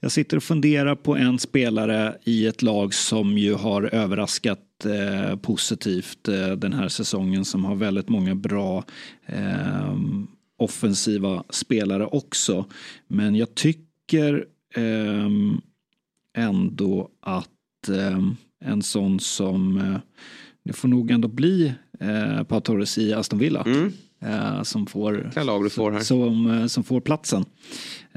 jag 0.00 0.12
sitter 0.12 0.36
och 0.36 0.42
funderar 0.42 0.94
på 0.94 1.16
en 1.16 1.38
spelare 1.38 2.14
i 2.24 2.46
ett 2.46 2.62
lag 2.62 2.94
som 2.94 3.38
ju 3.38 3.54
har 3.54 3.82
överraskat 3.82 4.58
eh, 4.84 5.36
positivt 5.36 6.28
eh, 6.28 6.50
den 6.52 6.72
här 6.72 6.88
säsongen 6.88 7.44
som 7.44 7.64
har 7.64 7.74
väldigt 7.74 8.08
många 8.08 8.34
bra 8.34 8.84
eh, 9.26 9.96
offensiva 10.56 11.44
spelare 11.50 12.06
också. 12.06 12.64
Men 13.08 13.34
jag 13.34 13.54
tycker 13.54 14.46
eh, 14.74 15.28
ändå 16.36 17.10
att 17.20 17.88
eh, 17.88 18.20
en 18.64 18.82
sån 18.82 19.20
som 19.20 19.78
eh, 19.78 20.00
det 20.64 20.72
får 20.72 20.88
nog 20.88 21.10
ändå 21.10 21.28
bli 21.28 21.72
eh, 22.00 22.42
Pau 22.42 22.60
Torres 22.60 22.98
i 22.98 23.12
Aston 23.14 23.38
Villa. 23.38 23.62
Mm 23.66 23.92
som, 24.62 24.86
får, 24.86 25.30
här. 25.92 26.00
som, 26.00 26.50
eh, 26.60 26.66
som 26.66 26.84
får 26.84 27.00
platsen 27.00 27.44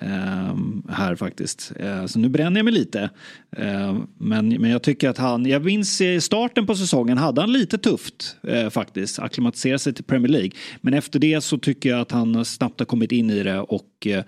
eh, 0.02 0.56
här 0.90 1.16
faktiskt. 1.16 1.72
Eh, 1.80 2.06
så 2.06 2.20
nu 2.20 2.30
bränner 2.30 2.60
jag 2.60 2.66
mig 2.66 2.74
lite. 2.74 3.10
Eh, 3.58 3.98
men, 4.18 4.50
men 4.50 4.70
jag 4.70 4.82
tycker 4.84 5.10
att 5.10 5.18
han, 5.18 5.46
jag 5.46 5.66
minns 5.66 6.02
i 6.02 6.22
starten 6.22 6.66
på 6.66 6.76
säsongen 6.76 7.18
hade 7.18 7.42
han 7.42 7.52
lite 7.52 7.78
tufft 7.78 8.38
eh, 8.44 8.70
faktiskt. 8.70 9.20
Acklimatisera 9.20 9.80
sig 9.80 9.94
till 9.94 10.04
Premier 10.04 10.32
League. 10.32 10.52
Men 10.82 10.94
efter 10.94 11.20
det 11.20 11.42
så 11.42 11.58
tycker 11.58 11.90
jag 11.90 12.00
att 12.00 12.12
han 12.12 12.46
snabbt 12.46 12.80
har 12.80 12.86
kommit 12.86 13.12
in 13.12 13.30
i 13.30 13.44
det 13.44 13.60
och 13.60 14.08
eh, 14.08 14.24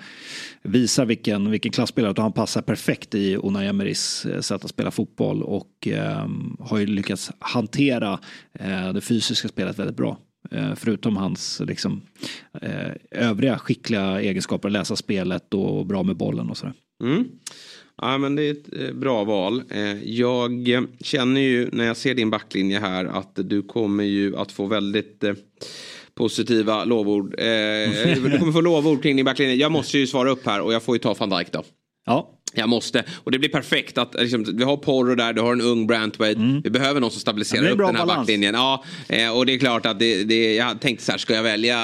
visar 0.64 1.06
vilken, 1.06 1.52
vilken 1.52 1.72
klassspelare. 1.72 2.12
Att 2.12 2.18
han 2.18 2.34
passar 2.34 2.62
perfekt 2.62 3.16
i 3.16 3.36
Unai 3.36 3.68
Emerys 3.68 4.26
eh, 4.26 4.42
sätt 4.42 4.66
att 4.66 4.70
spela 4.70 4.92
fotboll 4.92 5.44
och 5.44 5.88
eh, 5.88 6.28
har 6.60 6.78
ju 6.78 6.86
lyckats 6.86 7.32
hantera 7.40 8.20
eh, 8.54 8.94
det 8.94 9.02
fysiska 9.02 9.48
spelet 9.48 9.80
väldigt 9.80 9.98
bra. 9.98 10.18
Eh, 10.52 10.76
Förutom 10.76 11.18
hans 11.18 11.62
liksom, 11.66 12.02
eh, 12.62 12.92
övriga 13.12 13.58
skickliga 13.58 14.22
egenskaper, 14.22 14.70
läsa 14.70 14.96
spelet 14.96 15.54
och 15.54 15.86
bra 15.86 16.04
med 16.04 16.16
bollen 16.16 16.50
och 16.50 16.58
sådär. 16.58 16.74
Mm. 17.04 17.28
Ja, 18.02 18.18
men 18.18 18.36
det 18.36 18.44
är 18.44 18.52
ett 18.52 18.74
eh, 18.82 18.94
bra 18.94 19.24
val. 19.24 19.64
Jag 20.04 20.68
känner 21.02 21.42
ju 21.42 21.70
när 21.72 21.86
jag 21.86 21.98
ser 21.98 22.16
din 22.16 22.30
backlinje 22.30 22.80
här 22.80 23.06
att 23.06 23.32
du 23.36 23.62
kommer 23.62 24.04
ju 24.04 24.38
att 24.38 24.52
få 24.52 24.66
väldigt 24.66 25.24
positiva 26.14 26.86
lovord. 26.86 27.36
Du 27.40 28.38
kommer 28.40 28.52
få 28.52 28.62
lovord 28.62 29.04
kring 29.04 29.16
din 29.16 29.26
backlinje. 29.26 29.56
Jag 29.56 29.72
måste 29.72 29.98
ju 29.98 30.08
svara 30.08 30.30
upp 30.30 30.46
här 30.46 30.62
och 30.62 30.74
jag 30.74 30.84
får 30.84 30.96
ju 30.96 31.00
ta 31.00 31.14
van 31.14 31.30
Dijk 31.30 31.52
då. 31.52 31.64
Ja, 32.06 32.39
Jag 32.54 32.70
måste. 32.70 33.04
Och 33.24 33.32
det 33.32 33.40
blir 33.40 33.50
perfekt 33.50 33.98
att 33.98 34.16
liksom, 34.20 34.46
vi 34.58 34.64
har 34.64 34.78
Porro 34.78 35.16
där, 35.16 35.34
du 35.34 35.42
har 35.42 35.54
en 35.54 35.62
ung 35.62 35.88
Brantwaite. 35.88 36.62
Vi 36.64 36.70
behöver 36.70 37.02
någon 37.02 37.12
som 37.12 37.20
stabiliserar 37.22 37.60
Mm. 37.62 37.70
Ja, 37.70 37.74
upp 37.74 37.88
den 37.88 37.96
här 37.96 38.06
balans. 38.06 38.20
backlinjen. 38.20 38.54
Ja, 38.56 38.84
eh, 39.10 39.30
och 39.38 39.46
det 39.46 39.54
är 39.54 39.58
klart 39.60 39.86
att 39.86 40.00
det, 40.00 40.24
det, 40.24 40.56
jag 40.56 40.82
tänkte 40.82 41.06
så 41.06 41.12
här, 41.12 41.20
ska 41.20 41.34
jag 41.34 41.44
välja, 41.44 41.78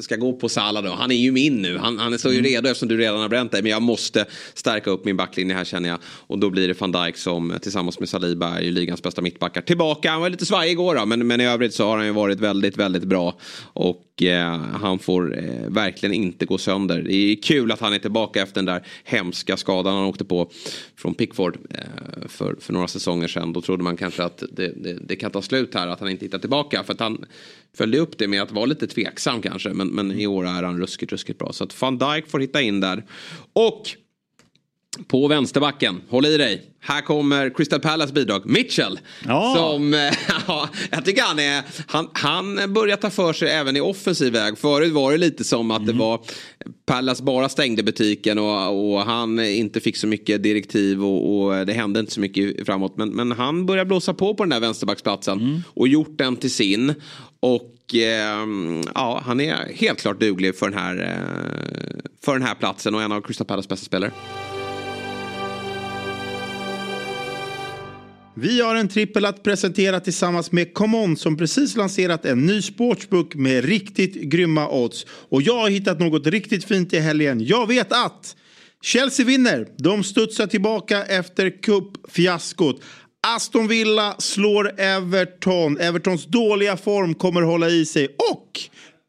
ska 0.00 0.14
jag 0.14 0.20
gå 0.20 0.32
på 0.32 0.48
Salah 0.48 0.82
då? 0.84 0.90
Han 0.90 1.10
är 1.10 1.16
ju 1.16 1.32
min 1.32 1.62
nu. 1.62 1.78
Han, 1.78 1.98
han 1.98 2.12
är 2.12 2.18
så 2.18 2.28
Mm. 2.30 2.44
ju 2.44 2.50
redo 2.50 2.68
eftersom 2.68 2.88
du 2.88 2.96
redan 2.96 3.20
har 3.20 3.28
bränt 3.28 3.52
dig. 3.52 3.62
Men 3.62 3.70
jag 3.70 3.82
måste 3.82 4.24
stärka 4.54 4.90
upp 4.90 5.04
min 5.04 5.16
backlinje 5.16 5.54
här 5.54 5.64
känner 5.64 5.88
jag. 5.88 5.98
Och 6.04 6.38
då 6.38 6.50
blir 6.50 6.68
det 6.68 6.80
van 6.80 6.92
Dijk 6.92 7.16
som 7.16 7.54
tillsammans 7.62 8.00
med 8.00 8.08
Saliba 8.08 8.58
är 8.58 8.62
ju 8.62 8.70
ligans 8.70 9.02
bästa 9.02 9.22
mittbackar. 9.22 9.60
Tillbaka, 9.60 10.10
han 10.10 10.20
var 10.20 10.30
lite 10.30 10.46
svajig 10.46 10.72
igår 10.72 10.94
då, 10.94 11.06
men, 11.06 11.26
men 11.26 11.40
i 11.40 11.46
övrigt 11.46 11.74
så 11.74 11.86
har 11.86 11.96
han 11.96 12.06
ju 12.06 12.12
varit 12.12 12.40
väldigt, 12.40 12.76
väldigt 12.76 13.04
bra. 13.04 13.34
Och 13.72 14.22
eh, 14.22 14.60
han 14.80 14.98
får 14.98 15.38
eh, 15.38 15.44
verkligen 15.68 16.14
inte 16.14 16.46
gå 16.46 16.58
sönder. 16.58 17.02
Det 17.02 17.14
är 17.14 17.42
kul 17.42 17.72
att 17.72 17.80
han 17.80 17.92
är 17.92 17.98
tillbaka 17.98 18.42
efter 18.42 18.54
den 18.54 18.64
där 18.64 18.82
hemska 19.04 19.56
skadan 19.56 20.09
åkte 20.10 20.24
på 20.24 20.50
från 20.96 21.14
Pickford 21.14 21.58
eh, 21.70 22.28
för, 22.28 22.56
för 22.60 22.72
några 22.72 22.88
säsonger 22.88 23.28
sedan. 23.28 23.52
Då 23.52 23.60
trodde 23.60 23.82
man 23.82 23.96
kanske 23.96 24.24
att 24.24 24.42
det, 24.52 24.72
det, 24.76 24.92
det, 24.92 25.16
kan 25.16 25.30
ta 25.30 25.42
slut 25.42 25.74
här, 25.74 25.86
att 25.86 26.00
han 26.00 26.08
inte 26.10 26.24
hittar 26.24 26.38
tillbaka. 26.38 26.82
För 26.84 26.92
att 26.92 27.00
han 27.00 27.24
följde 27.76 27.98
upp 27.98 28.18
det 28.18 28.28
med 28.28 28.42
att 28.42 28.52
vara 28.52 28.66
lite 28.66 28.86
tveksam 28.86 29.42
kanske. 29.42 29.68
Men, 29.68 29.88
men 29.88 30.12
i 30.12 30.26
år 30.26 30.46
är 30.46 30.62
han 30.62 30.78
ruskigt, 30.78 31.12
ruskigt 31.12 31.38
bra. 31.38 31.52
Så 31.52 31.64
att 31.64 31.82
van 31.82 31.98
Dijk 31.98 32.28
får 32.28 32.40
hitta 32.40 32.60
in 32.60 32.80
där. 32.80 33.04
Och 33.52 33.90
på 35.06 35.28
vänsterbacken, 35.28 36.00
håll 36.08 36.26
i 36.26 36.36
dig. 36.36 36.62
Här 36.82 37.00
kommer 37.00 37.50
Crystal 37.50 37.80
Palace 37.80 38.12
bidrag. 38.12 38.46
Mitchell. 38.46 38.98
Ja. 39.26 39.54
Som, 39.56 39.92
ja, 40.46 40.68
jag 40.90 41.04
tycker 41.04 41.22
han 41.22 41.38
är, 41.38 41.62
han, 41.86 42.08
han 42.12 42.72
börjar 42.72 42.96
ta 42.96 43.10
för 43.10 43.32
sig 43.32 43.50
även 43.50 43.76
i 43.76 43.80
offensiv 43.80 44.32
väg. 44.32 44.58
Förut 44.58 44.92
var 44.92 45.12
det 45.12 45.18
lite 45.18 45.44
som 45.44 45.70
att 45.70 45.86
det 45.86 45.92
var 45.92 46.20
Palace 46.86 47.22
bara 47.22 47.48
stängde 47.48 47.82
butiken 47.82 48.38
och, 48.38 48.92
och 48.92 49.00
han 49.00 49.40
inte 49.40 49.80
fick 49.80 49.96
så 49.96 50.06
mycket 50.06 50.42
direktiv 50.42 51.04
och, 51.04 51.42
och 51.42 51.66
det 51.66 51.72
hände 51.72 52.00
inte 52.00 52.12
så 52.12 52.20
mycket 52.20 52.66
framåt. 52.66 52.96
Men, 52.96 53.08
men 53.08 53.32
han 53.32 53.66
börjar 53.66 53.84
blåsa 53.84 54.14
på 54.14 54.34
på 54.34 54.42
den 54.42 54.50
där 54.50 54.60
vänsterbacksplatsen 54.60 55.62
och 55.74 55.88
gjort 55.88 56.18
den 56.18 56.36
till 56.36 56.50
sin. 56.50 56.94
Och 57.40 57.94
eh, 57.94 58.46
ja, 58.94 59.22
han 59.24 59.40
är 59.40 59.72
helt 59.74 60.00
klart 60.00 60.20
duglig 60.20 60.56
för 60.56 60.70
den 60.70 60.78
här, 60.78 60.96
eh, 61.02 62.10
för 62.24 62.32
den 62.32 62.42
här 62.42 62.54
platsen 62.54 62.94
och 62.94 63.02
en 63.02 63.12
av 63.12 63.20
Crystal 63.20 63.46
Palace 63.46 63.68
bästa 63.68 63.86
spelare. 63.86 64.12
Vi 68.42 68.60
har 68.60 68.74
en 68.74 68.88
trippel 68.88 69.24
att 69.24 69.42
presentera 69.42 70.00
tillsammans 70.00 70.52
med 70.52 70.74
ComeOn 70.74 71.16
som 71.16 71.36
precis 71.36 71.76
lanserat 71.76 72.24
en 72.24 72.46
ny 72.46 72.62
sportsbook 72.62 73.34
med 73.34 73.64
riktigt 73.64 74.14
grymma 74.14 74.68
odds. 74.68 75.06
Och 75.28 75.42
jag 75.42 75.54
har 75.54 75.70
hittat 75.70 76.00
något 76.00 76.26
riktigt 76.26 76.64
fint 76.64 76.92
i 76.92 76.98
helgen. 76.98 77.44
Jag 77.44 77.66
vet 77.66 77.92
att 77.92 78.36
Chelsea 78.82 79.26
vinner. 79.26 79.68
De 79.76 80.04
studsar 80.04 80.46
tillbaka 80.46 81.04
efter 81.04 81.62
cupfiaskot. 81.62 82.82
Aston 83.26 83.68
Villa 83.68 84.14
slår 84.18 84.80
Everton. 84.80 85.78
Evertons 85.78 86.26
dåliga 86.26 86.76
form 86.76 87.14
kommer 87.14 87.42
hålla 87.42 87.68
i 87.68 87.86
sig. 87.86 88.06
Och 88.32 88.60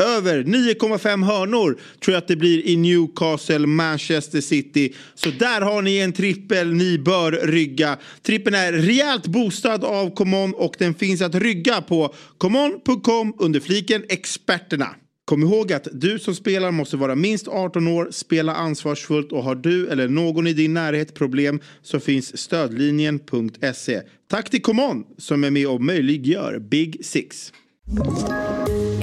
över 0.01 0.43
9,5 0.43 1.25
hörnor 1.25 1.79
tror 2.03 2.13
jag 2.13 2.17
att 2.17 2.27
det 2.27 2.35
blir 2.35 2.67
i 2.67 2.75
Newcastle, 2.75 3.67
Manchester 3.67 4.41
City. 4.41 4.93
Så 5.15 5.29
där 5.29 5.61
har 5.61 5.81
ni 5.81 5.97
en 5.97 6.13
trippel 6.13 6.73
ni 6.73 6.97
bör 6.97 7.31
rygga. 7.31 7.97
Trippeln 8.21 8.55
är 8.55 8.73
rejält 8.73 9.27
boostad 9.27 9.85
av 9.85 10.15
Common 10.15 10.53
och 10.53 10.75
den 10.79 10.93
finns 10.93 11.21
att 11.21 11.35
rygga 11.35 11.81
på 11.81 12.15
common.com 12.37 13.33
under 13.39 13.59
fliken 13.59 14.03
experterna. 14.09 14.95
Kom 15.25 15.43
ihåg 15.43 15.73
att 15.73 15.87
du 15.91 16.19
som 16.19 16.35
spelar 16.35 16.71
måste 16.71 16.97
vara 16.97 17.15
minst 17.15 17.47
18 17.47 17.87
år, 17.87 18.07
spela 18.11 18.55
ansvarsfullt 18.55 19.31
och 19.31 19.43
har 19.43 19.55
du 19.55 19.87
eller 19.87 20.07
någon 20.07 20.47
i 20.47 20.53
din 20.53 20.73
närhet 20.73 21.13
problem 21.13 21.59
så 21.81 21.99
finns 21.99 22.37
stödlinjen.se. 22.37 24.01
Tack 24.29 24.49
till 24.49 24.61
Common 24.61 25.03
som 25.17 25.43
är 25.43 25.51
med 25.51 25.67
och 25.67 25.81
möjliggör 25.81 26.59
Big 26.59 27.05
Six. 27.05 27.53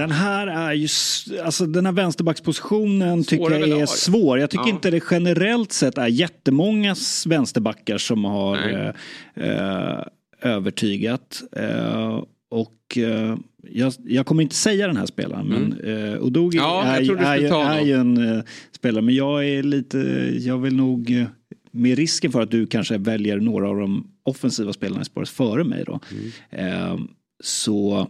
Den 0.00 0.10
här 0.10 0.46
är 0.46 0.72
ju, 0.72 0.88
alltså 1.44 1.66
den 1.66 1.86
här 1.86 1.92
vänsterbackspositionen 1.92 3.24
tycker 3.24 3.50
jag 3.50 3.80
är 3.80 3.86
svår. 3.86 4.38
Jag 4.38 4.50
tycker 4.50 4.64
Ja. 4.64 4.70
inte 4.70 4.90
det 4.90 5.00
generellt 5.10 5.72
sett 5.72 5.98
är 5.98 6.06
jättemånga 6.06 6.94
vänsterbackar 7.26 7.98
som 7.98 8.24
har 8.24 8.56
eh, 9.36 9.48
eh, 9.48 10.02
övertygat. 10.42 11.42
Eh, 11.56 12.22
och 12.50 12.98
eh, 12.98 13.36
jag, 13.70 13.92
jag 14.04 14.26
kommer 14.26 14.42
inte 14.42 14.54
säga 14.54 14.86
den 14.86 14.96
här 14.96 15.06
spelaren, 15.06 15.46
men 15.46 15.72
eh, 15.84 16.26
Udogi 16.26 16.58
Mm. 16.58 16.68
Ja, 16.70 16.82
är, 16.84 17.16
är, 17.16 17.78
är 17.78 17.80
ju 17.80 17.92
en 17.92 18.36
eh, 18.36 18.42
spelare. 18.72 19.02
Men 19.02 19.14
jag 19.14 19.48
är 19.48 19.62
lite, 19.62 19.98
jag 20.40 20.58
vill 20.58 20.76
nog 20.76 21.26
med 21.70 21.98
risken 21.98 22.32
för 22.32 22.42
att 22.42 22.50
du 22.50 22.66
kanske 22.66 22.98
väljer 22.98 23.36
några 23.36 23.68
av 23.68 23.76
de 23.76 24.06
offensiva 24.22 24.72
spelarna 24.72 25.02
i 25.02 25.04
spåret 25.04 25.28
före 25.28 25.64
mig 25.64 25.84
då. 25.86 26.00
Mm. 26.50 26.82
Eh, 26.90 26.98
så 27.42 28.08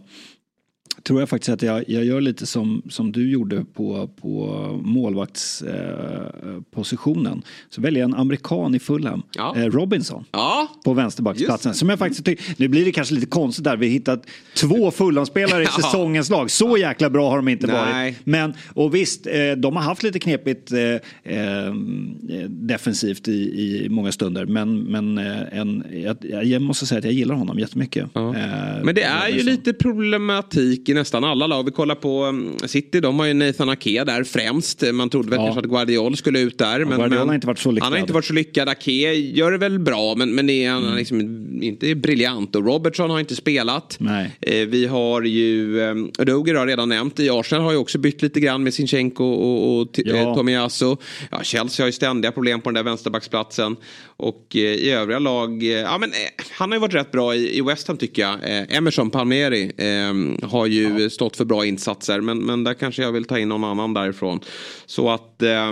tror 1.03 1.19
jag 1.19 1.29
faktiskt 1.29 1.49
att 1.49 1.61
jag, 1.61 1.89
jag 1.89 2.05
gör 2.05 2.21
lite 2.21 2.45
som, 2.45 2.81
som 2.89 3.11
du 3.11 3.31
gjorde 3.31 3.65
på, 3.73 4.09
på 4.21 4.45
målvaktspositionen. 4.83 7.33
Eh, 7.33 7.39
så 7.69 7.81
väljer 7.81 7.99
jag 8.01 8.09
en 8.09 8.15
amerikan 8.15 8.75
i 8.75 8.79
Fulham, 8.79 9.23
Ja. 9.35 9.55
eh, 9.57 9.65
Robinson. 9.65 10.25
Ja, 10.31 10.67
På 10.85 10.93
vänsterbacksplatsen. 10.93 11.73
Som 11.73 11.89
jag 11.89 11.99
faktiskt 11.99 12.25
tycker, 12.25 12.45
nu 12.57 12.67
blir 12.67 12.85
det 12.85 12.91
kanske 12.91 13.13
lite 13.15 13.27
konstigt 13.27 13.63
där. 13.63 13.77
Vi 13.77 13.87
hittat 13.87 14.25
två 14.57 14.91
Fulham-spelare 15.01 15.61
i 15.63 15.65
Ja. 15.65 15.71
säsongens 15.71 16.29
lag. 16.29 16.51
Så 16.51 16.77
jäkla 16.77 17.09
bra 17.09 17.29
har 17.29 17.35
de 17.35 17.47
inte 17.47 17.67
Nej. 17.67 17.75
varit. 17.75 18.15
Men, 18.25 18.53
och 18.73 18.95
visst, 18.95 19.27
eh, 19.27 19.33
de 19.57 19.75
har 19.75 19.83
haft 19.83 20.03
lite 20.03 20.19
knepigt 20.19 20.71
eh, 20.71 20.79
eh, 21.35 21.73
defensivt 22.47 23.27
i, 23.27 23.31
i 23.31 23.87
många 23.89 24.11
stunder. 24.11 24.45
Men, 24.45 24.79
men 24.79 25.17
eh, 25.17 25.57
en, 25.59 25.83
jag, 25.91 26.17
jag 26.45 26.61
måste 26.61 26.85
säga 26.85 26.99
att 26.99 27.05
jag 27.05 27.13
gillar 27.13 27.35
honom 27.35 27.59
jättemycket. 27.59 28.09
Ja. 28.13 28.31
Men 28.83 28.95
det 28.95 29.03
är 29.03 29.27
ju 29.27 29.33
Robinson. 29.33 29.51
lite 29.53 29.73
problematik 29.73 30.89
i 30.91 30.93
nästan 30.93 31.23
alla 31.23 31.47
lag. 31.47 31.63
Vi 31.65 31.71
kollar 31.71 31.95
på 31.95 32.25
um, 32.25 32.55
City, 32.65 32.99
de 32.99 33.19
har 33.19 33.25
ju 33.25 33.33
Nathan 33.33 33.69
Ake 33.69 34.03
där 34.03 34.23
främst. 34.23 34.83
Man 34.93 35.09
trodde 35.09 35.29
väl 35.29 35.39
Ja. 35.39 35.45
kanske 35.45 35.59
att 35.59 35.65
Guardiol 35.65 36.17
skulle 36.17 36.39
ut 36.39 36.57
där. 36.57 36.79
Men, 36.79 36.87
Guardiola 36.97 37.19
men 37.19 37.27
har 37.27 37.35
inte 37.35 37.47
varit 37.47 37.59
så 37.59 37.71
lyckad. 37.71 37.83
Han 37.83 37.93
har 37.93 37.99
inte 37.99 38.13
varit 38.13 38.25
så 38.25 38.33
lyckad. 38.33 38.69
Ake 38.69 38.91
gör 39.13 39.51
det 39.51 39.57
väl 39.57 39.79
bra 39.79 40.15
men, 40.15 40.35
men 40.35 40.47
det 40.47 40.65
är, 40.65 40.71
han 40.71 40.85
är 40.85 40.95
liksom 40.95 41.21
inte 41.61 41.95
briljant. 41.95 42.55
Och 42.55 42.65
Robertson 42.65 43.09
har 43.09 43.19
inte 43.19 43.35
spelat. 43.35 43.95
Nej. 43.99 44.37
Eh, 44.41 44.67
vi 44.67 44.85
har 44.85 45.21
ju, 45.21 45.79
um, 45.79 46.11
Ruger 46.19 46.55
har 46.55 46.67
redan 46.67 46.89
nämnt. 46.89 47.19
I 47.19 47.29
Arsenal 47.29 47.63
har 47.65 47.71
ju 47.71 47.77
också 47.77 47.97
bytt 47.97 48.21
lite 48.21 48.39
grann 48.39 48.63
med 48.63 48.73
Sinchenko 48.73 49.23
och, 49.25 49.79
och 49.81 49.93
T- 49.93 50.01
Ja. 50.05 50.15
eh, 50.15 50.35
Tomiyasu. 50.35 50.95
Ja, 51.31 51.39
Chelsea 51.43 51.83
har 51.83 51.87
ju 51.87 51.91
ständiga 51.93 52.31
problem 52.31 52.61
på 52.61 52.69
den 52.69 52.73
där 52.75 52.83
vänsterbacksplatsen. 52.83 53.75
Och 54.17 54.47
eh, 54.55 54.61
i 54.61 54.91
övriga 54.91 55.19
lag, 55.19 55.63
eh, 55.63 55.69
ja 55.69 55.97
men 55.97 56.09
eh, 56.09 56.15
han 56.51 56.69
har 56.71 56.75
ju 56.75 56.81
varit 56.81 56.93
rätt 56.93 57.11
bra 57.11 57.35
i, 57.35 57.57
i 57.57 57.61
West 57.61 57.87
Ham 57.87 57.97
tycker 57.97 58.21
jag. 58.21 58.33
Eh, 58.33 58.77
Emerson 58.77 59.09
Palmieri 59.09 59.71
eh, 59.77 60.47
har 60.49 60.65
ju 60.73 61.09
stått 61.09 61.37
för 61.37 61.45
bra 61.45 61.65
insatser. 61.65 62.21
Men, 62.21 62.37
men 62.37 62.63
där 62.63 62.73
kanske 62.73 63.01
jag 63.01 63.11
vill 63.11 63.25
ta 63.25 63.39
in 63.39 63.49
någon 63.49 63.63
annan 63.63 63.93
därifrån. 63.93 64.39
Så 64.85 65.09
att 65.09 65.41
eh, 65.41 65.71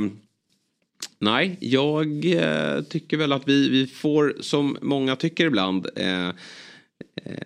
Nej, 1.19 1.57
jag 1.59 2.25
eh, 2.25 2.81
tycker 2.81 3.17
väl 3.17 3.31
att 3.31 3.47
vi, 3.47 3.69
vi 3.69 3.87
får, 3.87 4.35
som 4.39 4.77
många 4.81 5.15
tycker 5.15 5.45
ibland, 5.45 5.87
eh, 5.95 6.27
eh, 6.27 6.33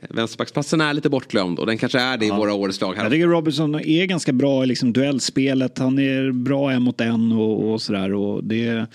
vänsterbacksplatsen 0.10 0.82
är 0.82 0.94
lite 0.94 1.10
bortglömd 1.10 1.60
och 1.60 1.66
den 1.66 1.78
kanske 1.78 2.00
är 2.00 2.18
det 2.18 2.26
i 2.26 2.30
våra 2.30 2.54
årets 2.54 2.82
lag. 2.82 2.96
Här. 2.96 3.04
Jag 3.04 3.12
tycker 3.12 3.28
Robinson 3.28 3.76
är 3.76 4.06
ganska 4.06 4.34
bra 4.34 4.64
i 4.64 4.68
liksom 4.68 4.94
duellspelet. 4.94 5.78
Han 5.78 6.00
är 6.00 6.32
bra 6.32 6.72
en 6.72 6.82
mot 6.82 7.02
en 7.02 7.32
och, 7.32 7.72
och 7.72 7.82
sådär. 7.82 8.14
Och 8.14 8.44
det 8.44 8.86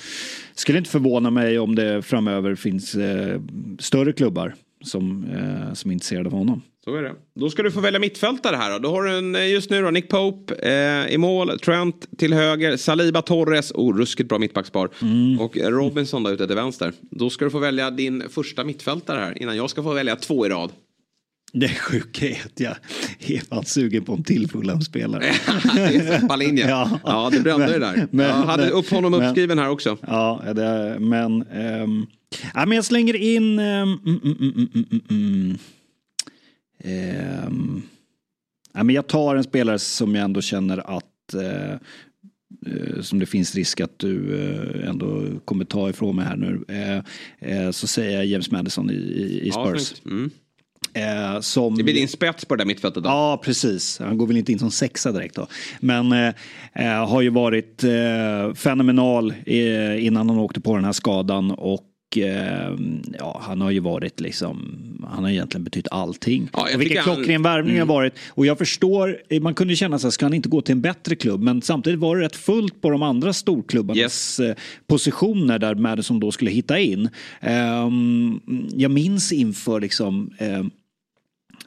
skulle 0.54 0.78
inte 0.78 0.90
förvåna 0.90 1.30
mig 1.30 1.59
om 1.59 1.74
det 1.74 2.02
framöver 2.02 2.54
finns 2.54 2.94
eh, 2.94 3.40
större 3.78 4.12
klubbar 4.12 4.54
som, 4.84 5.24
eh, 5.24 5.74
som 5.74 5.90
är 5.90 5.92
intresserade 5.92 6.28
av 6.28 6.32
honom. 6.32 6.62
Så 6.89 6.95
är 6.95 7.03
det. 7.03 7.14
Då 7.41 7.51
ska 7.51 7.62
du 7.62 7.70
få 7.70 7.80
välja 7.80 8.01
mittfältare 8.01 8.57
här 8.57 8.70
då. 8.72 8.78
Då 8.78 8.91
har 8.91 9.03
du 9.03 9.18
en, 9.18 9.36
eh, 9.36 9.51
just 9.51 9.70
nu 9.70 9.82
då 9.82 9.91
Nick 9.91 10.09
Pope 10.09 10.55
eh, 10.55 11.14
i 11.14 11.18
mål, 11.18 11.59
Trent 11.59 12.07
till 12.18 12.32
höger, 12.34 12.76
Saliba 12.76 13.22
Torres, 13.22 13.72
oh 13.74 13.97
ruskigt 13.97 14.28
bra 14.28 14.39
mittbackspar. 14.39 14.89
Och 15.41 15.57
Robinson 15.57 16.22
där 16.22 16.32
ute 16.32 16.47
till 16.47 16.57
vänster. 16.57 16.93
Då 17.11 17.30
ska 17.30 17.45
du 17.45 17.51
få 17.51 17.59
välja 17.59 17.91
din 17.91 18.22
första 18.30 18.64
mittfältare 18.64 19.20
här 19.20 19.43
innan 19.43 19.57
jag 19.57 19.70
ska 19.70 19.82
få 19.82 19.93
välja 19.93 20.16
två 20.16 20.47
i 20.47 20.49
rad. 20.49 20.70
Det 21.53 21.68
sjuka 21.68 22.26
är 22.28 22.43
att 22.45 22.61
jag 22.61 22.74
är 23.26 23.39
fan 23.49 23.64
sugen 23.64 24.05
på 24.05 24.12
en 24.12 24.24
till 24.24 24.49
Fulham-spelare. 24.49 25.32
Zappalinja. 26.20 26.68
Ja. 26.68 27.01
ja. 27.05 27.30
det 27.32 27.41
brände 27.41 27.66
Men- 27.66 27.72
det 27.72 27.86
där. 27.86 28.07
men- 28.11 28.26
jag 28.26 28.34
hade 28.34 28.62
men- 28.62 28.72
upp 28.72 28.91
honom 28.91 29.11
men- 29.12 29.22
uppskriven 29.22 29.59
här 29.59 29.68
också. 29.70 29.97
Ja, 30.07 30.43
det, 30.55 30.97
men, 31.01 31.43
ehm, 31.43 32.07
ja, 32.55 32.66
men 32.66 32.76
jag 32.76 32.84
slänger 32.84 33.16
in... 33.16 33.59
ehm, 33.59 33.99
mm, 34.07 34.20
mm, 35.11 35.59
ja, 38.74 38.82
men 38.84 38.94
jag 38.94 39.06
tar 39.06 39.36
en 39.36 39.44
spelare 39.44 39.78
som 39.78 40.14
jag 40.14 40.24
ändå 40.24 40.40
känner 40.40 40.96
att 40.96 41.34
eh, 41.34 41.72
eh, 42.66 43.00
som 43.02 43.18
det 43.18 43.26
finns 43.26 43.54
risk 43.54 43.80
att 43.80 43.98
du 43.98 44.40
eh, 44.82 44.88
ändå 44.88 45.22
kommer 45.44 45.64
ta 45.64 45.90
ifrån 45.90 46.16
mig 46.16 46.24
här 46.24 46.36
nu. 46.36 46.64
Eh, 46.68 46.96
eh, 47.58 47.70
så 47.70 47.86
säger 47.86 48.16
jag 48.16 48.26
James 48.26 48.50
Madison 48.50 48.90
i, 48.90 49.42
Ja, 49.54 49.66
Spurs. 49.66 49.82
snyggt. 49.86 50.06
mm. 50.06 50.30
Eh, 50.94 51.40
som... 51.40 51.74
Det 51.76 51.82
blir 51.84 51.94
din 51.94 52.08
spets 52.08 52.44
på 52.44 52.56
det 52.56 52.60
där 52.60 52.66
mittfältet 52.66 53.02
då? 53.02 53.08
Ja, 53.10 53.40
precis. 53.44 53.98
Han 53.98 54.18
går 54.18 54.26
väl 54.26 54.36
inte 54.36 54.52
in 54.52 54.58
som 54.58 54.70
sexa 54.70 55.12
direkt 55.12 55.34
då. 55.34 55.46
Men 55.80 56.12
eh, 56.12 56.34
eh, 56.74 57.08
har 57.08 57.20
ju 57.20 57.30
varit 57.30 57.84
eh, 57.84 58.54
fenomenal 58.54 59.34
eh, 59.46 60.04
innan 60.06 60.28
han 60.28 60.38
åkte 60.38 60.60
på 60.60 60.74
den 60.76 60.84
här 60.84 60.92
skadan 60.92 61.50
och 61.50 61.80
eh, 61.80 61.88
ja, 63.18 63.40
han 63.44 63.61
har 63.61 63.70
ju 63.70 63.80
varit 63.80 64.20
liksom, 64.20 64.78
han 65.11 65.24
har 65.24 65.30
egentligen 65.30 65.64
betytt 65.64 65.88
allting. 65.90 66.48
Ja, 66.52 66.68
vilken 66.76 67.02
klockren 67.02 67.42
värvning 67.42 67.76
Mm. 67.76 67.88
har 67.88 67.94
varit. 67.94 68.12
Och 68.28 68.46
jag 68.46 68.59
förstår, 68.59 69.18
eh, 69.28 69.40
man 69.42 69.54
kunde 69.54 69.76
känna 69.76 69.98
sig, 69.98 70.12
ska 70.12 70.24
han 70.24 70.34
inte 70.34 70.48
gå 70.48 70.61
till 70.61 70.72
en 70.72 70.80
bättre 70.80 71.16
klubb? 71.16 71.42
Men 71.42 71.62
samtidigt 71.62 72.00
var 72.00 72.16
det 72.16 72.24
rätt 72.24 72.36
fullt 72.36 72.80
på 72.80 72.90
de 72.90 73.02
andra 73.02 73.32
storklubbarnas 73.32 74.40
eh, 74.40 74.54
positioner 74.86 75.59
där 75.59 75.74
Madison 75.74 76.20
då 76.20 76.30
skulle 76.32 76.50
hitta 76.50 76.78
in. 76.78 77.09
Ehm, 77.40 78.40
jag 78.74 78.90
minns 78.90 79.32
inför 79.32 79.80
liksom 79.80 80.30
ehm, 80.38 80.70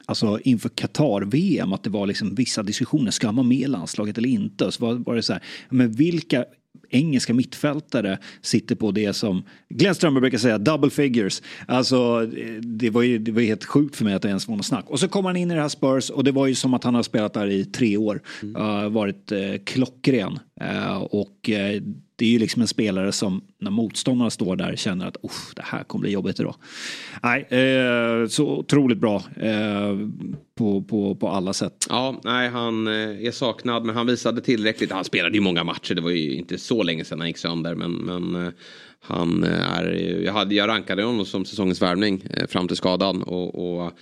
Alltså 0.06 0.38
inför 0.44 0.68
Qatar-VM 0.68 1.72
att 1.72 1.82
det 1.84 1.90
var 1.90 2.06
liksom 2.06 2.34
vissa 2.34 2.62
diskussioner, 2.62 3.10
ska 3.10 3.26
han 3.26 3.36
vara 3.36 3.46
med 3.46 3.58
i 3.58 3.66
landslaget 3.66 4.18
eller 4.18 4.28
inte? 4.28 4.64
Och 4.64 4.74
så 4.74 4.86
var, 4.86 4.94
var 4.94 5.14
det 5.14 5.22
så 5.22 5.32
här, 5.32 5.42
men 5.68 5.92
vilka 5.92 6.44
engelska 6.92 7.34
mittfältare 7.34 8.18
sitter 8.40 8.74
på 8.74 8.90
det 8.90 9.12
som 9.12 9.42
Glenn 9.68 9.94
Strömberg 9.94 10.20
brukar 10.20 10.38
säga, 10.38 10.58
double 10.58 10.90
figures. 10.90 11.42
Alltså 11.66 12.26
det 12.60 12.90
var 12.90 13.02
ju 13.02 13.18
det 13.18 13.32
var 13.32 13.42
helt 13.42 13.64
sjukt 13.64 13.96
för 13.96 14.04
mig 14.04 14.14
att 14.14 14.22
det 14.22 14.28
ens 14.28 14.48
var 14.48 14.56
något 14.56 14.66
snack. 14.66 14.84
Och 14.88 15.00
så 15.00 15.08
kom 15.08 15.24
han 15.24 15.36
in 15.36 15.50
i 15.50 15.54
det 15.54 15.60
här 15.60 15.68
Spurs 15.68 16.10
och 16.10 16.24
det 16.24 16.32
var 16.32 16.46
ju 16.46 16.54
som 16.54 16.74
att 16.74 16.84
han 16.84 16.94
har 16.94 17.02
spelat 17.02 17.34
där 17.34 17.46
i 17.46 17.64
tre 17.64 17.96
år. 17.96 18.22
Uh, 18.44 18.88
varit 18.88 19.32
eh, 19.32 19.38
klockren. 19.64 20.38
Eh, 20.60 20.96
och 20.96 21.50
eh, 21.50 21.82
det 22.16 22.24
är 22.24 22.28
ju 22.28 22.38
liksom 22.38 22.62
en 22.62 22.68
spelare 22.68 23.12
som 23.12 23.44
när 23.58 23.70
motståndarna 23.70 24.30
står 24.30 24.56
där 24.56 24.76
känner 24.76 25.06
att 25.06 25.16
det 25.56 25.62
här 25.64 25.84
kommer 25.84 26.00
bli 26.00 26.10
jobbigt 26.10 26.40
idag. 26.40 26.54
Nej, 27.22 27.46
eh, 27.50 28.26
så 28.28 28.46
otroligt 28.46 28.98
bra 28.98 29.22
eh, 29.40 29.96
på, 30.58 30.82
på, 30.82 31.14
på 31.14 31.28
alla 31.28 31.52
sätt. 31.52 31.86
Ja, 31.88 32.20
nej 32.24 32.48
han 32.48 32.86
eh, 32.86 33.26
är 33.26 33.30
saknad 33.30 33.84
men 33.84 33.96
han 33.96 34.06
visade 34.06 34.40
tillräckligt. 34.40 34.92
Han 34.92 35.04
spelade 35.04 35.34
ju 35.34 35.40
många 35.40 35.64
matcher. 35.64 35.94
Det 35.94 36.00
var 36.00 36.10
ju 36.10 36.34
inte 36.34 36.58
så 36.58 36.82
länge 36.82 37.04
sedan 37.04 37.20
han 37.20 37.28
gick 37.28 37.38
sönder. 37.38 37.74
Men, 37.74 37.92
men 37.92 38.46
eh, 38.46 38.52
han 39.00 39.44
eh, 39.44 39.78
är, 39.78 39.92
jag, 40.24 40.32
hade, 40.32 40.54
jag 40.54 40.68
rankade 40.68 41.02
honom 41.02 41.24
som 41.24 41.44
säsongens 41.44 41.82
värvning 41.82 42.24
fram 42.48 42.68
till 42.68 42.76
skadan. 42.76 43.22
Och, 43.22 43.76
och 43.78 43.92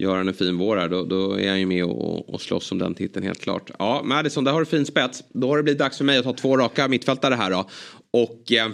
gör 0.00 0.16
han 0.16 0.28
en 0.28 0.34
fin 0.34 0.58
vår 0.58 0.76
här 0.76 0.88
då, 0.88 1.04
då 1.04 1.40
är 1.40 1.48
han 1.48 1.60
ju 1.60 1.66
med 1.66 1.84
och, 1.84 2.34
och 2.34 2.40
slåss 2.40 2.72
om 2.72 2.78
den 2.78 2.94
titeln 2.94 3.26
helt 3.26 3.40
klart. 3.40 3.70
Ja, 3.78 4.02
Madison, 4.04 4.44
där 4.44 4.52
har 4.52 4.60
du 4.60 4.66
fin 4.66 4.86
spets. 4.86 5.24
Då 5.28 5.48
har 5.48 5.56
det 5.56 5.62
blivit 5.62 5.78
dags 5.78 5.98
för 5.98 6.04
mig 6.04 6.18
att 6.18 6.24
ta 6.24 6.32
två 6.32 6.56
raka 6.56 6.88
mittfältare 6.88 7.34
här 7.34 7.50
då. 7.50 7.68
Och 8.10 8.52
eh, 8.52 8.68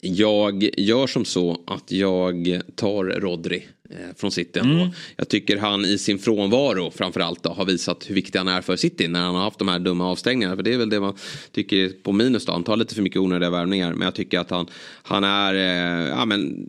jag 0.00 0.70
gör 0.76 1.06
som 1.06 1.24
så 1.24 1.62
att 1.66 1.92
jag 1.92 2.60
tar 2.74 3.04
Rodri 3.04 3.66
eh, 3.90 4.16
från 4.16 4.30
City. 4.30 4.58
Mm. 4.58 4.88
Jag 5.16 5.28
tycker 5.28 5.56
han 5.56 5.84
i 5.84 5.98
sin 5.98 6.18
frånvaro 6.18 6.90
framförallt 6.90 7.42
då, 7.42 7.50
har 7.50 7.64
visat 7.64 8.10
hur 8.10 8.14
viktig 8.14 8.38
han 8.38 8.48
är 8.48 8.60
för 8.60 8.76
City 8.76 9.08
när 9.08 9.20
han 9.20 9.34
har 9.34 9.42
haft 9.42 9.58
de 9.58 9.68
här 9.68 9.78
dumma 9.78 10.10
avstängningarna. 10.10 10.56
För 10.56 10.62
det 10.62 10.74
är 10.74 10.78
väl 10.78 10.90
det 10.90 11.00
man 11.00 11.14
tycker 11.52 11.88
på 12.02 12.12
minus 12.12 12.46
då. 12.46 12.52
Han 12.52 12.64
tar 12.64 12.76
lite 12.76 12.94
för 12.94 13.02
mycket 13.02 13.20
onödiga 13.20 13.50
värvningar. 13.50 13.92
Men 13.94 14.04
jag 14.04 14.14
tycker 14.14 14.38
att 14.38 14.50
han, 14.50 14.66
han 15.02 15.24
är 15.24 15.54
eh, 15.54 16.08
ja, 16.08 16.24
men, 16.24 16.68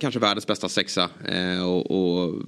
kanske 0.00 0.20
världens 0.20 0.46
bästa 0.46 0.68
sexa. 0.68 1.10
Eh, 1.28 1.64
och, 1.64 1.90
och 1.90 2.42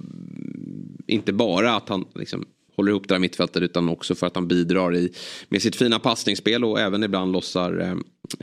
inte 1.07 1.33
bara 1.33 1.75
att 1.75 1.89
han 1.89 2.05
liksom 2.15 2.45
håller 2.77 2.91
ihop 2.91 3.07
det 3.07 3.13
här 3.13 3.19
mittfältet 3.19 3.61
utan 3.63 3.89
också 3.89 4.15
för 4.15 4.27
att 4.27 4.35
han 4.35 4.47
bidrar 4.47 4.95
i, 4.95 5.13
med 5.49 5.61
sitt 5.61 5.75
fina 5.75 5.99
passningsspel 5.99 6.65
och 6.65 6.79
även 6.79 7.03
ibland 7.03 7.31
lossar 7.31 7.79
eh, 7.79 7.91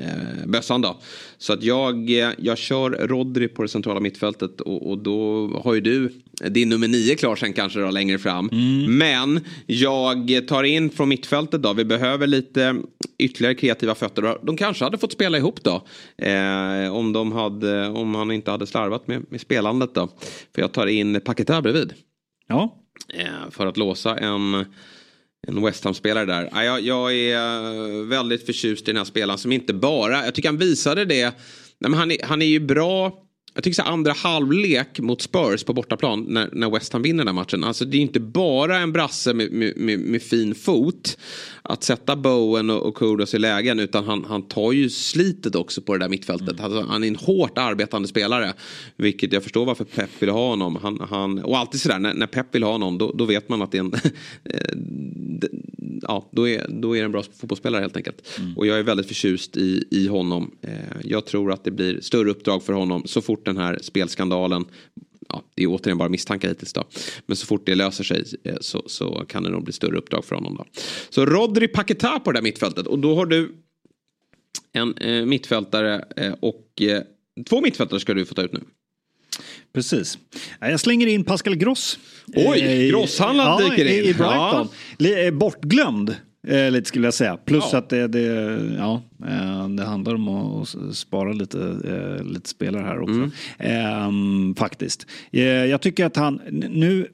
eh, 0.04 0.46
bössan 0.46 0.80
då. 0.80 1.00
Så 1.38 1.52
att 1.52 1.62
jag, 1.62 2.10
eh, 2.10 2.30
jag 2.38 2.58
kör 2.58 2.90
Rodri 2.90 3.48
på 3.48 3.62
det 3.62 3.68
centrala 3.68 4.00
mittfältet 4.00 4.60
och, 4.60 4.90
och 4.90 4.98
då 4.98 5.48
har 5.64 5.74
ju 5.74 5.80
du 5.80 6.12
din 6.48 6.68
nummer 6.68 6.88
nio 6.88 7.14
klar 7.14 7.36
sen 7.36 7.52
kanske 7.52 7.80
då 7.80 7.90
längre 7.90 8.18
fram. 8.18 8.50
Men 8.88 9.40
jag 9.66 10.48
tar 10.48 10.64
in 10.64 10.90
från 10.90 11.08
mittfältet 11.08 11.62
då. 11.62 11.72
Vi 11.72 11.84
behöver 11.84 12.26
lite 12.26 12.76
ytterligare 13.18 13.54
kreativa 13.54 13.94
fötter. 13.94 14.38
De 14.42 14.56
kanske 14.56 14.84
hade 14.84 14.98
fått 14.98 15.12
spela 15.12 15.38
ihop 15.38 15.62
då. 15.62 15.86
Eh, 16.18 16.94
om, 16.94 17.12
de 17.12 17.32
hade, 17.32 17.88
om 17.88 18.14
han 18.14 18.30
inte 18.30 18.50
hade 18.50 18.66
slarvat 18.66 19.08
med, 19.08 19.24
med 19.28 19.40
spelandet 19.40 19.94
då. 19.94 20.08
För 20.54 20.62
jag 20.62 20.72
tar 20.72 20.86
in 20.86 21.20
Paquetá 21.20 21.62
bredvid. 21.62 21.92
Ja. 22.48 22.80
Eh, 23.14 23.50
för 23.50 23.66
att 23.66 23.76
låsa 23.76 24.16
en, 24.16 24.54
en 25.46 25.62
West 25.64 25.84
Ham-spelare 25.84 26.24
där. 26.24 26.48
Ja, 26.52 26.64
jag, 26.64 26.80
jag 26.80 27.14
är 27.14 28.08
väldigt 28.08 28.46
förtjust 28.46 28.88
i 28.88 28.90
den 28.90 28.96
här 28.96 29.04
spelaren 29.04 29.38
som 29.38 29.52
inte 29.52 29.74
bara, 29.74 30.24
jag 30.24 30.34
tycker 30.34 30.48
han 30.48 30.58
visade 30.58 31.04
det. 31.04 31.24
Nej, 31.78 31.90
men 31.90 31.94
han, 31.94 32.10
är, 32.10 32.18
han 32.22 32.42
är 32.42 32.46
ju 32.46 32.60
bra. 32.60 33.23
Jag 33.54 33.64
tycker 33.64 33.74
så 33.74 33.82
här, 33.82 33.90
andra 33.90 34.12
halvlek 34.12 35.00
mot 35.00 35.22
Spurs 35.22 35.64
på 35.64 35.72
bortaplan 35.72 36.24
när, 36.28 36.48
när 36.52 36.70
West 36.70 36.92
Ham 36.92 37.02
vinner 37.02 37.18
den 37.18 37.26
här 37.26 37.34
matchen. 37.34 37.64
Alltså 37.64 37.84
det 37.84 37.96
är 37.96 38.00
inte 38.00 38.20
bara 38.20 38.78
en 38.78 38.92
brasse 38.92 39.34
med, 39.34 39.52
med, 39.52 39.76
med, 39.76 39.98
med 39.98 40.22
fin 40.22 40.54
fot. 40.54 41.18
Att 41.62 41.82
sätta 41.82 42.16
Bowen 42.16 42.70
och, 42.70 42.82
och 42.82 42.96
Kudos 42.96 43.34
i 43.34 43.38
lägen 43.38 43.80
utan 43.80 44.04
han, 44.04 44.24
han 44.28 44.42
tar 44.42 44.72
ju 44.72 44.90
slitet 44.90 45.54
också 45.54 45.82
på 45.82 45.92
det 45.92 45.98
där 45.98 46.08
mittfältet. 46.08 46.60
Alltså, 46.60 46.80
han 46.88 47.04
är 47.04 47.08
en 47.08 47.16
hårt 47.16 47.58
arbetande 47.58 48.08
spelare. 48.08 48.52
Vilket 48.96 49.32
jag 49.32 49.42
förstår 49.42 49.64
varför 49.64 49.84
Pep 49.84 50.10
vill 50.18 50.30
ha 50.30 50.48
honom. 50.48 50.78
Han, 50.82 51.00
han, 51.10 51.38
och 51.38 51.58
alltid 51.58 51.80
sådär 51.80 51.98
när, 51.98 52.14
när 52.14 52.26
Pep 52.26 52.54
vill 52.54 52.62
ha 52.62 52.78
någon 52.78 52.98
då, 52.98 53.12
då 53.12 53.24
vet 53.24 53.48
man 53.48 53.62
att 53.62 53.72
det 53.72 53.78
är 53.78 53.80
en 53.80 53.94
eh, 54.44 54.78
ja, 56.02 56.28
då 56.30 56.48
är, 56.48 56.66
då 56.68 56.96
är 56.96 57.00
det 57.00 57.04
en 57.04 57.12
bra 57.12 57.22
fotbollsspelare 57.22 57.80
helt 57.80 57.96
enkelt. 57.96 58.28
Och 58.56 58.66
jag 58.66 58.78
är 58.78 58.82
väldigt 58.82 59.06
förtjust 59.06 59.56
i, 59.56 59.84
i 59.90 60.06
honom. 60.06 60.50
Eh, 60.62 60.70
jag 61.04 61.26
tror 61.26 61.52
att 61.52 61.64
det 61.64 61.70
blir 61.70 62.00
större 62.00 62.30
uppdrag 62.30 62.62
för 62.62 62.72
honom 62.72 63.02
så 63.06 63.22
fort 63.22 63.43
den 63.44 63.56
här 63.56 63.78
spelskandalen 63.82 64.64
Ja, 65.28 65.42
det 65.54 65.62
är 65.62 65.66
återigen 65.66 65.98
bara 65.98 66.08
misstankar 66.08 66.48
hittills 66.48 66.72
då. 66.72 66.84
Men 67.26 67.36
så 67.36 67.46
fort 67.46 67.66
det 67.66 67.74
löser 67.74 68.04
sig 68.04 68.24
eh, 68.44 68.56
så, 68.60 68.82
så 68.86 69.24
kan 69.28 69.42
det 69.42 69.50
nog 69.50 69.64
bli 69.64 69.72
större 69.72 69.96
uppdrag 69.96 70.24
för 70.24 70.34
honom 70.34 70.54
då. 70.56 70.66
Så 71.10 71.26
Rodri 71.26 71.68
Paquetá 71.68 72.20
på 72.20 72.32
det 72.32 72.38
där 72.38 72.42
mittfältet. 72.42 72.86
Och 72.86 72.98
då 72.98 73.14
har 73.14 73.26
du 73.26 73.54
en 74.72 74.94
eh, 74.98 75.24
mittfältare 75.26 76.04
eh, 76.16 76.32
och 76.40 76.82
eh, 76.82 77.02
två 77.48 77.60
mittfältare 77.60 78.00
ska 78.00 78.14
du 78.14 78.24
få 78.24 78.34
ta 78.34 78.42
ut 78.42 78.52
nu. 78.52 78.60
Precis. 79.72 80.18
Ja, 80.60 80.70
Jag 80.70 80.80
slänger 80.80 81.06
in 81.06 81.24
Pascal 81.24 81.56
Gross. 81.56 81.98
Oj, 82.26 82.60
Eh, 82.60 82.90
Grosshandlaren 82.90 83.62
ja, 83.62 83.70
dyker 83.70 83.84
in. 83.84 84.04
I, 84.04 84.14
Brighton. 84.14 84.68
Ja. 84.98 85.08
Eh, 85.08 85.30
Bortglömd. 85.30 86.16
Eh, 86.46 86.70
lite 86.70 86.88
skulle 86.88 87.06
jag 87.06 87.14
säga. 87.14 87.36
Plus 87.36 87.64
Ja. 87.72 87.78
att 87.78 87.88
det, 87.88 88.08
det, 88.08 88.20
ja, 88.78 89.02
eh, 89.26 89.68
det 89.68 89.84
handlar 89.84 90.14
om 90.14 90.28
att 90.28 90.96
spara 90.96 91.32
lite, 91.32 91.58
eh, 91.84 92.24
lite 92.26 92.48
spelare 92.48 92.82
här 92.82 93.00
också. 93.00 93.14
Mm. 93.14 93.30
Ehm, 93.58 94.54
faktiskt. 94.54 95.06
Eh, 95.32 95.42
jag 95.42 95.80
tycker 95.80 96.06
att 96.06 96.16
han 96.16 96.40
nu 96.70 97.08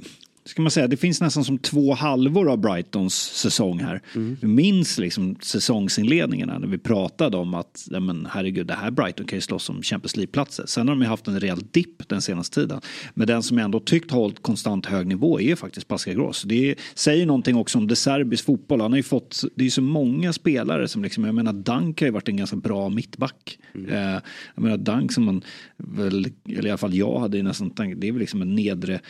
ska 0.44 0.62
man 0.62 0.70
säga, 0.70 0.86
det 0.88 0.96
finns 0.96 1.20
nästan 1.20 1.44
som 1.44 1.58
två 1.58 1.94
halvor 1.94 2.50
av 2.50 2.58
Brightons 2.58 3.14
säsong 3.14 3.78
här. 3.78 4.02
Mm. 4.14 4.36
Vi 4.40 4.48
minns 4.48 4.98
liksom 4.98 5.36
säsongsinledningarna 5.40 6.58
när 6.58 6.66
vi 6.66 6.78
pratade 6.78 7.36
om 7.36 7.54
att 7.54 7.86
ja, 7.90 8.00
men 8.00 8.28
herregud, 8.30 8.66
det 8.66 8.74
här 8.74 8.90
Brighton 8.90 9.26
kan 9.26 9.36
ju 9.36 9.40
slåss 9.40 9.68
om 9.68 9.82
Champions 9.82 10.16
League-platser. 10.16 10.66
Sen 10.66 10.88
har 10.88 10.94
de 10.94 11.02
ju 11.02 11.08
haft 11.08 11.28
en 11.28 11.40
rejäl 11.40 11.60
dipp 11.70 12.08
den 12.08 12.22
senaste 12.22 12.60
tiden. 12.60 12.80
Men 13.14 13.26
den 13.26 13.42
som 13.42 13.58
jag 13.58 13.64
ändå 13.64 13.80
tyckt 13.80 14.10
hållit 14.10 14.42
konstant 14.42 14.86
hög 14.86 15.06
nivå 15.06 15.40
är 15.40 15.44
ju 15.44 15.56
faktiskt 15.56 15.88
Pascal 15.88 16.14
Gross. 16.14 16.42
Det 16.42 16.70
är, 16.70 16.74
säger 16.94 17.26
någonting 17.26 17.56
också 17.56 17.78
om 17.78 17.86
De 17.86 17.96
Serbis 17.96 18.42
fotboll. 18.42 18.80
Han 18.80 18.92
har 18.92 18.96
ju 18.96 19.02
fått, 19.02 19.42
det 19.54 19.62
är 19.62 19.64
ju 19.64 19.70
så 19.70 19.82
många 19.82 20.32
spelare 20.32 20.88
som 20.88 21.02
liksom, 21.02 21.24
jag 21.24 21.34
menar 21.34 21.52
Dunk 21.52 22.00
har 22.00 22.06
ju 22.06 22.12
varit 22.12 22.28
en 22.28 22.36
ganska 22.36 22.56
bra 22.56 22.88
mittback. 22.88 23.58
Eh, 23.88 24.18
jag 24.54 24.62
menar 24.62 24.76
Dunk 24.76 25.12
som 25.12 25.24
man 25.24 25.42
väl, 25.76 26.26
eller 26.48 26.66
i 26.66 26.70
alla 26.70 26.78
fall 26.78 26.94
jag 26.94 27.18
hade 27.18 27.36
ju 27.36 27.42
nästan 27.42 27.70
tänkt, 27.70 28.00
det 28.00 28.08
är 28.08 28.12
väl 28.12 28.20
liksom 28.20 28.42
en 28.42 28.54
nedre 28.54 29.00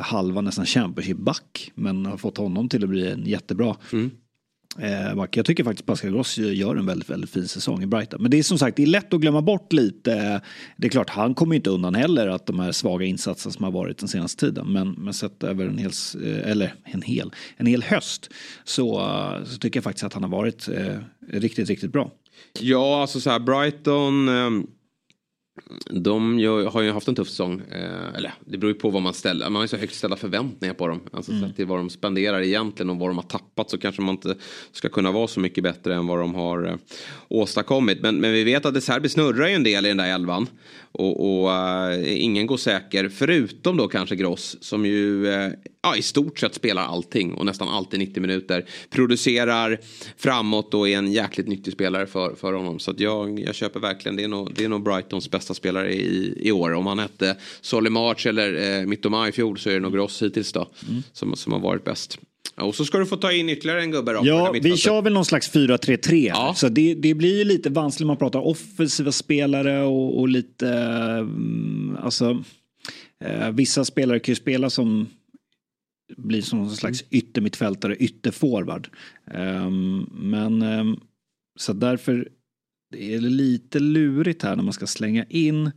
halva 0.00 0.40
nästan 0.40 0.66
Championship-back. 0.66 1.72
Men 1.74 2.06
har 2.06 2.16
fått 2.16 2.36
honom 2.36 2.68
till 2.68 2.84
att 2.84 2.90
bli 2.90 3.10
en 3.10 3.26
jättebra 3.26 3.76
eh, 4.78 5.14
back. 5.14 5.36
Jag 5.36 5.46
tycker 5.46 5.64
faktiskt 5.64 5.86
Pascal 5.86 6.10
Gross 6.10 6.38
gör 6.38 6.76
en 6.76 6.86
väldigt, 6.86 7.10
väldigt 7.10 7.30
fin 7.30 7.48
säsong 7.48 7.82
i 7.82 7.86
Brighton. 7.86 8.22
Men 8.22 8.30
det 8.30 8.38
är 8.38 8.42
som 8.42 8.58
sagt, 8.58 8.76
det 8.76 8.82
är 8.82 8.86
lätt 8.86 9.14
att 9.14 9.20
glömma 9.20 9.42
bort 9.42 9.72
lite. 9.72 10.40
Det 10.76 10.86
är 10.86 10.90
klart, 10.90 11.10
han 11.10 11.34
kommer 11.34 11.56
inte 11.56 11.70
undan 11.70 11.94
heller 11.94 12.28
att 12.28 12.46
de 12.46 12.60
här 12.60 12.72
svaga 12.72 13.06
insatserna 13.06 13.52
som 13.52 13.64
har 13.64 13.70
varit 13.70 13.98
den 13.98 14.08
senaste 14.08 14.46
tiden. 14.46 14.72
Men, 14.72 14.90
men 14.90 15.14
sett 15.14 15.42
över 15.44 15.66
en 15.66 15.78
hel, 15.78 15.92
eh, 16.24 16.50
eller 16.50 16.74
en 16.84 17.02
hel, 17.02 17.32
en 17.56 17.66
hel 17.66 17.82
höst 17.82 18.30
så, 18.64 19.00
eh, 19.00 19.44
så 19.44 19.58
tycker 19.58 19.76
jag 19.76 19.84
faktiskt 19.84 20.04
att 20.04 20.14
han 20.14 20.22
har 20.22 20.30
varit 20.30 20.68
eh, 20.68 20.96
riktigt, 21.28 21.68
riktigt 21.68 21.92
bra. 21.92 22.10
Ja, 22.60 23.00
alltså 23.00 23.20
så 23.20 23.30
här 23.30 23.38
Brighton. 23.38 24.28
ehm, 24.28 24.66
de 25.90 26.38
gör, 26.38 26.64
har 26.64 26.82
ju 26.82 26.90
haft 26.90 27.08
en 27.08 27.14
tuff 27.14 27.28
säsong. 27.28 27.62
Eh, 27.70 28.16
eller 28.16 28.34
det 28.44 28.58
beror 28.58 28.72
ju 28.72 28.78
på 28.78 28.90
vad 28.90 29.02
man 29.02 29.14
ställer. 29.14 29.44
Man 29.44 29.54
har 29.54 29.62
ju 29.62 29.68
så 29.68 29.76
högt 29.76 29.94
ställda 29.94 30.16
förväntningar 30.16 30.74
på 30.74 30.86
dem. 30.86 31.00
Alltså 31.12 31.32
sett 31.40 31.56
till 31.56 31.66
vad 31.66 31.78
de 31.78 31.90
spenderar 31.90 32.40
egentligen 32.40 32.90
och 32.90 32.96
vad 32.96 33.08
de 33.08 33.16
har 33.16 33.24
tappat 33.24 33.70
så 33.70 33.78
kanske 33.78 34.02
man 34.02 34.14
inte 34.14 34.34
ska 34.72 34.88
kunna 34.88 35.12
vara 35.12 35.28
så 35.28 35.40
mycket 35.40 35.64
bättre 35.64 35.94
än 35.94 36.06
vad 36.06 36.18
de 36.18 36.34
har 36.34 36.66
eh, 36.66 36.74
åstadkommit. 37.28 38.00
Men, 38.00 38.20
men 38.20 38.32
vi 38.32 38.44
vet 38.44 38.66
att 38.66 38.74
De 38.74 38.80
Serbi 38.80 39.08
snurrar 39.08 39.48
ju 39.48 39.54
en 39.54 39.64
del 39.64 39.86
i 39.86 39.88
den 39.88 39.96
där 39.96 40.14
elvan. 40.14 40.46
Och, 40.92 41.42
och 41.42 41.52
eh, 41.52 42.22
ingen 42.22 42.46
går 42.46 42.56
säker. 42.56 43.08
Förutom 43.08 43.76
då 43.76 43.88
kanske 43.88 44.16
Gross 44.16 44.56
som 44.60 44.86
ju 44.86 45.28
eh, 45.28 45.52
ja, 45.82 45.96
i 45.96 46.02
stort 46.02 46.38
sett 46.38 46.54
spelar 46.54 46.82
allting 46.82 47.34
och 47.34 47.46
nästan 47.46 47.68
alltid 47.68 48.00
90 48.00 48.20
minuter. 48.20 48.64
Producerar 48.90 49.78
framåt 50.16 50.74
och 50.74 50.88
är 50.88 50.98
en 50.98 51.12
jäkligt 51.12 51.48
nyttig 51.48 51.72
spelare 51.72 52.06
för, 52.06 52.34
för 52.34 52.52
honom. 52.52 52.78
Så 52.78 52.94
jag, 52.96 53.40
jag 53.40 53.54
köper 53.54 53.80
verkligen, 53.80 54.16
det 54.16 54.24
är, 54.24 54.28
nog, 54.28 54.54
det 54.54 54.64
är 54.64 54.68
nog 54.68 54.82
Brightons 54.82 55.30
bästa 55.30 55.54
spelare 55.54 55.94
i, 55.94 56.38
i 56.48 56.52
år. 56.52 56.72
Om 56.72 56.86
han 56.86 56.98
hette 56.98 57.36
Solly 57.60 57.90
March 57.90 58.26
eller 58.26 58.80
eh, 58.80 58.86
Mittoma 58.86 59.28
i 59.28 59.32
fjol 59.32 59.58
så 59.58 59.70
är 59.70 59.74
det 59.74 59.80
nog 59.80 59.92
Gross 59.92 60.22
hittills 60.22 60.52
då. 60.52 60.68
Som, 61.12 61.36
som 61.36 61.52
har 61.52 61.60
varit 61.60 61.84
bäst. 61.84 62.18
Och 62.60 62.74
så 62.74 62.84
ska 62.84 62.98
du 62.98 63.06
få 63.06 63.16
ta 63.16 63.32
in 63.32 63.48
ytterligare 63.48 63.80
en 63.80 63.90
gubbe 63.90 64.12
då. 64.12 64.20
Ja, 64.22 64.54
vi 64.62 64.76
kör 64.76 65.02
väl 65.02 65.12
någon 65.12 65.24
slags 65.24 65.52
4-3-3. 65.54 66.28
Ja. 66.28 66.54
Så 66.56 66.68
det, 66.68 66.94
det 66.94 67.14
blir 67.14 67.38
ju 67.38 67.44
lite 67.44 67.70
vanskligt 67.70 68.06
man 68.06 68.16
pratar 68.16 68.46
offensiva 68.46 69.12
spelare 69.12 69.82
och, 69.82 70.20
och 70.20 70.28
lite, 70.28 70.68
mm, 70.68 71.96
alltså, 72.02 72.44
eh, 73.24 73.50
vissa 73.50 73.84
spelare 73.84 74.20
kan 74.20 74.32
ju 74.32 74.36
spela 74.36 74.70
som 74.70 75.06
blir 76.16 76.42
som 76.42 76.58
någon 76.58 76.76
slags 76.76 77.02
yttermittfältare, 77.10 77.96
ytterforward. 77.96 78.88
Ehm, 79.30 80.08
men 80.12 80.62
ehm, 80.62 81.00
så 81.58 81.72
därför 81.72 82.28
det 82.90 83.14
är 83.14 83.20
lite 83.20 83.80
lurigt 83.80 84.42
här 84.42 84.56
när 84.56 84.62
man 84.62 84.72
ska 84.72 84.86
slänga 84.86 85.24
in 85.24 85.70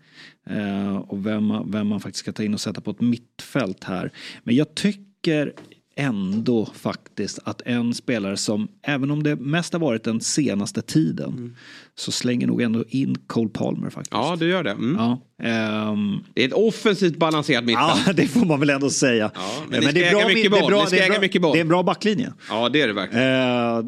eh, 0.46 0.96
och 0.96 1.26
vem 1.26 1.72
vem 1.72 1.88
man 1.88 2.00
faktiskt 2.00 2.24
ska 2.24 2.32
ta 2.32 2.44
in 2.44 2.54
och 2.54 2.62
sätta 2.62 2.82
på 2.82 2.92
ett 2.92 3.02
mittfält 3.02 3.84
här. 3.84 4.12
Men 4.44 4.56
jag 4.56 4.76
tycker 4.76 5.54
ändå 6.02 6.66
faktiskt 6.66 7.40
att 7.44 7.62
en 7.66 7.94
spelare 7.94 8.38
som, 8.38 8.68
även 8.82 9.12
om 9.12 9.24
det 9.24 9.36
mest 9.36 9.74
har 9.74 9.80
varit 9.80 10.04
den 10.04 10.22
senaste 10.22 10.82
tiden, 10.82 11.56
så 11.96 12.12
slänger 12.12 12.48
nog 12.48 12.62
ändå 12.62 12.84
in 12.90 13.18
Cole 13.28 13.50
Palmer 13.50 13.90
faktiskt. 13.90 14.12
Ja, 14.12 14.36
du 14.40 14.50
gör 14.50 14.64
det. 14.64 14.72
Mm. 14.72 14.96
Ja, 14.96 15.22
ehm, 15.44 16.24
Det 16.34 16.44
är 16.44 16.48
ett 16.48 16.54
offensivt 16.54 17.18
balanserat 17.18 17.64
mittfält. 17.64 18.02
ja, 18.06 18.14
det 18.16 18.28
får 18.28 18.46
man 18.46 18.60
väl 18.60 18.70
ändå 18.70 18.90
säga. 18.90 19.32
Ja, 19.34 19.64
men 19.70 19.80
mycket 19.80 19.94
det 19.96 20.06
är 20.06 20.12
bra, 20.12 20.28
det 20.90 21.00
är 21.00 21.10
bra, 21.10 21.20
mycket 21.20 21.42
boll. 21.42 21.54
det 21.54 21.60
är 21.60 21.62
en 21.62 21.68
bra 21.68 21.84
backlinje. 21.84 22.34
Ja, 22.50 22.70
det 22.70 22.82
är 22.82 22.88
det 22.88 22.94
verkligen. 22.94 23.26
Eh, 23.26 23.84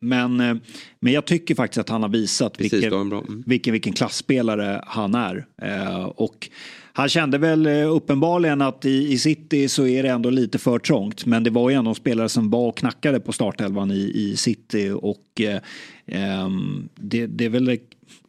men, 0.00 0.40
eh, 0.40 0.56
men 1.00 1.12
jag 1.12 1.24
tycker 1.24 1.54
faktiskt 1.54 1.78
att 1.78 1.88
han 1.88 2.02
har 2.02 2.08
visat 2.08 2.56
Precis, 2.56 2.72
vilken, 2.72 3.08
det 3.10 3.16
mm. 3.16 3.42
vilken, 3.46 3.72
vilken 3.72 3.92
klassspelare 3.92 4.82
han 4.86 5.14
är. 5.14 5.46
Eh, 5.62 6.04
och 6.04 6.50
han 6.96 7.08
kände 7.08 7.38
väl 7.38 7.66
eh, 7.66 7.94
uppenbarligen 7.94 8.62
att 8.62 8.84
i, 8.84 9.12
i 9.12 9.18
City 9.18 9.68
så 9.68 9.86
är 9.86 10.02
det 10.02 10.08
ändå 10.08 10.30
lite 10.30 10.58
för 10.58 10.78
trångt. 10.78 11.26
Men 11.26 11.44
det 11.44 11.50
var 11.50 11.70
ju 11.70 11.76
ändå 11.76 11.94
spelare 11.94 12.28
som 12.28 12.50
var 12.50 12.68
och 12.68 12.76
knackade 12.76 13.20
på 13.20 13.32
startelvan 13.32 13.90
i, 13.90 14.12
i 14.14 14.36
City. 14.36 14.90
Och 14.90 15.40
eh, 15.40 15.60
ehm, 16.06 16.88
det, 16.94 17.26
det 17.26 17.44
är 17.44 17.48
väl 17.48 17.64
det 17.64 17.78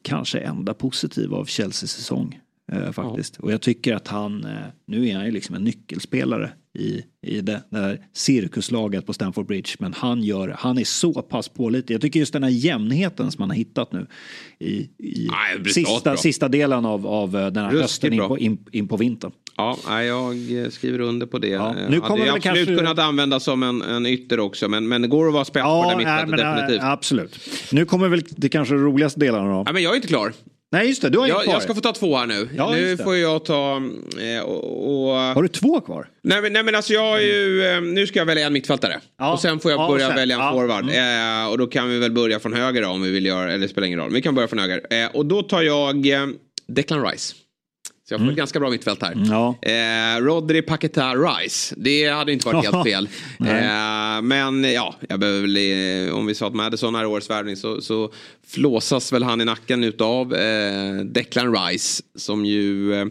kanske 0.02 0.40
enda 0.40 0.74
positiva 0.74 1.38
av 1.38 1.46
Chelseas 1.46 1.92
säsong. 1.92 2.40
Eh, 2.72 2.92
faktiskt. 2.92 3.38
Och 3.38 3.52
jag 3.52 3.62
tycker 3.62 3.96
att 3.96 4.08
han, 4.08 4.46
eh, 4.46 4.52
nu 4.86 5.08
är 5.08 5.16
han 5.16 5.26
ju 5.26 5.32
liksom 5.32 5.56
en 5.56 5.64
nyckelspelare 5.64 6.52
i, 6.78 7.04
i 7.22 7.42
det, 7.42 7.64
det 7.70 7.78
här 7.78 8.00
cirkuslaget 8.14 9.06
på 9.06 9.14
Stamford 9.14 9.48
Bridge. 9.48 9.70
Men 9.80 9.94
han, 9.94 10.24
gör, 10.24 10.56
han 10.60 10.78
är 10.78 10.84
så 10.84 11.14
pass 11.22 11.50
pålitlig. 11.50 11.96
Jag 11.96 12.02
tycker 12.02 12.20
just 12.20 12.34
den 12.34 12.44
här 12.44 12.50
jämnheten 12.50 13.32
som 13.32 13.42
han 13.42 13.50
har 13.50 13.58
hittat 13.58 13.92
nu 13.92 14.08
i, 14.60 14.74
i 14.98 15.28
Nej, 15.32 15.74
sista, 15.74 16.18
sista 16.18 16.48
delen 16.48 16.86
av, 16.86 17.08
av 17.08 17.36
eh, 17.38 17.48
den 17.48 17.64
här 17.64 17.72
Ruskigt 17.72 17.82
hösten 17.82 18.14
in 18.14 18.20
på, 18.28 18.38
in, 18.38 18.58
in 18.72 18.88
på 18.88 18.98
vintern. 18.98 19.32
Ja, 19.58 20.04
jag 20.04 20.64
eh, 20.64 20.70
skriver 20.70 21.00
under 21.00 21.26
på 21.26 21.40
det. 21.40 21.48
Ja, 21.48 21.74
nu 21.74 21.82
Hade 21.82 22.00
kommer 22.00 22.26
väl 22.26 22.36
absolut 22.36 22.44
kanske- 22.44 22.76
kunnat 22.76 23.00
användas 23.00 23.44
som 23.44 23.64
en, 23.64 23.82
en 23.82 24.06
ytter 24.06 24.40
också. 24.40 24.68
Men, 24.68 24.88
men 24.88 25.02
det 25.02 25.08
går 25.08 25.28
att 25.28 25.34
vara 25.34 25.46
spets 25.46 25.64
på 25.64 25.86
där 25.90 25.98
mittfältet 25.98 26.30
nej, 26.30 26.46
men, 26.46 26.56
definitivt. 26.56 26.84
absolut. 26.84 27.40
Nu 27.72 27.86
kommer 27.86 28.10
väl 28.10 28.24
det 28.30 28.50
kanske 28.50 28.76
roligaste 28.76 29.20
delarna 29.20 29.50
då. 29.50 29.64
Nej, 29.64 29.74
men 29.74 29.84
jag 29.84 29.92
är 29.92 29.96
inte 29.96 30.08
klar. 30.08 30.34
Nej 30.72 30.88
just 30.88 31.02
det, 31.02 31.10
du 31.10 31.20
har 31.20 31.28
Jag, 31.28 31.44
kvar. 31.44 31.54
jag 31.54 31.64
ska 31.64 31.76
få 31.76 31.82
ta 31.82 31.92
två 31.94 32.18
här 32.18 32.26
nu. 32.26 32.50
Ja, 32.58 32.72
nu 32.72 32.98
får 32.98 33.16
jag 33.16 33.46
ta... 33.46 33.82
Eh, 34.22 34.44
och, 34.44 35.10
och, 35.10 35.16
Har 35.16 35.42
du 35.44 35.48
två 35.48 35.82
kvar? 35.82 36.10
nej, 36.24 36.42
men, 36.42 36.54
nej 36.54 36.64
men 36.64 36.76
alltså 36.76 36.94
jag 36.94 37.18
är 37.18 37.26
ju... 37.26 37.66
Eh, 37.66 37.82
nu 37.82 38.08
ska 38.08 38.20
jag 38.20 38.26
välja 38.26 38.48
en 38.48 38.54
mittfältare. 38.54 39.00
Ja. 39.18 39.34
Och 39.34 39.40
sen 39.40 39.60
får 39.60 39.72
jag 39.72 39.90
börja 39.92 40.10
välja 40.10 40.36
en 40.36 40.42
ja, 40.42 40.52
forward. 40.52 40.90
Eh, 40.90 41.52
och 41.52 41.58
då 41.58 41.68
kan 41.68 41.90
vi 41.90 42.00
väl 42.00 42.12
börja 42.12 42.40
från 42.40 42.54
höger 42.54 42.82
då, 42.82 42.88
om 42.90 43.02
vi 43.02 43.12
vill 43.12 43.26
göra... 43.26 43.54
Eller 43.54 43.68
spelar 43.68 43.88
ingen 43.88 44.00
roll. 44.00 44.14
Vi 44.14 44.22
kan 44.22 44.36
börja 44.36 44.48
från 44.48 44.60
höger. 44.60 44.82
Eh, 44.90 45.16
och 45.16 45.26
då 45.26 45.42
tar 45.42 45.62
jag 45.62 46.08
eh, 46.08 46.28
Declan 46.68 47.06
Rice. 47.06 47.36
Så 48.08 48.14
jag 48.14 48.22
får 48.22 48.30
ett 48.30 48.36
ganska 48.36 48.60
bra 48.60 48.70
mittfält 48.70 49.02
här. 49.02 49.12
Mm. 49.12 49.26
Ja. 49.32 49.56
Eh, 49.62 50.22
Rodri 50.22 50.62
Paqueta 50.62 51.16
Rice. 51.16 51.76
Det 51.78 52.08
hade 52.08 52.34
inte 52.34 52.48
varit 52.48 52.66
helt 52.72 52.84
fel. 52.88 53.10
eh, 53.40 54.22
men 54.22 54.64
ja, 54.74 54.96
jag 55.10 55.20
behöver 55.20 55.42
väl, 55.42 56.08
eh, 56.08 56.16
om 56.16 56.26
vi 56.26 56.36
sa 56.36 56.48
att 56.48 56.56
Madison 56.56 56.96
är 56.96 57.06
årets 57.06 57.30
värvning 57.30 57.56
så, 57.56 57.82
så 57.82 58.12
flåsas 58.48 59.14
väl 59.14 59.24
han 59.24 59.42
i 59.42 59.46
nacken 59.46 59.84
utav 59.84 60.34
eh, 60.34 60.96
Declan 60.96 61.56
Rice. 61.56 62.04
Som 62.16 62.46
ju 62.46 62.94
eh, 62.94 63.06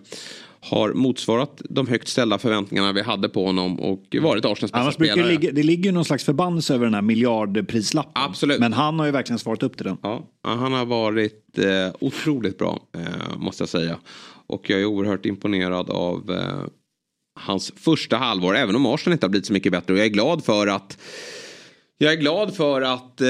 har 0.61 0.93
motsvarat 0.93 1.63
de 1.71 1.87
högt 1.87 2.09
ställda 2.09 2.39
förväntningarna 2.39 2.93
vi 2.93 3.03
hade 3.03 3.29
på 3.29 3.47
honom 3.47 3.81
och 3.81 4.17
varit 4.21 4.45
Arsenals 4.45 4.61
bästa 4.61 4.79
Annars 4.79 4.97
brukar 4.97 5.17
det, 5.17 5.23
spelare. 5.23 5.41
ligga, 5.41 5.53
det 5.53 5.63
ligger 5.63 5.85
ju 5.85 5.93
någon 5.93 6.05
slags 6.05 6.25
förbannelse 6.25 6.75
över 6.75 6.85
den 6.85 6.95
här 6.95 7.03
miljardprislappen. 7.03 8.13
Absolut. 8.15 8.61
Men 8.61 8.73
han 8.73 8.99
har 8.99 9.07
ju 9.07 9.13
verkligen 9.13 9.39
svarat 9.39 9.63
upp 9.63 9.77
till 9.77 9.87
den. 9.87 9.97
Ja, 10.03 10.27
han 10.43 10.73
har 10.73 10.87
varit 10.87 11.59
eh, 11.59 11.65
otroligt 12.01 12.59
bra 12.59 12.81
eh, 12.95 13.39
måste 13.39 13.63
jag 13.63 13.69
säga. 13.69 13.97
Och 14.47 14.71
jag 14.71 14.81
är 14.81 14.85
oerhört 14.85 15.27
imponerad 15.27 15.91
av 15.91 16.31
eh, 16.31 16.67
hans 17.41 17.73
första 17.77 18.17
halvår. 18.17 18.57
Även 18.57 18.77
om 18.77 18.87
Arsenal 18.87 19.13
inte 19.13 19.27
har 19.27 19.31
blivit 19.31 19.47
så 19.47 19.53
mycket 19.53 19.73
bättre. 19.73 19.93
Och 19.93 19.99
jag 19.99 20.07
är 20.07 20.11
glad 20.11 20.45
för 20.45 20.67
att 20.67 20.99
jag 21.99 22.13
är 22.13 22.17
glad 22.17 22.55
för 22.55 22.83
att 22.83 23.21
eh, 23.21 23.29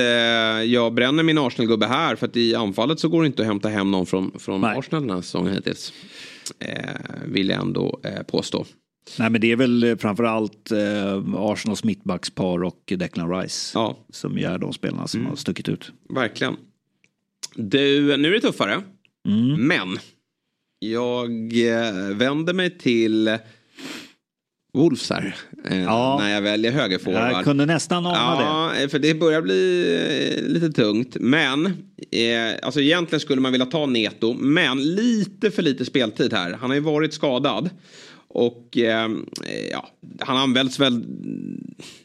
jag 0.64 0.94
bränner 0.94 1.22
min 1.22 1.38
Arsenal-gubbe 1.38 1.86
här. 1.86 2.16
För 2.16 2.26
att 2.26 2.36
i 2.36 2.54
anfallet 2.54 3.00
så 3.00 3.08
går 3.08 3.22
det 3.22 3.26
inte 3.26 3.42
att 3.42 3.48
hämta 3.48 3.68
hem 3.68 3.90
någon 3.90 4.06
från, 4.06 4.38
från 4.38 4.60
Nej. 4.60 4.78
Arsenal 4.78 5.02
den 5.02 5.10
här 5.10 5.22
säsongen 5.22 5.54
hittills. 5.54 5.92
Eh, 6.58 6.90
vill 7.24 7.48
jag 7.48 7.60
ändå 7.60 8.00
eh, 8.04 8.22
påstå. 8.22 8.66
Nej 9.18 9.30
men 9.30 9.40
det 9.40 9.52
är 9.52 9.56
väl 9.56 9.96
framförallt 9.98 10.70
eh, 10.70 11.34
Arsenals 11.34 11.84
mittbackspar 11.84 12.64
och 12.64 12.92
Declan 12.96 13.40
Rice. 13.40 13.78
Ja. 13.78 13.96
Som 14.10 14.38
är 14.38 14.58
de 14.58 14.72
spelarna 14.72 15.06
som 15.06 15.26
har 15.26 15.36
stuckit 15.36 15.68
ut. 15.68 15.92
Verkligen. 16.08 16.56
Du, 17.54 18.16
nu 18.16 18.28
är 18.28 18.32
det 18.32 18.40
tuffare. 18.40 18.82
Mm. 19.28 19.66
Men 19.66 19.98
jag 20.78 21.30
eh, 21.68 22.16
vänder 22.16 22.52
mig 22.52 22.78
till 22.78 23.38
Wolves 24.74 25.10
här. 25.10 25.36
Eh, 25.70 25.82
Ja. 25.82 26.18
När 26.20 26.34
jag 26.34 26.42
väljer 26.42 26.72
högerforward. 26.72 27.32
Jag 27.32 27.44
kunde 27.44 27.66
nästan 27.66 28.06
ana 28.06 28.36
det. 28.74 28.82
Ja, 28.82 28.88
för 28.88 28.98
det 28.98 29.14
börjar 29.14 29.42
bli 29.42 29.94
eh, 30.38 30.48
lite 30.52 30.70
tungt. 30.70 31.16
Men, 31.20 31.66
eh, 32.10 32.54
alltså 32.62 32.80
egentligen 32.80 33.20
skulle 33.20 33.40
man 33.40 33.52
vilja 33.52 33.66
ta 33.66 33.86
Neto. 33.86 34.32
Men 34.34 34.94
lite 34.94 35.50
för 35.50 35.62
lite 35.62 35.84
speltid 35.84 36.32
här. 36.32 36.52
Han 36.52 36.70
har 36.70 36.74
ju 36.74 36.80
varit 36.80 37.14
skadad. 37.14 37.70
Och 38.28 38.78
eh, 38.78 39.08
ja, 39.72 39.88
han 40.20 40.36
används 40.36 40.78
väl... 40.80 41.04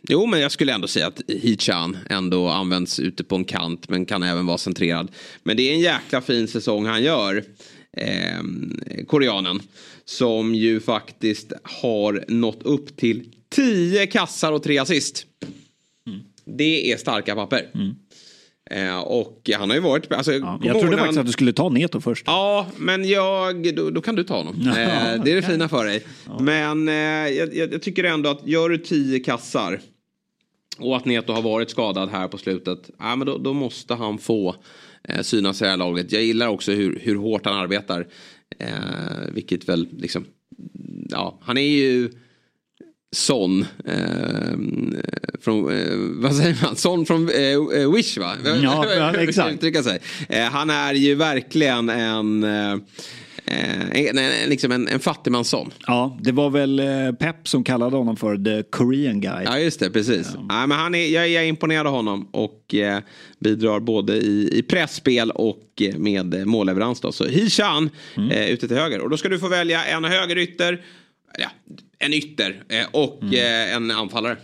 Jo, 0.10 0.26
men 0.26 0.40
jag 0.40 0.52
skulle 0.52 0.74
ändå 0.74 0.88
säga 0.88 1.08
att 1.08 1.22
Hichan 1.28 1.98
ändå 2.10 2.48
används 2.48 3.00
ute 3.00 3.24
på 3.24 3.36
en 3.36 3.44
kant. 3.46 3.90
Men 3.90 4.06
kan 4.06 4.24
även 4.24 4.46
vara 4.46 4.58
centrerad. 4.58 5.12
Men 5.44 5.58
det 5.58 5.64
är 5.70 5.74
en 5.74 5.80
jäkla 5.80 6.22
fin 6.22 6.48
säsong 6.48 6.86
han 6.86 7.04
gör. 7.04 7.44
Eh, 7.98 9.06
koreanen. 9.08 9.60
Som 10.06 10.56
ju 10.56 10.80
faktiskt 10.80 11.54
har 11.64 12.26
nått 12.28 12.64
upp 12.64 12.98
till 12.98 13.32
10 13.50 14.08
kassar 14.08 14.52
och 14.52 14.64
3 14.64 14.78
assist. 14.78 15.26
Det 16.46 16.92
är 16.92 16.98
starka 16.98 17.36
papper. 17.36 17.70
Eh, 18.72 19.00
och 19.00 19.50
han 19.56 19.70
har 19.70 19.78
ju 19.78 19.82
varit... 19.82 20.12
Alltså, 20.12 20.34
Ja, 20.34 20.60
jag 20.64 20.80
trodde 20.80 20.98
faktiskt 20.98 21.20
att 21.20 21.26
du 21.26 21.32
skulle 21.32 21.54
ta 21.54 21.70
Neto 21.70 22.02
först. 22.02 22.24
Ja, 22.28 22.68
men 22.78 23.10
jag, 23.10 23.76
då, 23.76 23.90
då 23.90 24.02
kan 24.02 24.16
du 24.16 24.24
ta 24.24 24.38
honom. 24.38 24.56
Ja, 24.66 24.72
eh, 24.72 25.24
det 25.24 25.32
är 25.32 25.36
det 25.36 25.42
fina 25.42 25.70
för 25.70 25.86
dig. 25.86 26.04
Men 26.40 26.88
eh, 26.88 26.94
jag, 26.94 27.56
jag, 27.56 27.82
tycker 27.82 28.04
ändå 28.04 28.30
att 28.30 28.48
gör 28.48 28.70
du 28.70 28.78
tio 28.78 29.20
kassar 29.20 29.82
och 30.78 30.98
att 30.98 31.06
Neto 31.06 31.34
har 31.34 31.42
varit 31.42 31.70
skadad 31.70 32.10
här 32.10 32.28
på 32.28 32.38
slutet. 32.38 32.90
Ja, 33.00 33.16
men 33.16 33.28
då, 33.28 33.38
då 33.38 33.54
måste 33.54 33.94
han 33.94 34.18
få 34.18 34.56
synas 35.22 35.62
i 35.62 35.64
det 35.64 35.70
här 35.70 35.78
laget. 35.78 36.12
Jag 36.12 36.24
gillar 36.24 36.48
också 36.48 36.72
hur, 36.72 37.00
hur 37.04 37.16
hårt 37.16 37.46
han 37.46 37.56
arbetar. 37.56 38.08
Eh, 38.60 39.32
vilket 39.32 39.70
väl 39.70 39.88
liksom, 39.98 40.26
ja, 41.10 41.40
han 41.42 41.58
är 41.58 41.62
ju 41.62 42.12
Son 43.16 43.66
eh, 43.86 44.58
från, 45.42 45.78
eh, 45.78 45.96
vad 46.22 46.36
säger 46.36 46.58
man? 46.64 46.76
Son 46.76 47.06
från 47.06 47.30
eh, 47.30 47.82
eh, 47.82 47.94
Wish 47.94 48.18
va? 48.18 48.36
Ja, 48.64 49.16
exakt. 49.16 49.54
Uttrycka 49.56 49.84
sig. 49.84 50.00
Eh, 50.30 50.44
han 50.44 50.70
är 50.70 50.94
ju 50.94 51.16
verkligen 51.16 51.90
en, 51.90 52.44
eh, 52.44 52.78
en, 53.46 54.18
en, 54.18 54.50
liksom 54.50 54.72
en, 54.72 54.88
en 54.88 55.00
fattigmansson. 55.00 55.72
Ja, 55.88 56.18
det 56.22 56.32
var 56.32 56.50
väl 56.50 56.80
eh, 56.80 57.12
Pep 57.20 57.48
som 57.48 57.64
kallade 57.64 57.96
honom 57.98 58.18
för 58.18 58.38
the 58.38 58.64
Korean 58.70 59.22
guy. 59.22 59.44
Ja 59.46 59.60
just 59.60 59.80
det, 59.80 59.90
precis. 59.90 60.32
Ja. 60.50 60.68
men 60.68 60.72
han 60.78 60.96
är, 60.96 61.08
jag, 61.08 61.30
jag 61.30 61.44
är 61.44 61.48
imponerad 61.48 61.88
av 61.88 61.94
honom 61.94 62.28
och 62.32 62.76
eh, 62.76 63.00
bidrar 63.40 63.80
både 63.80 64.14
i, 64.14 64.50
i 64.54 64.64
pressspel 64.64 65.32
och 65.32 65.64
eh, 65.82 65.98
med 65.98 66.34
eh, 66.34 66.46
målleverans. 66.46 67.02
Då. 67.02 67.12
Så 67.12 67.26
Hishan 67.26 67.90
Mm. 68.18 68.32
eh, 68.32 68.50
ute 68.50 68.68
till 68.68 68.78
höger. 68.78 69.00
Och 69.00 69.10
då 69.10 69.18
ska 69.18 69.30
du 69.30 69.40
få 69.40 69.48
välja 69.48 69.84
en 69.86 70.04
högerytter. 70.04 70.82
Ja, 71.38 71.50
en 72.02 72.14
ytter 72.14 72.64
eh, 72.70 72.86
och 72.92 73.34
eh, 73.34 73.76
en 73.76 73.92
anfallare. 73.92 74.38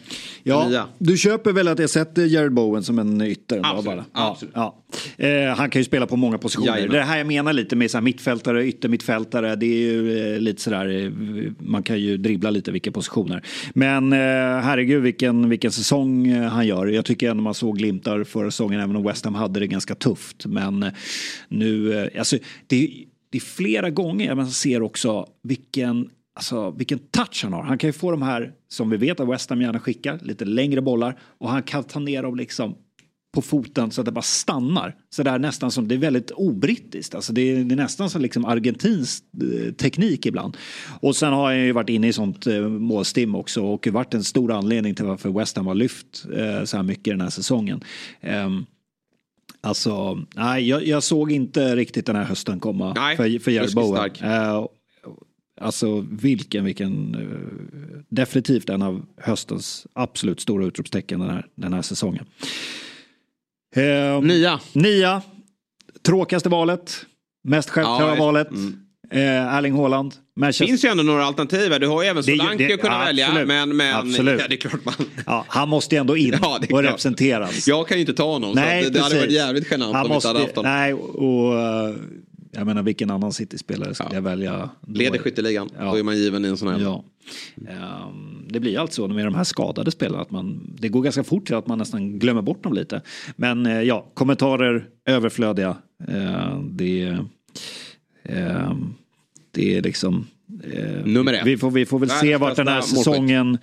Ja, 0.43 0.67
Nia. 0.67 0.87
du 0.97 1.17
köper 1.17 1.51
väl 1.51 1.67
att 1.67 1.79
jag 1.79 1.89
sätter 1.89 2.25
Jared 2.25 2.53
Bowen 2.53 2.83
som 2.83 2.99
en 2.99 3.21
ytter? 3.21 3.59
Absolut, 3.63 3.85
Bara. 3.85 4.05
Absolut. 4.11 4.53
ja. 4.55 4.83
Eh, 5.17 5.55
han 5.55 5.69
kan 5.69 5.79
ju 5.79 5.85
spela 5.85 6.07
på 6.07 6.15
många 6.15 6.37
positioner. 6.37 6.71
Jajamän. 6.71 6.95
Det 6.95 7.03
här 7.03 7.17
jag 7.17 7.27
menar 7.27 7.53
lite 7.53 7.75
med 7.75 7.91
så 7.91 7.97
här 7.97 8.03
mittfältare, 8.03 8.67
yttermittfältare. 8.67 9.55
Det 9.55 9.65
är 9.65 9.91
ju 9.91 10.39
lite 10.39 10.61
sådär, 10.61 11.13
man 11.59 11.83
kan 11.83 11.99
ju 11.99 12.17
dribbla 12.17 12.49
lite 12.49 12.71
vilka 12.71 12.91
positioner. 12.91 13.43
Men 13.73 14.11
herregud 14.11 15.03
vilken, 15.03 15.49
vilken 15.49 15.71
säsong 15.71 16.33
han 16.33 16.67
gör. 16.67 16.87
Jag 16.87 17.05
tycker 17.05 17.29
ändå 17.31 17.43
man 17.43 17.53
såg 17.53 17.77
glimtar 17.77 18.23
förra 18.23 18.51
säsongen 18.51 18.79
även 18.79 18.95
om 18.95 19.03
West 19.03 19.25
Ham 19.25 19.35
hade 19.35 19.59
det 19.59 19.67
ganska 19.67 19.95
tufft. 19.95 20.45
Men 20.45 20.85
nu, 21.49 22.09
alltså 22.17 22.37
det, 22.67 22.89
det 23.29 23.37
är 23.37 23.41
flera 23.41 23.89
gånger 23.89 24.35
man 24.35 24.47
ser 24.47 24.81
också 24.81 25.27
vilken 25.43 26.09
Alltså 26.37 26.71
vilken 26.71 26.99
touch 26.99 27.43
han 27.43 27.53
har. 27.53 27.63
Han 27.63 27.77
kan 27.77 27.87
ju 27.87 27.93
få 27.93 28.11
de 28.11 28.21
här, 28.21 28.51
som 28.67 28.89
vi 28.89 28.97
vet 28.97 29.19
att 29.19 29.29
West 29.29 29.49
Ham 29.49 29.61
gärna 29.61 29.79
skickar, 29.79 30.19
lite 30.23 30.45
längre 30.45 30.81
bollar. 30.81 31.19
Och 31.37 31.49
han 31.49 31.63
kan 31.63 31.83
ta 31.83 31.99
ner 31.99 32.23
dem 32.23 32.35
liksom 32.35 32.75
på 33.33 33.41
foten 33.41 33.91
så 33.91 34.01
att 34.01 34.05
det 34.05 34.11
bara 34.11 34.21
stannar. 34.21 34.95
Så 35.09 35.23
det 35.23 35.29
är 35.29 35.39
nästan 35.39 35.71
som, 35.71 35.87
det 35.87 35.95
är 35.95 35.99
väldigt 35.99 36.31
obrittiskt. 36.31 37.15
Alltså 37.15 37.33
det, 37.33 37.41
är, 37.41 37.63
det 37.63 37.75
är 37.75 37.77
nästan 37.77 38.09
som 38.09 38.21
liksom 38.21 38.45
argentinsk 38.45 39.23
eh, 39.41 39.73
teknik 39.73 40.25
ibland. 40.25 40.57
Och 40.99 41.15
sen 41.15 41.33
har 41.33 41.45
han 41.45 41.59
ju 41.59 41.71
varit 41.71 41.89
inne 41.89 42.07
i 42.07 42.13
sånt 42.13 42.47
eh, 42.47 42.61
målstim 42.61 43.35
också 43.35 43.63
och 43.63 43.87
varit 43.87 44.13
en 44.13 44.23
stor 44.23 44.51
anledning 44.51 44.95
till 44.95 45.05
varför 45.05 45.29
West 45.29 45.57
Ham 45.57 45.67
har 45.67 45.75
lyft 45.75 46.25
eh, 46.35 46.63
så 46.63 46.77
här 46.77 46.83
mycket 46.83 47.13
den 47.13 47.21
här 47.21 47.29
säsongen. 47.29 47.83
Ehm, 48.21 48.65
Alltså, 49.61 50.19
nej, 50.35 50.69
jag, 50.69 50.87
jag 50.87 51.03
såg 51.03 51.31
inte 51.31 51.75
riktigt 51.75 52.05
den 52.05 52.15
här 52.15 52.23
hösten 52.23 52.59
komma 52.59 52.93
Nej, 52.93 53.17
för, 53.17 53.39
för 53.39 53.51
ruskigt 53.51 53.73
Bowen. 53.73 54.11
Eh, 54.21 54.65
Alltså 55.61 56.05
vilken, 56.11 56.65
vilken, 56.65 57.15
eh, 57.15 57.99
definitivt 58.09 58.69
en 58.69 58.81
av 58.81 59.05
höstens 59.17 59.87
absolut 59.93 60.39
stora 60.39 60.65
utropstecken 60.65 61.19
den 61.19 61.29
här, 61.29 61.45
den 61.55 61.73
här 61.73 61.81
säsongen. 61.81 62.25
Eh, 63.75 64.21
Nia. 64.21 64.59
Nia, 64.73 65.21
tråkigaste 66.05 66.49
valet, 66.49 67.05
mest 67.43 67.69
självklara 67.69 68.15
Ja, 68.15 68.23
valet. 68.25 68.49
mm. 68.51 68.75
Eh, 69.11 69.55
Erling 69.55 69.73
Haaland. 69.73 70.13
Det 70.35 70.53
finns 70.53 70.85
ju 70.85 70.89
ändå 70.89 71.03
några 71.03 71.25
alternativ. 71.25 71.71
här. 71.71 71.79
Du 71.79 71.87
har 71.87 72.03
ju 72.03 72.09
även 72.09 72.23
Solanke 72.23 72.73
att 72.73 72.81
kunna 72.81 72.99
välja. 73.05 73.27
absolut. 73.27 73.47
Men, 73.47 73.77
men 73.77 73.95
Absolut. 73.95 74.39
Ja, 74.41 74.47
det 74.47 74.55
är 74.55 74.57
klart 74.57 74.85
man... 74.85 74.93
Ja, 75.25 75.45
han 75.47 75.69
måste 75.69 75.95
ju 75.95 75.99
ändå 75.99 76.17
in 76.17 76.35
Ja, 76.41 76.59
och 76.71 76.83
representeras. 76.83 77.67
Jag 77.67 77.87
kan 77.87 77.97
ju 77.97 78.01
inte 78.01 78.13
ta 78.13 78.31
honom. 78.33 78.51
Nej, 78.55 78.83
så 78.83 78.89
det, 78.89 78.97
det 78.99 79.03
hade 79.03 79.15
varit 79.19 79.31
jävligt 79.31 79.71
genant 79.71 79.93
Han 79.95 80.05
om 80.05 80.09
vi 80.11 80.15
inte 80.15 80.27
hade 80.27 80.39
haft 80.39 80.55
honom. 80.55 80.71
Nej, 80.71 80.93
och 80.93 81.59
eh, 81.59 81.95
jag 82.57 82.67
menar 82.67 82.83
vilken 82.83 83.11
annan 83.11 83.33
City-spelare 83.33 83.93
skulle 83.95 84.15
jag 84.15 84.21
välja? 84.21 84.69
Leder 84.87 85.19
skytteligan. 85.19 85.69
Ja. 85.77 85.91
Då 85.91 85.97
är 85.97 86.03
man 86.03 86.17
given 86.17 86.45
i 86.45 86.47
en 86.47 86.57
sån 86.57 86.67
här. 86.67 86.79
Ja. 86.79 87.03
Ehm, 87.69 88.47
det 88.49 88.59
blir 88.59 88.79
alltså 88.79 89.07
med 89.07 89.25
de 89.25 89.35
här 89.35 89.43
skadade 89.43 89.91
spelarna 89.91 90.21
att 90.21 90.31
man, 90.31 90.75
det 90.79 90.89
går 90.89 91.01
ganska 91.01 91.23
fort 91.23 91.45
till 91.45 91.55
att 91.55 91.67
man 91.67 91.77
nästan 91.77 92.19
glömmer 92.19 92.41
bort 92.41 92.63
dem 92.63 92.73
lite. 92.73 93.01
Men 93.35 93.65
eh, 93.65 93.81
ja, 93.81 94.05
kommentarer 94.13 94.87
överflödiga. 95.05 95.77
Eh, 96.07 96.59
det, 96.61 97.17
eh, 98.23 98.73
det 99.51 99.77
är 99.77 99.81
liksom 99.81 100.27
Nummer 101.05 101.33
ett. 101.33 101.45
Vi 101.45 101.57
får, 101.57 101.71
vi 101.71 101.85
får 101.85 101.99
väl 101.99 102.09
Världens 102.09 102.21
se 102.21 102.37
vart 102.37 102.55
den 102.55 102.67
här 102.67 102.75
bästa 102.75 102.95
målskytt. 102.95 103.13
säsongen 103.13 103.57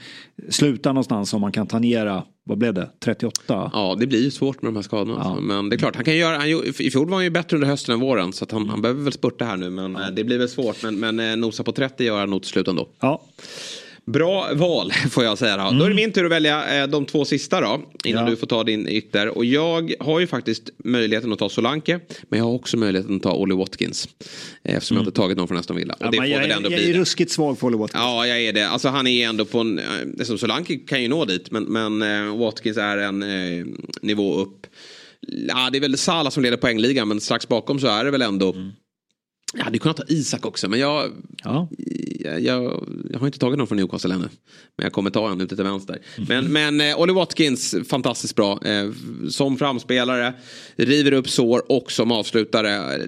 slutar 0.48 0.93
någonstans 0.93 1.35
om 1.35 1.40
man 1.40 1.52
kan 1.52 1.66
tangera, 1.66 2.23
vad 2.44 2.59
blev 2.59 2.74
det, 2.74 2.90
38? 3.05 3.70
Ja, 3.73 3.97
det 4.01 4.06
blir 4.06 4.23
ju 4.23 4.31
svårt 4.31 4.62
med 4.62 4.69
de 4.73 4.77
här 4.77 4.82
skadorna. 4.82 5.20
alltså. 5.20 5.40
Men 5.43 5.69
det 5.69 5.77
är 5.77 5.78
klart, 5.78 5.97
han 5.97 6.05
kan 6.05 6.16
göra, 6.16 6.36
han, 6.36 6.48
I 6.78 6.90
fjol 6.90 7.09
var 7.09 7.15
han 7.15 7.24
ju 7.24 7.31
bättre 7.31 7.56
under 7.56 7.69
hösten 7.69 7.94
än 7.94 8.01
våren. 8.01 8.32
Så 8.32 8.47
han, 8.51 8.69
han 8.69 8.82
behöver 8.82 9.02
väl 9.02 9.12
spurta 9.12 9.44
här 9.44 9.56
nu. 9.56 9.70
Men 9.70 9.97
eh, 9.97 10.02
det 10.16 10.24
blir 10.24 10.39
väl 10.39 10.48
svårt. 10.48 10.82
Men, 10.82 10.98
men 11.01 11.20
eh, 11.20 11.36
nosa 11.36 11.62
på 11.62 11.73
30 11.73 12.05
gör 12.05 12.20
han 12.20 12.31
nog 12.31 12.43
till 12.43 12.51
slut 12.51 12.69
ändå. 12.69 12.89
Ja. 13.01 13.23
Bra 14.06 14.48
val 14.55 14.93
får 15.10 15.24
jag 15.24 15.39
säga. 15.39 15.56
Då, 15.56 15.78
då 15.78 15.85
är 15.85 15.89
det 15.89 15.94
min 15.94 16.12
tur 16.12 16.24
att 16.24 16.31
välja 16.31 16.82
eh, 16.82 16.86
de 16.89 17.06
två 17.06 17.24
sista 17.24 17.60
då. 17.60 17.66
Innan 17.66 18.18
Mm. 18.18 18.24
Ja. 18.24 18.31
du 18.31 18.36
får 18.36 18.47
ta 18.47 18.64
din 18.64 18.89
ytter. 18.89 19.28
Och 19.28 19.44
jag 19.44 19.93
har 20.01 20.20
ju 20.20 20.26
faktiskt 20.26 20.70
möjligheten 20.85 21.32
att 21.32 21.39
ta 21.39 21.48
Solanke. 21.48 22.01
Men 22.28 22.39
jag 22.39 22.47
har 22.47 22.52
också 22.52 22.76
möjligheten 22.76 23.16
att 23.16 23.22
ta 23.22 23.32
Ollie 23.32 23.55
Watkins. 23.55 24.09
Eftersom 24.64 24.97
jag 24.97 25.02
inte 25.06 25.16
tagit 25.16 25.36
någon 25.39 25.48
från 25.48 25.59
Aston 25.59 25.76
Villa. 25.76 25.94
Och 25.94 26.02
Mm. 26.02 26.14
Ja, 26.14 26.20
det 26.22 26.26
får 26.26 26.26
jag, 26.32 26.40
väl 26.40 26.51
är- 26.51 26.56
ändå 26.56 26.70
jag 26.70 26.78
bli 26.81 26.90
är 26.90 26.94
det. 26.94 27.01
ruskigt 27.01 27.31
svag 27.32 27.59
för 27.59 27.66
Ollie 27.66 27.76
Watkins. 27.78 28.02
Ja, 28.02 28.26
jag 28.26 28.40
är 28.43 28.52
det. 28.52 28.68
Alltså 28.68 28.89
han 28.89 29.06
är 29.06 29.28
ändå 29.28 29.44
på 29.44 29.59
en... 29.59 29.78
Eh, 29.78 30.24
som 30.24 30.39
Solanke 30.39 30.76
kan 30.76 31.02
ju 31.02 31.09
nå 31.09 31.24
dit. 31.24 31.51
Men, 31.51 31.64
men 31.64 32.02
eh, 32.28 32.36
Watkins 32.36 32.76
är 32.76 32.97
en 32.98 33.22
eh, 33.22 33.64
nivå 34.02 34.35
upp. 34.36 34.66
Ja, 35.48 35.68
det 35.72 35.78
är 35.78 35.81
väl 35.81 35.98
Salah 35.98 36.31
som 36.31 36.43
leder 36.43 36.56
poängligan. 36.56 37.09
Men 37.09 37.20
strax 37.20 37.48
bakom 37.48 37.78
så 37.81 37.86
är 37.86 38.05
det 38.05 38.10
väl 38.10 38.22
ändå... 38.22 38.52
Mm. 38.52 38.70
Jag 39.56 39.64
hade 39.64 39.78
kunnat 39.78 39.97
ta 39.97 40.02
Isak 40.09 40.47
också. 40.47 40.68
Men 40.68 40.81
jag, 40.81 41.10
Ja. 41.44 41.68
jag, 42.20 42.40
jag, 42.40 42.85
jag 43.10 43.18
har 43.18 43.26
inte 43.26 43.39
tagit 43.39 43.59
någon 43.59 43.66
från 43.66 43.76
Newcastle 43.78 44.14
ännu. 44.14 44.28
Men 44.76 44.85
jag 44.85 44.93
kommer 44.93 45.10
ta 45.10 45.31
en 45.32 45.40
ute 45.40 45.55
till 45.56 45.64
vänster. 45.64 45.98
Mhm. 46.18 46.26
Men, 46.28 46.52
men 46.52 46.90
eh, 46.90 47.01
Ollie 47.01 47.12
Watkins, 47.14 47.74
fantastiskt 47.89 48.35
bra. 48.36 48.60
Eh, 48.64 48.90
som 49.31 49.56
framspelare, 49.59 50.35
river 50.76 51.12
upp 51.12 51.28
sår 51.28 51.72
och 51.72 51.93
som 51.93 52.12
avslutare. 52.12 52.98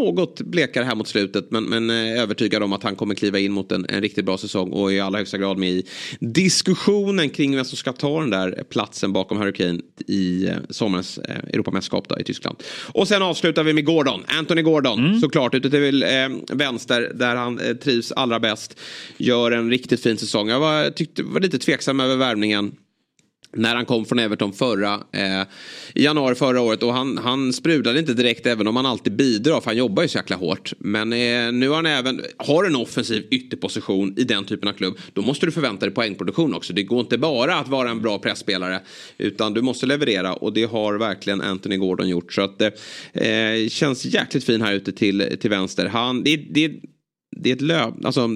Något 0.00 0.40
blekare 0.40 0.84
här 0.84 0.94
mot 0.94 1.08
slutet. 1.08 1.50
Men, 1.50 1.64
men 1.64 1.90
eh, 1.90 2.22
övertygad 2.22 2.62
om 2.62 2.72
att 2.72 2.82
han 2.82 2.96
kommer 2.96 3.14
kliva 3.14 3.38
in 3.38 3.52
mot 3.52 3.72
en, 3.72 3.86
en 3.88 4.00
riktigt 4.00 4.24
bra 4.24 4.38
säsong. 4.38 4.72
Och 4.72 4.92
i 4.92 5.00
allra 5.00 5.18
högsta 5.18 5.38
grad 5.38 5.58
med 5.58 5.70
i 5.70 5.86
diskussionen 6.20 7.30
kring 7.30 7.56
vem 7.56 7.64
som 7.64 7.76
ska 7.78 7.92
ta 7.92 8.20
den 8.20 8.30
där 8.30 8.64
platsen 8.70 9.12
bakom 9.12 9.38
Harry 9.38 9.52
Kane 9.52 9.80
i 10.06 10.48
sommarens 10.70 11.18
Europamästerskap 11.52 12.20
i 12.20 12.24
Tyskland. 12.24 12.56
Och 12.92 13.08
sen 13.08 13.22
avslutar 13.22 13.64
vi 13.64 13.72
med 13.72 13.84
Gordon. 13.84 14.22
Anthony 14.26 14.62
Gordon, 14.62 15.20
såklart 15.20 15.41
ute 15.54 15.70
till 15.70 16.02
eh, 16.02 16.08
vänster 16.52 17.12
där 17.14 17.36
han 17.36 17.58
eh, 17.58 17.74
trivs 17.74 18.12
allra 18.12 18.40
bäst. 18.40 18.80
Gör 19.16 19.50
en 19.50 19.70
riktigt 19.70 20.02
fin 20.02 20.18
säsong. 20.18 20.48
Jag 20.48 20.60
var, 20.60 20.90
tyckte, 20.90 21.22
var 21.22 21.40
lite 21.40 21.58
tveksam 21.58 22.00
över 22.00 22.16
värvningen 22.16 22.72
när 23.56 23.76
han 23.76 23.84
kom 23.84 24.04
från 24.04 24.18
Everton 24.18 24.52
förra, 24.52 24.94
eh, 25.12 25.42
i 25.94 26.04
januari 26.04 26.34
förra 26.34 26.60
året 26.60 26.82
och 26.82 26.94
han, 26.94 27.18
han 27.18 27.52
sprudlade 27.52 27.98
inte 27.98 28.14
direkt 28.14 28.46
även 28.46 28.66
om 28.66 28.76
han 28.76 28.86
alltid 28.86 29.16
bidrar 29.16 29.60
för 29.60 29.66
han 29.66 29.76
jobbar 29.76 30.02
ju 30.02 30.08
så 30.08 30.18
jäkla 30.18 30.36
hårt. 30.36 30.72
Men 30.78 31.12
eh, 31.12 31.52
nu 31.52 31.68
har 31.68 31.76
han 31.76 31.86
även, 31.86 32.20
har 32.36 32.64
en 32.64 32.76
offensiv 32.76 33.26
ytterposition 33.30 34.14
i 34.16 34.24
den 34.24 34.44
typen 34.44 34.68
av 34.68 34.72
klubb 34.72 34.98
då 35.12 35.22
måste 35.22 35.46
du 35.46 35.52
förvänta 35.52 35.86
dig 35.86 35.94
poängproduktion 35.94 36.54
också. 36.54 36.72
Det 36.72 36.82
går 36.82 37.00
inte 37.00 37.18
bara 37.18 37.54
att 37.54 37.68
vara 37.68 37.90
en 37.90 38.02
bra 38.02 38.18
pressspelare 38.18 38.80
utan 39.18 39.54
du 39.54 39.62
måste 39.62 39.86
leverera 39.86 40.34
och 40.34 40.52
det 40.52 40.64
har 40.64 40.94
verkligen 40.94 41.40
Anthony 41.40 41.76
Gordon 41.76 42.08
gjort. 42.08 42.32
Så 42.32 42.42
att 42.42 42.62
eh, 42.62 42.70
känns 43.68 44.04
jäkligt 44.04 44.44
fin 44.44 44.62
här 44.62 44.72
ute 44.72 44.92
till, 44.92 45.36
till 45.40 45.50
vänster. 45.50 45.86
Han, 45.86 46.24
det, 46.24 46.36
det, 46.36 46.72
det 47.36 47.50
är 47.50 47.54
ett 47.54 47.60
löp, 47.60 48.04
alltså 48.04 48.28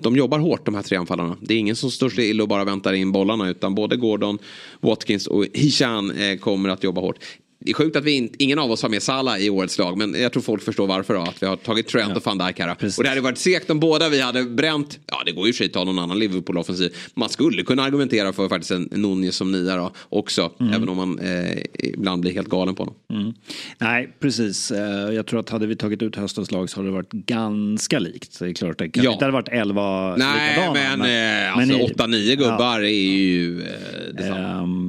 de 0.00 0.16
jobbar 0.16 0.38
hårt 0.38 0.64
de 0.64 0.74
här 0.74 0.82
tre 0.82 0.96
anfallarna. 0.96 1.36
Det 1.40 1.54
är 1.54 1.58
ingen 1.58 1.76
som 1.76 1.90
står 1.90 2.08
still 2.08 2.40
och 2.40 2.48
bara 2.48 2.64
väntar 2.64 2.92
in 2.92 3.12
bollarna 3.12 3.48
utan 3.50 3.74
både 3.74 3.96
Gordon, 3.96 4.38
Watkins 4.80 5.26
och 5.26 5.46
Hishan 5.54 6.10
eh, 6.10 6.38
kommer 6.38 6.68
att 6.68 6.84
jobba 6.84 7.00
hårt. 7.00 7.18
Det 7.60 7.70
är 7.70 7.74
sjukt 7.74 7.96
att 7.96 8.04
vi 8.04 8.12
in, 8.12 8.32
ingen 8.38 8.58
av 8.58 8.70
oss 8.70 8.82
har 8.82 8.88
med 8.88 9.02
Salah 9.02 9.38
i 9.40 9.50
årets 9.50 9.78
lag 9.78 9.98
men 9.98 10.14
jag 10.22 10.32
tror 10.32 10.42
folk 10.42 10.62
förstår 10.62 10.86
varför 10.86 11.14
då, 11.14 11.20
att 11.20 11.42
vi 11.42 11.46
har 11.46 11.56
tagit 11.56 11.88
Trent 11.88 12.16
och 12.16 12.26
van 12.26 12.38
Dijk 12.38 12.58
här. 12.60 12.76
Och 12.98 13.02
det 13.02 13.08
hade 13.08 13.20
varit 13.20 13.38
segt 13.38 13.70
om 13.70 13.80
båda 13.80 14.08
vi 14.08 14.20
hade 14.20 14.44
bränt, 14.44 14.98
ja 15.06 15.22
det 15.26 15.32
går 15.32 15.46
ju 15.48 15.64
i 15.64 15.66
att 15.66 15.72
ta 15.72 15.84
någon 15.84 15.98
annan 15.98 16.18
Liverpool-offensiv. 16.18 16.94
Man 17.14 17.28
skulle 17.28 17.62
kunna 17.62 17.82
argumentera 17.82 18.32
för 18.32 18.48
faktiskt 18.48 18.70
en 18.70 18.88
Nunez 18.92 19.36
som 19.36 19.52
nia 19.52 19.76
då 19.76 19.92
också, 20.08 20.52
Mm. 20.60 20.72
även 20.74 20.88
om 20.88 20.96
man 20.96 21.18
eh, 21.18 21.58
ibland 21.78 22.20
blir 22.22 22.32
helt 22.32 22.48
galen 22.48 22.74
på 22.74 22.82
honom. 22.82 22.94
Mm. 23.12 23.32
Nej, 23.78 24.16
precis. 24.20 24.70
Eh, 24.70 25.14
Jag 25.14 25.26
tror 25.26 25.40
att 25.40 25.50
hade 25.50 25.66
vi 25.66 25.76
tagit 25.76 26.02
ut 26.02 26.16
höstens 26.16 26.50
lag 26.52 26.70
så 26.70 26.76
hade 26.76 26.88
det 26.88 26.92
varit 26.94 27.12
ganska 27.12 27.98
likt. 27.98 28.38
Det 28.38 28.46
är 28.48 28.52
klart, 28.52 28.78
det 28.78 28.84
kanske 28.88 29.08
Ja. 29.08 29.12
inte 29.12 29.24
hade 29.24 29.32
varit 29.32 29.48
elva 29.48 30.16
Nej, 30.16 30.56
likadana. 30.56 30.96
men, 30.96 31.46
eh, 31.46 31.56
alltså 31.58 31.78
i- 31.78 31.82
åtta, 31.92 32.06
nio 32.06 32.36
gubbar 32.36 32.80
är 32.80 32.88
ju 32.88 33.60
eh, 33.62 33.66
detsamma. 34.14 34.38
Ehm, 34.62 34.87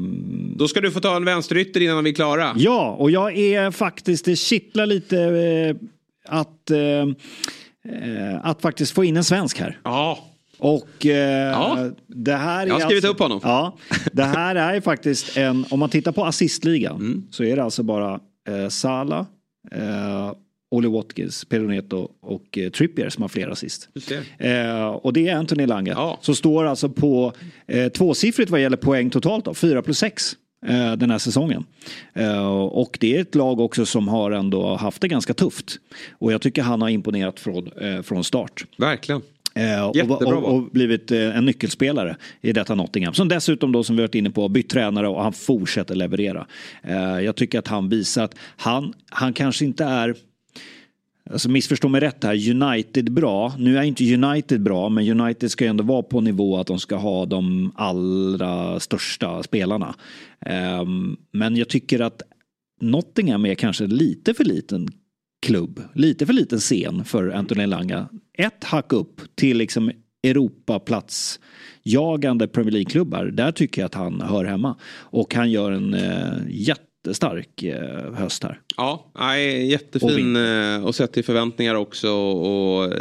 Då 0.60 0.68
ska 0.68 0.81
du 0.81 0.91
få 0.91 0.99
ta 0.99 1.15
en 1.15 1.26
vänsterytter 1.26 1.81
innan 1.81 2.03
vi 2.03 2.10
är 2.10 2.14
klara. 2.15 2.53
Ja, 2.57 2.95
och 2.99 3.11
jag 3.11 3.38
är 3.38 3.72
faktiskt, 3.72 4.26
det 4.26 4.36
kittlar 4.36 4.86
lite 4.86 5.22
eh, 5.22 5.76
att, 6.40 6.72
eh, 6.72 6.80
eh, 6.80 8.40
att 8.45 8.61
faktiskt 8.61 8.91
få 8.91 9.03
in 9.03 9.18
en 9.18 9.23
svensk 9.23 9.60
här. 9.60 9.80
Ja. 9.84 10.19
Och 10.57 11.06
eh, 11.06 11.49
Ja. 11.52 11.90
det 12.07 12.34
här 12.36 12.64
är 12.64 12.68
Jag 12.68 12.73
har 12.73 12.80
skrivit 12.81 13.03
alltså, 13.03 13.11
upp 13.14 13.19
honom. 13.19 13.40
Ja, 13.44 13.77
det 14.14 14.23
här 14.23 14.56
är 14.56 14.81
faktiskt 14.81 15.38
en, 15.38 15.65
om 15.69 15.80
man 15.80 15.90
tittar 15.90 16.11
på 16.11 16.26
assistligan 16.26 16.95
Mm. 16.95 17.23
så 17.31 17.44
är 17.44 17.56
det 17.56 17.64
alltså 17.64 17.84
bara 17.84 18.19
eh, 18.49 18.69
Sala, 18.69 19.26
eh, 19.72 20.31
Ollie 20.72 20.90
Watkins, 20.90 21.45
Pedro 21.45 21.68
Neto 21.68 22.07
och 22.22 22.57
eh, 22.57 22.69
Trippier 22.69 23.10
som 23.10 23.22
har 23.22 23.30
fler 23.30 23.48
assist. 23.48 23.90
Eh, 24.38 24.86
och 24.88 25.14
det 25.14 25.27
är 25.27 25.36
Anthony 25.36 25.65
Lange. 25.65 25.91
Ja. 25.91 26.18
Som 26.22 26.36
står 26.36 26.65
alltså 26.65 26.90
på 26.90 27.34
eh, 27.68 27.88
tvåsiffrigt 27.91 28.49
vad 28.52 28.61
gäller 28.61 28.77
poäng 28.77 29.10
totalt 29.10 29.45
då, 29.45 29.53
4 29.53 29.81
plus 29.81 29.98
6 29.99 30.34
eh, 30.34 30.38
den 30.98 31.11
här 31.11 31.18
säsongen. 31.18 31.65
Eh, 32.14 32.48
och 32.56 32.98
det 32.99 33.18
är 33.18 33.22
ett 33.22 33.36
lag 33.36 33.60
också 33.60 33.86
som 33.86 34.07
har 34.07 34.31
ändå 34.31 34.76
haft 34.76 35.02
det 35.02 35.07
ganska 35.07 35.34
tufft. 35.34 35.80
Och 36.11 36.34
jag 36.34 36.41
tycker 36.41 36.61
han 36.61 36.81
har 36.81 36.90
imponerat 36.90 37.40
från, 37.40 37.72
eh, 37.81 38.02
från 38.02 38.23
start. 38.23 38.65
Verkligen. 38.77 39.22
Eh, 39.53 39.84
och, 39.84 40.22
och, 40.22 40.44
och 40.44 40.64
blivit 40.64 41.11
eh, 41.11 41.38
en 41.38 41.45
nyckelspelare 41.45 42.18
i 42.41 42.53
detta 42.53 42.76
Nottingham. 42.76 43.14
Som 43.14 43.27
dessutom 43.27 43.72
då 43.72 43.84
som 43.84 43.95
vi 43.95 44.02
varit 44.02 44.15
inne 44.15 44.30
på 44.30 44.49
bytt 44.49 44.69
tränare 44.69 45.07
och 45.07 45.23
han 45.23 45.34
fortsätter 45.34 45.95
leverera. 45.95 46.48
Eh, 46.84 47.19
jag 47.19 47.36
tycker 47.36 47.60
att 47.60 47.68
han 47.68 47.90
visar 47.90 48.23
att 48.23 48.36
han, 48.57 48.94
han 49.10 49.34
kanske 49.34 49.65
inte 49.65 49.86
är 49.86 50.15
Alltså 51.31 51.49
missförstå 51.49 51.88
mig 51.88 52.02
rätt 52.02 52.23
här, 52.23 52.49
United 52.49 53.11
bra. 53.11 53.53
Nu 53.57 53.77
är 53.77 53.84
inte 53.84 54.14
United 54.14 54.61
bra, 54.61 54.90
men 54.90 55.22
United 55.22 55.52
ska 55.52 55.64
ju 55.65 55.69
ändå 55.69 55.84
vara 55.84 56.02
på 56.02 56.22
nivå 56.22 56.57
att 56.57 56.68
de 56.68 56.80
ska 56.80 56.95
ha 56.95 57.26
de 57.26 57.72
allra 57.76 58.80
största 58.80 59.44
spelarna. 59.44 59.95
Ehm, 60.45 61.17
men 61.31 61.55
jag 61.55 61.69
tycker 61.69 61.99
att 61.99 62.21
Nottingham 62.81 63.45
är 63.45 63.55
kanske 63.55 63.87
lite 63.87 64.33
för 64.33 64.43
liten 64.43 64.87
klubb, 65.41 65.81
lite 65.93 66.25
för 66.25 66.33
liten 66.33 66.59
scen 66.59 67.05
för 67.05 67.29
Anthony 67.29 67.63
Elanga. 67.63 68.09
Ett 68.37 68.63
hack 68.63 68.93
upp 68.93 69.21
till 69.35 69.57
liksom 69.57 69.91
Europaplats 70.23 71.39
jagande 71.83 72.47
Premier 72.47 72.71
League-klubbar. 72.71 73.25
Där 73.25 73.51
tycker 73.51 73.81
jag 73.81 73.85
att 73.85 73.95
han 73.95 74.21
hör 74.21 74.45
hemma. 74.45 74.77
Och 74.91 75.33
han 75.33 75.51
gör 75.51 75.71
en 75.71 75.93
eh, 75.93 76.37
jättestark 77.10 77.64
eh, 77.64 78.14
höst 78.14 78.44
här. 78.44 78.60
Ja, 78.77 79.06
nej, 79.19 79.68
jättefin 79.72 80.36
och, 80.36 80.88
och 80.88 80.95
sett 80.95 81.14
till 81.14 81.23
förväntningar 81.23 81.76
också. 81.76 82.10
Och 82.11 82.86
eh, 82.86 82.91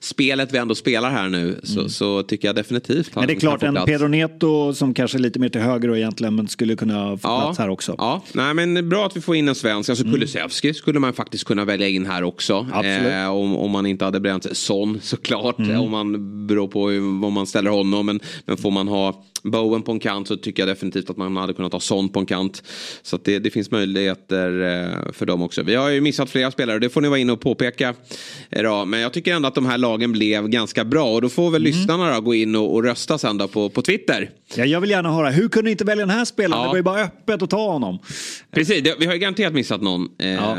spelet 0.00 0.54
vi 0.54 0.58
ändå 0.58 0.74
spelar 0.74 1.10
här 1.10 1.28
nu 1.28 1.60
så, 1.62 1.88
så 1.88 2.22
tycker 2.22 2.48
jag 2.48 2.54
definitivt 2.56 3.14
Men 3.16 3.26
det 3.26 3.32
är 3.32 3.40
klart 3.40 3.62
en 3.62 3.74
plats. 3.74 3.86
Pedro 3.86 4.08
Neto 4.08 4.74
som 4.74 4.94
kanske 4.94 5.18
är 5.18 5.20
lite 5.20 5.38
mer 5.38 5.48
till 5.48 5.60
höger 5.60 5.88
och 5.90 5.96
egentligen 5.98 6.34
men 6.34 6.48
skulle 6.48 6.76
kunna 6.76 7.16
få 7.16 7.28
plats 7.28 7.58
här 7.58 7.68
också. 7.68 7.94
Ja, 7.98 8.22
nej, 8.32 8.54
men 8.54 8.88
bra 8.88 9.06
att 9.06 9.16
vi 9.16 9.20
får 9.20 9.36
in 9.36 9.48
en 9.48 9.54
svensk. 9.54 9.90
Alltså 9.90 10.04
Kulusevski 10.04 10.74
skulle 10.74 10.98
man 10.98 11.12
faktiskt 11.12 11.44
kunna 11.44 11.64
välja 11.64 11.88
in 11.88 12.06
här 12.06 12.22
också. 12.22 12.66
Eh, 12.84 13.28
om, 13.30 13.56
om 13.56 13.70
man 13.70 13.86
inte 13.86 14.04
hade 14.04 14.20
bränt 14.20 14.56
Son 14.56 14.98
såklart. 15.02 15.58
Mm. 15.58 15.80
Om 15.80 15.90
man 15.90 16.46
beror 16.46 16.68
på 16.68 16.88
hur- 16.88 17.20
vad 17.20 17.32
man 17.32 17.46
ställer 17.46 17.70
honom. 17.70 18.06
Men, 18.06 18.20
men 18.44 18.56
får 18.56 18.70
man 18.70 18.88
ha 18.88 19.24
Bowen 19.42 19.82
på 19.82 19.92
en 19.92 19.98
kant 20.00 20.28
så 20.28 20.36
tycker 20.36 20.62
jag 20.62 20.68
definitivt 20.68 21.10
att 21.10 21.16
man 21.16 21.36
hade 21.36 21.52
kunnat 21.52 21.72
ha 21.72 21.80
Son 21.80 22.08
på 22.08 22.20
en 22.20 22.26
kant. 22.26 22.62
Så 23.02 23.18
det, 23.24 23.38
det 23.38 23.50
finns 23.50 23.70
möjligheter 23.70 24.60
eh, 24.60 25.12
för 25.12 25.26
dem 25.26 25.42
också. 25.42 25.62
Vi 25.62 25.74
har 25.74 25.88
ju 25.88 26.00
missat 26.00 26.30
flera 26.30 26.50
spelare 26.50 26.78
det 26.78 26.88
får 26.88 27.00
ni 27.00 27.08
vara 27.08 27.18
inne 27.18 27.32
och 27.32 27.40
påpeka. 27.40 27.94
eh, 28.50 28.62
Då. 28.62 28.84
Men 28.84 29.00
jag 29.00 29.12
tycker 29.12 29.34
ändå 29.34 29.48
att 29.48 29.54
de 29.54 29.66
här 29.66 29.78
lagen 29.78 30.12
blev 30.12 30.48
ganska 30.48 30.84
bra. 30.84 31.04
Och 31.14 31.22
då 31.22 31.28
får 31.28 31.42
Mm. 31.42 31.52
väl 31.52 31.62
lyssnarna 31.62 32.14
då 32.14 32.20
gå 32.20 32.34
in 32.34 32.56
och, 32.56 32.74
och 32.74 32.84
rösta 32.84 33.18
sen 33.18 33.38
då 33.38 33.48
på, 33.48 33.68
på 33.68 33.82
Twitter. 33.82 34.30
Ja, 34.54 34.64
jag 34.64 34.80
vill 34.80 34.90
gärna 34.90 35.12
höra, 35.12 35.30
hur 35.30 35.48
kunde 35.48 35.64
ni 35.64 35.70
inte 35.70 35.84
välja 35.84 36.06
den 36.06 36.16
här 36.16 36.24
spelaren? 36.24 36.60
Ja. 36.62 36.66
Det 36.66 36.68
var 36.70 36.76
ju 36.76 36.82
bara 36.82 37.00
öppet 37.00 37.42
att 37.42 37.50
ta 37.50 37.72
honom. 37.72 37.98
Precis, 38.50 38.82
det, 38.84 38.94
vi 38.98 39.06
har 39.06 39.12
ju 39.12 39.18
garanterat 39.18 39.52
missat 39.54 39.82
någon. 39.82 40.08
Eh, 40.18 40.54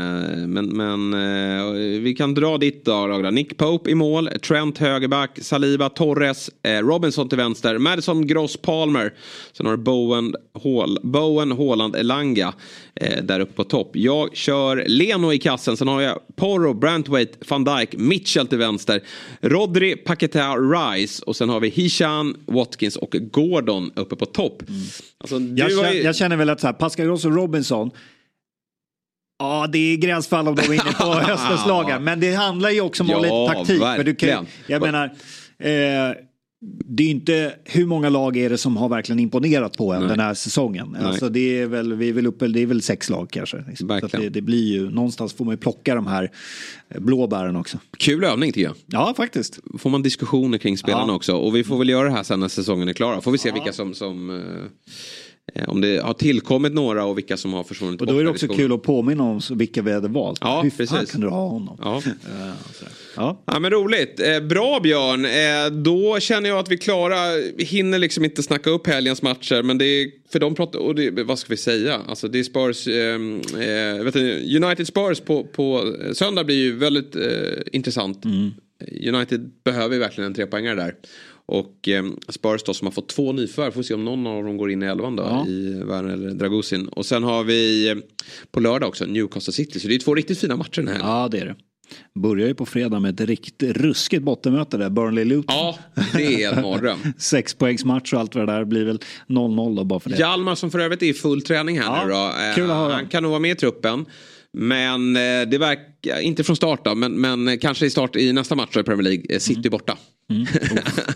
Men, 0.46 0.66
men 0.68 1.14
eh, 1.14 2.00
vi 2.00 2.14
kan 2.18 2.34
dra 2.34 2.58
ditt 2.58 2.84
då. 2.84 3.06
Nick 3.32 3.56
Pope 3.56 3.90
i 3.90 3.94
mål, 3.94 4.28
Trent 4.48 4.78
högerback, 4.78 5.38
Saliba, 5.42 5.88
Torres, 5.88 6.50
Robinson 6.82 7.28
till 7.28 7.38
vänster, 7.38 7.78
Madison, 7.78 8.26
Gross, 8.26 8.56
Palmer. 8.72 9.12
Sen 9.52 9.66
har 9.66 9.76
du 9.76 9.82
Bowen, 9.82 10.34
Hall, 10.64 10.98
Bowen 11.02 11.52
Haaland, 11.52 11.96
Elanga 11.96 12.52
eh, 12.94 13.22
där 13.24 13.40
uppe 13.40 13.52
på 13.52 13.64
topp. 13.64 13.90
Jag 13.94 14.36
kör 14.36 14.84
Leno 14.86 15.32
i 15.32 15.38
kassen, 15.38 15.76
sen 15.76 15.88
har 15.88 16.00
jag 16.00 16.18
Porro, 16.36 16.74
Brantwaite, 16.74 17.38
van 17.48 17.64
Dijk, 17.64 17.94
Mitchell 17.96 18.46
till 18.46 18.58
vänster, 18.58 19.00
Rodri, 19.40 19.96
Paquetá, 19.96 20.56
Rice 20.56 21.22
och 21.26 21.36
sen 21.36 21.48
har 21.48 21.60
vi 21.60 21.68
Hishan, 21.68 22.36
Watkins 22.46 22.96
och 22.96 23.10
Gordon 23.32 23.90
uppe 23.96 24.16
på 24.16 24.26
topp. 24.26 24.62
Alltså, 25.20 25.38
du 25.38 25.62
Jag, 25.62 25.64
har 25.64 25.82
känner, 25.84 25.92
ju- 25.94 26.02
jag 26.02 26.16
känner 26.16 26.36
väl 26.36 26.50
att 26.50 26.60
så 26.60 26.66
här, 26.66 26.74
Pascal 26.74 27.06
Gross 27.06 27.24
och 27.24 27.34
Robinson 27.34 27.90
Ja, 29.38 29.66
det 29.72 29.78
är 29.78 29.96
gränsfall 29.96 30.48
om 30.48 30.54
de 30.54 30.62
är 30.62 30.72
inne 30.72 30.92
på 30.98 31.04
höstens 31.30 31.66
lagar. 31.66 32.00
Men 32.00 32.20
det 32.20 32.34
handlar 32.34 32.70
ju 32.70 32.80
också 32.80 33.02
om 33.02 33.08
Ja, 33.08 33.18
lite 33.18 33.54
taktik. 33.54 33.78
För 33.80 34.04
du 34.04 34.14
kan, 34.14 34.28
verkligen. 34.28 34.46
jag 34.66 34.82
menar, 34.82 35.04
eh, 35.58 36.16
det 36.64 37.02
är 37.02 37.10
inte, 37.10 37.54
hur 37.64 37.86
många 37.86 38.08
lag 38.08 38.36
är 38.36 38.50
det 38.50 38.58
som 38.58 38.76
har 38.76 38.88
verkligen 38.88 39.18
imponerat 39.18 39.76
på 39.76 39.92
en 39.92 40.00
Nej. 40.00 40.08
den 40.08 40.20
här 40.20 40.34
säsongen? 40.34 40.88
Nej. 40.98 41.04
Alltså 41.04 41.28
det 41.28 41.58
är 41.58 41.66
väl, 41.66 41.94
vi 41.94 42.08
är 42.08 42.12
väl 42.12 42.26
uppe, 42.26 42.48
det 42.48 42.60
är 42.62 42.66
väl 42.66 42.82
sex 42.82 43.10
lag 43.10 43.30
kanske. 43.30 43.64
Liksom. 43.68 44.00
Så 44.10 44.16
det, 44.16 44.28
det 44.28 44.40
blir 44.42 44.72
ju, 44.72 44.90
någonstans 44.90 45.32
får 45.32 45.44
man 45.44 45.52
ju 45.52 45.58
plocka 45.58 45.94
de 45.94 46.06
här 46.06 46.30
eh, 46.88 47.00
blåbären 47.00 47.56
också. 47.56 47.78
Kul 47.98 48.24
övning 48.24 48.52
tycker 48.52 48.66
jag. 48.66 48.74
Ja, 48.86 49.14
faktiskt. 49.16 49.58
Får 49.78 49.90
man 49.90 50.02
diskussioner 50.02 50.58
kring 50.58 50.78
spelarna 50.78 51.08
Ja. 51.12 51.14
också. 51.14 51.36
Och 51.36 51.56
vi 51.56 51.64
får 51.64 51.78
väl 51.78 51.88
göra 51.88 52.04
det 52.04 52.14
här 52.14 52.22
sen 52.22 52.40
när 52.40 52.48
säsongen 52.48 52.88
är 52.88 52.92
klar. 52.92 53.20
Får 53.20 53.32
vi 53.32 53.38
se 53.38 53.52
vilka 53.52 53.72
som, 53.72 53.94
som 53.94 54.30
eh, 54.30 54.36
om 55.66 55.80
det 55.80 56.02
har 56.02 56.14
tillkommit 56.14 56.72
några 56.72 57.04
och 57.04 57.18
vilka 57.18 57.36
som 57.36 57.52
har 57.52 57.64
försvunnit. 57.64 58.00
Och 58.00 58.06
då 58.06 58.18
är 58.18 58.24
det 58.24 58.30
också 58.30 58.48
kul 58.48 58.72
att 58.72 58.82
påminna 58.82 59.22
om 59.22 59.40
vilka 59.50 59.82
vi 59.82 59.92
hade 59.92 60.08
valt. 60.08 60.38
Ja, 60.40 60.60
hur 60.62 60.70
fan 60.70 60.86
precis. 60.86 61.10
kunde 61.10 61.26
du 61.26 61.30
ha 61.30 61.48
honom? 61.48 61.78
Ja. 61.82 62.02
Eh. 62.06 62.50
Ja. 63.16 63.42
Ja 63.46 63.58
men 63.58 63.70
roligt. 63.70 64.20
Eh, 64.20 64.40
bra 64.40 64.80
Björn. 64.80 65.24
Eh, 65.24 65.82
då 65.82 66.20
känner 66.20 66.48
jag 66.48 66.58
att 66.58 66.70
vi 66.70 66.78
klarar, 66.78 67.56
vi 67.56 67.64
hinner 67.64 67.98
liksom 67.98 68.24
inte 68.24 68.42
snacka 68.42 68.70
upp 68.70 68.86
helgens 68.86 69.22
matcher. 69.22 69.62
Men 69.62 69.78
det 69.78 69.84
är, 69.84 70.10
för 70.32 70.38
de 70.38 70.54
pratar, 70.54 70.78
och 70.78 70.94
det, 70.94 71.10
vad 71.10 71.38
ska 71.38 71.52
vi 71.52 71.56
säga? 71.56 72.00
Alltså 72.08 72.28
det 72.28 72.38
är 72.38 72.42
Spurs, 72.42 72.88
eh, 72.88 73.14
eh, 73.94 74.04
vet 74.04 74.14
du, 74.14 74.56
United 74.64 74.86
Spurs 74.86 75.20
på, 75.20 75.44
på 75.44 75.96
söndag 76.12 76.44
blir 76.44 76.56
ju 76.56 76.76
väldigt 76.76 77.16
eh, 77.16 77.22
intressant. 77.72 78.24
United 79.08 79.50
behöver 79.64 79.94
ju 79.94 80.00
verkligen 80.00 80.26
en 80.26 80.34
trepoängare 80.34 80.74
där. 80.74 80.94
Och 81.46 81.88
eh, 81.88 82.04
Spurs 82.28 82.62
då 82.62 82.74
som 82.74 82.86
har 82.86 82.92
fått 82.92 83.08
två 83.08 83.32
nyförvärv. 83.32 83.70
Får 83.70 83.82
se 83.82 83.94
om 83.94 84.04
någon 84.04 84.26
av 84.26 84.44
dem 84.44 84.56
går 84.56 84.70
in 84.70 84.82
i 84.82 84.86
elvan 84.86 85.16
då. 85.16 85.22
Ja. 85.22 85.46
I 85.46 85.82
Werner 85.84 86.12
eller 86.12 86.30
Dragusin. 86.30 86.88
Och 86.88 87.06
sen 87.06 87.22
har 87.22 87.44
vi 87.44 87.88
eh, 87.90 87.96
på 88.50 88.60
lördag 88.60 88.88
också 88.88 89.04
Newcastle 89.04 89.52
City. 89.52 89.80
Så 89.80 89.88
det 89.88 89.94
är 89.94 89.98
två 89.98 90.14
riktigt 90.14 90.38
fina 90.38 90.56
matcher 90.56 90.82
den 90.82 90.88
här 90.88 90.98
ja, 90.98 91.28
det 91.30 91.38
är 91.38 91.44
det. 91.46 91.54
Börjar 92.14 92.48
ju 92.48 92.54
på 92.54 92.66
fredag 92.66 93.00
med 93.00 93.20
ett 93.20 93.28
riktigt 93.28 93.76
ruskigt 93.76 94.22
bottenmöte 94.22 94.76
där, 94.76 94.90
Burnley-Luton. 94.90 95.44
Ja, 95.48 95.78
det 96.12 96.44
är 96.44 96.52
en 96.52 96.62
mardröm. 96.62 96.98
Sex 97.18 97.54
poängs 97.54 97.84
match 97.84 98.12
och 98.12 98.20
allt 98.20 98.34
vad 98.34 98.46
det 98.48 98.52
där 98.52 98.64
blir 98.64 98.84
väl 98.84 98.98
0-0 99.28 99.76
då 99.76 99.84
bara 99.84 100.00
för 100.00 100.10
det. 100.10 100.18
Hjalmar 100.18 100.54
som 100.54 100.70
för 100.70 100.78
övrigt 100.78 101.02
är 101.02 101.06
i 101.06 101.14
full 101.14 101.42
träning 101.42 101.80
här 101.80 101.86
Ja, 101.86 102.04
nu 102.04 102.12
då. 102.12 102.48
Eh, 102.48 102.54
kul 102.54 102.70
att 102.70 102.76
höra. 102.76 102.94
Han 102.94 103.06
kan 103.06 103.22
nog 103.22 103.30
vara 103.30 103.40
med 103.40 103.50
i 103.50 103.54
truppen. 103.54 104.04
Men 104.58 105.16
eh, 105.16 105.20
det 105.50 105.58
verkar, 105.58 106.20
inte 106.20 106.44
från 106.44 106.56
start 106.56 106.84
då, 106.84 106.94
men, 106.94 107.12
men 107.20 107.58
kanske 107.58 107.86
i 107.86 107.90
start 107.90 108.16
i 108.16 108.32
nästa 108.32 108.54
match 108.54 108.76
i 108.76 108.82
Premier 108.82 109.02
League. 109.02 109.24
Eh, 109.28 109.38
City 109.38 109.60
Mm. 109.60 109.70
borta. 109.70 109.96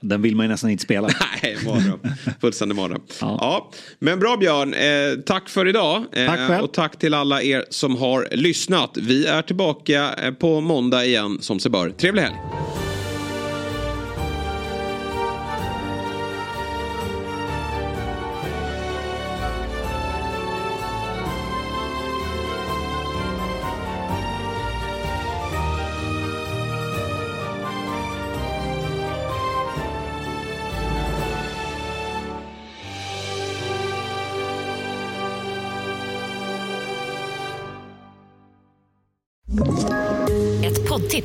Den 0.00 0.22
vill 0.22 0.36
man 0.36 0.46
ju 0.46 0.50
nästan 0.52 0.70
inte 0.70 0.82
spela. 0.82 1.08
Nej, 1.42 1.56
mardröm. 1.66 1.98
Fullständig 2.40 2.76
mardröm. 2.76 3.00
Ja. 3.20 3.70
Men 3.98 4.18
bra 4.18 4.36
Björn, 4.36 4.74
eh, 4.74 5.20
tack 5.26 5.48
för 5.48 5.68
idag. 5.68 6.04
Eh, 6.12 6.26
Tack 6.26 6.38
själv. 6.48 6.64
Och 6.64 6.72
tack 6.72 6.98
till 6.98 7.14
alla 7.14 7.42
er 7.42 7.64
som 7.70 7.96
har 7.96 8.28
lyssnat. 8.32 8.96
Vi 9.00 9.26
är 9.26 9.42
tillbaka 9.42 10.14
eh, 10.22 10.30
på 10.32 10.60
måndag 10.60 11.04
igen 11.04 11.38
som 11.40 11.60
sig 11.60 11.70
bör. 11.70 11.90
Trevlig 11.90 12.22
helg. 12.22 12.36